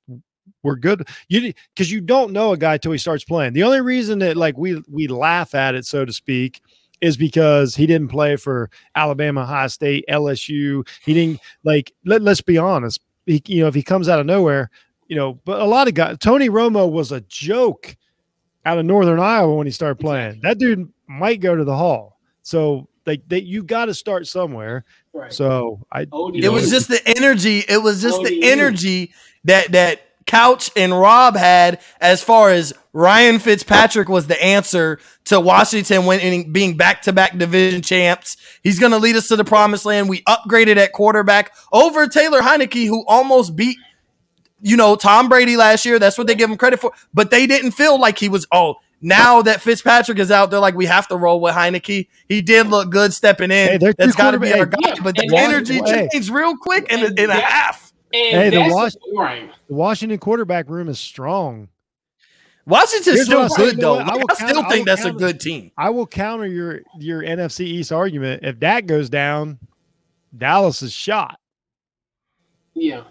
we're 0.63 0.77
good. 0.77 1.09
You 1.29 1.53
because 1.75 1.91
you 1.91 2.01
don't 2.01 2.33
know 2.33 2.53
a 2.53 2.57
guy 2.57 2.79
till 2.79 2.93
he 2.93 2.99
starts 2.99 3.25
playing. 3.25 3.53
The 3.53 3.63
only 3.63 3.81
reason 3.81 4.19
that 4.19 4.37
like 4.37 4.59
we 4.59 4.83
we 4.89 5.07
laugh 5.07 5.55
at 5.55 5.75
it, 5.75 5.87
so 5.87 6.05
to 6.05 6.13
speak, 6.13 6.61
is 7.01 7.17
because 7.17 7.75
he 7.75 7.87
didn't 7.87 8.09
play 8.09 8.37
for 8.37 8.71
Alabama, 8.95 9.43
Ohio 9.43 9.69
State, 9.69 10.05
LSU. 10.09 10.87
He 11.05 11.15
didn't 11.15 11.41
like. 11.65 11.93
Let, 12.05 12.23
let's 12.23 12.41
be 12.41 12.59
honest. 12.59 13.01
He, 13.27 13.43
you 13.47 13.61
know, 13.63 13.69
if 13.69 13.75
he 13.75 13.83
comes 13.83 14.09
out 14.09 14.21
of 14.21 14.27
nowhere, 14.27 14.71
you 15.07 15.17
know, 15.17 15.35
but 15.45 15.61
a 15.61 15.65
lot 15.65 15.89
of 15.89 15.95
guys. 15.95 16.19
Tony 16.19 16.49
Romo 16.49 16.91
was 16.91 17.13
a 17.13 17.21
joke 17.23 17.97
out 18.65 18.79
of 18.79 18.85
Northern 18.85 19.21
Iowa 19.21 19.55
when 19.55 19.67
he 19.67 19.71
started 19.71 19.99
playing. 19.99 20.41
That 20.43 20.59
dude 20.59 20.93
might 21.07 21.41
go 21.41 21.55
to 21.55 21.65
the 21.65 21.77
Hall. 21.77 22.19
So 22.43 22.89
like 23.07 23.27
that, 23.29 23.45
you 23.45 23.63
got 23.63 23.87
to 23.87 23.95
start 23.95 24.27
somewhere. 24.27 24.85
Right. 25.13 25.33
So 25.33 25.81
I. 25.91 26.03
It 26.35 26.53
was 26.53 26.71
just 26.71 26.89
the 26.89 27.01
energy. 27.17 27.65
It 27.69 27.83
was 27.83 28.03
just 28.03 28.23
the 28.23 28.41
energy 28.43 29.13
that 29.45 29.73
that 29.73 30.03
Couch 30.29 30.71
and 30.77 30.93
Rob 30.93 31.37
had 31.37 31.81
as 32.01 32.23
far 32.23 32.51
as 32.51 32.73
Ryan 32.93 33.39
Fitzpatrick 33.39 34.09
was 34.09 34.27
the 34.27 34.41
answer 34.41 35.01
to 35.25 35.41
Washington 35.41 36.07
winning, 36.07 36.53
being 36.53 36.77
back 36.77 37.03
to 37.03 37.13
back 37.13 37.37
division 37.37 37.83
champs. 37.83 38.37
He's 38.63 38.79
going 38.79 38.93
to 38.93 38.99
lead 38.99 39.17
us 39.17 39.29
to 39.29 39.37
the 39.37 39.45
promised 39.45 39.87
land. 39.87 40.09
We 40.09 40.23
upgraded 40.23 40.77
at 40.77 40.93
quarterback 40.93 41.55
over 41.73 42.07
Taylor 42.07 42.41
Heinicke, 42.41 42.87
who 42.87 43.05
almost 43.07 43.57
beat, 43.57 43.79
you 44.61 44.77
know, 44.77 44.97
Tom 44.97 45.29
Brady 45.29 45.57
last 45.57 45.87
year. 45.87 45.99
That's 45.99 46.19
what 46.19 46.27
they 46.27 46.35
give 46.35 46.51
him 46.51 46.59
credit 46.59 46.79
for. 46.79 46.93
But 47.15 47.31
they 47.31 47.47
didn't 47.47 47.73
feel 47.73 47.99
like 47.99 48.19
he 48.19 48.29
was, 48.29 48.47
oh, 48.53 48.77
now 49.01 49.43
that 49.43 49.63
Fitzpatrick 49.63 50.19
is 50.19 50.31
out, 50.31 50.51
they're 50.51 50.61
like, 50.61 50.75
we 50.75 50.87
have 50.87 51.09
to 51.09 51.17
roll 51.17 51.41
with 51.41 51.55
Heinicke. 51.55 52.09
He 52.29 52.43
did 52.43 52.67
look 52.67 52.91
good 52.91 53.15
stepping 53.15 53.51
in. 53.51 53.81
Hey, 53.81 53.93
That's 53.97 54.15
got 54.15 54.33
to 54.33 54.39
be 54.39 54.53
our 54.53 54.67
guy. 54.67 54.95
But 55.03 55.17
the 55.17 55.31
energy 55.37 55.81
changed 55.81 56.29
real 56.29 56.57
quick 56.57 56.93
in, 56.93 57.19
in 57.19 57.31
a 57.31 57.41
half. 57.41 57.88
And 58.13 58.55
hey, 58.55 58.69
the, 58.69 58.75
Was- 58.75 58.97
the 58.97 59.51
Washington 59.75 60.19
quarterback 60.19 60.69
room 60.69 60.89
is 60.89 60.99
strong. 60.99 61.69
Washington's 62.69 63.23
still 63.23 63.49
good 63.49 63.79
though. 63.79 63.99
I, 63.99 64.23
I 64.31 64.35
still 64.35 64.69
think 64.69 64.87
that's 64.87 65.03
counter, 65.03 65.17
a 65.17 65.19
good 65.19 65.41
team. 65.41 65.71
I 65.77 65.89
will 65.91 66.07
counter 66.07 66.47
your 66.47 66.83
your 66.99 67.23
NFC 67.23 67.61
East 67.61 67.93
argument. 67.93 68.45
If 68.45 68.61
that 68.61 68.87
goes 68.87 69.09
down, 69.09 69.59
Dallas 70.37 70.83
is 70.83 70.93
shot. 70.93 71.41
Yeah. 72.75 73.05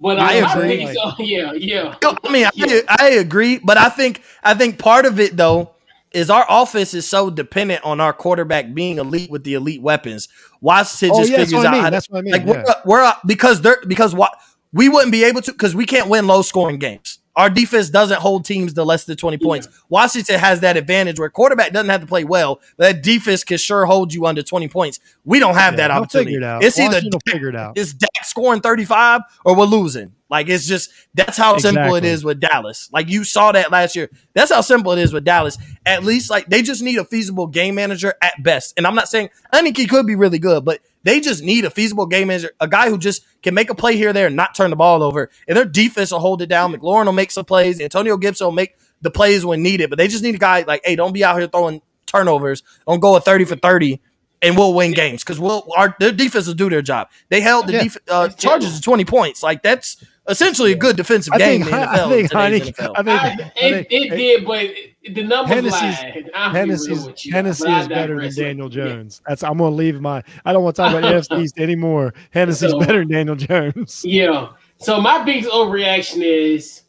But 0.00 0.18
I, 0.18 0.40
I 0.40 0.52
agree. 0.52 0.94
So. 0.94 1.12
Yeah, 1.18 1.52
yeah. 1.52 1.96
I 2.02 2.30
mean, 2.30 2.48
yeah. 2.54 2.80
I, 2.88 2.96
I 3.00 3.08
agree, 3.10 3.58
but 3.58 3.76
I 3.76 3.88
think 3.90 4.22
I 4.42 4.54
think 4.54 4.78
part 4.78 5.04
of 5.04 5.20
it 5.20 5.36
though 5.36 5.75
is 6.16 6.30
our 6.30 6.46
offense 6.48 6.94
is 6.94 7.06
so 7.06 7.28
dependent 7.28 7.84
on 7.84 8.00
our 8.00 8.14
quarterback 8.14 8.72
being 8.72 8.96
elite 8.96 9.30
with 9.30 9.44
the 9.44 9.52
elite 9.52 9.82
weapons. 9.82 10.28
Washington 10.62 11.10
oh, 11.14 11.20
just 11.20 11.30
yeah, 11.30 11.36
figures 11.36 11.64
out 11.64 11.66
I 11.66 11.72
mean. 11.72 11.82
how 11.82 11.90
that's 11.90 12.08
what 12.08 12.18
I 12.18 12.22
mean. 12.22 12.32
Like 12.32 12.46
yeah. 12.46 12.64
we're, 12.86 13.02
we're 13.02 13.12
because 13.26 13.60
they're 13.60 13.82
because 13.86 14.14
what 14.14 14.32
we 14.72 14.88
wouldn't 14.88 15.12
be 15.12 15.24
able 15.24 15.42
to 15.42 15.52
because 15.52 15.74
we 15.74 15.84
can't 15.84 16.08
win 16.08 16.26
low 16.26 16.40
scoring 16.40 16.78
games. 16.78 17.18
Our 17.36 17.50
defense 17.50 17.90
doesn't 17.90 18.18
hold 18.20 18.46
teams 18.46 18.72
to 18.72 18.82
less 18.82 19.04
than 19.04 19.16
20 19.16 19.38
points. 19.38 19.68
Yeah. 19.70 19.78
Washington 19.90 20.38
has 20.38 20.60
that 20.60 20.76
advantage 20.78 21.18
where 21.18 21.28
quarterback 21.28 21.72
doesn't 21.72 21.90
have 21.90 22.00
to 22.00 22.06
play 22.06 22.24
well, 22.24 22.60
but 22.78 22.94
that 22.94 23.02
defense 23.02 23.44
can 23.44 23.58
sure 23.58 23.84
hold 23.84 24.14
you 24.14 24.24
under 24.24 24.42
20 24.42 24.68
points. 24.68 25.00
We 25.24 25.38
don't 25.38 25.54
have 25.54 25.74
yeah, 25.74 25.88
that 25.88 25.90
opportunity. 25.90 26.36
It 26.36 26.64
it's 26.64 26.78
either 26.78 27.00
figure 27.28 27.50
it 27.50 27.56
out. 27.56 27.76
it's 27.76 27.92
Dak 27.92 28.24
scoring 28.24 28.62
35 28.62 29.20
or 29.44 29.54
we're 29.54 29.64
losing. 29.64 30.12
Like 30.28 30.48
it's 30.48 30.66
just 30.66 30.90
that's 31.14 31.36
how 31.36 31.54
exactly. 31.54 31.82
simple 31.82 31.94
it 31.96 32.04
is 32.04 32.24
with 32.24 32.40
Dallas. 32.40 32.88
Like 32.92 33.08
you 33.08 33.22
saw 33.22 33.52
that 33.52 33.70
last 33.70 33.94
year. 33.94 34.10
That's 34.34 34.52
how 34.52 34.60
simple 34.60 34.92
it 34.92 34.98
is 34.98 35.12
with 35.12 35.24
Dallas. 35.24 35.56
At 35.84 36.04
least 36.04 36.30
like 36.30 36.48
they 36.48 36.62
just 36.62 36.82
need 36.82 36.98
a 36.98 37.04
feasible 37.04 37.46
game 37.46 37.76
manager 37.76 38.14
at 38.20 38.42
best. 38.42 38.74
And 38.76 38.86
I'm 38.86 38.94
not 38.94 39.08
saying 39.08 39.28
I 39.52 39.62
think 39.62 39.76
he 39.76 39.86
could 39.86 40.06
be 40.06 40.16
really 40.16 40.40
good, 40.40 40.64
but 40.64 40.80
they 41.06 41.20
just 41.20 41.42
need 41.42 41.64
a 41.64 41.70
feasible 41.70 42.04
game 42.04 42.28
manager, 42.28 42.50
a 42.60 42.66
guy 42.66 42.90
who 42.90 42.98
just 42.98 43.24
can 43.42 43.54
make 43.54 43.70
a 43.70 43.74
play 43.76 43.96
here 43.96 44.12
there 44.12 44.26
and 44.26 44.34
not 44.34 44.56
turn 44.56 44.70
the 44.70 44.76
ball 44.76 45.04
over. 45.04 45.30
And 45.46 45.56
their 45.56 45.64
defense 45.64 46.10
will 46.10 46.18
hold 46.18 46.42
it 46.42 46.48
down. 46.48 46.72
McLaurin 46.74 47.06
will 47.06 47.12
make 47.12 47.30
some 47.30 47.44
plays. 47.44 47.80
Antonio 47.80 48.16
Gibson 48.16 48.46
will 48.46 48.52
make 48.52 48.74
the 49.02 49.10
plays 49.10 49.46
when 49.46 49.62
needed. 49.62 49.88
But 49.88 49.98
they 49.98 50.08
just 50.08 50.24
need 50.24 50.34
a 50.34 50.38
guy 50.38 50.64
like, 50.66 50.80
hey, 50.84 50.96
don't 50.96 51.12
be 51.12 51.24
out 51.24 51.38
here 51.38 51.46
throwing 51.46 51.80
turnovers. 52.06 52.64
Don't 52.88 52.98
go 52.98 53.14
a 53.14 53.20
30 53.20 53.44
for 53.44 53.54
30 53.54 54.00
and 54.42 54.56
we'll 54.56 54.74
win 54.74 54.92
games 54.92 55.22
because 55.22 55.38
we'll 55.38 55.66
our 55.76 55.96
their 55.98 56.12
defense 56.12 56.46
will 56.46 56.54
do 56.54 56.68
their 56.68 56.82
job. 56.82 57.08
They 57.28 57.40
held 57.40 57.68
the 57.68 57.72
yeah. 57.72 57.82
def, 57.84 57.96
uh, 58.08 58.28
Chargers 58.28 58.76
to 58.76 58.82
20 58.82 59.04
points. 59.04 59.42
Like 59.42 59.62
that's 59.62 60.04
essentially 60.28 60.72
a 60.72 60.76
good 60.76 60.96
defensive 60.96 61.32
I 61.32 61.38
game 61.38 61.62
think, 61.62 61.72
in 61.72 61.80
the 61.80 61.86
NFL. 61.86 61.88
I 61.98 62.08
think, 62.08 62.32
honey, 62.32 62.60
NFL. 62.60 62.92
I 62.96 63.02
think, 63.02 63.20
I, 63.20 63.52
it, 63.56 63.86
it 63.90 64.10
did, 64.10 64.44
but 64.44 64.70
the 65.12 65.22
numbers 65.22 65.54
Hennessy's. 65.54 66.24
Hennessy's, 66.34 67.32
Hennessy 67.32 67.70
is 67.70 67.88
better 67.88 68.20
than 68.20 68.34
Daniel 68.34 68.68
Jones. 68.68 69.20
Yeah. 69.22 69.30
That's 69.30 69.42
I'm 69.42 69.58
gonna 69.58 69.74
leave 69.74 70.00
my. 70.00 70.22
I 70.44 70.52
don't 70.52 70.62
want 70.62 70.76
to 70.76 70.82
talk 70.82 70.94
about 70.94 71.12
NFC 71.12 71.40
East 71.42 71.58
anymore. 71.58 72.14
Hennessy's 72.30 72.70
so, 72.70 72.80
better 72.80 73.00
than 73.00 73.08
Daniel 73.08 73.36
Jones. 73.36 74.04
Yeah. 74.16 74.52
So 74.78 75.00
my 75.00 75.22
biggest 75.24 75.50
overreaction 75.50 76.22
is 76.22 76.82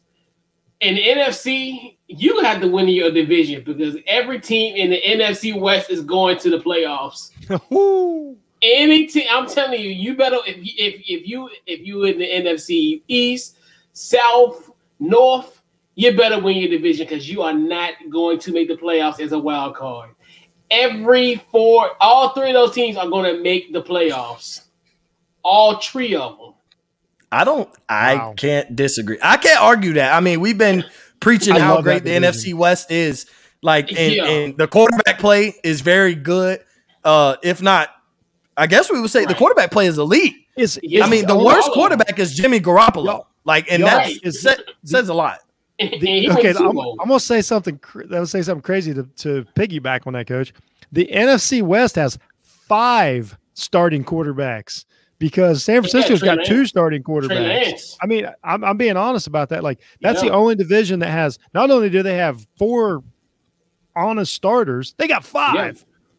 in 0.80 0.94
the 0.94 1.02
NFC. 1.02 1.96
You 2.06 2.40
have 2.40 2.60
to 2.62 2.68
win 2.68 2.88
your 2.88 3.10
division 3.10 3.62
because 3.64 3.96
every 4.06 4.40
team 4.40 4.76
in 4.76 4.90
the 4.90 5.02
NFC 5.02 5.58
West 5.58 5.90
is 5.90 6.00
going 6.00 6.38
to 6.38 6.50
the 6.50 6.58
playoffs. 6.58 7.30
Any 8.62 9.06
team, 9.06 9.26
I'm 9.30 9.46
telling 9.46 9.80
you, 9.80 9.90
you 9.90 10.16
better 10.16 10.38
if 10.46 10.56
if 10.58 11.02
if 11.06 11.28
you 11.28 11.48
if 11.66 11.86
you 11.86 12.04
in 12.04 12.18
the 12.18 12.28
NFC 12.28 13.02
East, 13.08 13.58
South, 13.92 14.70
North, 14.98 15.57
you 15.98 16.16
better 16.16 16.40
win 16.40 16.56
your 16.56 16.70
division 16.70 17.06
because 17.06 17.28
you 17.28 17.42
are 17.42 17.52
not 17.52 17.92
going 18.08 18.38
to 18.38 18.52
make 18.52 18.68
the 18.68 18.76
playoffs 18.76 19.20
as 19.20 19.32
a 19.32 19.38
wild 19.38 19.74
card. 19.74 20.10
Every 20.70 21.36
four, 21.50 21.90
all 22.00 22.30
three 22.34 22.50
of 22.50 22.54
those 22.54 22.72
teams 22.72 22.96
are 22.96 23.08
going 23.08 23.34
to 23.34 23.42
make 23.42 23.72
the 23.72 23.82
playoffs. 23.82 24.62
All 25.42 25.80
three 25.80 26.14
of 26.14 26.38
them. 26.38 26.54
I 27.32 27.44
don't. 27.44 27.68
I 27.88 28.14
wow. 28.14 28.34
can't 28.36 28.76
disagree. 28.76 29.18
I 29.20 29.38
can't 29.38 29.60
argue 29.60 29.94
that. 29.94 30.14
I 30.14 30.20
mean, 30.20 30.40
we've 30.40 30.56
been 30.56 30.84
preaching 31.20 31.54
I 31.54 31.58
how 31.58 31.82
great 31.82 32.04
the 32.04 32.10
NFC 32.10 32.54
West 32.54 32.90
is. 32.92 33.26
Like, 33.60 33.90
and, 33.90 34.14
yeah. 34.14 34.24
and 34.26 34.56
the 34.56 34.68
quarterback 34.68 35.18
play 35.18 35.56
is 35.64 35.80
very 35.80 36.14
good. 36.14 36.60
Uh, 37.02 37.36
if 37.42 37.60
not 37.60 37.90
I 38.58 38.66
guess 38.66 38.90
we 38.90 39.00
would 39.00 39.10
say 39.10 39.20
right. 39.20 39.28
the 39.28 39.34
quarterback 39.34 39.70
play 39.70 39.86
is 39.86 39.98
elite. 39.98 40.34
Is 40.56 40.78
I 40.84 41.08
mean, 41.08 41.26
the 41.26 41.38
worst 41.38 41.70
quarterback 41.70 42.18
is 42.18 42.34
Jimmy 42.34 42.60
Garoppolo. 42.60 43.26
Like, 43.44 43.70
and 43.70 43.84
that 43.84 44.10
says 44.84 45.08
a 45.08 45.14
lot. 45.14 45.38
The, 45.78 46.30
okay, 46.38 46.50
I'm, 46.50 46.78
I'm, 46.78 46.96
gonna 46.96 47.20
say 47.20 47.40
something. 47.40 47.80
That 47.94 48.20
would 48.20 48.28
say 48.28 48.42
something 48.42 48.62
crazy 48.62 48.92
to, 48.94 49.04
to 49.04 49.44
piggyback 49.54 50.06
on 50.06 50.14
that, 50.14 50.26
coach. 50.26 50.52
The 50.90 51.08
NFC 51.12 51.62
West 51.62 51.94
has 51.96 52.18
five 52.42 53.38
starting 53.54 54.04
quarterbacks 54.04 54.84
because 55.18 55.64
San 55.64 55.82
Francisco's 55.82 56.22
got 56.22 56.44
two 56.44 56.66
starting 56.66 57.02
quarterbacks. 57.02 57.96
I 58.02 58.06
mean, 58.06 58.28
I'm, 58.42 58.64
I'm 58.64 58.76
being 58.76 58.96
honest 58.96 59.26
about 59.26 59.50
that. 59.50 59.62
Like, 59.62 59.80
that's 60.00 60.22
yeah. 60.22 60.30
the 60.30 60.34
only 60.34 60.54
division 60.54 61.00
that 61.00 61.10
has. 61.10 61.38
Not 61.54 61.70
only 61.70 61.90
do 61.90 62.02
they 62.02 62.16
have 62.16 62.46
four 62.56 63.02
honest 63.94 64.32
starters, 64.32 64.94
they 64.96 65.08
got 65.08 65.24
five. 65.24 65.54
Yeah. 65.54 65.72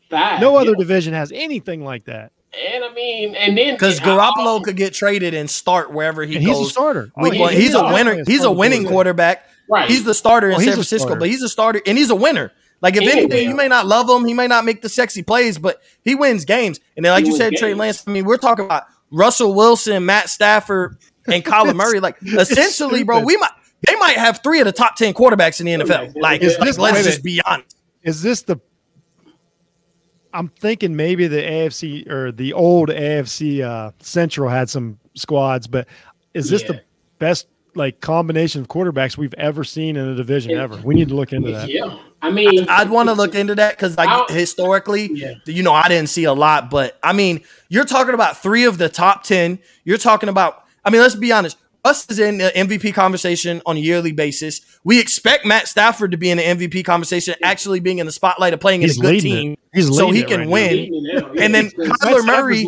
Five. 0.09 0.41
No 0.41 0.55
other 0.55 0.71
yeah. 0.71 0.77
division 0.77 1.13
has 1.13 1.31
anything 1.31 1.83
like 1.83 2.05
that. 2.05 2.31
And 2.51 2.83
I 2.83 2.91
mean, 2.93 3.35
and 3.35 3.55
then 3.55 3.75
because 3.75 3.99
Garoppolo 3.99 4.63
could 4.63 4.75
get 4.75 4.93
traded 4.93 5.35
and 5.35 5.47
start 5.47 5.93
wherever 5.93 6.25
he 6.25 6.37
and 6.37 6.45
goes. 6.45 6.57
He's 6.57 6.67
a 6.67 6.71
starter. 6.71 7.11
Oh, 7.15 7.29
he, 7.29 7.61
he's, 7.61 7.75
a 7.75 7.83
winner. 7.93 8.23
He's 8.25 8.43
a 8.43 8.51
winning 8.51 8.85
quarterback. 8.87 9.47
Right. 9.69 9.89
He's 9.89 10.03
the 10.03 10.13
starter 10.13 10.49
in 10.49 10.59
San 10.59 10.73
Francisco, 10.73 11.15
but 11.15 11.27
he's 11.27 11.43
a 11.43 11.49
starter 11.49 11.81
and 11.85 11.97
he's 11.97 12.09
a 12.09 12.15
winner. 12.15 12.51
Like 12.81 12.95
if 12.95 13.03
he 13.03 13.11
anything, 13.11 13.49
you 13.49 13.55
may 13.55 13.67
not 13.67 13.85
love 13.85 14.09
him, 14.09 14.25
he 14.25 14.33
may 14.33 14.47
not 14.47 14.65
make 14.65 14.81
the 14.81 14.89
sexy 14.89 15.21
plays, 15.21 15.57
but 15.57 15.81
he 16.03 16.15
wins 16.15 16.45
games. 16.45 16.79
And 16.95 17.05
then, 17.05 17.11
like 17.11 17.25
he 17.25 17.31
you 17.31 17.37
said, 17.37 17.51
games. 17.51 17.59
Trey 17.59 17.73
Lance. 17.73 18.03
I 18.07 18.11
mean, 18.11 18.25
we're 18.25 18.37
talking 18.37 18.65
about 18.65 18.85
Russell 19.11 19.53
Wilson, 19.53 20.05
Matt 20.05 20.29
Stafford, 20.29 20.97
and 21.27 21.43
Kyler 21.43 21.75
Murray. 21.75 21.99
Like 21.99 22.17
essentially, 22.21 23.03
bro, 23.03 23.19
we 23.19 23.35
might 23.37 23.51
they 23.85 23.95
might 23.95 24.17
have 24.17 24.41
three 24.41 24.59
of 24.59 24.65
the 24.65 24.71
top 24.71 24.95
ten 24.95 25.13
quarterbacks 25.13 25.59
in 25.59 25.65
the 25.65 25.85
NFL. 25.85 26.13
Like, 26.15 26.41
is 26.41 26.57
this, 26.57 26.77
let's 26.77 27.03
just 27.03 27.23
be 27.23 27.41
honest. 27.45 27.75
Is 28.01 28.21
this 28.21 28.43
the 28.43 28.59
I'm 30.33 30.47
thinking 30.49 30.95
maybe 30.95 31.27
the 31.27 31.41
AFC 31.41 32.09
or 32.09 32.31
the 32.31 32.53
old 32.53 32.89
AFC 32.89 33.61
uh, 33.61 33.91
Central 33.99 34.49
had 34.49 34.69
some 34.69 34.99
squads, 35.15 35.67
but 35.67 35.87
is 36.33 36.49
this 36.49 36.61
yeah. 36.61 36.73
the 36.73 36.81
best 37.17 37.47
like 37.75 38.01
combination 38.01 38.61
of 38.61 38.67
quarterbacks 38.67 39.17
we've 39.17 39.33
ever 39.35 39.63
seen 39.63 39.95
in 39.95 40.07
a 40.07 40.15
division 40.15 40.51
ever? 40.51 40.77
We 40.77 40.95
need 40.95 41.09
to 41.09 41.15
look 41.15 41.33
into 41.33 41.51
that. 41.51 41.69
Yeah, 41.69 41.97
I 42.21 42.31
mean, 42.31 42.67
I'd 42.67 42.89
want 42.89 43.09
to 43.09 43.13
look 43.13 43.35
into 43.35 43.55
that 43.55 43.75
because 43.75 43.97
like 43.97 44.09
I'll, 44.09 44.27
historically, 44.27 45.09
yeah. 45.13 45.35
you 45.45 45.63
know, 45.63 45.73
I 45.73 45.87
didn't 45.87 46.09
see 46.09 46.25
a 46.25 46.33
lot, 46.33 46.69
but 46.69 46.97
I 47.03 47.13
mean, 47.13 47.43
you're 47.69 47.85
talking 47.85 48.13
about 48.13 48.41
three 48.41 48.65
of 48.65 48.77
the 48.77 48.89
top 48.89 49.23
ten. 49.23 49.59
You're 49.83 49.97
talking 49.97 50.29
about, 50.29 50.65
I 50.83 50.89
mean, 50.89 51.01
let's 51.01 51.15
be 51.15 51.31
honest. 51.31 51.57
Us 51.85 52.09
is 52.09 52.19
in 52.19 52.39
the 52.39 52.51
MVP 52.53 52.93
conversation 52.93 53.61
on 53.65 53.77
a 53.77 53.79
yearly 53.79 54.11
basis. 54.11 54.59
We 54.83 54.99
expect 54.99 55.45
Matt 55.45 55.69
Stafford 55.69 56.11
to 56.11 56.17
be 56.17 56.29
in 56.29 56.37
the 56.37 56.43
MVP 56.43 56.83
conversation, 56.83 57.35
actually 57.41 57.79
being 57.79 57.99
in 57.99 58.05
the 58.05 58.11
spotlight 58.11 58.53
of 58.53 58.59
playing 58.59 58.81
He's 58.81 58.99
in 58.99 59.05
a 59.05 59.11
good 59.13 59.21
team, 59.21 59.57
so 59.79 60.11
he 60.11 60.23
can 60.23 60.41
right 60.41 60.49
win. 60.49 61.07
And 61.39 61.55
then 61.55 61.69
Kyler 61.69 62.25
Murray, 62.25 62.65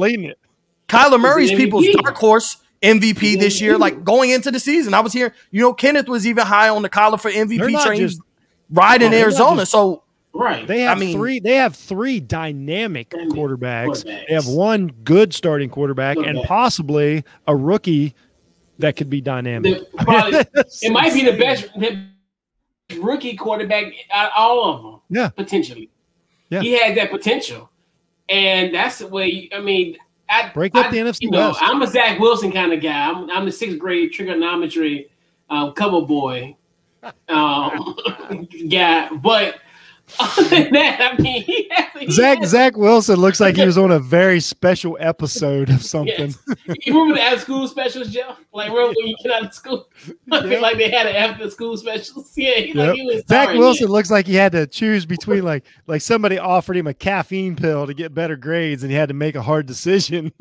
Kyler 0.88 1.20
Murray's 1.20 1.52
people's 1.52 1.88
dark 1.89 2.16
horse 2.16 2.56
MVP 2.82 3.40
this 3.40 3.62
year. 3.62 3.78
Like 3.78 4.04
going 4.04 4.30
into 4.30 4.52
the 4.52 4.60
season, 4.60 4.94
I 4.94 5.00
was 5.00 5.14
here. 5.14 5.34
You 5.52 5.62
know, 5.62 5.74
Kenneth 5.74 6.08
was 6.08 6.26
even 6.26 6.46
high 6.46 6.70
on 6.70 6.82
the 6.82 6.90
collar 6.90 7.18
for 7.18 7.32
MVP 7.32 7.84
train, 7.84 8.00
just, 8.00 8.22
riding 8.70 9.14
oh, 9.14 9.18
Arizona. 9.18 9.62
Just, 9.62 9.72
so 9.72 10.04
Right. 10.34 10.66
They 10.66 10.82
have 10.82 10.98
I 10.98 11.00
mean, 11.00 11.18
three. 11.18 11.40
They 11.40 11.56
have 11.56 11.76
three 11.76 12.20
dynamic 12.20 13.10
quarterbacks. 13.10 14.04
quarterbacks. 14.04 14.04
They 14.04 14.34
have 14.34 14.48
one 14.48 14.88
good 15.04 15.34
starting 15.34 15.70
quarterback 15.70 16.18
and 16.18 16.42
possibly 16.44 17.24
a 17.48 17.56
rookie 17.56 18.16
that 18.80 18.96
could 18.96 19.10
be 19.10 19.22
dynamic. 19.22 19.80
The, 19.92 20.04
probably, 20.04 20.40
it 20.82 20.92
might 20.92 21.14
be 21.14 21.26
the 21.26 21.38
best 21.38 21.70
the 21.76 22.06
rookie 23.02 23.36
quarterback 23.36 23.94
out 24.12 24.32
all 24.36 24.74
of 24.74 24.84
them. 24.84 25.02
Yeah, 25.10 25.30
potentially. 25.30 25.90
Yeah, 26.50 26.62
he 26.62 26.80
had 26.80 26.96
that 26.98 27.12
potential, 27.12 27.70
and 28.30 28.74
that's 28.74 29.00
the 29.00 29.08
way. 29.08 29.50
I 29.54 29.60
mean, 29.60 29.98
I 30.32 30.50
break 30.54 30.74
up 30.76 30.88
I, 30.88 30.92
the 30.92 30.98
NFC 30.98 31.22
you 31.22 31.32
know, 31.32 31.50
West. 31.50 31.60
I'm 31.62 31.82
a 31.82 31.88
Zach 31.88 32.18
Wilson 32.20 32.52
kind 32.52 32.72
of 32.72 32.82
guy. 32.82 33.10
I'm, 33.10 33.30
I'm 33.30 33.46
the 33.46 33.52
sixth 33.52 33.78
grade 33.78 34.14
trigonometry 34.14 35.12
uh, 35.50 35.72
cover 35.72 36.02
boy 36.02 36.56
um, 37.28 37.98
guy, 38.70 39.10
but 39.10 39.60
that, 40.20 41.14
I 41.18 41.22
mean, 41.22 41.43
he 41.43 41.68
has, 41.72 41.86
he 41.99 42.12
Zach 42.12 42.39
has, 42.39 42.49
Zach 42.49 42.78
Wilson 42.78 43.16
looks 43.18 43.39
like 43.39 43.55
he 43.55 43.66
was 43.66 43.78
on 43.78 43.91
a 43.91 43.99
very 43.99 44.39
special 44.39 44.97
episode 44.99 45.70
of 45.70 45.84
something. 45.84 46.34
Yes. 46.47 46.76
You 46.84 46.93
remember 46.93 47.16
the 47.16 47.22
after 47.22 47.39
school 47.41 47.68
specials, 47.68 48.09
Joe? 48.09 48.36
Like 48.53 48.70
remember 48.70 48.93
when 48.97 49.07
you 49.07 49.16
get 49.24 49.32
out 49.32 49.45
of 49.45 49.53
school, 49.53 49.89
yep. 50.05 50.62
like 50.62 50.78
they 50.78 50.89
had 50.89 51.05
an 51.05 51.16
after 51.16 51.49
school 51.49 51.78
specials. 51.78 52.32
Yeah, 52.36 52.55
he, 52.55 52.68
yep. 52.68 52.76
like, 52.76 52.95
he 52.95 53.05
was 53.05 53.24
Zach 53.28 53.49
Wilson 53.49 53.88
looks 53.88 54.09
like 54.09 54.26
he 54.26 54.36
had 54.36 54.51
to 54.53 54.68
choose 54.68 55.05
between 55.05 55.43
like 55.43 55.66
like 55.88 56.01
somebody 56.01 56.38
offered 56.38 56.78
him 56.78 56.88
a 56.88 56.93
caffeine 56.93 57.55
pill 57.55 57.88
to 57.88 57.93
get 57.93 58.14
better 58.14 58.36
grades, 58.36 58.84
and 58.84 58.91
he 58.91 58.97
had 58.97 59.09
to 59.09 59.16
make 59.16 59.36
a 59.36 59.41
hard 59.41 59.66
decision. 59.66 60.32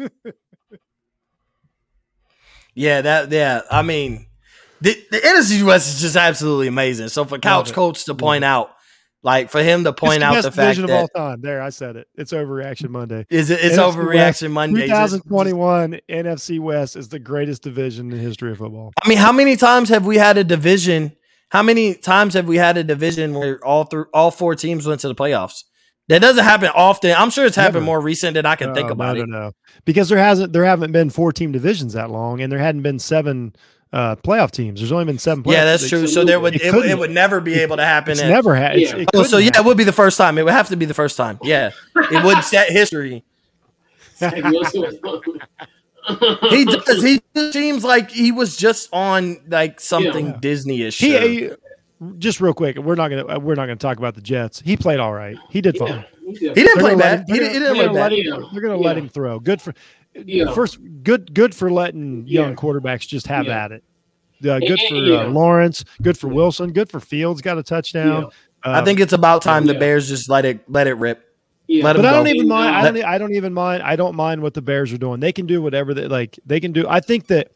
yeah, 2.75 3.01
that 3.03 3.31
yeah. 3.31 3.63
I 3.71 3.83
mean, 3.83 4.27
the, 4.81 4.97
the 5.11 5.19
NFC 5.19 5.63
West 5.63 5.95
is 5.95 6.01
just 6.01 6.17
absolutely 6.17 6.69
amazing. 6.69 7.09
So 7.09 7.25
for 7.25 7.39
Couch 7.39 7.73
Coach 7.73 8.05
to 8.07 8.15
point 8.15 8.45
out 8.45 8.75
like 9.23 9.51
for 9.51 9.63
him 9.63 9.85
to 9.85 9.93
point 9.93 10.23
out 10.23 10.43
the 10.43 10.51
fact 10.51 10.79
that 10.79 10.85
of 10.85 10.91
all 10.91 11.09
time. 11.09 11.41
There, 11.41 11.61
I 11.61 11.71
said 11.71 11.97
it. 11.97 12.09
It's 12.15 12.33
overreaction 12.33 12.91
Monday. 12.91 13.27
Is 13.31 13.51
it? 13.51 13.61
It's 13.63 13.77
NFC 13.77 13.93
overreaction 13.93 14.15
West, 14.15 14.49
Monday. 14.51 14.87
2021 14.87 16.01
NFC 16.09 16.61
West 16.61 16.97
is 16.97 17.09
the 17.09 17.19
greatest 17.19 17.63
division 17.63 18.11
in 18.11 18.17
the 18.17 18.23
history 18.23 18.53
of 18.53 18.59
football. 18.59 18.93
I 19.03 19.09
mean, 19.09 19.19
how 19.19 19.33
many 19.33 19.57
times 19.57 19.89
have 19.91 20.07
we 20.07 20.17
had 20.17 20.39
a 20.39 20.45
division? 20.45 21.13
How 21.51 21.63
many 21.63 21.95
times 21.95 22.35
have 22.35 22.47
we 22.47 22.57
had 22.57 22.77
a 22.77 22.85
division 22.85 23.35
where 23.35 23.63
all 23.65 23.85
through 23.85 24.07
all 24.15 24.31
four 24.31 24.55
teams 24.55 24.87
went 24.87 25.01
to 25.01 25.09
the 25.09 25.15
playoffs? 25.15 25.65
That 26.09 26.21
doesn't 26.21 26.43
happen 26.43 26.71
often. 26.75 27.15
I'm 27.17 27.31
sure 27.31 27.47
it's 27.47 27.55
happened 27.55 27.75
Never. 27.75 27.87
more 27.87 28.01
recent 28.01 28.35
than 28.35 28.45
I 28.45 28.57
can 28.57 28.75
think 28.75 28.91
about 28.91 29.17
it. 29.17 29.29
No, 29.29 29.39
no, 29.39 29.53
because 29.85 30.09
there 30.09 30.19
hasn't 30.19 30.53
there 30.53 30.65
haven't 30.65 30.91
been 30.91 31.09
four 31.09 31.31
team 31.33 31.53
divisions 31.53 31.93
that 31.93 32.11
long, 32.11 32.41
and 32.41 32.51
there 32.51 32.59
hadn't 32.59 32.83
been 32.83 32.99
seven 32.99 33.55
uh, 33.93 34.17
playoff 34.17 34.51
teams. 34.51 34.81
There's 34.81 34.93
only 34.93 35.05
been 35.05 35.19
seven. 35.19 35.45
Yeah, 35.47 35.65
that's 35.65 35.89
true. 35.89 36.07
So 36.07 36.25
there 36.25 36.41
would 36.41 36.55
it, 36.55 36.63
it, 36.63 36.75
it, 36.75 36.99
would 36.99 37.11
never 37.11 37.41
be 37.41 37.55
able 37.55 37.77
to 37.77 37.85
happen. 37.85 38.13
It's 38.13 38.23
never 38.23 38.55
had. 38.55 38.81
Yeah. 38.81 39.05
oh, 39.15 39.25
so 39.25 39.39
yeah, 39.39 39.51
it 39.55 39.65
would 39.65 39.77
be 39.77 39.85
the 39.85 39.93
first 39.93 40.17
time. 40.17 40.39
It 40.39 40.45
would 40.45 40.53
have 40.53 40.69
to 40.69 40.77
be 40.77 40.85
the 40.85 40.95
first 40.95 41.17
time. 41.17 41.39
Yeah, 41.43 41.71
it 41.97 42.25
would 42.25 42.45
set 42.45 42.71
history. 42.71 43.25
he 44.21 44.29
does. 46.65 47.03
He 47.03 47.21
seems 47.53 47.85
like 47.85 48.11
he 48.11 48.33
was 48.33 48.57
just 48.57 48.89
on 48.93 49.39
like 49.49 49.81
something 49.81 50.27
yeah. 50.27 50.39
Disney-ish. 50.41 50.99
He, 50.99 51.19
he, 51.19 51.51
just 52.19 52.41
real 52.41 52.55
quick. 52.55 52.77
We're 52.77 52.95
not 52.95 53.09
gonna 53.09 53.39
we're 53.39 53.55
not 53.55 53.67
gonna 53.67 53.77
talk 53.77 53.99
about 53.99 54.15
the 54.15 54.21
Jets. 54.21 54.61
He 54.61 54.77
played 54.77 55.01
all 55.01 55.15
right. 55.15 55.37
He 55.51 55.61
did 55.61 55.77
fine. 55.77 56.05
He 56.27 56.35
didn't 56.35 56.79
play 56.79 56.95
bad. 56.95 57.21
Him, 57.21 57.35
he, 57.35 57.41
didn't 57.41 57.75
play 57.75 57.89
bad. 57.89 58.13
They're 58.53 58.63
gonna 58.63 58.77
let 58.77 58.97
him 58.97 59.09
throw. 59.09 59.41
Good 59.41 59.61
for 59.61 59.75
yeah. 60.15 60.53
first 60.53 60.79
good 61.03 61.33
good 61.35 61.55
for 61.55 61.71
letting 61.71 62.27
young 62.27 62.51
yeah. 62.51 62.55
quarterbacks 62.55 63.07
just 63.07 63.27
have 63.27 63.47
yeah. 63.47 63.65
at 63.65 63.73
it. 63.73 63.85
Uh, 64.43 64.59
good 64.59 64.81
for 64.89 64.95
uh, 64.95 65.27
Lawrence, 65.29 65.85
good 66.01 66.17
for 66.17 66.29
Wilson, 66.29 66.73
good 66.73 66.89
for 66.89 66.99
Fields. 66.99 67.43
Got 67.43 67.59
a 67.59 67.63
touchdown. 67.63 68.25
Um, 68.25 68.75
I 68.75 68.85
think 68.85 69.01
it's 69.01 69.13
about 69.13 69.43
time 69.43 69.67
the 69.67 69.75
Bears 69.75 70.09
just 70.09 70.29
let 70.29 70.45
it 70.45 70.69
let 70.69 70.87
it 70.87 70.95
rip. 70.95 71.27
Yeah. 71.67 71.85
Let 71.85 71.97
but 71.97 72.07
I 72.07 72.13
don't 72.13 72.25
go. 72.25 72.31
even 72.31 72.49
mind. 72.49 72.75
I 72.75 72.91
don't, 72.91 73.05
I 73.05 73.19
don't 73.19 73.35
even 73.35 73.55
mind. 73.55 73.83
I 73.83 73.97
don't 73.97 74.17
mind 74.17 74.43
what 74.43 74.55
the 74.55 74.63
Bears 74.63 74.93
are 74.93 74.99
doing. 74.99 75.21
They 75.21 75.33
can 75.33 75.47
do 75.47 75.63
whatever 75.63 75.95
they 75.95 76.09
like. 76.09 76.39
They 76.45 76.61
can 76.61 76.73
do. 76.73 76.87
I 76.89 77.01
think 77.01 77.29
that. 77.29 77.53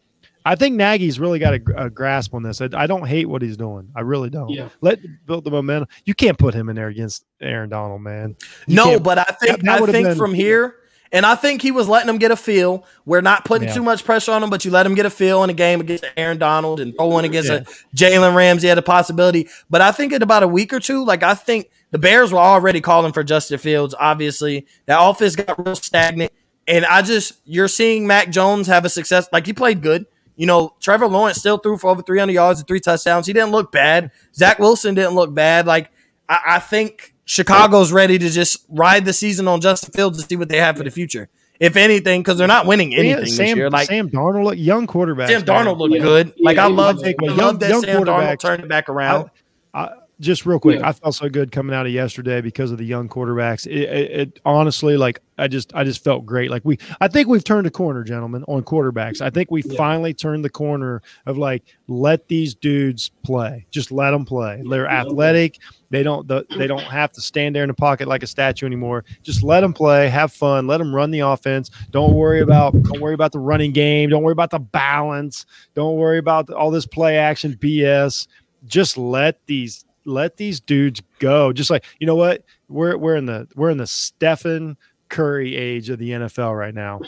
I 0.46 0.56
think 0.56 0.76
Nagy's 0.76 1.18
really 1.18 1.38
got 1.38 1.54
a, 1.54 1.84
a 1.86 1.88
grasp 1.88 2.34
on 2.34 2.42
this. 2.42 2.60
I, 2.60 2.68
I, 2.74 2.86
don't 2.86 3.06
hate 3.06 3.26
what 3.26 3.40
he's 3.40 3.56
doing. 3.56 3.88
I 3.96 4.02
really 4.02 4.28
don't. 4.28 4.50
Yeah. 4.50 4.68
Let 4.82 5.00
build 5.24 5.44
the 5.44 5.50
momentum. 5.50 5.88
You 6.04 6.12
can't 6.12 6.38
put 6.38 6.52
him 6.52 6.68
in 6.68 6.76
there 6.76 6.88
against 6.88 7.24
Aaron 7.40 7.70
Donald, 7.70 8.02
man. 8.02 8.36
You 8.66 8.76
no, 8.76 9.00
but 9.00 9.16
I 9.16 9.24
think 9.24 9.62
that, 9.62 9.64
that 9.64 9.82
I 9.82 9.90
think 9.90 10.08
been, 10.08 10.18
from 10.18 10.34
here 10.34 10.76
and 11.14 11.24
I 11.24 11.36
think 11.36 11.62
he 11.62 11.70
was 11.70 11.88
letting 11.88 12.08
them 12.08 12.18
get 12.18 12.32
a 12.32 12.36
feel. 12.36 12.84
We're 13.06 13.20
not 13.20 13.44
putting 13.44 13.68
yeah. 13.68 13.74
too 13.74 13.84
much 13.84 14.04
pressure 14.04 14.32
on 14.32 14.42
him, 14.42 14.50
but 14.50 14.64
you 14.64 14.72
let 14.72 14.84
him 14.84 14.96
get 14.96 15.06
a 15.06 15.10
feel 15.10 15.44
in 15.44 15.48
a 15.48 15.54
game 15.54 15.80
against 15.80 16.04
Aaron 16.16 16.38
Donald 16.38 16.80
and 16.80 16.92
throw 16.96 17.06
one 17.06 17.24
against 17.24 17.50
yeah. 17.50 17.58
a 17.58 17.96
Jalen 17.96 18.34
Ramsey 18.34 18.66
had 18.66 18.78
a 18.78 18.82
possibility. 18.82 19.48
But 19.70 19.80
I 19.80 19.92
think 19.92 20.12
in 20.12 20.22
about 20.22 20.42
a 20.42 20.48
week 20.48 20.72
or 20.72 20.80
two, 20.80 21.04
like 21.04 21.22
I 21.22 21.34
think 21.34 21.70
the 21.92 21.98
Bears 21.98 22.32
were 22.32 22.40
already 22.40 22.80
calling 22.80 23.12
for 23.12 23.22
Justin 23.22 23.58
Fields. 23.58 23.94
Obviously, 23.96 24.66
that 24.86 25.00
offense 25.00 25.36
got 25.36 25.64
real 25.64 25.76
stagnant. 25.76 26.32
And 26.66 26.84
I 26.84 27.00
just 27.02 27.34
you're 27.44 27.68
seeing 27.68 28.08
Mac 28.08 28.30
Jones 28.30 28.66
have 28.66 28.84
a 28.84 28.88
success. 28.88 29.28
Like 29.32 29.46
he 29.46 29.52
played 29.52 29.82
good. 29.82 30.06
You 30.34 30.46
know, 30.46 30.74
Trevor 30.80 31.06
Lawrence 31.06 31.38
still 31.38 31.58
threw 31.58 31.78
for 31.78 31.90
over 31.90 32.02
300 32.02 32.32
yards 32.32 32.58
and 32.58 32.66
three 32.66 32.80
touchdowns. 32.80 33.28
He 33.28 33.32
didn't 33.32 33.52
look 33.52 33.70
bad. 33.70 34.10
Zach 34.34 34.58
Wilson 34.58 34.96
didn't 34.96 35.14
look 35.14 35.32
bad. 35.32 35.64
Like 35.64 35.92
I, 36.28 36.40
I 36.44 36.58
think 36.58 37.13
Chicago's 37.24 37.92
ready 37.92 38.18
to 38.18 38.28
just 38.28 38.64
ride 38.68 39.04
the 39.04 39.12
season 39.12 39.48
on 39.48 39.60
Justin 39.60 39.92
Fields 39.92 40.20
to 40.20 40.28
see 40.28 40.36
what 40.36 40.48
they 40.48 40.58
have 40.58 40.76
for 40.76 40.84
the 40.84 40.90
future 40.90 41.28
if 41.60 41.76
anything, 41.76 42.20
because 42.20 42.36
they're 42.36 42.46
not 42.48 42.66
winning 42.66 42.94
anything 42.94 43.26
Sam, 43.26 43.46
this 43.46 43.56
year. 43.56 43.70
Like 43.70 43.86
Sam 43.86 44.10
Darnold, 44.10 44.56
young 44.58 44.86
quarterback. 44.86 45.28
Sam 45.28 45.42
Darnold 45.42 45.78
looked 45.78 45.94
yeah. 45.94 46.02
good. 46.02 46.34
Yeah, 46.36 46.44
like 46.44 46.58
I 46.58 46.66
love, 46.66 47.02
I 47.04 47.14
love 47.20 47.36
young, 47.36 47.58
that 47.58 47.70
young 47.70 47.82
Sam 47.82 48.04
Darnold 48.04 48.40
turned 48.40 48.64
it 48.64 48.68
back 48.68 48.88
around. 48.88 49.30
I, 49.72 49.80
I, 49.80 49.92
just 50.20 50.46
real 50.46 50.58
quick, 50.58 50.80
yeah. 50.80 50.88
I 50.88 50.92
felt 50.92 51.14
so 51.14 51.28
good 51.28 51.52
coming 51.52 51.74
out 51.74 51.86
of 51.86 51.92
yesterday 51.92 52.40
because 52.40 52.70
of 52.70 52.78
the 52.78 52.84
young 52.84 53.08
quarterbacks. 53.08 53.66
It, 53.66 53.82
it, 53.82 54.10
it, 54.10 54.40
honestly, 54.44 54.96
like 54.96 55.20
I 55.38 55.48
just, 55.48 55.74
I 55.74 55.84
just 55.84 56.04
felt 56.04 56.24
great. 56.24 56.50
Like 56.50 56.64
we, 56.64 56.78
I 57.00 57.08
think 57.08 57.28
we've 57.28 57.44
turned 57.44 57.66
a 57.66 57.70
corner, 57.70 58.04
gentlemen, 58.04 58.44
on 58.46 58.62
quarterbacks. 58.62 59.20
I 59.20 59.30
think 59.30 59.50
we 59.50 59.62
yeah. 59.64 59.76
finally 59.76 60.14
turned 60.14 60.44
the 60.44 60.50
corner 60.50 61.02
of 61.26 61.38
like 61.38 61.64
let 61.88 62.28
these 62.28 62.54
dudes 62.54 63.10
play, 63.24 63.66
just 63.70 63.90
let 63.90 64.12
them 64.12 64.24
play. 64.24 64.62
They're 64.68 64.88
athletic. 64.88 65.58
They 65.90 66.02
don't, 66.02 66.26
they 66.26 66.66
don't 66.66 66.80
have 66.80 67.12
to 67.12 67.20
stand 67.20 67.54
there 67.54 67.62
in 67.62 67.68
the 67.68 67.74
pocket 67.74 68.08
like 68.08 68.24
a 68.24 68.26
statue 68.26 68.66
anymore. 68.66 69.04
Just 69.22 69.44
let 69.44 69.60
them 69.60 69.72
play, 69.72 70.08
have 70.08 70.32
fun, 70.32 70.66
let 70.66 70.78
them 70.78 70.92
run 70.92 71.12
the 71.12 71.20
offense. 71.20 71.70
Don't 71.90 72.14
worry 72.14 72.40
about, 72.40 72.72
don't 72.82 73.00
worry 73.00 73.14
about 73.14 73.30
the 73.30 73.38
running 73.38 73.70
game. 73.72 74.10
Don't 74.10 74.24
worry 74.24 74.32
about 74.32 74.50
the 74.50 74.58
balance. 74.58 75.46
Don't 75.74 75.96
worry 75.96 76.18
about 76.18 76.50
all 76.50 76.72
this 76.72 76.86
play 76.86 77.16
action 77.16 77.54
BS 77.54 78.26
just 78.66 78.96
let 78.96 79.38
these 79.46 79.84
let 80.04 80.36
these 80.36 80.60
dudes 80.60 81.02
go. 81.18 81.52
Just 81.52 81.70
like 81.70 81.84
you 81.98 82.06
know 82.06 82.14
what 82.14 82.44
we're 82.68 82.96
we're 82.96 83.16
in 83.16 83.26
the 83.26 83.48
we're 83.54 83.70
in 83.70 83.78
the 83.78 83.86
Stephen 83.86 84.76
Curry 85.08 85.56
age 85.56 85.90
of 85.90 85.98
the 85.98 86.10
NFL 86.10 86.56
right 86.56 86.74
now. 86.74 87.00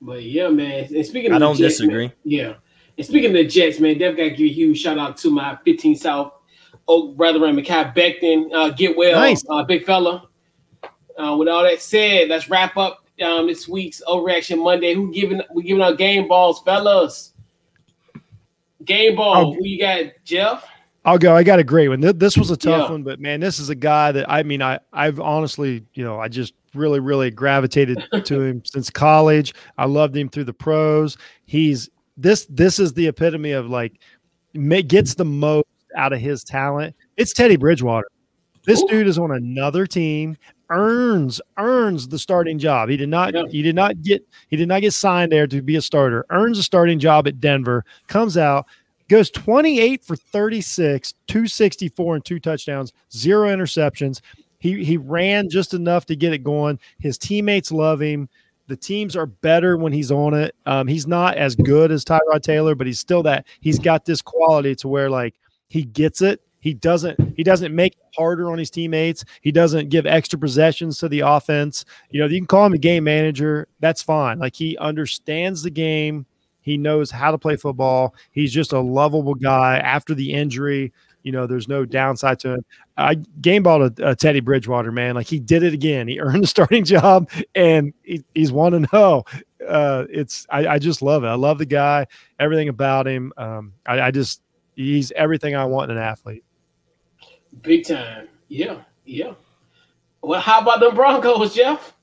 But 0.00 0.24
yeah, 0.24 0.48
man. 0.48 0.88
And 0.94 1.06
speaking, 1.06 1.32
I 1.32 1.38
don't 1.38 1.56
Jets, 1.56 1.78
disagree. 1.78 2.06
Man, 2.06 2.14
yeah, 2.24 2.54
and 2.98 3.06
speaking 3.06 3.30
of 3.30 3.34
the 3.34 3.46
Jets, 3.46 3.80
man, 3.80 3.98
definitely 3.98 4.30
got 4.30 4.36
to 4.36 4.36
give 4.36 4.50
a 4.50 4.54
huge 4.54 4.78
shout 4.80 4.98
out 4.98 5.16
to 5.18 5.30
my 5.30 5.56
15 5.64 5.96
South 5.96 6.32
Oak 6.88 7.16
brethren, 7.16 7.56
Mekhi 7.56 7.94
Becton. 7.94 8.52
Uh, 8.52 8.70
get 8.70 8.96
well, 8.96 9.12
nice. 9.12 9.44
uh, 9.48 9.62
big 9.62 9.84
fella. 9.84 10.28
Uh, 11.18 11.36
with 11.36 11.48
all 11.48 11.62
that 11.62 11.80
said, 11.80 12.28
let's 12.28 12.48
wrap 12.48 12.76
up 12.76 13.04
um, 13.22 13.46
this 13.46 13.68
week's 13.68 14.02
Overreaction 14.08 14.62
Monday. 14.62 14.94
Who 14.94 15.12
giving 15.12 15.40
we 15.54 15.62
giving 15.62 15.82
out 15.82 15.98
game 15.98 16.26
balls, 16.26 16.62
fellas? 16.62 17.32
Game 18.84 19.16
ball. 19.16 19.36
Oh. 19.36 19.54
Who 19.54 19.64
you 19.64 19.78
got, 19.78 20.12
Jeff? 20.24 20.66
I'll 21.04 21.18
go. 21.18 21.34
I 21.34 21.42
got 21.42 21.58
a 21.58 21.64
great 21.64 21.88
one. 21.88 22.00
This 22.00 22.36
was 22.36 22.50
a 22.50 22.56
tough 22.56 22.84
yeah. 22.84 22.90
one, 22.90 23.02
but 23.02 23.18
man, 23.18 23.40
this 23.40 23.58
is 23.58 23.68
a 23.68 23.74
guy 23.74 24.12
that 24.12 24.30
I 24.30 24.42
mean, 24.42 24.62
I 24.62 24.78
I've 24.92 25.18
honestly, 25.18 25.84
you 25.94 26.04
know, 26.04 26.20
I 26.20 26.28
just 26.28 26.54
really, 26.74 27.00
really 27.00 27.30
gravitated 27.30 28.02
to 28.24 28.40
him 28.40 28.62
since 28.64 28.88
college. 28.88 29.54
I 29.78 29.86
loved 29.86 30.16
him 30.16 30.28
through 30.28 30.44
the 30.44 30.52
pros. 30.52 31.16
He's 31.44 31.90
this. 32.16 32.46
This 32.48 32.78
is 32.78 32.92
the 32.92 33.08
epitome 33.08 33.52
of 33.52 33.66
like 33.66 34.00
gets 34.86 35.14
the 35.14 35.24
most 35.24 35.66
out 35.96 36.12
of 36.12 36.20
his 36.20 36.44
talent. 36.44 36.94
It's 37.16 37.32
Teddy 37.32 37.56
Bridgewater. 37.56 38.06
This 38.64 38.82
Ooh. 38.82 38.88
dude 38.88 39.08
is 39.08 39.18
on 39.18 39.32
another 39.32 39.86
team. 39.86 40.36
Earns 40.70 41.40
earns 41.58 42.08
the 42.08 42.18
starting 42.18 42.58
job. 42.58 42.88
He 42.88 42.96
did 42.96 43.08
not. 43.08 43.34
Yeah. 43.34 43.42
He 43.50 43.60
did 43.60 43.74
not 43.74 44.00
get. 44.02 44.26
He 44.48 44.56
did 44.56 44.68
not 44.68 44.80
get 44.80 44.92
signed 44.92 45.32
there 45.32 45.46
to 45.48 45.60
be 45.60 45.76
a 45.76 45.82
starter. 45.82 46.24
Earns 46.30 46.58
a 46.58 46.62
starting 46.62 46.98
job 46.98 47.26
at 47.26 47.40
Denver. 47.40 47.84
Comes 48.06 48.38
out 48.38 48.66
goes 49.12 49.30
28 49.30 50.04
for 50.04 50.16
36, 50.16 51.12
264 51.26 52.14
and 52.14 52.24
two 52.24 52.40
touchdowns, 52.40 52.92
zero 53.12 53.48
interceptions. 53.48 54.20
He 54.58 54.84
he 54.84 54.96
ran 54.96 55.50
just 55.50 55.74
enough 55.74 56.06
to 56.06 56.16
get 56.16 56.32
it 56.32 56.44
going. 56.44 56.78
His 56.98 57.18
teammates 57.18 57.72
love 57.72 58.00
him. 58.00 58.28
The 58.68 58.76
teams 58.76 59.16
are 59.16 59.26
better 59.26 59.76
when 59.76 59.92
he's 59.92 60.12
on 60.12 60.34
it. 60.34 60.54
Um, 60.66 60.86
he's 60.86 61.06
not 61.06 61.36
as 61.36 61.56
good 61.56 61.90
as 61.90 62.04
Tyrod 62.04 62.42
Taylor, 62.42 62.74
but 62.74 62.86
he's 62.86 63.00
still 63.00 63.22
that. 63.24 63.46
He's 63.60 63.78
got 63.78 64.04
this 64.04 64.22
quality 64.22 64.74
to 64.76 64.88
where 64.88 65.10
like 65.10 65.34
he 65.68 65.82
gets 65.82 66.22
it. 66.22 66.40
He 66.60 66.72
doesn't 66.72 67.18
he 67.36 67.42
doesn't 67.42 67.74
make 67.74 67.94
it 67.94 68.16
harder 68.16 68.50
on 68.52 68.58
his 68.58 68.70
teammates. 68.70 69.24
He 69.40 69.50
doesn't 69.50 69.88
give 69.88 70.06
extra 70.06 70.38
possessions 70.38 70.98
to 70.98 71.08
the 71.08 71.20
offense. 71.20 71.84
You 72.10 72.20
know, 72.20 72.28
you 72.28 72.38
can 72.38 72.46
call 72.46 72.64
him 72.64 72.72
a 72.72 72.78
game 72.78 73.04
manager. 73.04 73.66
That's 73.80 74.00
fine. 74.00 74.38
Like 74.38 74.54
he 74.54 74.78
understands 74.78 75.62
the 75.62 75.70
game 75.70 76.24
he 76.62 76.76
knows 76.76 77.10
how 77.10 77.30
to 77.30 77.38
play 77.38 77.56
football. 77.56 78.14
He's 78.30 78.52
just 78.52 78.72
a 78.72 78.80
lovable 78.80 79.34
guy. 79.34 79.78
After 79.78 80.14
the 80.14 80.32
injury, 80.32 80.92
you 81.22 81.32
know, 81.32 81.46
there's 81.46 81.68
no 81.68 81.84
downside 81.84 82.38
to 82.40 82.54
him. 82.54 82.64
I 82.96 83.16
game 83.40 83.62
balled 83.62 83.98
a, 83.98 84.10
a 84.10 84.16
Teddy 84.16 84.40
Bridgewater, 84.40 84.92
man. 84.92 85.14
Like 85.14 85.26
he 85.26 85.38
did 85.38 85.62
it 85.62 85.74
again. 85.74 86.08
He 86.08 86.20
earned 86.20 86.42
the 86.42 86.48
starting 86.48 86.84
job, 86.84 87.30
and 87.54 87.92
he, 88.02 88.24
he's 88.34 88.52
one 88.52 88.72
to. 88.72 88.88
Oh. 88.92 89.24
Uh, 89.68 90.06
it's 90.10 90.44
I, 90.50 90.66
I, 90.66 90.78
just 90.80 91.02
love 91.02 91.22
it. 91.22 91.28
I 91.28 91.34
love 91.34 91.58
the 91.58 91.64
guy, 91.64 92.08
everything 92.40 92.68
about 92.68 93.06
him. 93.06 93.32
Um, 93.36 93.74
I, 93.86 94.00
I 94.00 94.10
just 94.10 94.42
he's 94.74 95.12
everything 95.12 95.54
I 95.54 95.64
want 95.66 95.88
in 95.88 95.96
an 95.96 96.02
athlete. 96.02 96.42
Big 97.62 97.86
time, 97.86 98.26
yeah, 98.48 98.80
yeah. 99.04 99.34
Well, 100.20 100.40
how 100.40 100.60
about 100.60 100.80
the 100.80 100.90
Broncos, 100.90 101.54
Jeff? 101.54 101.94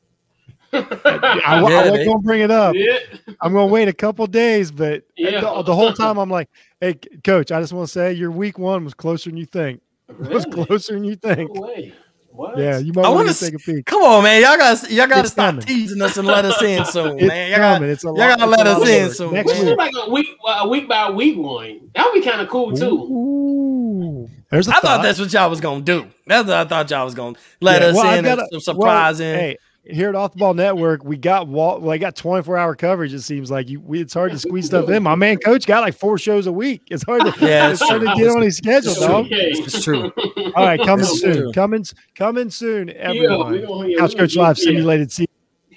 I, 0.73 0.77
I, 0.77 1.37
yeah, 1.37 1.41
I 1.45 1.89
wasn't 1.89 2.05
gonna 2.07 2.19
bring 2.19 2.41
it 2.41 2.51
up. 2.51 2.75
Yeah. 2.75 2.97
I'm 3.41 3.53
gonna 3.53 3.67
wait 3.67 3.87
a 3.87 3.93
couple 3.93 4.25
days, 4.27 4.71
but 4.71 5.03
yeah. 5.17 5.41
the, 5.41 5.63
the, 5.63 5.75
whole 5.75 5.93
time 5.93 6.17
I'm 6.17 6.29
like, 6.29 6.49
"Hey, 6.79 6.95
coach, 7.23 7.51
I 7.51 7.59
just 7.61 7.73
want 7.73 7.87
to 7.87 7.91
say 7.91 8.13
your 8.13 8.31
week 8.31 8.59
one 8.59 8.83
was 8.83 8.93
closer 8.93 9.29
than 9.29 9.37
you 9.37 9.45
think. 9.45 9.81
Really? 10.07 10.31
It 10.31 10.35
was 10.35 10.45
closer 10.45 10.93
than 10.93 11.03
you 11.03 11.15
think." 11.15 11.53
No 11.53 11.61
way. 11.61 11.93
What? 12.31 12.57
Yeah, 12.57 12.77
you 12.77 12.93
might 12.93 13.09
want 13.09 13.27
to 13.27 13.37
take 13.37 13.53
a 13.53 13.59
peek. 13.59 13.85
Come 13.85 14.01
on, 14.03 14.23
man, 14.23 14.41
y'all 14.41 14.55
got 14.55 14.89
y'all 14.89 15.07
got 15.07 15.23
to 15.23 15.27
stop 15.27 15.49
coming. 15.49 15.65
teasing 15.65 16.01
us 16.01 16.15
and 16.15 16.27
let 16.27 16.45
us 16.45 16.61
in 16.61 16.85
soon, 16.85 17.19
it's 17.19 17.27
man. 17.27 17.49
Y'all 17.49 17.59
got 17.59 17.83
it's 17.83 18.03
a 18.05 18.07
y'all 18.07 18.15
got 18.15 18.37
to 18.37 18.45
let 18.45 18.67
us 18.67 18.87
in 18.87 19.11
soon. 19.11 19.33
Next 19.33 19.59
week. 19.59 19.77
like 19.77 19.91
a 19.97 20.09
week, 20.09 20.27
a 20.45 20.67
week 20.67 20.87
by 20.87 21.09
week 21.09 21.37
one. 21.37 21.89
That 21.95 22.05
would 22.05 22.13
be 22.13 22.21
kind 22.21 22.39
of 22.39 22.47
cool 22.47 22.71
too. 22.71 22.85
Ooh. 22.85 24.29
There's 24.51 24.67
a 24.67 24.71
I 24.71 24.73
thought. 24.75 24.83
thought 24.83 25.03
that's 25.03 25.19
what 25.19 25.33
y'all 25.33 25.49
was 25.49 25.59
gonna 25.59 25.81
do. 25.81 26.07
That's 26.27 26.47
what 26.47 26.57
I 26.57 26.65
thought 26.65 26.89
y'all 26.89 27.05
was 27.05 27.13
gonna 27.13 27.37
let 27.59 27.81
yeah, 27.81 27.87
us 27.89 27.95
well, 27.95 28.17
in. 28.17 28.23
Gotta, 28.23 28.47
some 28.51 28.61
surprising. 28.61 29.27
Well, 29.27 29.39
hey, 29.39 29.57
here 29.85 30.09
at 30.09 30.15
Off 30.15 30.33
the 30.33 30.39
Ball 30.39 30.53
Network, 30.53 31.03
we 31.03 31.17
got 31.17 31.47
wall, 31.47 31.79
well, 31.79 31.91
I 31.91 31.97
got 31.97 32.15
24 32.15 32.57
hour 32.57 32.75
coverage. 32.75 33.13
It 33.13 33.21
seems 33.21 33.49
like 33.49 33.69
you, 33.69 33.79
we, 33.79 34.01
it's 34.01 34.13
hard 34.13 34.31
to 34.31 34.39
squeeze 34.39 34.67
stuff 34.67 34.89
in. 34.89 35.03
My 35.03 35.15
man, 35.15 35.37
coach, 35.37 35.65
got 35.65 35.81
like 35.81 35.95
four 35.95 36.17
shows 36.17 36.47
a 36.47 36.51
week. 36.51 36.83
It's 36.89 37.03
hard 37.03 37.21
to, 37.21 37.33
yeah, 37.45 37.71
it's, 37.71 37.81
hard 37.81 38.01
to 38.01 38.13
get 38.15 38.29
on 38.29 38.41
his 38.41 38.57
schedule, 38.57 38.93
dog. 38.95 39.27
It's 39.29 39.83
true. 39.83 40.11
All 40.55 40.65
right, 40.65 40.79
coming 40.79 41.05
it's 41.05 41.21
soon, 41.21 41.35
true. 41.35 41.51
coming, 41.53 41.85
coming 42.15 42.49
soon. 42.49 42.89
Everyone, 42.91 43.95
Couch 43.97 44.15
Coach 44.15 44.35
Live 44.35 44.57
simulated 44.57 45.11
season, 45.11 45.27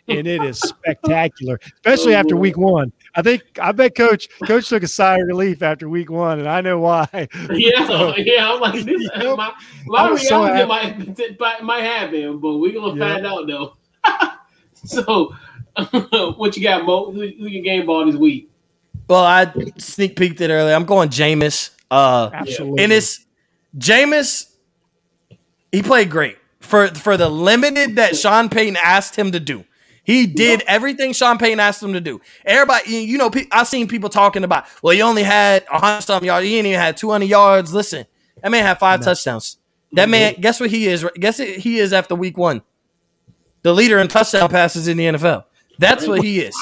and 0.08 0.26
it 0.26 0.42
is 0.42 0.58
spectacular, 0.58 1.60
especially 1.76 2.14
after 2.14 2.36
week 2.36 2.58
oh, 2.58 2.72
one. 2.72 2.92
I 3.14 3.22
think 3.22 3.42
I 3.60 3.72
bet 3.72 3.94
Coach 3.94 4.28
Coach 4.46 4.68
took 4.68 4.82
a 4.82 4.88
sigh 4.88 5.18
of 5.18 5.26
relief 5.26 5.62
after 5.62 5.88
week 5.88 6.10
one, 6.10 6.38
and 6.38 6.48
I 6.48 6.60
know 6.60 6.80
why. 6.80 7.06
Yeah, 7.52 7.86
so, 7.86 8.16
yeah. 8.16 8.50
I'm 8.50 8.60
like, 8.60 8.84
this, 8.84 9.08
my, 9.16 9.52
my 9.86 10.06
reality 10.06 10.26
so 10.26 10.66
might, 10.66 11.62
might 11.62 11.82
happen, 11.82 12.38
but 12.38 12.58
we're 12.58 12.72
gonna 12.72 12.98
yeah. 12.98 13.14
find 13.14 13.26
out 13.26 13.46
though. 13.46 13.76
so, 14.84 15.34
what 16.36 16.56
you 16.56 16.62
got, 16.62 16.84
Mo? 16.84 17.12
Who, 17.12 17.20
who 17.20 17.46
your 17.46 17.62
game 17.62 17.86
ball 17.86 18.06
this 18.06 18.16
week? 18.16 18.50
Well, 19.08 19.24
I 19.24 19.52
sneak 19.78 20.16
peeked 20.16 20.40
it 20.40 20.50
earlier. 20.50 20.74
I'm 20.74 20.84
going 20.84 21.08
Jameis. 21.08 21.70
Uh, 21.90 22.30
Absolutely. 22.32 22.82
And 22.82 22.92
it's 22.92 23.24
Jameis. 23.76 24.50
He 25.70 25.82
played 25.82 26.10
great 26.10 26.38
for 26.60 26.88
for 26.88 27.16
the 27.16 27.28
limited 27.28 27.96
that 27.96 28.16
Sean 28.16 28.48
Payton 28.48 28.76
asked 28.82 29.16
him 29.16 29.32
to 29.32 29.40
do. 29.40 29.64
He 30.04 30.26
did 30.26 30.60
yep. 30.60 30.68
everything 30.68 31.12
Sean 31.12 31.38
Payton 31.38 31.60
asked 31.60 31.82
him 31.82 31.92
to 31.92 32.00
do. 32.00 32.20
Everybody, 32.44 32.90
you 32.96 33.18
know, 33.18 33.30
I've 33.52 33.68
seen 33.68 33.86
people 33.86 34.08
talking 34.08 34.42
about, 34.42 34.64
well, 34.82 34.92
he 34.92 35.00
only 35.00 35.22
had 35.22 35.64
100 35.70 36.00
something 36.00 36.26
yards. 36.26 36.44
He 36.44 36.58
ain't 36.58 36.66
even 36.66 36.80
had 36.80 36.96
200 36.96 37.26
yards. 37.26 37.72
Listen, 37.72 38.06
that 38.42 38.50
man 38.50 38.64
had 38.64 38.80
five 38.80 39.00
no. 39.00 39.04
touchdowns. 39.04 39.58
That 39.92 40.08
man, 40.08 40.34
guess 40.40 40.58
what 40.58 40.70
he 40.70 40.88
is? 40.88 41.06
Guess 41.14 41.38
it, 41.38 41.58
he 41.58 41.78
is 41.78 41.92
after 41.92 42.14
week 42.14 42.36
one 42.36 42.62
the 43.62 43.72
leader 43.72 43.98
in 43.98 44.08
touchdown 44.08 44.48
passes 44.48 44.88
in 44.88 44.96
the 44.96 45.04
NFL. 45.04 45.44
That's 45.78 46.06
what 46.06 46.22
he 46.22 46.40
is. 46.40 46.54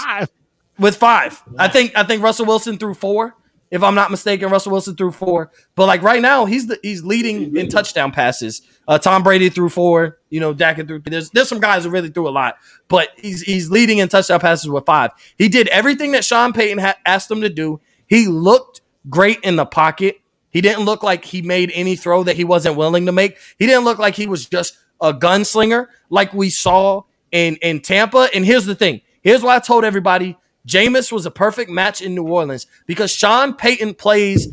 With 0.78 0.96
five. 0.96 1.42
I 1.58 1.68
think 1.68 1.92
I 1.96 2.04
think 2.04 2.22
Russell 2.22 2.46
Wilson 2.46 2.78
threw 2.78 2.94
four. 2.94 3.36
If 3.70 3.84
I'm 3.84 3.94
not 3.94 4.10
mistaken, 4.10 4.50
Russell 4.50 4.72
Wilson 4.72 4.96
threw 4.96 5.12
four. 5.12 5.52
But 5.76 5.86
like 5.86 6.02
right 6.02 6.20
now, 6.20 6.44
he's 6.44 6.66
the 6.66 6.78
he's 6.82 7.04
leading 7.04 7.56
in 7.56 7.68
touchdown 7.68 8.10
passes. 8.10 8.62
Uh, 8.88 8.98
Tom 8.98 9.22
Brady 9.22 9.48
threw 9.48 9.68
four. 9.68 10.18
You 10.28 10.40
know, 10.40 10.52
Dak 10.52 10.76
threw. 10.86 10.98
There's 10.98 11.30
there's 11.30 11.48
some 11.48 11.60
guys 11.60 11.84
who 11.84 11.90
really 11.90 12.10
threw 12.10 12.28
a 12.28 12.30
lot, 12.30 12.56
but 12.88 13.10
he's 13.16 13.42
he's 13.42 13.70
leading 13.70 13.98
in 13.98 14.08
touchdown 14.08 14.40
passes 14.40 14.68
with 14.68 14.86
five. 14.86 15.10
He 15.36 15.48
did 15.48 15.68
everything 15.68 16.12
that 16.12 16.24
Sean 16.24 16.52
Payton 16.52 16.78
ha- 16.78 16.96
asked 17.06 17.30
him 17.30 17.42
to 17.42 17.48
do. 17.48 17.80
He 18.06 18.26
looked 18.26 18.80
great 19.08 19.38
in 19.42 19.56
the 19.56 19.66
pocket. 19.66 20.20
He 20.50 20.60
didn't 20.60 20.84
look 20.84 21.04
like 21.04 21.24
he 21.24 21.42
made 21.42 21.70
any 21.72 21.94
throw 21.94 22.24
that 22.24 22.36
he 22.36 22.42
wasn't 22.42 22.76
willing 22.76 23.06
to 23.06 23.12
make. 23.12 23.36
He 23.56 23.66
didn't 23.66 23.84
look 23.84 23.98
like 23.98 24.16
he 24.16 24.26
was 24.26 24.46
just 24.46 24.76
a 25.00 25.12
gunslinger 25.12 25.86
like 26.08 26.32
we 26.32 26.50
saw 26.50 27.02
in, 27.32 27.56
in 27.56 27.80
Tampa. 27.80 28.28
And 28.34 28.44
here's 28.44 28.66
the 28.66 28.74
thing. 28.74 29.00
Here's 29.22 29.42
why 29.42 29.56
I 29.56 29.58
told 29.58 29.84
everybody 29.84 30.36
Jameis 30.66 31.10
was 31.10 31.26
a 31.26 31.30
perfect 31.30 31.70
match 31.70 32.00
in 32.02 32.14
New 32.14 32.24
Orleans 32.24 32.66
because 32.86 33.10
Sean 33.10 33.54
Payton 33.54 33.94
plays 33.94 34.48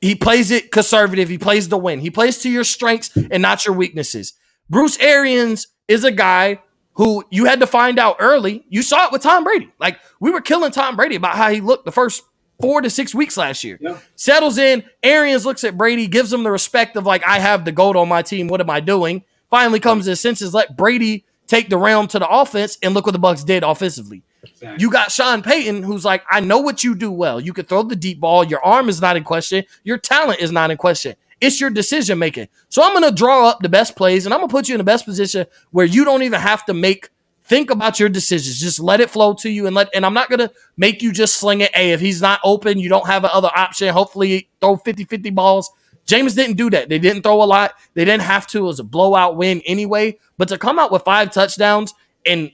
he 0.00 0.14
plays 0.14 0.50
it 0.50 0.72
conservative. 0.72 1.28
He 1.28 1.36
plays 1.36 1.68
the 1.68 1.76
win. 1.76 2.00
He 2.00 2.10
plays 2.10 2.38
to 2.38 2.50
your 2.50 2.64
strengths 2.64 3.14
and 3.14 3.42
not 3.42 3.66
your 3.66 3.74
weaknesses. 3.74 4.32
Bruce 4.70 4.98
Arians 4.98 5.66
is 5.88 6.04
a 6.04 6.10
guy 6.10 6.62
who 6.94 7.24
you 7.30 7.44
had 7.44 7.60
to 7.60 7.66
find 7.66 7.98
out 7.98 8.16
early. 8.18 8.64
You 8.68 8.82
saw 8.82 9.06
it 9.06 9.12
with 9.12 9.22
Tom 9.22 9.44
Brady. 9.44 9.70
Like 9.78 10.00
we 10.18 10.30
were 10.30 10.40
killing 10.40 10.72
Tom 10.72 10.96
Brady 10.96 11.16
about 11.16 11.36
how 11.36 11.50
he 11.50 11.60
looked 11.60 11.84
the 11.84 11.92
first 11.92 12.22
four 12.60 12.80
to 12.80 12.90
six 12.90 13.14
weeks 13.14 13.36
last 13.36 13.64
year. 13.64 13.78
Yeah. 13.80 13.98
Settles 14.16 14.58
in. 14.58 14.84
Arians 15.02 15.44
looks 15.44 15.64
at 15.64 15.76
Brady, 15.76 16.06
gives 16.06 16.32
him 16.32 16.42
the 16.44 16.50
respect 16.50 16.96
of 16.96 17.04
like, 17.06 17.26
I 17.26 17.38
have 17.38 17.64
the 17.64 17.72
goat 17.72 17.96
on 17.96 18.08
my 18.08 18.22
team. 18.22 18.48
What 18.48 18.60
am 18.60 18.70
I 18.70 18.80
doing? 18.80 19.24
Finally 19.50 19.80
comes 19.80 20.04
to 20.04 20.10
his 20.10 20.20
senses, 20.20 20.54
let 20.54 20.76
Brady 20.76 21.24
take 21.46 21.68
the 21.68 21.76
realm 21.76 22.06
to 22.06 22.18
the 22.18 22.28
offense, 22.28 22.78
and 22.82 22.94
look 22.94 23.06
what 23.06 23.12
the 23.12 23.18
Bucs 23.18 23.44
did 23.44 23.64
offensively. 23.64 24.22
Exactly. 24.42 24.80
You 24.80 24.90
got 24.90 25.10
Sean 25.10 25.42
Payton, 25.42 25.82
who's 25.82 26.04
like, 26.04 26.22
I 26.30 26.40
know 26.40 26.60
what 26.60 26.84
you 26.84 26.94
do 26.94 27.10
well. 27.10 27.40
You 27.40 27.52
can 27.52 27.66
throw 27.66 27.82
the 27.82 27.96
deep 27.96 28.20
ball. 28.20 28.44
Your 28.44 28.64
arm 28.64 28.88
is 28.88 29.00
not 29.00 29.16
in 29.16 29.24
question. 29.24 29.64
Your 29.84 29.98
talent 29.98 30.40
is 30.40 30.52
not 30.52 30.70
in 30.70 30.76
question. 30.76 31.16
It's 31.40 31.60
your 31.60 31.70
decision 31.70 32.18
making. 32.18 32.48
So 32.68 32.82
I'm 32.82 32.92
going 32.92 33.10
to 33.10 33.14
draw 33.14 33.48
up 33.48 33.60
the 33.60 33.68
best 33.68 33.96
plays, 33.96 34.24
and 34.24 34.32
I'm 34.32 34.40
going 34.40 34.48
to 34.48 34.52
put 34.52 34.68
you 34.68 34.74
in 34.74 34.78
the 34.78 34.84
best 34.84 35.04
position 35.04 35.46
where 35.72 35.86
you 35.86 36.04
don't 36.04 36.22
even 36.22 36.40
have 36.40 36.64
to 36.66 36.74
make 36.74 37.10
think 37.42 37.70
about 37.70 37.98
your 37.98 38.08
decisions. 38.08 38.60
Just 38.60 38.78
let 38.78 39.00
it 39.00 39.10
flow 39.10 39.34
to 39.34 39.50
you, 39.50 39.66
and 39.66 39.74
let. 39.74 39.88
And 39.94 40.06
I'm 40.06 40.14
not 40.14 40.28
going 40.28 40.38
to 40.38 40.52
make 40.76 41.02
you 41.02 41.12
just 41.12 41.36
sling 41.38 41.62
it. 41.62 41.74
Hey, 41.74 41.92
if 41.92 42.00
he's 42.00 42.22
not 42.22 42.40
open, 42.44 42.78
you 42.78 42.88
don't 42.88 43.06
have 43.06 43.24
another 43.24 43.50
option. 43.54 43.88
Hopefully, 43.88 44.48
throw 44.60 44.76
50-50 44.76 45.34
balls. 45.34 45.70
Jameis 46.06 46.34
didn't 46.34 46.56
do 46.56 46.70
that. 46.70 46.88
They 46.88 46.98
didn't 46.98 47.22
throw 47.22 47.42
a 47.42 47.44
lot. 47.44 47.74
They 47.94 48.04
didn't 48.04 48.22
have 48.22 48.46
to. 48.48 48.58
It 48.58 48.62
was 48.62 48.80
a 48.80 48.84
blowout 48.84 49.36
win 49.36 49.62
anyway. 49.64 50.18
But 50.38 50.48
to 50.48 50.58
come 50.58 50.78
out 50.78 50.90
with 50.90 51.02
five 51.02 51.30
touchdowns 51.32 51.94
and 52.26 52.50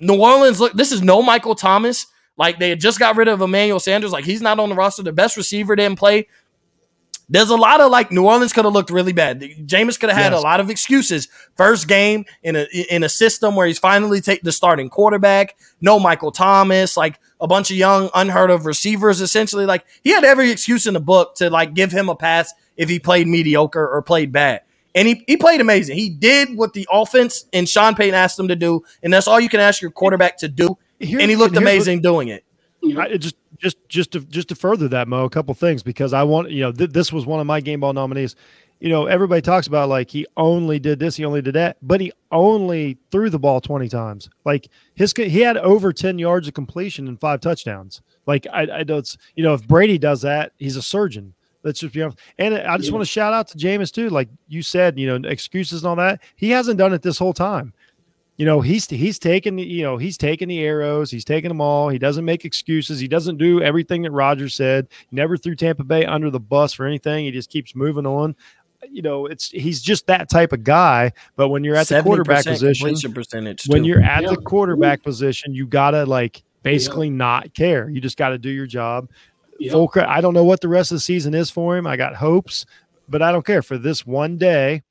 New 0.00 0.20
Orleans, 0.20 0.60
look, 0.60 0.74
this 0.74 0.92
is 0.92 1.02
no 1.02 1.22
Michael 1.22 1.54
Thomas. 1.54 2.06
Like 2.36 2.58
they 2.58 2.70
had 2.70 2.80
just 2.80 2.98
got 2.98 3.16
rid 3.16 3.28
of 3.28 3.40
Emmanuel 3.40 3.80
Sanders. 3.80 4.12
Like 4.12 4.24
he's 4.24 4.42
not 4.42 4.60
on 4.60 4.68
the 4.68 4.74
roster. 4.74 5.02
The 5.02 5.12
best 5.12 5.36
receiver 5.36 5.74
didn't 5.74 5.98
play. 5.98 6.28
There's 7.30 7.50
a 7.50 7.56
lot 7.56 7.80
of 7.80 7.90
like 7.90 8.10
New 8.10 8.24
Orleans 8.24 8.52
could 8.52 8.64
have 8.64 8.72
looked 8.72 8.90
really 8.90 9.12
bad. 9.12 9.40
Jameis 9.40 10.00
could 10.00 10.08
have 10.08 10.18
had 10.18 10.32
yes. 10.32 10.40
a 10.40 10.42
lot 10.42 10.60
of 10.60 10.70
excuses. 10.70 11.28
First 11.56 11.86
game 11.86 12.24
in 12.42 12.56
a 12.56 12.66
in 12.90 13.02
a 13.02 13.08
system 13.08 13.54
where 13.54 13.66
he's 13.66 13.78
finally 13.78 14.20
take 14.20 14.42
the 14.42 14.52
starting 14.52 14.88
quarterback. 14.88 15.56
No 15.80 15.98
Michael 15.98 16.32
Thomas, 16.32 16.96
like 16.96 17.18
a 17.40 17.46
bunch 17.46 17.70
of 17.70 17.76
young, 17.76 18.10
unheard 18.14 18.50
of 18.50 18.66
receivers. 18.66 19.20
Essentially, 19.20 19.66
like 19.66 19.84
he 20.02 20.10
had 20.10 20.24
every 20.24 20.50
excuse 20.50 20.86
in 20.86 20.94
the 20.94 21.00
book 21.00 21.34
to 21.36 21.50
like 21.50 21.74
give 21.74 21.92
him 21.92 22.08
a 22.08 22.16
pass 22.16 22.52
if 22.76 22.88
he 22.88 22.98
played 22.98 23.26
mediocre 23.26 23.86
or 23.86 24.02
played 24.02 24.32
bad. 24.32 24.62
And 24.94 25.06
he, 25.06 25.22
he 25.26 25.36
played 25.36 25.60
amazing. 25.60 25.96
He 25.96 26.08
did 26.08 26.56
what 26.56 26.72
the 26.72 26.88
offense 26.90 27.44
and 27.52 27.68
Sean 27.68 27.94
Payton 27.94 28.14
asked 28.14 28.38
him 28.38 28.48
to 28.48 28.56
do, 28.56 28.82
and 29.02 29.12
that's 29.12 29.28
all 29.28 29.38
you 29.38 29.48
can 29.48 29.60
ask 29.60 29.80
your 29.82 29.90
quarterback 29.90 30.38
to 30.38 30.48
do. 30.48 30.76
Here, 30.98 31.20
and 31.20 31.30
he 31.30 31.36
looked 31.36 31.56
amazing 31.56 31.98
what, 31.98 32.02
doing 32.02 32.28
it. 32.28 32.44
I, 32.96 33.16
just 33.16 33.36
just 33.58 33.76
just 33.88 34.12
to 34.12 34.20
just 34.20 34.48
to 34.48 34.54
further 34.54 34.88
that, 34.88 35.06
Mo, 35.08 35.24
a 35.24 35.30
couple 35.30 35.54
things 35.54 35.82
because 35.82 36.12
I 36.12 36.22
want 36.22 36.50
you 36.50 36.62
know 36.62 36.72
th- 36.72 36.90
this 36.90 37.12
was 37.12 37.26
one 37.26 37.40
of 37.40 37.46
my 37.46 37.60
game 37.60 37.80
ball 37.80 37.92
nominees. 37.92 38.34
You 38.80 38.88
know, 38.88 39.06
everybody 39.06 39.42
talks 39.42 39.66
about 39.66 39.88
like 39.88 40.10
he 40.10 40.26
only 40.36 40.78
did 40.78 40.98
this, 40.98 41.16
he 41.16 41.24
only 41.24 41.42
did 41.42 41.54
that, 41.54 41.76
but 41.82 42.00
he 42.00 42.12
only 42.30 42.98
threw 43.10 43.28
the 43.28 43.38
ball 43.38 43.60
twenty 43.60 43.88
times. 43.88 44.30
Like 44.44 44.68
his 44.94 45.12
he 45.16 45.40
had 45.40 45.56
over 45.56 45.92
ten 45.92 46.18
yards 46.18 46.46
of 46.46 46.54
completion 46.54 47.08
and 47.08 47.20
five 47.20 47.40
touchdowns. 47.40 48.02
Like 48.26 48.46
I, 48.52 48.68
I 48.78 48.82
don't, 48.84 49.16
you 49.34 49.42
know, 49.42 49.54
if 49.54 49.66
Brady 49.66 49.98
does 49.98 50.22
that, 50.22 50.52
he's 50.58 50.76
a 50.76 50.82
surgeon. 50.82 51.34
Let's 51.64 51.80
just 51.80 51.92
be 51.92 52.02
honest. 52.02 52.18
And 52.38 52.54
I 52.54 52.76
just 52.76 52.90
yeah. 52.90 52.94
want 52.94 53.04
to 53.04 53.10
shout 53.10 53.32
out 53.32 53.48
to 53.48 53.58
Jameis 53.58 53.92
too. 53.92 54.10
Like 54.10 54.28
you 54.46 54.62
said, 54.62 54.98
you 54.98 55.06
know, 55.06 55.28
excuses 55.28 55.82
and 55.82 55.88
all 55.88 55.96
that. 55.96 56.22
He 56.36 56.50
hasn't 56.50 56.78
done 56.78 56.92
it 56.92 57.02
this 57.02 57.18
whole 57.18 57.32
time 57.32 57.72
you 58.38 58.46
know 58.46 58.60
he's 58.60 58.88
he's 58.88 59.18
taking 59.18 59.58
you 59.58 59.82
know 59.82 59.98
he's 59.98 60.16
taking 60.16 60.48
the 60.48 60.60
arrows 60.60 61.10
he's 61.10 61.24
taking 61.24 61.48
them 61.48 61.60
all 61.60 61.90
he 61.90 61.98
doesn't 61.98 62.24
make 62.24 62.44
excuses 62.44 62.98
he 62.98 63.08
doesn't 63.08 63.36
do 63.36 63.60
everything 63.60 64.02
that 64.02 64.12
Rodgers 64.12 64.54
said 64.54 64.88
never 65.10 65.36
threw 65.36 65.54
Tampa 65.54 65.84
Bay 65.84 66.06
under 66.06 66.30
the 66.30 66.40
bus 66.40 66.72
for 66.72 66.86
anything 66.86 67.24
he 67.24 67.30
just 67.30 67.50
keeps 67.50 67.74
moving 67.74 68.06
on 68.06 68.34
you 68.88 69.02
know 69.02 69.26
it's 69.26 69.50
he's 69.50 69.82
just 69.82 70.06
that 70.06 70.30
type 70.30 70.52
of 70.52 70.62
guy 70.62 71.12
but 71.36 71.48
when 71.48 71.64
you're 71.64 71.74
at 71.74 71.88
the 71.88 72.02
quarterback 72.02 72.44
position 72.44 73.12
percentage 73.12 73.64
when 73.66 73.84
you're 73.84 74.02
at 74.02 74.22
yeah. 74.22 74.30
the 74.30 74.36
quarterback 74.36 75.02
position 75.02 75.52
you 75.52 75.66
gotta 75.66 76.06
like 76.06 76.42
basically 76.62 77.08
yeah. 77.08 77.14
not 77.14 77.54
care. 77.54 77.88
You 77.88 78.00
just 78.00 78.16
got 78.16 78.30
to 78.30 78.38
do 78.38 78.50
your 78.50 78.66
job. 78.66 79.08
Yeah. 79.58 79.72
Full, 79.72 79.90
I 79.96 80.20
don't 80.20 80.34
know 80.34 80.44
what 80.44 80.60
the 80.60 80.68
rest 80.68 80.92
of 80.92 80.96
the 80.96 81.00
season 81.00 81.34
is 81.34 81.50
for 81.50 81.76
him. 81.76 81.86
I 81.86 81.96
got 81.96 82.14
hopes 82.14 82.66
but 83.08 83.22
I 83.22 83.32
don't 83.32 83.44
care. 83.44 83.62
For 83.62 83.78
this 83.78 84.06
one 84.06 84.36
day 84.36 84.82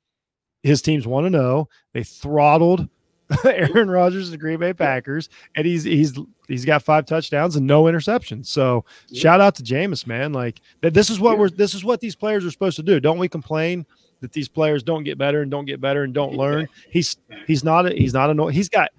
his 0.62 0.82
teams 0.82 1.06
want 1.06 1.24
to 1.26 1.30
know 1.30 1.68
they 1.92 2.02
throttled 2.02 2.88
Aaron 3.44 3.90
Rodgers, 3.90 4.30
the 4.30 4.38
Green 4.38 4.58
Bay 4.58 4.72
Packers, 4.72 5.28
and 5.54 5.66
he's 5.66 5.84
he's 5.84 6.18
he's 6.46 6.64
got 6.64 6.82
five 6.82 7.04
touchdowns 7.04 7.56
and 7.56 7.66
no 7.66 7.84
interceptions. 7.84 8.46
So 8.46 8.84
yeah. 9.08 9.20
shout 9.20 9.40
out 9.40 9.54
to 9.56 9.62
Jameis, 9.62 10.06
man. 10.06 10.32
Like 10.32 10.60
this 10.80 11.10
is 11.10 11.20
what 11.20 11.32
yeah. 11.32 11.38
we're 11.38 11.50
this 11.50 11.74
is 11.74 11.84
what 11.84 12.00
these 12.00 12.16
players 12.16 12.46
are 12.46 12.50
supposed 12.50 12.76
to 12.76 12.82
do. 12.82 13.00
Don't 13.00 13.18
we 13.18 13.28
complain 13.28 13.84
that 14.20 14.32
these 14.32 14.48
players 14.48 14.82
don't 14.82 15.04
get 15.04 15.18
better 15.18 15.42
and 15.42 15.50
don't 15.50 15.66
get 15.66 15.80
better 15.80 16.04
and 16.04 16.14
don't 16.14 16.34
learn? 16.34 16.68
He's 16.90 17.16
he's 17.46 17.62
not 17.62 17.86
a, 17.86 17.94
he's 17.94 18.14
not 18.14 18.30
a 18.30 18.52
he's 18.52 18.68
got 18.68 18.90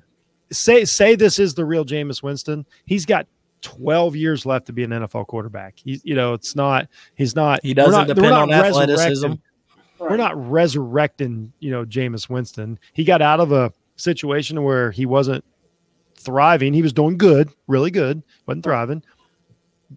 say 0.52 0.86
say 0.86 1.16
this 1.16 1.40
is 1.40 1.56
the 1.56 1.66
real 1.66 1.86
Jameis 1.86 2.22
Winston. 2.22 2.66
He's 2.86 3.06
got 3.06 3.28
12 3.62 4.16
years 4.16 4.46
left 4.46 4.68
to 4.68 4.74
be 4.74 4.84
an 4.84 4.92
NFL 4.92 5.28
quarterback. 5.28 5.76
He's 5.84 6.02
you 6.06 6.14
know, 6.14 6.34
it's 6.34 6.56
not 6.56 6.88
he's 7.16 7.36
not 7.36 7.62
he 7.64 7.74
doesn't 7.74 8.08
not, 8.08 8.08
depend 8.08 8.34
on 8.34 8.52
athleticism. 8.52 9.34
We're 10.00 10.16
not 10.16 10.38
resurrecting, 10.50 11.52
you 11.60 11.72
know, 11.72 11.84
Jameis 11.84 12.30
Winston. 12.30 12.80
He 12.94 13.04
got 13.04 13.22
out 13.22 13.42
of 13.42 13.52
a 13.52 13.74
situation 14.00 14.64
where 14.64 14.92
he 14.92 15.06
wasn't 15.06 15.44
thriving. 16.16 16.74
He 16.74 16.82
was 16.82 16.94
doing 16.94 17.18
good, 17.18 17.50
really 17.68 17.92
good, 17.92 18.24
wasn't 18.46 18.64
thriving. 18.64 19.04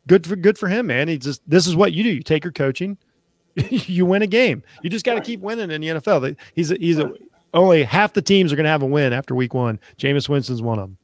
Good 0.07 0.27
for 0.27 0.37
good 0.37 0.59
for 0.59 0.69
him, 0.69 0.87
man. 0.87 1.09
He 1.09 1.19
just 1.19 1.43
this 1.49 1.67
is 1.67 1.77
what 1.77 1.93
you 1.93 2.03
do. 2.03 2.11
You 2.11 2.23
take 2.23 2.45
your 2.45 2.53
coaching, 2.53 2.97
you 3.71 4.07
win 4.07 4.23
a 4.23 4.27
game. 4.27 4.63
You 4.83 4.91
just 4.91 5.05
got 5.05 5.15
to 5.15 5.21
keep 5.21 5.41
winning 5.41 5.71
in 5.71 5.81
the 5.81 5.89
NFL. 5.89 6.37
He's 6.55 6.71
a, 6.71 6.77
he's 6.77 6.99
a, 6.99 7.13
only 7.53 7.83
half 7.83 8.15
the 8.15 8.23
teams 8.23 8.53
are 8.53 8.57
going 8.57 8.65
to 8.65 8.71
have 8.71 8.83
a 8.83 8.87
win 8.87 9.13
after 9.13 9.35
week 9.35 9.53
one. 9.55 9.79
Jameis 9.99 10.29
Winston's 10.29 10.63
one 10.63 10.79
of 10.79 10.89
them. 10.89 10.99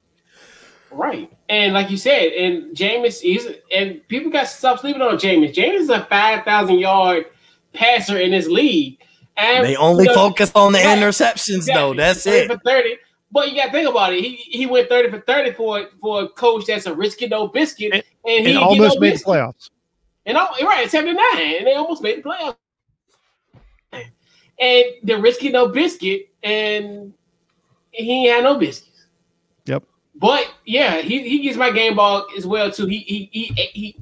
Right, 0.90 1.30
and 1.51 1.74
like 1.74 1.90
you 1.90 1.99
said, 1.99 2.32
and 2.32 2.74
Jameis, 2.74 3.20
he's 3.20 3.46
and 3.74 4.07
people 4.09 4.30
got 4.30 4.42
to 4.42 4.46
stop 4.46 4.80
sleeping 4.80 5.03
on 5.03 5.16
Jameis. 5.16 5.55
Jameis 5.55 5.80
is 5.80 5.90
a 5.90 6.07
five 6.07 6.44
thousand 6.44 6.78
yard 6.78 7.26
passer 7.74 8.18
in 8.18 8.30
this 8.30 8.46
league. 8.46 8.99
And 9.39 9.64
they 9.64 9.76
only 9.76 10.05
you 10.05 10.09
know, 10.09 10.14
focus 10.14 10.51
on 10.55 10.72
the 10.72 10.80
right, 10.80 10.99
interceptions, 10.99 11.57
exactly, 11.57 11.74
though. 11.74 11.95
That's 11.95 12.26
it. 12.26 12.51
For 12.51 12.59
30. 12.59 12.97
But 13.30 13.49
you 13.49 13.57
got 13.57 13.66
to 13.66 13.72
think 13.72 13.89
about 13.89 14.12
it. 14.12 14.20
He 14.20 14.34
he 14.36 14.66
went 14.66 14.89
30 14.89 15.11
for 15.11 15.20
30 15.20 15.53
for, 15.53 15.86
for 16.01 16.22
a 16.22 16.28
coach 16.28 16.66
that's 16.66 16.86
a 16.86 16.95
risky 16.95 17.28
no 17.28 17.47
biscuit. 17.47 17.93
And, 17.93 18.03
and 18.26 18.47
he 18.47 18.55
and 18.55 18.59
almost 18.59 18.97
no 18.97 19.01
made 19.01 19.12
biscuit. 19.12 19.26
the 19.26 19.32
playoffs. 19.32 19.70
And 20.26 20.36
all, 20.36 20.49
right, 20.62 20.91
79. 20.91 21.16
And 21.32 21.66
they 21.66 21.74
almost 21.74 22.03
made 22.03 22.22
the 22.22 22.28
playoffs. 22.28 22.57
And 24.61 24.84
the 25.05 25.16
risky 25.18 25.51
no 25.51 25.68
biscuit, 25.68 26.30
and 26.43 27.14
he 27.93 28.26
had 28.26 28.43
no 28.43 28.59
biscuits. 28.59 29.07
Yep. 29.66 29.84
But 30.16 30.53
yeah, 30.64 31.01
he, 31.01 31.28
he 31.28 31.43
gets 31.43 31.57
my 31.57 31.70
game 31.70 31.95
ball 31.95 32.26
as 32.36 32.45
well 32.45 32.72
too. 32.72 32.86
He 32.86 32.99
he 32.99 33.30
he 33.32 33.45
he 33.72 33.97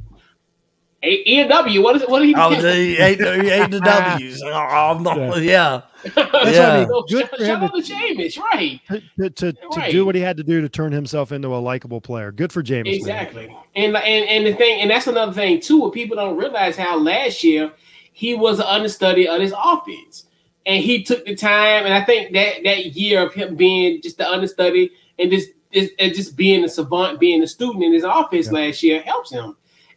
a 1.02 1.22
and 1.24 1.50
W. 1.50 1.82
What 1.82 1.96
is 1.96 2.02
it? 2.02 2.08
What 2.08 2.20
did 2.20 2.28
he? 2.28 2.34
Oh, 2.34 2.50
the 2.50 2.96
eight, 2.98 3.20
eight 3.20 3.70
the 3.70 3.80
W's. 3.84 4.42
Oh, 4.42 4.98
no, 5.00 5.36
yeah, 5.36 5.82
That's 6.02 6.56
yeah. 6.56 6.72
I 6.72 6.86
mean. 6.86 7.02
Good 7.08 7.28
for 7.28 7.44
him 7.44 7.60
to, 7.60 7.66
Jameis, 7.66 8.38
right? 8.38 8.80
To, 8.88 9.30
to, 9.30 9.52
to 9.52 9.68
right. 9.76 9.90
do 9.90 10.06
what 10.06 10.14
he 10.14 10.20
had 10.20 10.36
to 10.38 10.42
do 10.42 10.60
to 10.62 10.68
turn 10.68 10.92
himself 10.92 11.32
into 11.32 11.48
a 11.54 11.58
likable 11.58 12.00
player. 12.00 12.32
Good 12.32 12.50
for 12.50 12.62
Jameis. 12.62 12.94
Exactly. 12.94 13.54
And 13.74 13.96
and 13.96 14.28
and 14.28 14.46
the 14.46 14.54
thing, 14.54 14.80
and 14.80 14.90
that's 14.90 15.06
another 15.06 15.32
thing 15.32 15.60
too. 15.60 15.80
What 15.80 15.92
people 15.92 16.16
don't 16.16 16.36
realize 16.36 16.76
how 16.76 16.98
last 16.98 17.44
year 17.44 17.72
he 18.12 18.34
was 18.34 18.58
an 18.58 18.66
understudy 18.66 19.28
of 19.28 19.40
his 19.40 19.54
offense, 19.56 20.26
and 20.64 20.82
he 20.82 21.04
took 21.04 21.26
the 21.26 21.36
time. 21.36 21.84
And 21.84 21.92
I 21.92 22.04
think 22.04 22.32
that 22.32 22.64
that 22.64 22.86
year 22.96 23.26
of 23.26 23.34
him 23.34 23.54
being 23.54 24.00
just 24.00 24.16
the 24.16 24.28
understudy 24.28 24.90
and 25.18 25.30
just 25.30 25.50
and 25.74 26.14
just 26.14 26.36
being 26.36 26.64
a 26.64 26.68
savant, 26.68 27.20
being 27.20 27.42
a 27.42 27.46
student 27.46 27.84
in 27.84 27.92
his 27.92 28.04
offense 28.04 28.46
yeah. 28.46 28.52
last 28.52 28.82
year 28.82 29.02
helps 29.02 29.30
him. 29.30 29.56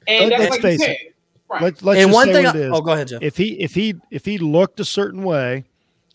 And 0.09 0.29
Let, 0.31 0.39
that's 0.39 0.51
like 0.51 0.61
face 0.61 0.79
you 0.79 0.85
said. 0.85 0.91
It. 0.91 1.15
Right. 1.49 1.61
Let, 1.61 1.81
let's 1.81 1.99
and 2.01 2.11
one 2.11 2.31
thing, 2.31 2.45
I, 2.45 2.67
oh, 2.67 2.81
go 2.81 2.91
ahead, 2.91 3.07
Jeff. 3.07 3.21
If 3.21 3.37
he 3.37 3.59
if 3.59 3.73
he 3.73 3.95
if 4.11 4.25
he 4.25 4.37
looked 4.37 4.79
a 4.79 4.85
certain 4.85 5.23
way 5.23 5.63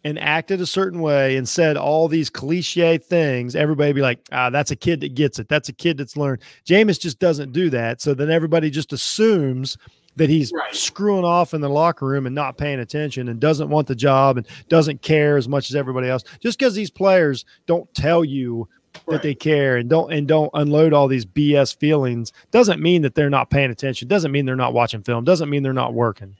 and 0.04 0.18
acted 0.18 0.60
a 0.60 0.66
certain 0.66 1.00
way 1.00 1.36
and 1.36 1.48
said 1.48 1.76
all 1.76 2.08
these 2.08 2.30
cliche 2.30 2.98
things, 2.98 3.56
everybody 3.56 3.92
be 3.92 4.02
like, 4.02 4.20
ah, 4.32 4.50
that's 4.50 4.70
a 4.70 4.76
kid 4.76 5.00
that 5.00 5.14
gets 5.14 5.38
it. 5.38 5.48
That's 5.48 5.68
a 5.68 5.72
kid 5.72 5.96
that's 5.96 6.16
learned. 6.16 6.42
Jameis 6.66 7.00
just 7.00 7.18
doesn't 7.18 7.52
do 7.52 7.70
that. 7.70 8.00
So 8.00 8.14
then 8.14 8.30
everybody 8.30 8.70
just 8.70 8.92
assumes 8.92 9.76
that 10.16 10.28
he's 10.28 10.52
right. 10.52 10.74
screwing 10.74 11.24
off 11.24 11.54
in 11.54 11.60
the 11.60 11.68
locker 11.68 12.06
room 12.06 12.26
and 12.26 12.34
not 12.34 12.56
paying 12.56 12.78
attention 12.78 13.28
and 13.28 13.40
doesn't 13.40 13.68
want 13.68 13.88
the 13.88 13.94
job 13.94 14.36
and 14.36 14.46
doesn't 14.68 15.02
care 15.02 15.36
as 15.36 15.48
much 15.48 15.70
as 15.70 15.74
everybody 15.74 16.08
else. 16.08 16.22
Just 16.40 16.58
because 16.58 16.74
these 16.74 16.90
players 16.90 17.44
don't 17.66 17.92
tell 17.94 18.24
you 18.24 18.68
that 19.08 19.22
they 19.22 19.34
care 19.34 19.76
and 19.76 19.88
don't 19.88 20.12
and 20.12 20.26
don't 20.26 20.50
unload 20.54 20.92
all 20.92 21.08
these 21.08 21.26
BS 21.26 21.76
feelings 21.76 22.32
doesn't 22.50 22.80
mean 22.80 23.02
that 23.02 23.14
they're 23.14 23.30
not 23.30 23.50
paying 23.50 23.70
attention. 23.70 24.08
Doesn't 24.08 24.32
mean 24.32 24.46
they're 24.46 24.56
not 24.56 24.72
watching 24.72 25.02
film. 25.02 25.24
Doesn't 25.24 25.50
mean 25.50 25.62
they're 25.62 25.72
not 25.72 25.94
working. 25.94 26.36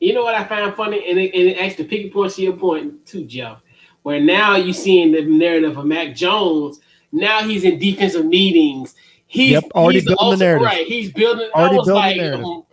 You 0.00 0.14
know 0.14 0.22
what 0.22 0.34
I 0.34 0.44
find 0.44 0.74
funny, 0.74 1.08
and 1.08 1.18
it, 1.18 1.34
and 1.34 1.48
it 1.48 1.58
actually 1.58 1.84
pick 1.84 2.12
point 2.12 2.32
to 2.32 2.42
your 2.42 2.54
point 2.54 3.06
too, 3.06 3.24
Jeff. 3.26 3.58
Where 4.02 4.18
now 4.18 4.56
you 4.56 4.72
seeing 4.72 5.12
the 5.12 5.22
narrative 5.22 5.76
of 5.76 5.84
Mac 5.84 6.14
Jones. 6.14 6.80
Now 7.12 7.42
he's 7.42 7.64
in 7.64 7.78
defensive 7.78 8.24
meetings. 8.24 8.94
He's 9.26 9.52
yep, 9.52 9.64
already 9.74 9.98
he's 9.98 10.06
building 10.06 10.24
also, 10.24 10.36
the 10.36 10.44
narrative. 10.44 10.66
Right, 10.66 10.86
he's 10.86 11.12
building. 11.12 11.50
Already 11.54 11.74
building 11.76 11.94
like, 11.94 12.16
the 12.16 12.22
narrative. 12.22 12.44
Um, 12.44 12.64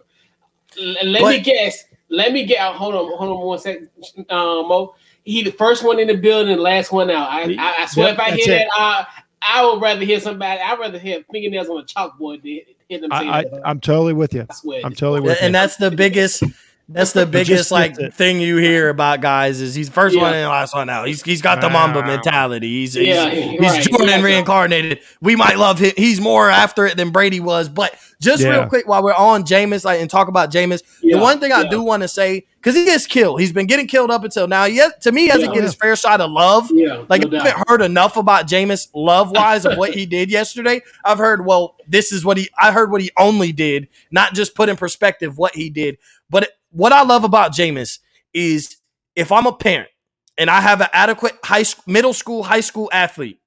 let 1.03 1.21
but, 1.21 1.29
me 1.29 1.39
guess. 1.41 1.83
Let 2.09 2.31
me 2.31 2.45
get 2.45 2.59
out. 2.59 2.75
Hold 2.75 2.95
on, 2.95 3.17
hold 3.17 3.37
on 3.37 3.45
one 3.45 3.59
second, 3.59 3.89
um, 4.29 4.67
Mo. 4.69 4.95
He 5.23 5.43
the 5.43 5.51
first 5.51 5.83
one 5.83 5.99
in 5.99 6.07
the 6.07 6.15
building, 6.15 6.55
the 6.55 6.61
last 6.61 6.93
one 6.93 7.11
out. 7.11 7.29
I, 7.29 7.53
I, 7.59 7.83
I 7.83 7.85
swear, 7.87 8.07
yep, 8.07 8.13
if 8.15 8.19
I 8.19 8.31
hear 8.31 8.55
it. 8.55 8.67
that, 8.77 8.79
uh, 8.79 9.03
I 9.41 9.65
would 9.65 9.81
rather 9.81 10.03
hear 10.03 10.19
somebody. 10.19 10.61
I'd 10.61 10.79
rather 10.79 10.99
hear 10.99 11.23
fingernails 11.31 11.69
on 11.69 11.77
a 11.79 11.83
chalkboard 11.83 12.41
than 12.41 12.61
hear 12.89 13.01
them 13.01 13.11
say 13.11 13.27
I, 13.27 13.39
I, 13.63 13.71
am 13.71 13.79
totally 13.79 14.13
with 14.13 14.33
you. 14.33 14.47
I'm 14.83 14.93
totally 14.93 15.21
with 15.21 15.31
and 15.31 15.39
you. 15.39 15.45
And 15.47 15.55
that's 15.55 15.77
the 15.77 15.91
biggest. 15.91 16.43
That's 16.89 17.11
the 17.11 17.25
biggest 17.25 17.69
like 17.69 17.95
thing 18.13 18.39
you 18.39 18.57
hear 18.57 18.87
about 18.87 19.19
guys 19.19 19.59
is 19.59 19.75
he's 19.75 19.89
first 19.89 20.15
yeah. 20.15 20.21
one 20.21 20.33
and 20.33 20.47
last 20.47 20.73
one 20.73 20.89
out. 20.89 21.07
He's 21.07 21.21
he's 21.21 21.41
got 21.41 21.59
the 21.59 21.69
Mamba 21.69 22.01
mentality. 22.05 22.67
He's 22.67 22.93
he's, 22.93 23.07
yeah, 23.07 23.29
he's 23.29 23.59
right. 23.59 23.83
Jordan 23.83 24.07
yeah, 24.07 24.21
reincarnated. 24.21 25.01
We 25.21 25.35
might 25.35 25.57
love 25.57 25.79
him. 25.79 25.91
He's 25.97 26.21
more 26.21 26.49
after 26.49 26.85
it 26.85 26.95
than 26.95 27.09
Brady 27.09 27.41
was. 27.41 27.67
But 27.67 27.99
just 28.21 28.41
yeah. 28.41 28.51
real 28.51 28.67
quick 28.67 28.87
while 28.87 29.03
we're 29.03 29.13
on 29.13 29.43
Jameis, 29.43 29.83
like 29.83 29.99
and 29.99 30.09
talk 30.09 30.29
about 30.29 30.49
Jameis, 30.49 30.81
the 31.01 31.17
one 31.17 31.41
thing 31.41 31.51
I 31.51 31.67
do 31.67 31.81
want 31.81 32.03
to 32.03 32.07
say 32.07 32.45
because 32.67 32.73
he 32.75 32.85
gets 32.85 33.05
killed. 33.05 33.39
He's 33.39 33.51
been 33.51 33.67
getting 33.67 33.87
killed 33.87 34.09
up 34.09 34.23
until 34.23 34.47
now. 34.47 34.63
Yet 34.63 35.01
to 35.01 35.11
me, 35.11 35.23
he 35.23 35.27
hasn't 35.27 35.53
get 35.53 35.63
his 35.63 35.75
fair 35.75 35.95
shot 35.95 36.21
of 36.21 36.31
love. 36.31 36.69
Yeah, 36.71 37.03
like 37.09 37.29
no 37.29 37.37
I 37.37 37.49
haven't 37.49 37.67
heard 37.67 37.81
enough 37.81 38.15
about 38.17 38.47
Jameis 38.47 38.87
love 38.95 39.31
wise 39.31 39.65
of 39.65 39.77
what 39.77 39.93
he 39.93 40.05
did 40.07 40.31
yesterday. 40.31 40.81
I've 41.03 41.17
heard 41.17 41.45
well, 41.45 41.75
this 41.87 42.13
is 42.13 42.23
what 42.23 42.37
he. 42.37 42.49
I 42.57 42.71
heard 42.71 42.91
what 42.91 43.01
he 43.01 43.11
only 43.17 43.51
did, 43.51 43.89
not 44.09 44.33
just 44.33 44.55
put 44.55 44.69
in 44.69 44.77
perspective 44.77 45.37
what 45.37 45.53
he 45.55 45.69
did, 45.69 45.97
but. 46.29 46.49
What 46.71 46.91
I 46.91 47.03
love 47.03 47.23
about 47.23 47.51
Jameis 47.51 47.99
is 48.33 48.77
if 49.15 49.31
I'm 49.31 49.47
a 49.47 49.53
parent 49.53 49.89
and 50.37 50.49
I 50.49 50.61
have 50.61 50.81
an 50.81 50.89
adequate 50.93 51.37
high 51.43 51.63
school, 51.63 51.83
middle 51.87 52.13
school, 52.13 52.43
high 52.43 52.61
school 52.61 52.89
athlete, 52.93 53.39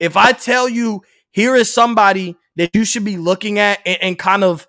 if 0.00 0.16
I 0.16 0.32
tell 0.32 0.68
you 0.68 1.02
here 1.30 1.54
is 1.54 1.72
somebody 1.72 2.36
that 2.56 2.70
you 2.74 2.84
should 2.84 3.04
be 3.04 3.16
looking 3.16 3.58
at 3.58 3.80
and, 3.84 3.98
and 4.02 4.18
kind 4.18 4.44
of 4.44 4.66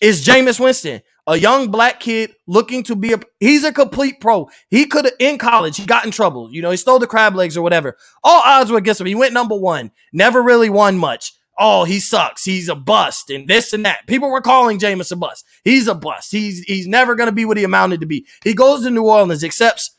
is 0.00 0.24
Jameis 0.24 0.58
Winston, 0.58 1.02
a 1.26 1.36
young 1.36 1.70
black 1.70 2.00
kid 2.00 2.34
looking 2.46 2.82
to 2.84 2.96
be 2.96 3.12
a 3.12 3.20
he's 3.38 3.64
a 3.64 3.72
complete 3.72 4.20
pro. 4.20 4.48
He 4.68 4.86
could 4.86 5.04
have 5.04 5.14
in 5.18 5.38
college, 5.38 5.76
he 5.76 5.84
got 5.84 6.04
in 6.04 6.10
trouble. 6.10 6.52
You 6.52 6.62
know, 6.62 6.70
he 6.70 6.76
stole 6.76 6.98
the 6.98 7.06
crab 7.06 7.34
legs 7.34 7.56
or 7.56 7.62
whatever. 7.62 7.96
All 8.24 8.42
odds 8.44 8.70
were 8.70 8.78
against 8.78 9.00
him. 9.00 9.06
He 9.06 9.14
went 9.14 9.34
number 9.34 9.54
one, 9.54 9.92
never 10.12 10.42
really 10.42 10.70
won 10.70 10.96
much. 10.96 11.32
Oh, 11.62 11.84
he 11.84 12.00
sucks. 12.00 12.42
He's 12.42 12.70
a 12.70 12.74
bust 12.74 13.28
and 13.28 13.46
this 13.46 13.74
and 13.74 13.84
that. 13.84 14.06
People 14.06 14.30
were 14.30 14.40
calling 14.40 14.78
Jameis 14.78 15.12
a 15.12 15.16
bust. 15.16 15.44
He's 15.62 15.88
a 15.88 15.94
bust. 15.94 16.32
He's 16.32 16.60
he's 16.60 16.86
never 16.86 17.14
going 17.14 17.28
to 17.28 17.32
be 17.32 17.44
what 17.44 17.58
he 17.58 17.64
amounted 17.64 18.00
to 18.00 18.06
be. 18.06 18.26
He 18.42 18.54
goes 18.54 18.82
to 18.82 18.90
New 18.90 19.02
Orleans, 19.02 19.44
accepts, 19.44 19.90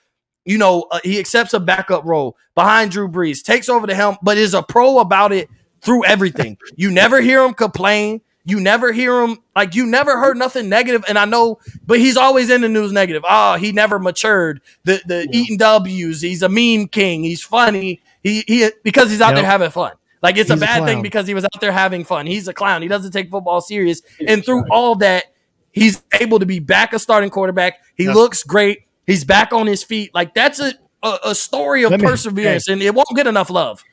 you 0.43 0.57
know, 0.57 0.87
uh, 0.89 0.99
he 1.03 1.19
accepts 1.19 1.53
a 1.53 1.59
backup 1.59 2.03
role 2.03 2.35
behind 2.55 2.89
Drew 2.89 3.07
Brees, 3.07 3.43
takes 3.43 3.69
over 3.69 3.85
the 3.85 3.93
helm, 3.93 4.17
but 4.23 4.39
is 4.39 4.55
a 4.55 4.63
pro 4.63 4.97
about 4.97 5.31
it 5.31 5.49
through 5.81 6.03
everything. 6.05 6.57
You 6.75 6.89
never 6.89 7.21
hear 7.21 7.43
him 7.43 7.53
complain. 7.53 8.21
You 8.43 8.59
never 8.59 8.91
hear 8.91 9.21
him 9.21 9.37
like 9.55 9.75
you 9.75 9.85
never 9.85 10.19
heard 10.19 10.35
nothing 10.35 10.67
negative, 10.67 11.05
and 11.07 11.19
I 11.19 11.25
know, 11.25 11.59
but 11.85 11.99
he's 11.99 12.17
always 12.17 12.49
in 12.49 12.61
the 12.61 12.69
news 12.69 12.91
negative. 12.91 13.23
Oh, 13.29 13.55
he 13.55 13.71
never 13.71 13.99
matured. 13.99 14.61
The 14.83 14.99
the 15.05 15.27
yeah. 15.29 15.39
eating 15.39 15.57
W's. 15.57 16.21
He's 16.21 16.41
a 16.41 16.49
meme 16.49 16.87
king. 16.87 17.23
He's 17.23 17.43
funny. 17.43 18.01
He 18.23 18.43
he 18.47 18.71
because 18.83 19.11
he's 19.11 19.21
out 19.21 19.29
yep. 19.29 19.35
there 19.35 19.45
having 19.45 19.69
fun. 19.69 19.91
Like 20.21 20.37
it's 20.37 20.49
he's 20.51 20.61
a 20.61 20.65
bad 20.65 20.83
a 20.83 20.85
thing 20.85 21.01
because 21.01 21.27
he 21.27 21.33
was 21.33 21.43
out 21.43 21.59
there 21.59 21.71
having 21.71 22.03
fun. 22.03 22.27
He's 22.27 22.47
a 22.47 22.53
clown. 22.53 22.81
He 22.81 22.87
doesn't 22.87 23.11
take 23.11 23.29
football 23.29 23.61
serious, 23.61 24.01
and 24.27 24.45
through 24.45 24.65
all 24.69 24.95
that, 24.95 25.25
he's 25.71 26.03
able 26.19 26.39
to 26.39 26.45
be 26.45 26.59
back 26.59 26.93
a 26.93 26.99
starting 26.99 27.29
quarterback. 27.29 27.79
He 27.95 28.05
yep. 28.05 28.15
looks 28.15 28.43
great. 28.43 28.85
He's 29.07 29.23
back 29.25 29.51
on 29.51 29.67
his 29.67 29.83
feet. 29.83 30.13
Like 30.13 30.33
that's 30.33 30.59
a 30.59 30.73
a, 31.03 31.17
a 31.25 31.35
story 31.35 31.83
of 31.83 31.91
perseverance, 31.99 32.67
hey. 32.67 32.73
and 32.73 32.81
it 32.81 32.93
won't 32.93 33.15
get 33.15 33.27
enough 33.27 33.49
love. 33.49 33.83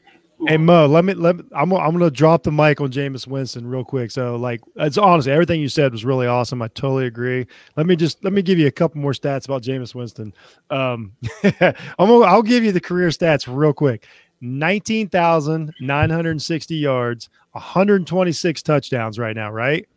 Hey 0.47 0.57
Mo, 0.57 0.87
let 0.87 1.05
me 1.05 1.15
let 1.15 1.37
me, 1.37 1.45
I'm 1.53 1.73
I'm 1.73 1.93
gonna 1.93 2.13
drop 2.13 2.45
the 2.45 2.53
mic 2.53 2.81
on 2.81 2.93
Jameis 2.93 3.27
Winston 3.27 3.67
real 3.67 3.83
quick. 3.83 4.13
So 4.13 4.37
like 4.37 4.61
it's 4.77 4.97
honestly 4.97 5.33
everything 5.33 5.61
you 5.61 5.69
said 5.69 5.91
was 5.91 6.05
really 6.05 6.29
awesome. 6.29 6.63
I 6.63 6.69
totally 6.69 7.07
agree. 7.07 7.47
Let 7.77 7.87
me 7.87 7.97
just 7.97 8.23
let 8.23 8.33
me 8.33 8.43
give 8.43 8.57
you 8.57 8.69
a 8.69 8.71
couple 8.71 9.01
more 9.01 9.13
stats 9.13 9.47
about 9.47 9.63
Jameis 9.63 9.97
Winston. 9.97 10.33
Um, 10.71 11.13
I'm 11.43 11.75
gonna, 11.99 12.21
I'll 12.21 12.43
give 12.43 12.63
you 12.63 12.71
the 12.71 12.81
career 12.81 13.09
stats 13.09 13.53
real 13.53 13.73
quick. 13.73 14.07
19,960 14.41 16.77
yards, 16.77 17.29
126 17.53 18.63
touchdowns 18.63 19.19
right 19.19 19.35
now, 19.35 19.51
right? 19.51 19.89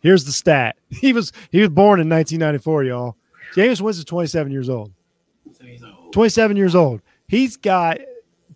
Here's 0.00 0.24
the 0.24 0.32
stat. 0.32 0.76
He 0.90 1.12
was 1.12 1.32
he 1.50 1.60
was 1.60 1.68
born 1.68 2.00
in 2.00 2.08
1994, 2.08 2.84
y'all. 2.84 3.16
Jameis 3.54 3.80
Winston 3.80 4.06
27 4.06 4.52
years 4.52 4.68
old. 4.68 4.92
27 6.12 6.56
years 6.56 6.74
old. 6.74 7.00
He's 7.28 7.56
got 7.56 7.98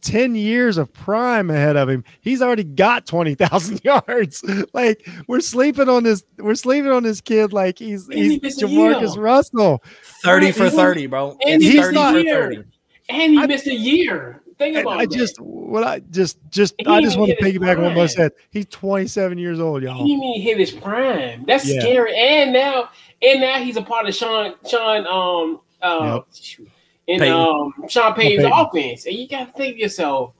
10 0.01 0.35
years 0.35 0.77
of 0.77 0.93
prime 0.93 1.51
ahead 1.51 1.77
of 1.77 1.89
him. 1.89 2.05
He's 2.21 2.43
already 2.43 2.65
got 2.65 3.07
20,000 3.07 3.81
yards. 3.85 4.45
like 4.73 5.09
we're 5.27 5.41
sleeping 5.41 5.89
on 5.89 6.03
this 6.03 6.25
we're 6.39 6.55
sleeping 6.55 6.91
on 6.91 7.03
this 7.03 7.21
kid 7.21 7.53
like 7.53 7.79
he's 7.79 8.07
he's 8.09 8.41
JaMarcus 8.41 9.17
Russell. 9.17 9.83
30 10.23 10.53
for 10.53 10.71
30, 10.71 11.07
bro. 11.07 11.37
And 11.47 11.63
he's 11.63 11.81
30 11.81 11.95
not, 11.95 12.15
for 12.15 12.23
30. 12.23 12.65
And 13.09 13.33
he 13.33 13.47
missed 13.47 13.67
a 13.67 13.75
year. 13.75 14.43
Think 14.59 14.77
about 14.77 14.99
I 14.99 15.07
just 15.07 15.41
what 15.41 15.83
I 15.83 16.01
just 16.11 16.39
just 16.51 16.75
I 16.87 17.01
just 17.01 17.19
want 17.19 17.31
to 17.31 17.37
piggyback 17.37 17.79
on 17.79 17.95
what 17.95 18.05
I 18.05 18.07
said. 18.07 18.33
He's 18.51 18.67
27 18.67 19.37
years 19.39 19.59
old, 19.59 19.83
y'all. 19.83 20.05
He 20.05 20.17
didn't 20.17 20.43
hit 20.43 20.59
his 20.59 20.71
prime. 20.71 21.45
That's 21.47 21.67
yeah. 21.67 21.81
scary. 21.81 22.17
And 22.17 22.53
now 22.53 22.91
and 23.21 23.41
now 23.41 23.59
he's 23.59 23.77
a 23.77 23.83
part 23.83 24.09
of 24.09 24.15
Sean 24.15 24.55
Sean 24.65 25.07
um 25.07 25.61
uh 25.83 26.21
yep 26.61 26.69
in 27.07 27.21
Payton. 27.21 27.37
um 27.37 27.75
Sean 27.89 28.15
Payton's 28.15 28.45
Payton. 28.45 28.53
offense. 28.53 29.07
And 29.07 29.17
you 29.17 29.29
gotta 29.29 29.53
think 29.53 29.79
yourself, 29.79 30.35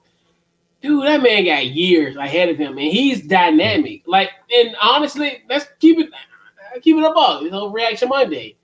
dude, 0.81 1.05
that 1.05 1.21
man 1.21 1.45
got 1.45 1.65
years 1.67 2.15
ahead 2.15 2.49
of 2.49 2.57
him, 2.57 2.77
and 2.77 2.87
he's 2.87 3.25
dynamic. 3.27 4.03
Like, 4.05 4.31
and 4.53 4.75
honestly, 4.81 5.43
let's 5.49 5.67
keep 5.79 5.99
it 5.99 6.09
keep 6.81 6.97
it 6.97 7.03
above. 7.03 7.43
You 7.43 7.51
know, 7.51 7.69
reaction 7.69 8.09
Monday. 8.09 8.55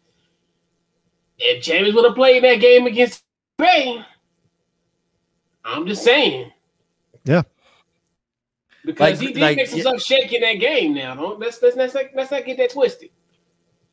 If 1.37 1.63
Jameis 1.63 1.95
would 1.95 2.05
have 2.05 2.15
played 2.15 2.43
that 2.43 2.55
game 2.55 2.85
against 2.85 3.23
Bay, 3.57 4.05
I'm 5.63 5.87
just 5.87 6.03
saying. 6.03 6.51
Yeah. 7.23 7.43
Because 8.83 9.19
like, 9.19 9.27
he 9.27 9.33
did 9.33 9.41
like, 9.41 9.57
make 9.57 9.67
some 9.67 9.77
yeah. 9.77 9.83
stuff 9.83 10.01
shaking 10.01 10.41
that 10.41 10.53
game 10.53 10.93
now. 10.93 11.13
Don't 11.15 11.39
let's 11.39 11.61
let's 11.61 11.75
let's, 11.75 11.95
let's 12.15 12.31
not 12.31 12.45
get 12.45 12.57
that 12.57 12.71
twisted. 12.71 13.09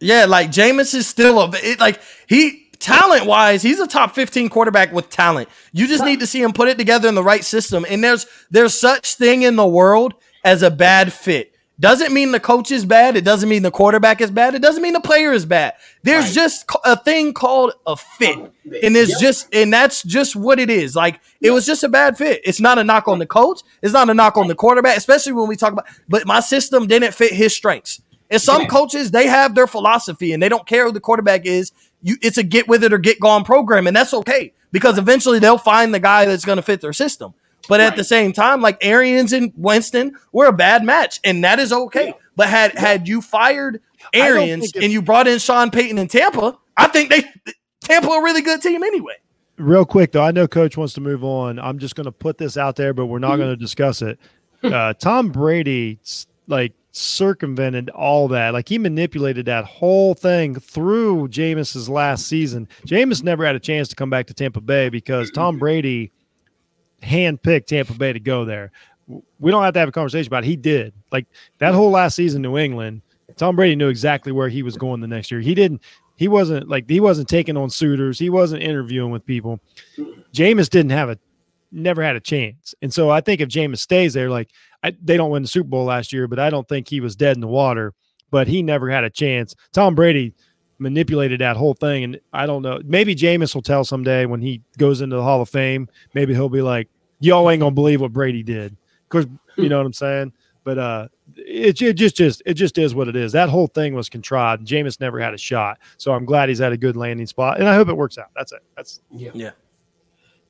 Yeah, 0.01 0.25
like 0.27 0.51
Jameis 0.51 0.95
is 0.95 1.07
still 1.07 1.41
a 1.41 1.51
it, 1.55 1.79
like 1.81 2.01
he 2.27 2.69
talent 2.79 3.27
wise, 3.27 3.63
he's 3.63 3.81
a 3.81 3.87
top 3.87 4.15
15 4.15 4.49
quarterback 4.49 4.93
with 4.93 5.11
talent. 5.11 5.49
You 5.73 5.87
just 5.87 6.05
need 6.05 6.21
to 6.21 6.27
see 6.27 6.43
him 6.43 6.53
put 6.53 6.69
it 6.69 6.79
together 6.79 7.09
in 7.09 7.15
the 7.15 7.23
right 7.23 7.45
system. 7.45 7.85
And 7.89 8.03
there's 8.03 8.27
there's 8.51 8.79
such 8.79 9.15
thing 9.17 9.43
in 9.43 9.57
the 9.57 9.67
world 9.67 10.15
as 10.45 10.63
a 10.63 10.71
bad 10.71 11.13
fit. 11.13 11.55
Doesn't 11.81 12.13
mean 12.13 12.33
the 12.33 12.41
coach 12.41 12.73
is 12.73 12.85
bad. 12.85 13.17
It 13.17 13.25
doesn't 13.25 13.49
mean 13.49 13.63
the 13.63 13.71
quarterback 13.71 14.21
is 14.21 14.33
bad. 14.33 14.55
It 14.57 14.63
doesn't 14.63 14.83
mean 14.83 14.95
the 14.95 15.01
player 15.01 15.33
is 15.33 15.47
bad. 15.47 15.75
There's 16.03 16.25
right. 16.25 16.35
just 16.35 16.69
a 16.85 16.97
thing 16.97 17.33
called 17.33 17.73
a 17.87 17.97
fit. 17.97 18.37
Oh, 18.37 18.51
and 18.83 18.97
it's 18.97 19.11
yep. 19.13 19.21
just 19.21 19.55
and 19.55 19.73
that's 19.73 20.03
just 20.03 20.35
what 20.35 20.59
it 20.59 20.71
is. 20.71 20.97
Like 20.97 21.21
it 21.41 21.53
was 21.53 21.65
just 21.65 21.85
a 21.85 21.89
bad 21.89 22.19
fit. 22.19 22.41
It's 22.45 22.61
not 22.61 22.79
a 22.79 22.85
knock 22.85 23.07
on 23.07 23.21
the 23.21 23.27
coach. 23.27 23.61
It's 23.81 23.93
not 23.93 24.11
a 24.11 24.15
knock 24.15 24.37
on 24.37 24.49
the 24.49 24.57
quarterback, 24.57 24.97
especially 24.97 25.33
when 25.33 25.47
we 25.49 25.57
talk 25.57 25.73
about 25.73 25.87
but 26.09 26.27
my 26.27 26.41
system 26.41 26.89
didn't 26.89 27.15
fit 27.15 27.33
his 27.33 27.55
strengths. 27.55 28.03
And 28.31 28.43
some 28.43 28.67
coaches, 28.67 29.11
they 29.11 29.27
have 29.27 29.55
their 29.55 29.67
philosophy 29.67 30.35
and 30.35 30.43
they 30.43 30.51
don't 30.51 30.67
care 30.67 30.85
who 30.85 30.93
the 30.93 31.01
quarterback 31.01 31.47
is 31.47 31.73
you 32.03 32.17
it's 32.23 32.39
a 32.39 32.43
get 32.43 32.69
with 32.69 32.85
it 32.85 32.93
or 32.93 32.99
get 32.99 33.21
gone 33.21 33.45
program, 33.45 33.87
and 33.87 33.97
that's 33.97 34.15
okay 34.15 34.53
because 34.71 34.99
eventually 34.99 35.39
they'll 35.39 35.59
find 35.59 35.95
the 35.95 36.01
guy 36.01 36.25
that's 36.27 36.45
going 36.45 36.57
to 36.57 36.63
fit 36.63 36.81
their 36.81 36.93
system. 36.93 37.35
But 37.69 37.81
right. 37.81 37.87
at 37.87 37.97
the 37.97 38.05
same 38.05 38.33
time, 38.33 38.61
like 38.61 38.79
Arians 38.81 39.33
and 39.33 39.53
Winston 39.57 40.17
were 40.33 40.47
a 40.47 40.53
bad 40.53 40.85
match, 40.85 41.21
and 41.23 41.45
that 41.45 41.59
is 41.59 41.73
okay. 41.73 42.09
Yeah. 42.09 42.13
But 42.35 42.49
had 42.49 42.75
yeah. 42.75 42.81
had 42.81 43.09
you 43.09 43.21
fired 43.21 43.81
Arians 44.15 44.73
and 44.75 44.93
you 44.93 45.03
brought 45.03 45.29
in 45.29 45.39
Sean 45.39 45.71
Payton 45.71 45.99
in 45.99 46.09
Tampa, 46.09 46.59
I 46.77 46.89
think 46.89 47.11
they 47.11 47.25
Tampa 47.83 48.09
are 48.09 48.21
a 48.21 48.25
really 48.25 48.43
good 48.43 48.63
team 48.63 48.83
anyway. 48.83 49.15
Real 49.57 49.85
quick 49.85 50.13
though, 50.13 50.23
I 50.23 50.31
know 50.31 50.49
Coach 50.49 50.77
wants 50.77 50.95
to 50.95 51.01
move 51.01 51.25
on. 51.25 51.59
I'm 51.59 51.79
just 51.79 51.95
going 51.95 52.05
to 52.07 52.13
put 52.13 52.39
this 52.39 52.57
out 52.57 52.77
there, 52.77 52.95
but 52.95 53.07
we're 53.07 53.19
not 53.19 53.33
mm-hmm. 53.33 53.41
going 53.41 53.51
to 53.51 53.57
discuss 53.57 54.03
it. 54.03 54.19
Uh, 54.63 54.93
Tom 54.95 55.31
Brady, 55.31 56.01
like 56.47 56.73
circumvented 56.93 57.91
all 57.91 58.29
that. 58.29 58.53
Like 58.53 58.69
he 58.69 58.79
manipulated 58.79 59.47
that 59.47 59.65
whole 59.65 60.15
thing 60.15 60.59
through 60.59 61.29
Jameis's 61.29 61.89
last 61.89 62.27
season. 62.27 62.69
Jameis 62.87 63.23
never 63.23 63.45
had 63.45 63.57
a 63.57 63.61
chance 63.61 63.89
to 63.89 63.97
come 63.97 64.11
back 64.11 64.27
to 64.27 64.35
Tampa 64.35 64.61
Bay 64.61 64.89
because 64.89 65.31
Tom 65.31 65.59
Brady 65.59 66.13
handpicked 67.03 67.67
Tampa 67.67 67.95
Bay 67.95 68.13
to 68.13 68.21
go 68.21 68.45
there. 68.45 68.73
We 69.39 69.51
don't 69.51 69.63
have 69.63 69.75
to 69.75 69.81
have 69.81 69.89
a 69.89 69.93
conversation 69.93 70.29
about 70.29 70.45
it. 70.45 70.49
He 70.49 70.57
did. 70.57 70.93
Like 71.11 71.27
that 71.59 71.75
whole 71.75 71.91
last 71.91 72.15
season, 72.15 72.43
New 72.43 72.59
England, 72.59 73.03
Tom 73.37 73.57
Brady 73.57 73.77
knew 73.77 73.89
exactly 73.89 74.33
where 74.33 74.49
he 74.49 74.63
was 74.63 74.77
going 74.77 75.01
the 75.01 75.07
next 75.07 75.31
year. 75.31 75.41
He 75.41 75.55
didn't, 75.55 75.83
he 76.17 76.29
wasn't 76.29 76.69
like 76.69 76.89
he 76.89 77.01
wasn't 77.01 77.29
taking 77.29 77.57
on 77.57 77.71
suitors, 77.71 78.19
he 78.19 78.29
wasn't 78.29 78.63
interviewing 78.63 79.11
with 79.11 79.25
people. 79.25 79.61
Jameis 80.33 80.69
didn't 80.69 80.91
have 80.91 81.09
a 81.09 81.19
never 81.71 82.03
had 82.03 82.17
a 82.17 82.21
chance. 82.21 82.75
And 82.83 82.93
so 82.93 83.11
I 83.11 83.21
think 83.21 83.41
if 83.41 83.49
Jameis 83.49 83.79
stays 83.79 84.15
there, 84.15 84.31
like 84.31 84.51
I, 84.83 84.95
they 85.03 85.17
don't 85.17 85.31
win 85.31 85.43
the 85.43 85.49
Super 85.49 85.69
Bowl 85.69 85.85
last 85.85 86.13
year, 86.13 86.27
but 86.27 86.39
I 86.39 86.51
don't 86.51 86.69
think 86.69 86.89
he 86.89 87.01
was 87.01 87.17
dead 87.17 87.37
in 87.37 87.41
the 87.41 87.47
water. 87.47 87.95
But 88.31 88.47
he 88.47 88.63
never 88.63 88.91
had 88.91 89.05
a 89.05 89.11
chance. 89.11 89.55
Tom 89.73 89.95
Brady 89.95 90.35
manipulated 90.79 91.41
that 91.41 91.57
whole 91.57 91.75
thing, 91.75 92.05
and 92.05 92.21
I 92.33 92.47
don't 92.47 92.63
know. 92.63 92.81
Maybe 92.85 93.15
Jameis 93.15 93.55
will 93.55 93.63
tell 93.63 93.85
someday 93.85 94.27
when 94.27 94.41
he 94.41 94.63
goes 94.79 95.01
into 95.01 95.17
the 95.17 95.23
Hall 95.23 95.41
of 95.41 95.49
Fame. 95.49 95.89
Maybe 96.15 96.35
he'll 96.35 96.49
be 96.49 96.63
like, 96.63 96.89
"Y'all 97.21 97.51
ain't 97.51 97.61
gonna 97.61 97.75
believe 97.75 98.01
what 98.01 98.13
Brady 98.13 98.43
did," 98.43 98.77
because 99.09 99.27
you 99.57 99.69
know 99.69 99.79
what 99.79 99.87
I'm 99.87 99.93
saying. 99.93 100.33
But 100.65 100.79
uh, 100.79 101.09
it, 101.37 101.81
it 101.81 101.95
just 101.95 102.17
just 102.17 102.43
it 102.45 102.55
just 102.55 102.79
is 102.79 102.95
what 102.95 103.09
it 103.09 103.17
is. 103.17 103.33
That 103.33 103.49
whole 103.49 103.67
thing 103.69 103.95
was 103.95 104.09
contrived. 104.09 104.67
Jameis 104.67 105.01
never 105.01 105.19
had 105.21 105.35
a 105.35 105.39
shot, 105.39 105.79
so 105.97 106.13
I'm 106.13 106.25
glad 106.25 106.49
he's 106.49 106.61
at 106.61 106.73
a 106.73 106.77
good 106.77 106.97
landing 106.97 107.27
spot, 107.27 107.59
and 107.59 107.69
I 107.69 107.75
hope 107.75 107.89
it 107.89 107.97
works 107.97 108.19
out. 108.19 108.31
That's 108.37 108.53
it. 108.53 108.63
That's 108.77 109.01
yeah. 109.11 109.31
Yeah. 109.35 109.51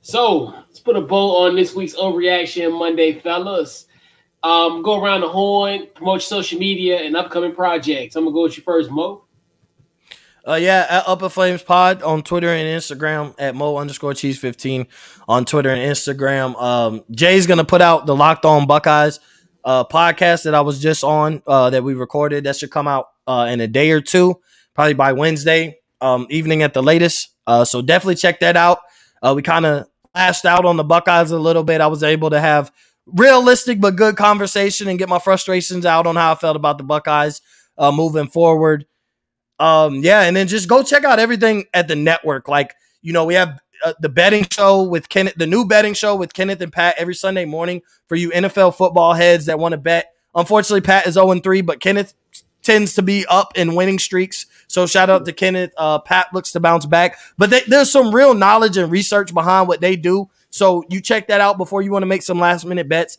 So 0.01 0.53
let's 0.67 0.79
put 0.79 0.95
a 0.95 1.01
bow 1.01 1.45
on 1.45 1.55
this 1.55 1.75
week's 1.75 1.95
overreaction 1.95 2.77
Monday, 2.77 3.19
fellas. 3.19 3.87
Um, 4.41 4.81
go 4.81 5.03
around 5.03 5.21
the 5.21 5.27
horn, 5.27 5.87
promote 5.93 6.15
your 6.15 6.19
social 6.21 6.57
media 6.57 6.99
and 7.01 7.15
upcoming 7.17 7.53
projects. 7.53 8.15
I'm 8.15 8.23
gonna 8.23 8.33
go 8.33 8.43
with 8.43 8.57
you 8.57 8.63
first, 8.63 8.89
Mo. 8.89 9.25
Uh, 10.49 10.55
yeah, 10.55 10.87
at 10.89 11.03
Upper 11.05 11.29
Flames 11.29 11.61
Pod 11.61 12.01
on 12.01 12.23
Twitter 12.23 12.49
and 12.49 12.67
Instagram 12.81 13.35
at 13.37 13.53
Mo 13.53 13.77
underscore 13.77 14.15
Cheese 14.15 14.39
15 14.39 14.87
on 15.27 15.45
Twitter 15.45 15.69
and 15.69 15.79
Instagram. 15.79 16.59
Um, 16.59 17.03
Jay's 17.11 17.45
gonna 17.45 17.63
put 17.63 17.81
out 17.81 18.07
the 18.07 18.15
Locked 18.15 18.45
On 18.45 18.65
Buckeyes 18.65 19.19
uh 19.63 19.83
podcast 19.83 20.45
that 20.45 20.55
I 20.55 20.61
was 20.61 20.81
just 20.81 21.03
on 21.03 21.43
uh 21.45 21.69
that 21.69 21.83
we 21.83 21.93
recorded. 21.93 22.45
That 22.45 22.55
should 22.55 22.71
come 22.71 22.87
out 22.87 23.09
uh 23.27 23.47
in 23.51 23.61
a 23.61 23.67
day 23.67 23.91
or 23.91 24.01
two, 24.01 24.41
probably 24.73 24.95
by 24.95 25.13
Wednesday 25.13 25.77
um 26.01 26.25
evening 26.31 26.63
at 26.63 26.73
the 26.73 26.81
latest. 26.81 27.29
Uh, 27.45 27.63
so 27.63 27.83
definitely 27.83 28.15
check 28.15 28.39
that 28.39 28.57
out. 28.57 28.79
Uh, 29.21 29.33
we 29.35 29.43
kind 29.43 29.67
of 29.67 29.85
lashed 30.15 30.45
out 30.45 30.65
on 30.65 30.77
the 30.77 30.83
Buckeyes 30.83 31.29
a 31.29 31.37
little 31.37 31.63
bit. 31.63 31.79
I 31.79 31.87
was 31.87 32.01
able 32.01 32.31
to 32.31 32.41
have 32.41 32.71
realistic 33.05 33.79
but 33.79 33.95
good 33.95 34.17
conversation 34.17 34.87
and 34.87 34.97
get 34.97 35.09
my 35.09 35.19
frustrations 35.19 35.85
out 35.85 36.07
on 36.07 36.15
how 36.15 36.31
I 36.31 36.35
felt 36.35 36.55
about 36.55 36.79
the 36.79 36.83
Buckeyes 36.83 37.39
moving 37.79 38.27
forward. 38.27 38.87
Um, 39.59 39.95
yeah, 39.95 40.21
and 40.21 40.35
then 40.35 40.47
just 40.47 40.69
go 40.69 40.83
check 40.83 41.03
out 41.03 41.19
everything 41.19 41.65
at 41.73 41.87
the 41.87 41.95
network. 41.95 42.47
Like, 42.47 42.75
you 43.01 43.13
know, 43.13 43.25
we 43.25 43.33
have 43.33 43.59
uh, 43.83 43.93
the 43.99 44.09
betting 44.09 44.45
show 44.49 44.83
with 44.83 45.09
Kenneth, 45.09 45.35
the 45.35 45.47
new 45.47 45.65
betting 45.65 45.93
show 45.93 46.15
with 46.15 46.33
Kenneth 46.33 46.61
and 46.61 46.71
Pat 46.71 46.95
every 46.97 47.15
Sunday 47.15 47.45
morning 47.45 47.81
for 48.07 48.15
you 48.15 48.29
NFL 48.31 48.75
football 48.75 49.13
heads 49.13 49.45
that 49.47 49.59
want 49.59 49.73
to 49.73 49.77
bet. 49.77 50.13
Unfortunately, 50.35 50.81
Pat 50.81 51.07
is 51.07 51.15
0 51.15 51.39
3, 51.39 51.61
but 51.61 51.79
Kenneth 51.79 52.13
tends 52.61 52.93
to 52.95 53.01
be 53.01 53.25
up 53.27 53.57
in 53.57 53.75
winning 53.75 53.99
streaks. 53.99 54.45
So 54.67 54.85
shout 54.85 55.09
out 55.09 55.25
to 55.25 55.33
Kenneth. 55.33 55.71
Uh, 55.77 55.99
Pat 55.99 56.27
looks 56.33 56.51
to 56.53 56.59
bounce 56.59 56.85
back, 56.85 57.17
but 57.37 57.49
they, 57.49 57.61
there's 57.67 57.91
some 57.91 58.13
real 58.13 58.33
knowledge 58.33 58.77
and 58.77 58.91
research 58.91 59.33
behind 59.33 59.67
what 59.67 59.81
they 59.81 59.95
do. 59.95 60.29
So 60.51 60.83
you 60.89 61.01
check 61.01 61.27
that 61.27 61.41
out 61.41 61.57
before 61.57 61.81
you 61.81 61.91
want 61.91 62.03
to 62.03 62.07
make 62.07 62.23
some 62.23 62.39
last 62.39 62.65
minute 62.65 62.87
bets. 62.87 63.17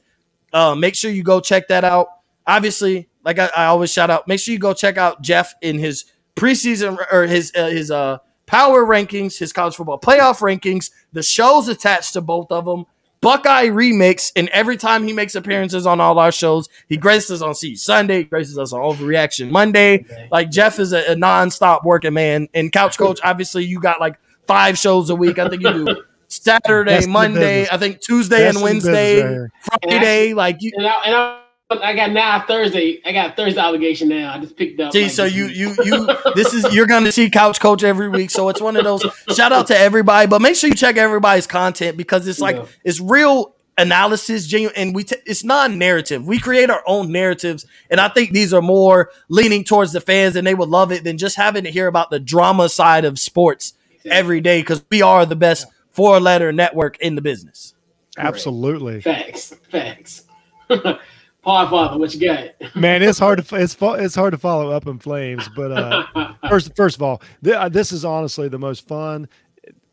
Uh, 0.53 0.75
make 0.75 0.95
sure 0.95 1.11
you 1.11 1.23
go 1.23 1.41
check 1.41 1.69
that 1.69 1.85
out. 1.85 2.09
Obviously, 2.47 3.09
like 3.25 3.39
I, 3.39 3.51
I, 3.57 3.67
always 3.67 3.93
shout 3.93 4.11
out, 4.11 4.27
make 4.27 4.41
sure 4.41 4.53
you 4.53 4.59
go 4.59 4.75
check 4.75 4.99
out 4.99 5.23
Jeff 5.23 5.55
in 5.61 5.79
his 5.79 6.07
preseason 6.41 6.99
or 7.13 7.27
his 7.27 7.53
uh, 7.55 7.67
his 7.67 7.91
uh 7.91 8.19
power 8.47 8.85
rankings, 8.85 9.39
his 9.39 9.53
college 9.53 9.77
football 9.77 10.01
playoff 10.01 10.41
rankings, 10.41 10.91
the 11.13 11.23
shows 11.23 11.69
attached 11.69 12.15
to 12.15 12.21
both 12.21 12.51
of 12.51 12.65
them. 12.65 12.87
Buckeye 13.23 13.67
remix, 13.67 14.33
and 14.35 14.49
every 14.49 14.79
time 14.79 15.05
he 15.05 15.13
makes 15.13 15.35
appearances 15.35 15.87
on 15.87 16.01
all 16.01 16.19
our 16.19 16.33
shows, 16.33 16.71
he 16.89 16.97
graces 16.97 17.43
us 17.43 17.43
on 17.43 17.55
C 17.55 17.77
Sunday, 17.77 18.23
graces 18.25 18.57
us 18.57 18.73
on 18.73 18.81
Overreaction 18.81 19.51
Monday. 19.51 19.99
Okay. 19.99 20.29
Like 20.33 20.51
Jeff 20.51 20.79
is 20.79 20.95
a, 20.95 21.13
a 21.13 21.17
non-stop 21.17 21.85
working 21.85 22.15
man, 22.15 22.49
and 22.55 22.73
Couch 22.73 22.97
Coach, 22.97 23.21
obviously, 23.23 23.67
you 23.67 23.79
got 23.79 24.01
like 24.01 24.19
five 24.47 24.79
shows 24.79 25.11
a 25.11 25.15
week. 25.15 25.39
I 25.39 25.51
think 25.51 25.61
you 25.61 25.85
do 25.85 26.03
Saturday, 26.29 27.07
Monday, 27.07 27.69
I 27.71 27.77
think 27.77 28.01
Tuesday 28.01 28.49
and 28.49 28.63
Wednesday, 28.63 29.23
right 29.23 29.51
Friday. 29.83 30.33
like 30.33 30.57
you. 30.61 30.73
And 30.79 30.87
I, 30.87 31.03
and 31.05 31.15
I, 31.15 31.43
I 31.71 31.95
got 31.95 32.11
now 32.11 32.45
Thursday. 32.47 33.01
I 33.05 33.13
got 33.13 33.37
Thursday 33.37 33.61
obligation 33.61 34.09
now. 34.09 34.35
I 34.35 34.39
just 34.41 34.57
picked 34.57 34.81
up. 34.81 34.93
See, 34.93 35.05
like, 35.05 35.13
so 35.13 35.25
you 35.25 35.47
you 35.47 35.75
you 35.85 36.07
this 36.35 36.53
is 36.53 36.75
you're 36.75 36.87
gonna 36.87 37.13
see 37.13 37.31
Couch 37.31 37.61
Coach 37.61 37.85
every 37.85 38.09
week. 38.09 38.31
So 38.31 38.49
it's 38.49 38.61
one 38.61 38.77
of 38.77 38.85
those. 38.85 39.05
Shout 39.37 39.53
out 39.53 39.69
to 39.69 39.79
everybody, 39.79 40.27
but 40.27 40.43
make 40.43 40.57
sure 40.57 40.69
you 40.69 40.75
check 40.75 40.97
everybody's 40.97 41.47
content 41.47 41.97
because 41.97 42.27
it's 42.27 42.41
like 42.41 42.57
yeah. 42.57 42.67
it's 42.83 42.99
real 42.99 43.55
analysis, 43.79 44.47
genuine, 44.47 44.75
and 44.77 44.95
we 44.95 45.05
t- 45.05 45.17
it's 45.27 45.45
non-narrative. 45.45 46.27
We 46.27 46.41
create 46.41 46.71
our 46.71 46.83
own 46.87 47.13
narratives, 47.13 47.67
and 47.89 48.01
I 48.01 48.09
think 48.09 48.33
these 48.33 48.53
are 48.53 48.63
more 48.63 49.11
leaning 49.29 49.63
towards 49.63 49.93
the 49.93 50.01
fans, 50.01 50.35
and 50.35 50.45
they 50.45 50.55
would 50.55 50.69
love 50.69 50.91
it 50.91 51.05
than 51.05 51.19
just 51.19 51.37
having 51.37 51.65
to 51.65 51.71
hear 51.71 51.87
about 51.87 52.11
the 52.11 52.19
drama 52.19 52.69
side 52.69 53.05
of 53.05 53.19
sports 53.19 53.75
every 54.05 54.41
day 54.41 54.61
because 54.61 54.85
we 54.91 55.03
are 55.03 55.25
the 55.25 55.37
best 55.37 55.67
four-letter 55.93 56.53
network 56.53 56.99
in 56.99 57.15
the 57.15 57.23
business. 57.23 57.75
Absolutely, 58.19 59.01
facts, 59.01 59.55
facts. 59.71 60.25
Paul 61.43 61.69
Father, 61.69 61.99
what 61.99 62.15
you 62.15 62.29
got? 62.29 62.77
Man, 62.77 63.03
it's 63.03 63.19
hard 63.19 63.45
to 63.45 63.57
it's 63.63 63.77
it's 63.81 64.15
hard 64.15 64.33
to 64.33 64.39
follow 64.39 64.71
up 64.71 64.87
in 64.87 64.99
flames. 64.99 65.49
But 65.57 65.73
uh, 65.73 66.35
first, 66.49 66.75
first 66.77 66.97
of 66.97 67.03
all, 67.03 67.23
th- 67.43 67.57
uh, 67.57 67.69
this 67.69 67.93
is 67.93 68.05
honestly 68.05 68.49
the 68.49 68.59
most 68.59 68.87
fun, 68.87 69.29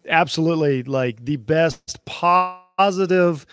absolutely 0.07 0.84
like 0.84 1.24
the 1.24 1.38
best 1.38 2.03
positive. 2.06 3.45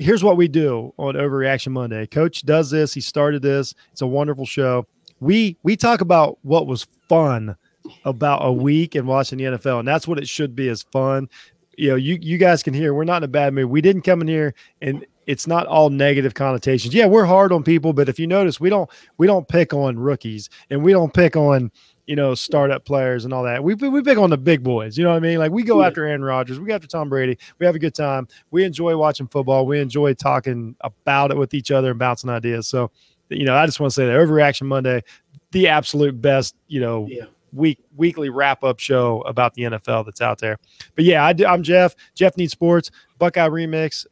Here's 0.00 0.22
what 0.22 0.36
we 0.36 0.48
do 0.48 0.92
on 0.96 1.14
Overreaction 1.14 1.72
Monday. 1.72 2.06
Coach 2.06 2.42
does 2.42 2.70
this. 2.70 2.94
He 2.94 3.00
started 3.00 3.42
this. 3.42 3.74
It's 3.92 4.02
a 4.02 4.06
wonderful 4.06 4.46
show. 4.46 4.86
We 5.20 5.56
we 5.62 5.76
talk 5.76 6.00
about 6.00 6.38
what 6.42 6.66
was 6.66 6.86
fun 7.08 7.56
about 8.04 8.44
a 8.44 8.52
week 8.52 8.94
and 8.94 9.06
watching 9.06 9.38
the 9.38 9.44
NFL, 9.44 9.80
and 9.80 9.88
that's 9.88 10.08
what 10.08 10.18
it 10.18 10.28
should 10.28 10.56
be. 10.56 10.68
Is 10.68 10.82
fun. 10.82 11.28
You 11.76 11.90
know, 11.90 11.96
you 11.96 12.18
you 12.20 12.38
guys 12.38 12.64
can 12.64 12.74
hear 12.74 12.94
we're 12.94 13.04
not 13.04 13.18
in 13.18 13.24
a 13.24 13.28
bad 13.28 13.54
mood. 13.54 13.66
We 13.66 13.80
didn't 13.80 14.02
come 14.02 14.20
in 14.20 14.28
here 14.28 14.54
and 14.82 15.06
it's 15.28 15.46
not 15.46 15.66
all 15.66 15.90
negative 15.90 16.32
connotations. 16.32 16.94
Yeah, 16.94 17.04
we're 17.04 17.26
hard 17.26 17.52
on 17.52 17.62
people, 17.62 17.92
but 17.92 18.08
if 18.08 18.18
you 18.18 18.26
notice, 18.26 18.58
we 18.58 18.70
don't 18.70 18.88
we 19.18 19.26
don't 19.26 19.46
pick 19.46 19.74
on 19.74 19.98
rookies 19.98 20.48
and 20.70 20.82
we 20.82 20.90
don't 20.92 21.12
pick 21.12 21.36
on 21.36 21.70
you 22.06 22.16
know 22.16 22.34
startup 22.34 22.86
players 22.86 23.26
and 23.26 23.34
all 23.34 23.44
that. 23.44 23.62
We 23.62 23.74
we 23.74 24.02
pick 24.02 24.16
on 24.16 24.30
the 24.30 24.38
big 24.38 24.64
boys. 24.64 24.96
You 24.96 25.04
know 25.04 25.10
what 25.10 25.18
I 25.18 25.20
mean? 25.20 25.38
Like 25.38 25.52
we 25.52 25.62
go 25.62 25.82
yeah. 25.82 25.88
after 25.88 26.06
Aaron 26.06 26.24
Rodgers, 26.24 26.58
we 26.58 26.66
go 26.66 26.74
after 26.74 26.88
Tom 26.88 27.10
Brady. 27.10 27.38
We 27.58 27.66
have 27.66 27.74
a 27.74 27.78
good 27.78 27.94
time. 27.94 28.26
We 28.50 28.64
enjoy 28.64 28.96
watching 28.96 29.28
football. 29.28 29.66
We 29.66 29.80
enjoy 29.80 30.14
talking 30.14 30.74
about 30.80 31.30
it 31.30 31.36
with 31.36 31.52
each 31.52 31.70
other 31.70 31.90
and 31.90 31.98
bouncing 31.98 32.30
ideas. 32.30 32.66
So, 32.66 32.90
you 33.28 33.44
know, 33.44 33.54
I 33.54 33.66
just 33.66 33.80
want 33.80 33.92
to 33.92 33.94
say 33.94 34.06
that 34.06 34.12
Overreaction 34.12 34.66
Monday, 34.66 35.04
the 35.52 35.68
absolute 35.68 36.20
best. 36.20 36.56
You 36.66 36.80
know. 36.80 37.06
Yeah 37.08 37.26
week 37.54 37.82
weekly 37.96 38.28
wrap 38.28 38.62
up 38.62 38.78
show 38.78 39.22
about 39.22 39.54
the 39.54 39.62
NFL 39.62 40.04
that's 40.04 40.20
out 40.20 40.38
there. 40.38 40.58
But 40.94 41.06
yeah, 41.06 41.24
I, 41.24 41.34
am 41.50 41.62
Jeff. 41.62 41.96
Jeff 42.14 42.36
needs 42.36 42.52
sports. 42.52 42.90
Buckeye 43.18 43.48
remix 43.48 44.04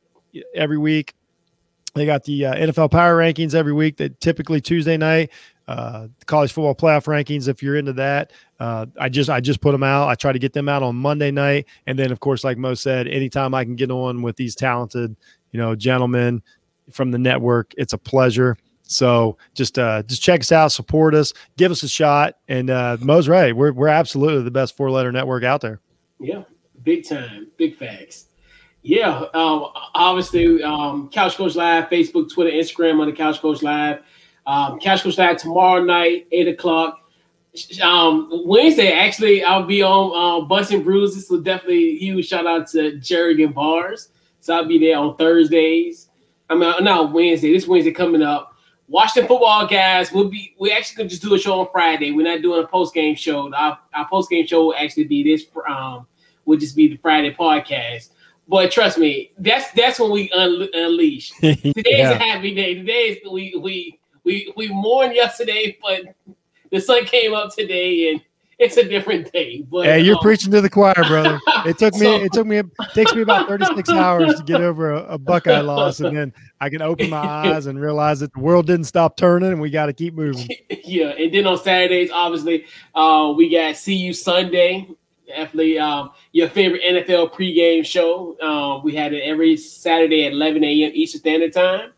every 0.55 0.79
week. 0.79 1.15
They 1.95 2.05
got 2.05 2.25
the 2.25 2.47
uh, 2.47 2.55
NFL 2.55 2.91
power 2.91 3.17
rankings 3.17 3.55
every 3.55 3.73
week. 3.73 3.97
That 3.97 4.21
typically 4.21 4.61
Tuesday 4.61 4.97
night. 4.97 5.31
Uh, 5.69 6.07
college 6.27 6.53
football 6.53 6.75
playoff 6.75 7.07
rankings. 7.07 7.49
If 7.49 7.61
you're 7.63 7.77
into 7.77 7.95
that, 7.95 8.33
uh, 8.61 8.87
I 9.01 9.09
just 9.09 9.29
I 9.29 9.41
just 9.41 9.61
put 9.61 9.73
them 9.73 9.83
out. 9.83 10.09
I 10.09 10.15
try 10.15 10.33
to 10.33 10.39
get 10.39 10.53
them 10.53 10.69
out 10.69 10.83
on 10.83 10.95
Monday 10.95 11.33
night, 11.33 11.67
and 11.87 11.99
then 11.99 12.13
of 12.13 12.21
course, 12.21 12.45
like 12.45 12.57
Mo 12.57 12.75
said, 12.75 13.09
anytime 13.09 13.53
I 13.53 13.65
can 13.65 13.75
get 13.75 13.91
on 13.91 14.23
with 14.23 14.37
these 14.37 14.55
talented, 14.55 15.17
you 15.51 15.59
know, 15.59 15.75
gentlemen 15.75 16.43
from 16.93 17.11
the 17.11 17.19
network, 17.19 17.75
it's 17.77 17.93
a 17.93 17.99
pleasure. 17.99 18.57
So 18.83 19.37
just 19.55 19.79
uh, 19.79 20.05
just 20.05 20.23
check 20.23 20.41
us 20.41 20.53
out, 20.53 20.71
support 20.71 21.15
us, 21.15 21.33
give 21.57 21.73
us 21.73 21.83
a 21.83 21.89
shot, 21.89 22.37
and 22.47 22.71
uh, 22.71 22.97
Mo's 23.01 23.29
right. 23.29 23.55
We're 23.55 23.73
we're 23.73 23.89
absolutely 23.89 24.45
the 24.45 24.51
best 24.53 24.77
four 24.77 24.91
letter 24.91 25.11
network 25.11 25.43
out 25.43 25.61
there. 25.61 25.81
Yeah, 26.21 26.45
big 26.85 27.09
time, 27.09 27.49
big 27.57 27.77
facts. 27.77 28.26
Yeah, 28.87 29.25
um, 29.35 29.67
obviously, 29.97 30.63
um, 30.63 31.09
Couch 31.09 31.37
Coach 31.37 31.57
Live, 31.57 31.91
Facebook, 31.91 32.33
Twitter, 32.33 32.53
Instagram 32.53 33.01
on 33.01 33.07
the 33.07 33.13
Couch 33.13 33.41
Coach 33.41 33.61
Live. 33.61 33.99
Um, 34.47 34.79
Couch 34.79 35.03
Coach 35.03 35.19
Live 35.19 35.39
tomorrow 35.39 35.83
night, 35.83 36.29
8 36.31 36.47
o'clock. 36.47 37.01
Um, 37.83 38.31
Wednesday, 38.47 38.93
actually, 38.93 39.43
I'll 39.43 39.67
be 39.67 39.83
on 39.83 40.43
uh, 40.45 40.47
Busting 40.47 40.85
Bruises. 40.85 41.27
So 41.27 41.41
definitely 41.41 41.97
huge 41.97 42.29
shout 42.29 42.47
out 42.47 42.69
to 42.69 42.97
Jerry 42.99 43.43
and 43.43 43.53
Bars. 43.53 44.11
So 44.39 44.55
I'll 44.55 44.69
be 44.69 44.79
there 44.79 44.99
on 44.99 45.17
Thursdays. 45.17 46.11
I 46.49 46.55
mean, 46.55 46.85
not 46.85 47.13
Wednesday. 47.13 47.53
This 47.53 47.67
Wednesday 47.67 47.91
coming 47.91 48.23
up. 48.23 48.55
Washington 48.87 49.27
football 49.27 49.67
guys. 49.67 50.13
We'll 50.13 50.29
be 50.29 50.55
we 50.61 50.71
actually 50.71 50.99
gonna 50.99 51.09
just 51.09 51.23
do 51.23 51.35
a 51.35 51.39
show 51.41 51.59
on 51.59 51.67
Friday. 51.73 52.13
We're 52.13 52.23
not 52.33 52.41
doing 52.41 52.63
a 52.63 52.67
post 52.69 52.95
game 52.95 53.17
show. 53.17 53.53
Our, 53.53 53.81
our 53.93 54.09
post 54.09 54.31
game 54.31 54.47
show 54.47 54.67
will 54.67 54.77
actually 54.77 55.05
be 55.05 55.25
this 55.25 55.45
um 55.69 56.07
will 56.45 56.57
just 56.57 56.77
be 56.77 56.87
the 56.87 56.97
Friday 56.99 57.35
podcast. 57.35 58.11
But 58.49 58.71
trust 58.71 58.99
me, 58.99 59.33
that's 59.39 59.71
that's 59.73 59.99
when 59.99 60.11
we 60.11 60.31
un- 60.33 60.69
unleash. 60.73 61.31
Today's 61.41 61.75
yeah. 61.75 62.11
a 62.11 62.19
happy 62.19 62.55
day. 62.55 62.75
Today 62.75 63.21
we 63.31 63.57
we 63.57 63.99
we 64.25 64.53
we 64.57 64.69
mourned 64.69 65.15
yesterday, 65.15 65.77
but 65.83 66.03
the 66.71 66.81
sun 66.81 67.05
came 67.07 67.35
up 67.35 67.55
today, 67.55 68.13
and 68.13 68.21
it's 68.59 68.77
a 68.77 68.89
different 68.89 69.33
day. 69.33 69.65
But 69.69 69.87
hey, 69.87 70.01
you're 70.01 70.17
um, 70.17 70.23
preaching 70.23 70.53
to 70.53 70.61
the 70.61 70.71
choir, 70.71 70.95
brother. 70.95 71.41
It 71.67 71.79
took 71.79 71.95
me 71.95 72.07
so, 72.07 72.15
it 72.23 72.33
took 72.33 72.47
me 72.47 72.59
it 72.59 72.67
takes 72.95 73.13
me 73.13 73.23
about 73.23 73.49
36 73.49 73.89
hours 73.91 74.37
to 74.37 74.45
get 74.45 74.61
over 74.61 74.93
a, 74.93 75.15
a 75.15 75.19
Buckeye 75.19 75.61
loss, 75.61 75.99
and 75.99 76.17
then 76.17 76.33
I 76.61 76.71
can 76.71 76.81
open 76.81 77.11
my 77.11 77.17
eyes 77.17 77.67
and 77.67 77.81
realize 77.81 78.21
that 78.21 78.33
the 78.33 78.39
world 78.39 78.69
didn't 78.69 78.85
stop 78.85 79.17
turning, 79.17 79.51
and 79.51 79.61
we 79.61 79.71
got 79.71 79.87
to 79.87 79.93
keep 79.93 80.15
moving. 80.15 80.49
Yeah, 80.85 81.09
and 81.09 81.35
then 81.35 81.45
on 81.49 81.59
Saturdays, 81.59 82.13
obviously, 82.13 82.67
uh, 82.95 83.35
we 83.37 83.49
got 83.51 83.77
see 83.77 83.97
you 83.97 84.13
Sunday 84.13 84.87
definitely 85.27 85.79
um, 85.79 86.11
your 86.33 86.49
favorite 86.49 86.83
NFL 86.83 87.33
pregame 87.33 87.85
show. 87.85 88.39
Um, 88.41 88.83
we 88.85 88.95
had 88.95 89.13
it 89.13 89.23
every 89.23 89.57
Saturday 89.57 90.27
at 90.27 90.33
11 90.33 90.65
a.m. 90.65 90.91
Eastern 90.95 91.21
Standard 91.21 91.53
Time. 91.53 91.93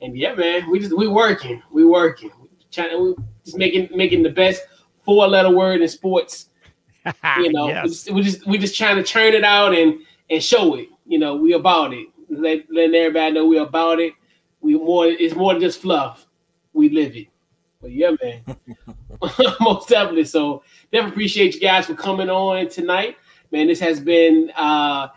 And 0.00 0.16
yeah, 0.16 0.34
man, 0.34 0.70
we 0.70 0.78
just 0.78 0.96
we 0.96 1.08
working, 1.08 1.62
we 1.70 1.84
working, 1.84 2.30
trying 2.70 3.02
we 3.02 3.14
just 3.44 3.56
making 3.56 3.88
making 3.96 4.22
the 4.22 4.30
best 4.30 4.62
four 5.04 5.26
letter 5.26 5.50
word 5.50 5.80
in 5.80 5.88
sports. 5.88 6.50
You 7.38 7.52
know, 7.52 7.68
yes. 7.68 7.84
we, 7.84 7.90
just, 7.90 8.10
we 8.10 8.22
just 8.22 8.46
we 8.46 8.58
just 8.58 8.76
trying 8.76 8.96
to 8.96 9.02
churn 9.04 9.34
it 9.34 9.44
out 9.44 9.72
and 9.72 10.00
and 10.28 10.42
show 10.42 10.74
it. 10.74 10.88
You 11.06 11.20
know, 11.20 11.36
we 11.36 11.52
about 11.52 11.92
it. 11.92 12.08
Let, 12.28 12.66
letting 12.68 12.96
everybody 12.96 13.32
know 13.32 13.46
we 13.46 13.58
about 13.58 14.00
it. 14.00 14.12
We 14.60 14.74
more 14.74 15.06
it's 15.06 15.36
more 15.36 15.52
than 15.52 15.62
just 15.62 15.80
fluff. 15.80 16.26
We 16.72 16.88
live 16.88 17.14
it. 17.14 17.28
But 17.80 17.92
yeah, 17.92 18.10
man, 18.20 18.42
most 19.60 19.88
definitely. 19.88 20.24
So 20.24 20.62
definitely 20.92 21.12
appreciate 21.12 21.54
you 21.54 21.60
guys 21.60 21.86
for 21.86 21.94
coming 21.94 22.30
on 22.30 22.68
tonight, 22.68 23.16
man. 23.52 23.66
This 23.66 23.80
has 23.80 24.00
been 24.00 24.50
uh 24.56 25.08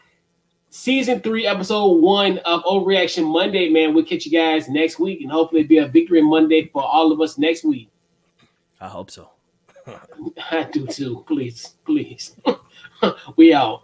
season 0.69 1.19
three, 1.19 1.45
episode 1.45 2.01
one 2.01 2.37
of 2.39 2.63
Overreaction 2.63 3.25
Monday. 3.31 3.69
Man, 3.69 3.93
we'll 3.93 4.05
catch 4.05 4.25
you 4.25 4.31
guys 4.31 4.69
next 4.69 4.99
week, 4.99 5.21
and 5.21 5.31
hopefully 5.31 5.63
be 5.63 5.77
a 5.77 5.87
victory 5.87 6.21
Monday 6.21 6.69
for 6.71 6.83
all 6.83 7.11
of 7.11 7.21
us 7.21 7.37
next 7.37 7.63
week. 7.63 7.89
I 8.79 8.87
hope 8.87 9.11
so. 9.11 9.31
I 10.51 10.63
do 10.71 10.85
too. 10.87 11.23
Please, 11.27 11.75
please. 11.85 12.35
we 13.35 13.53
out. 13.53 13.83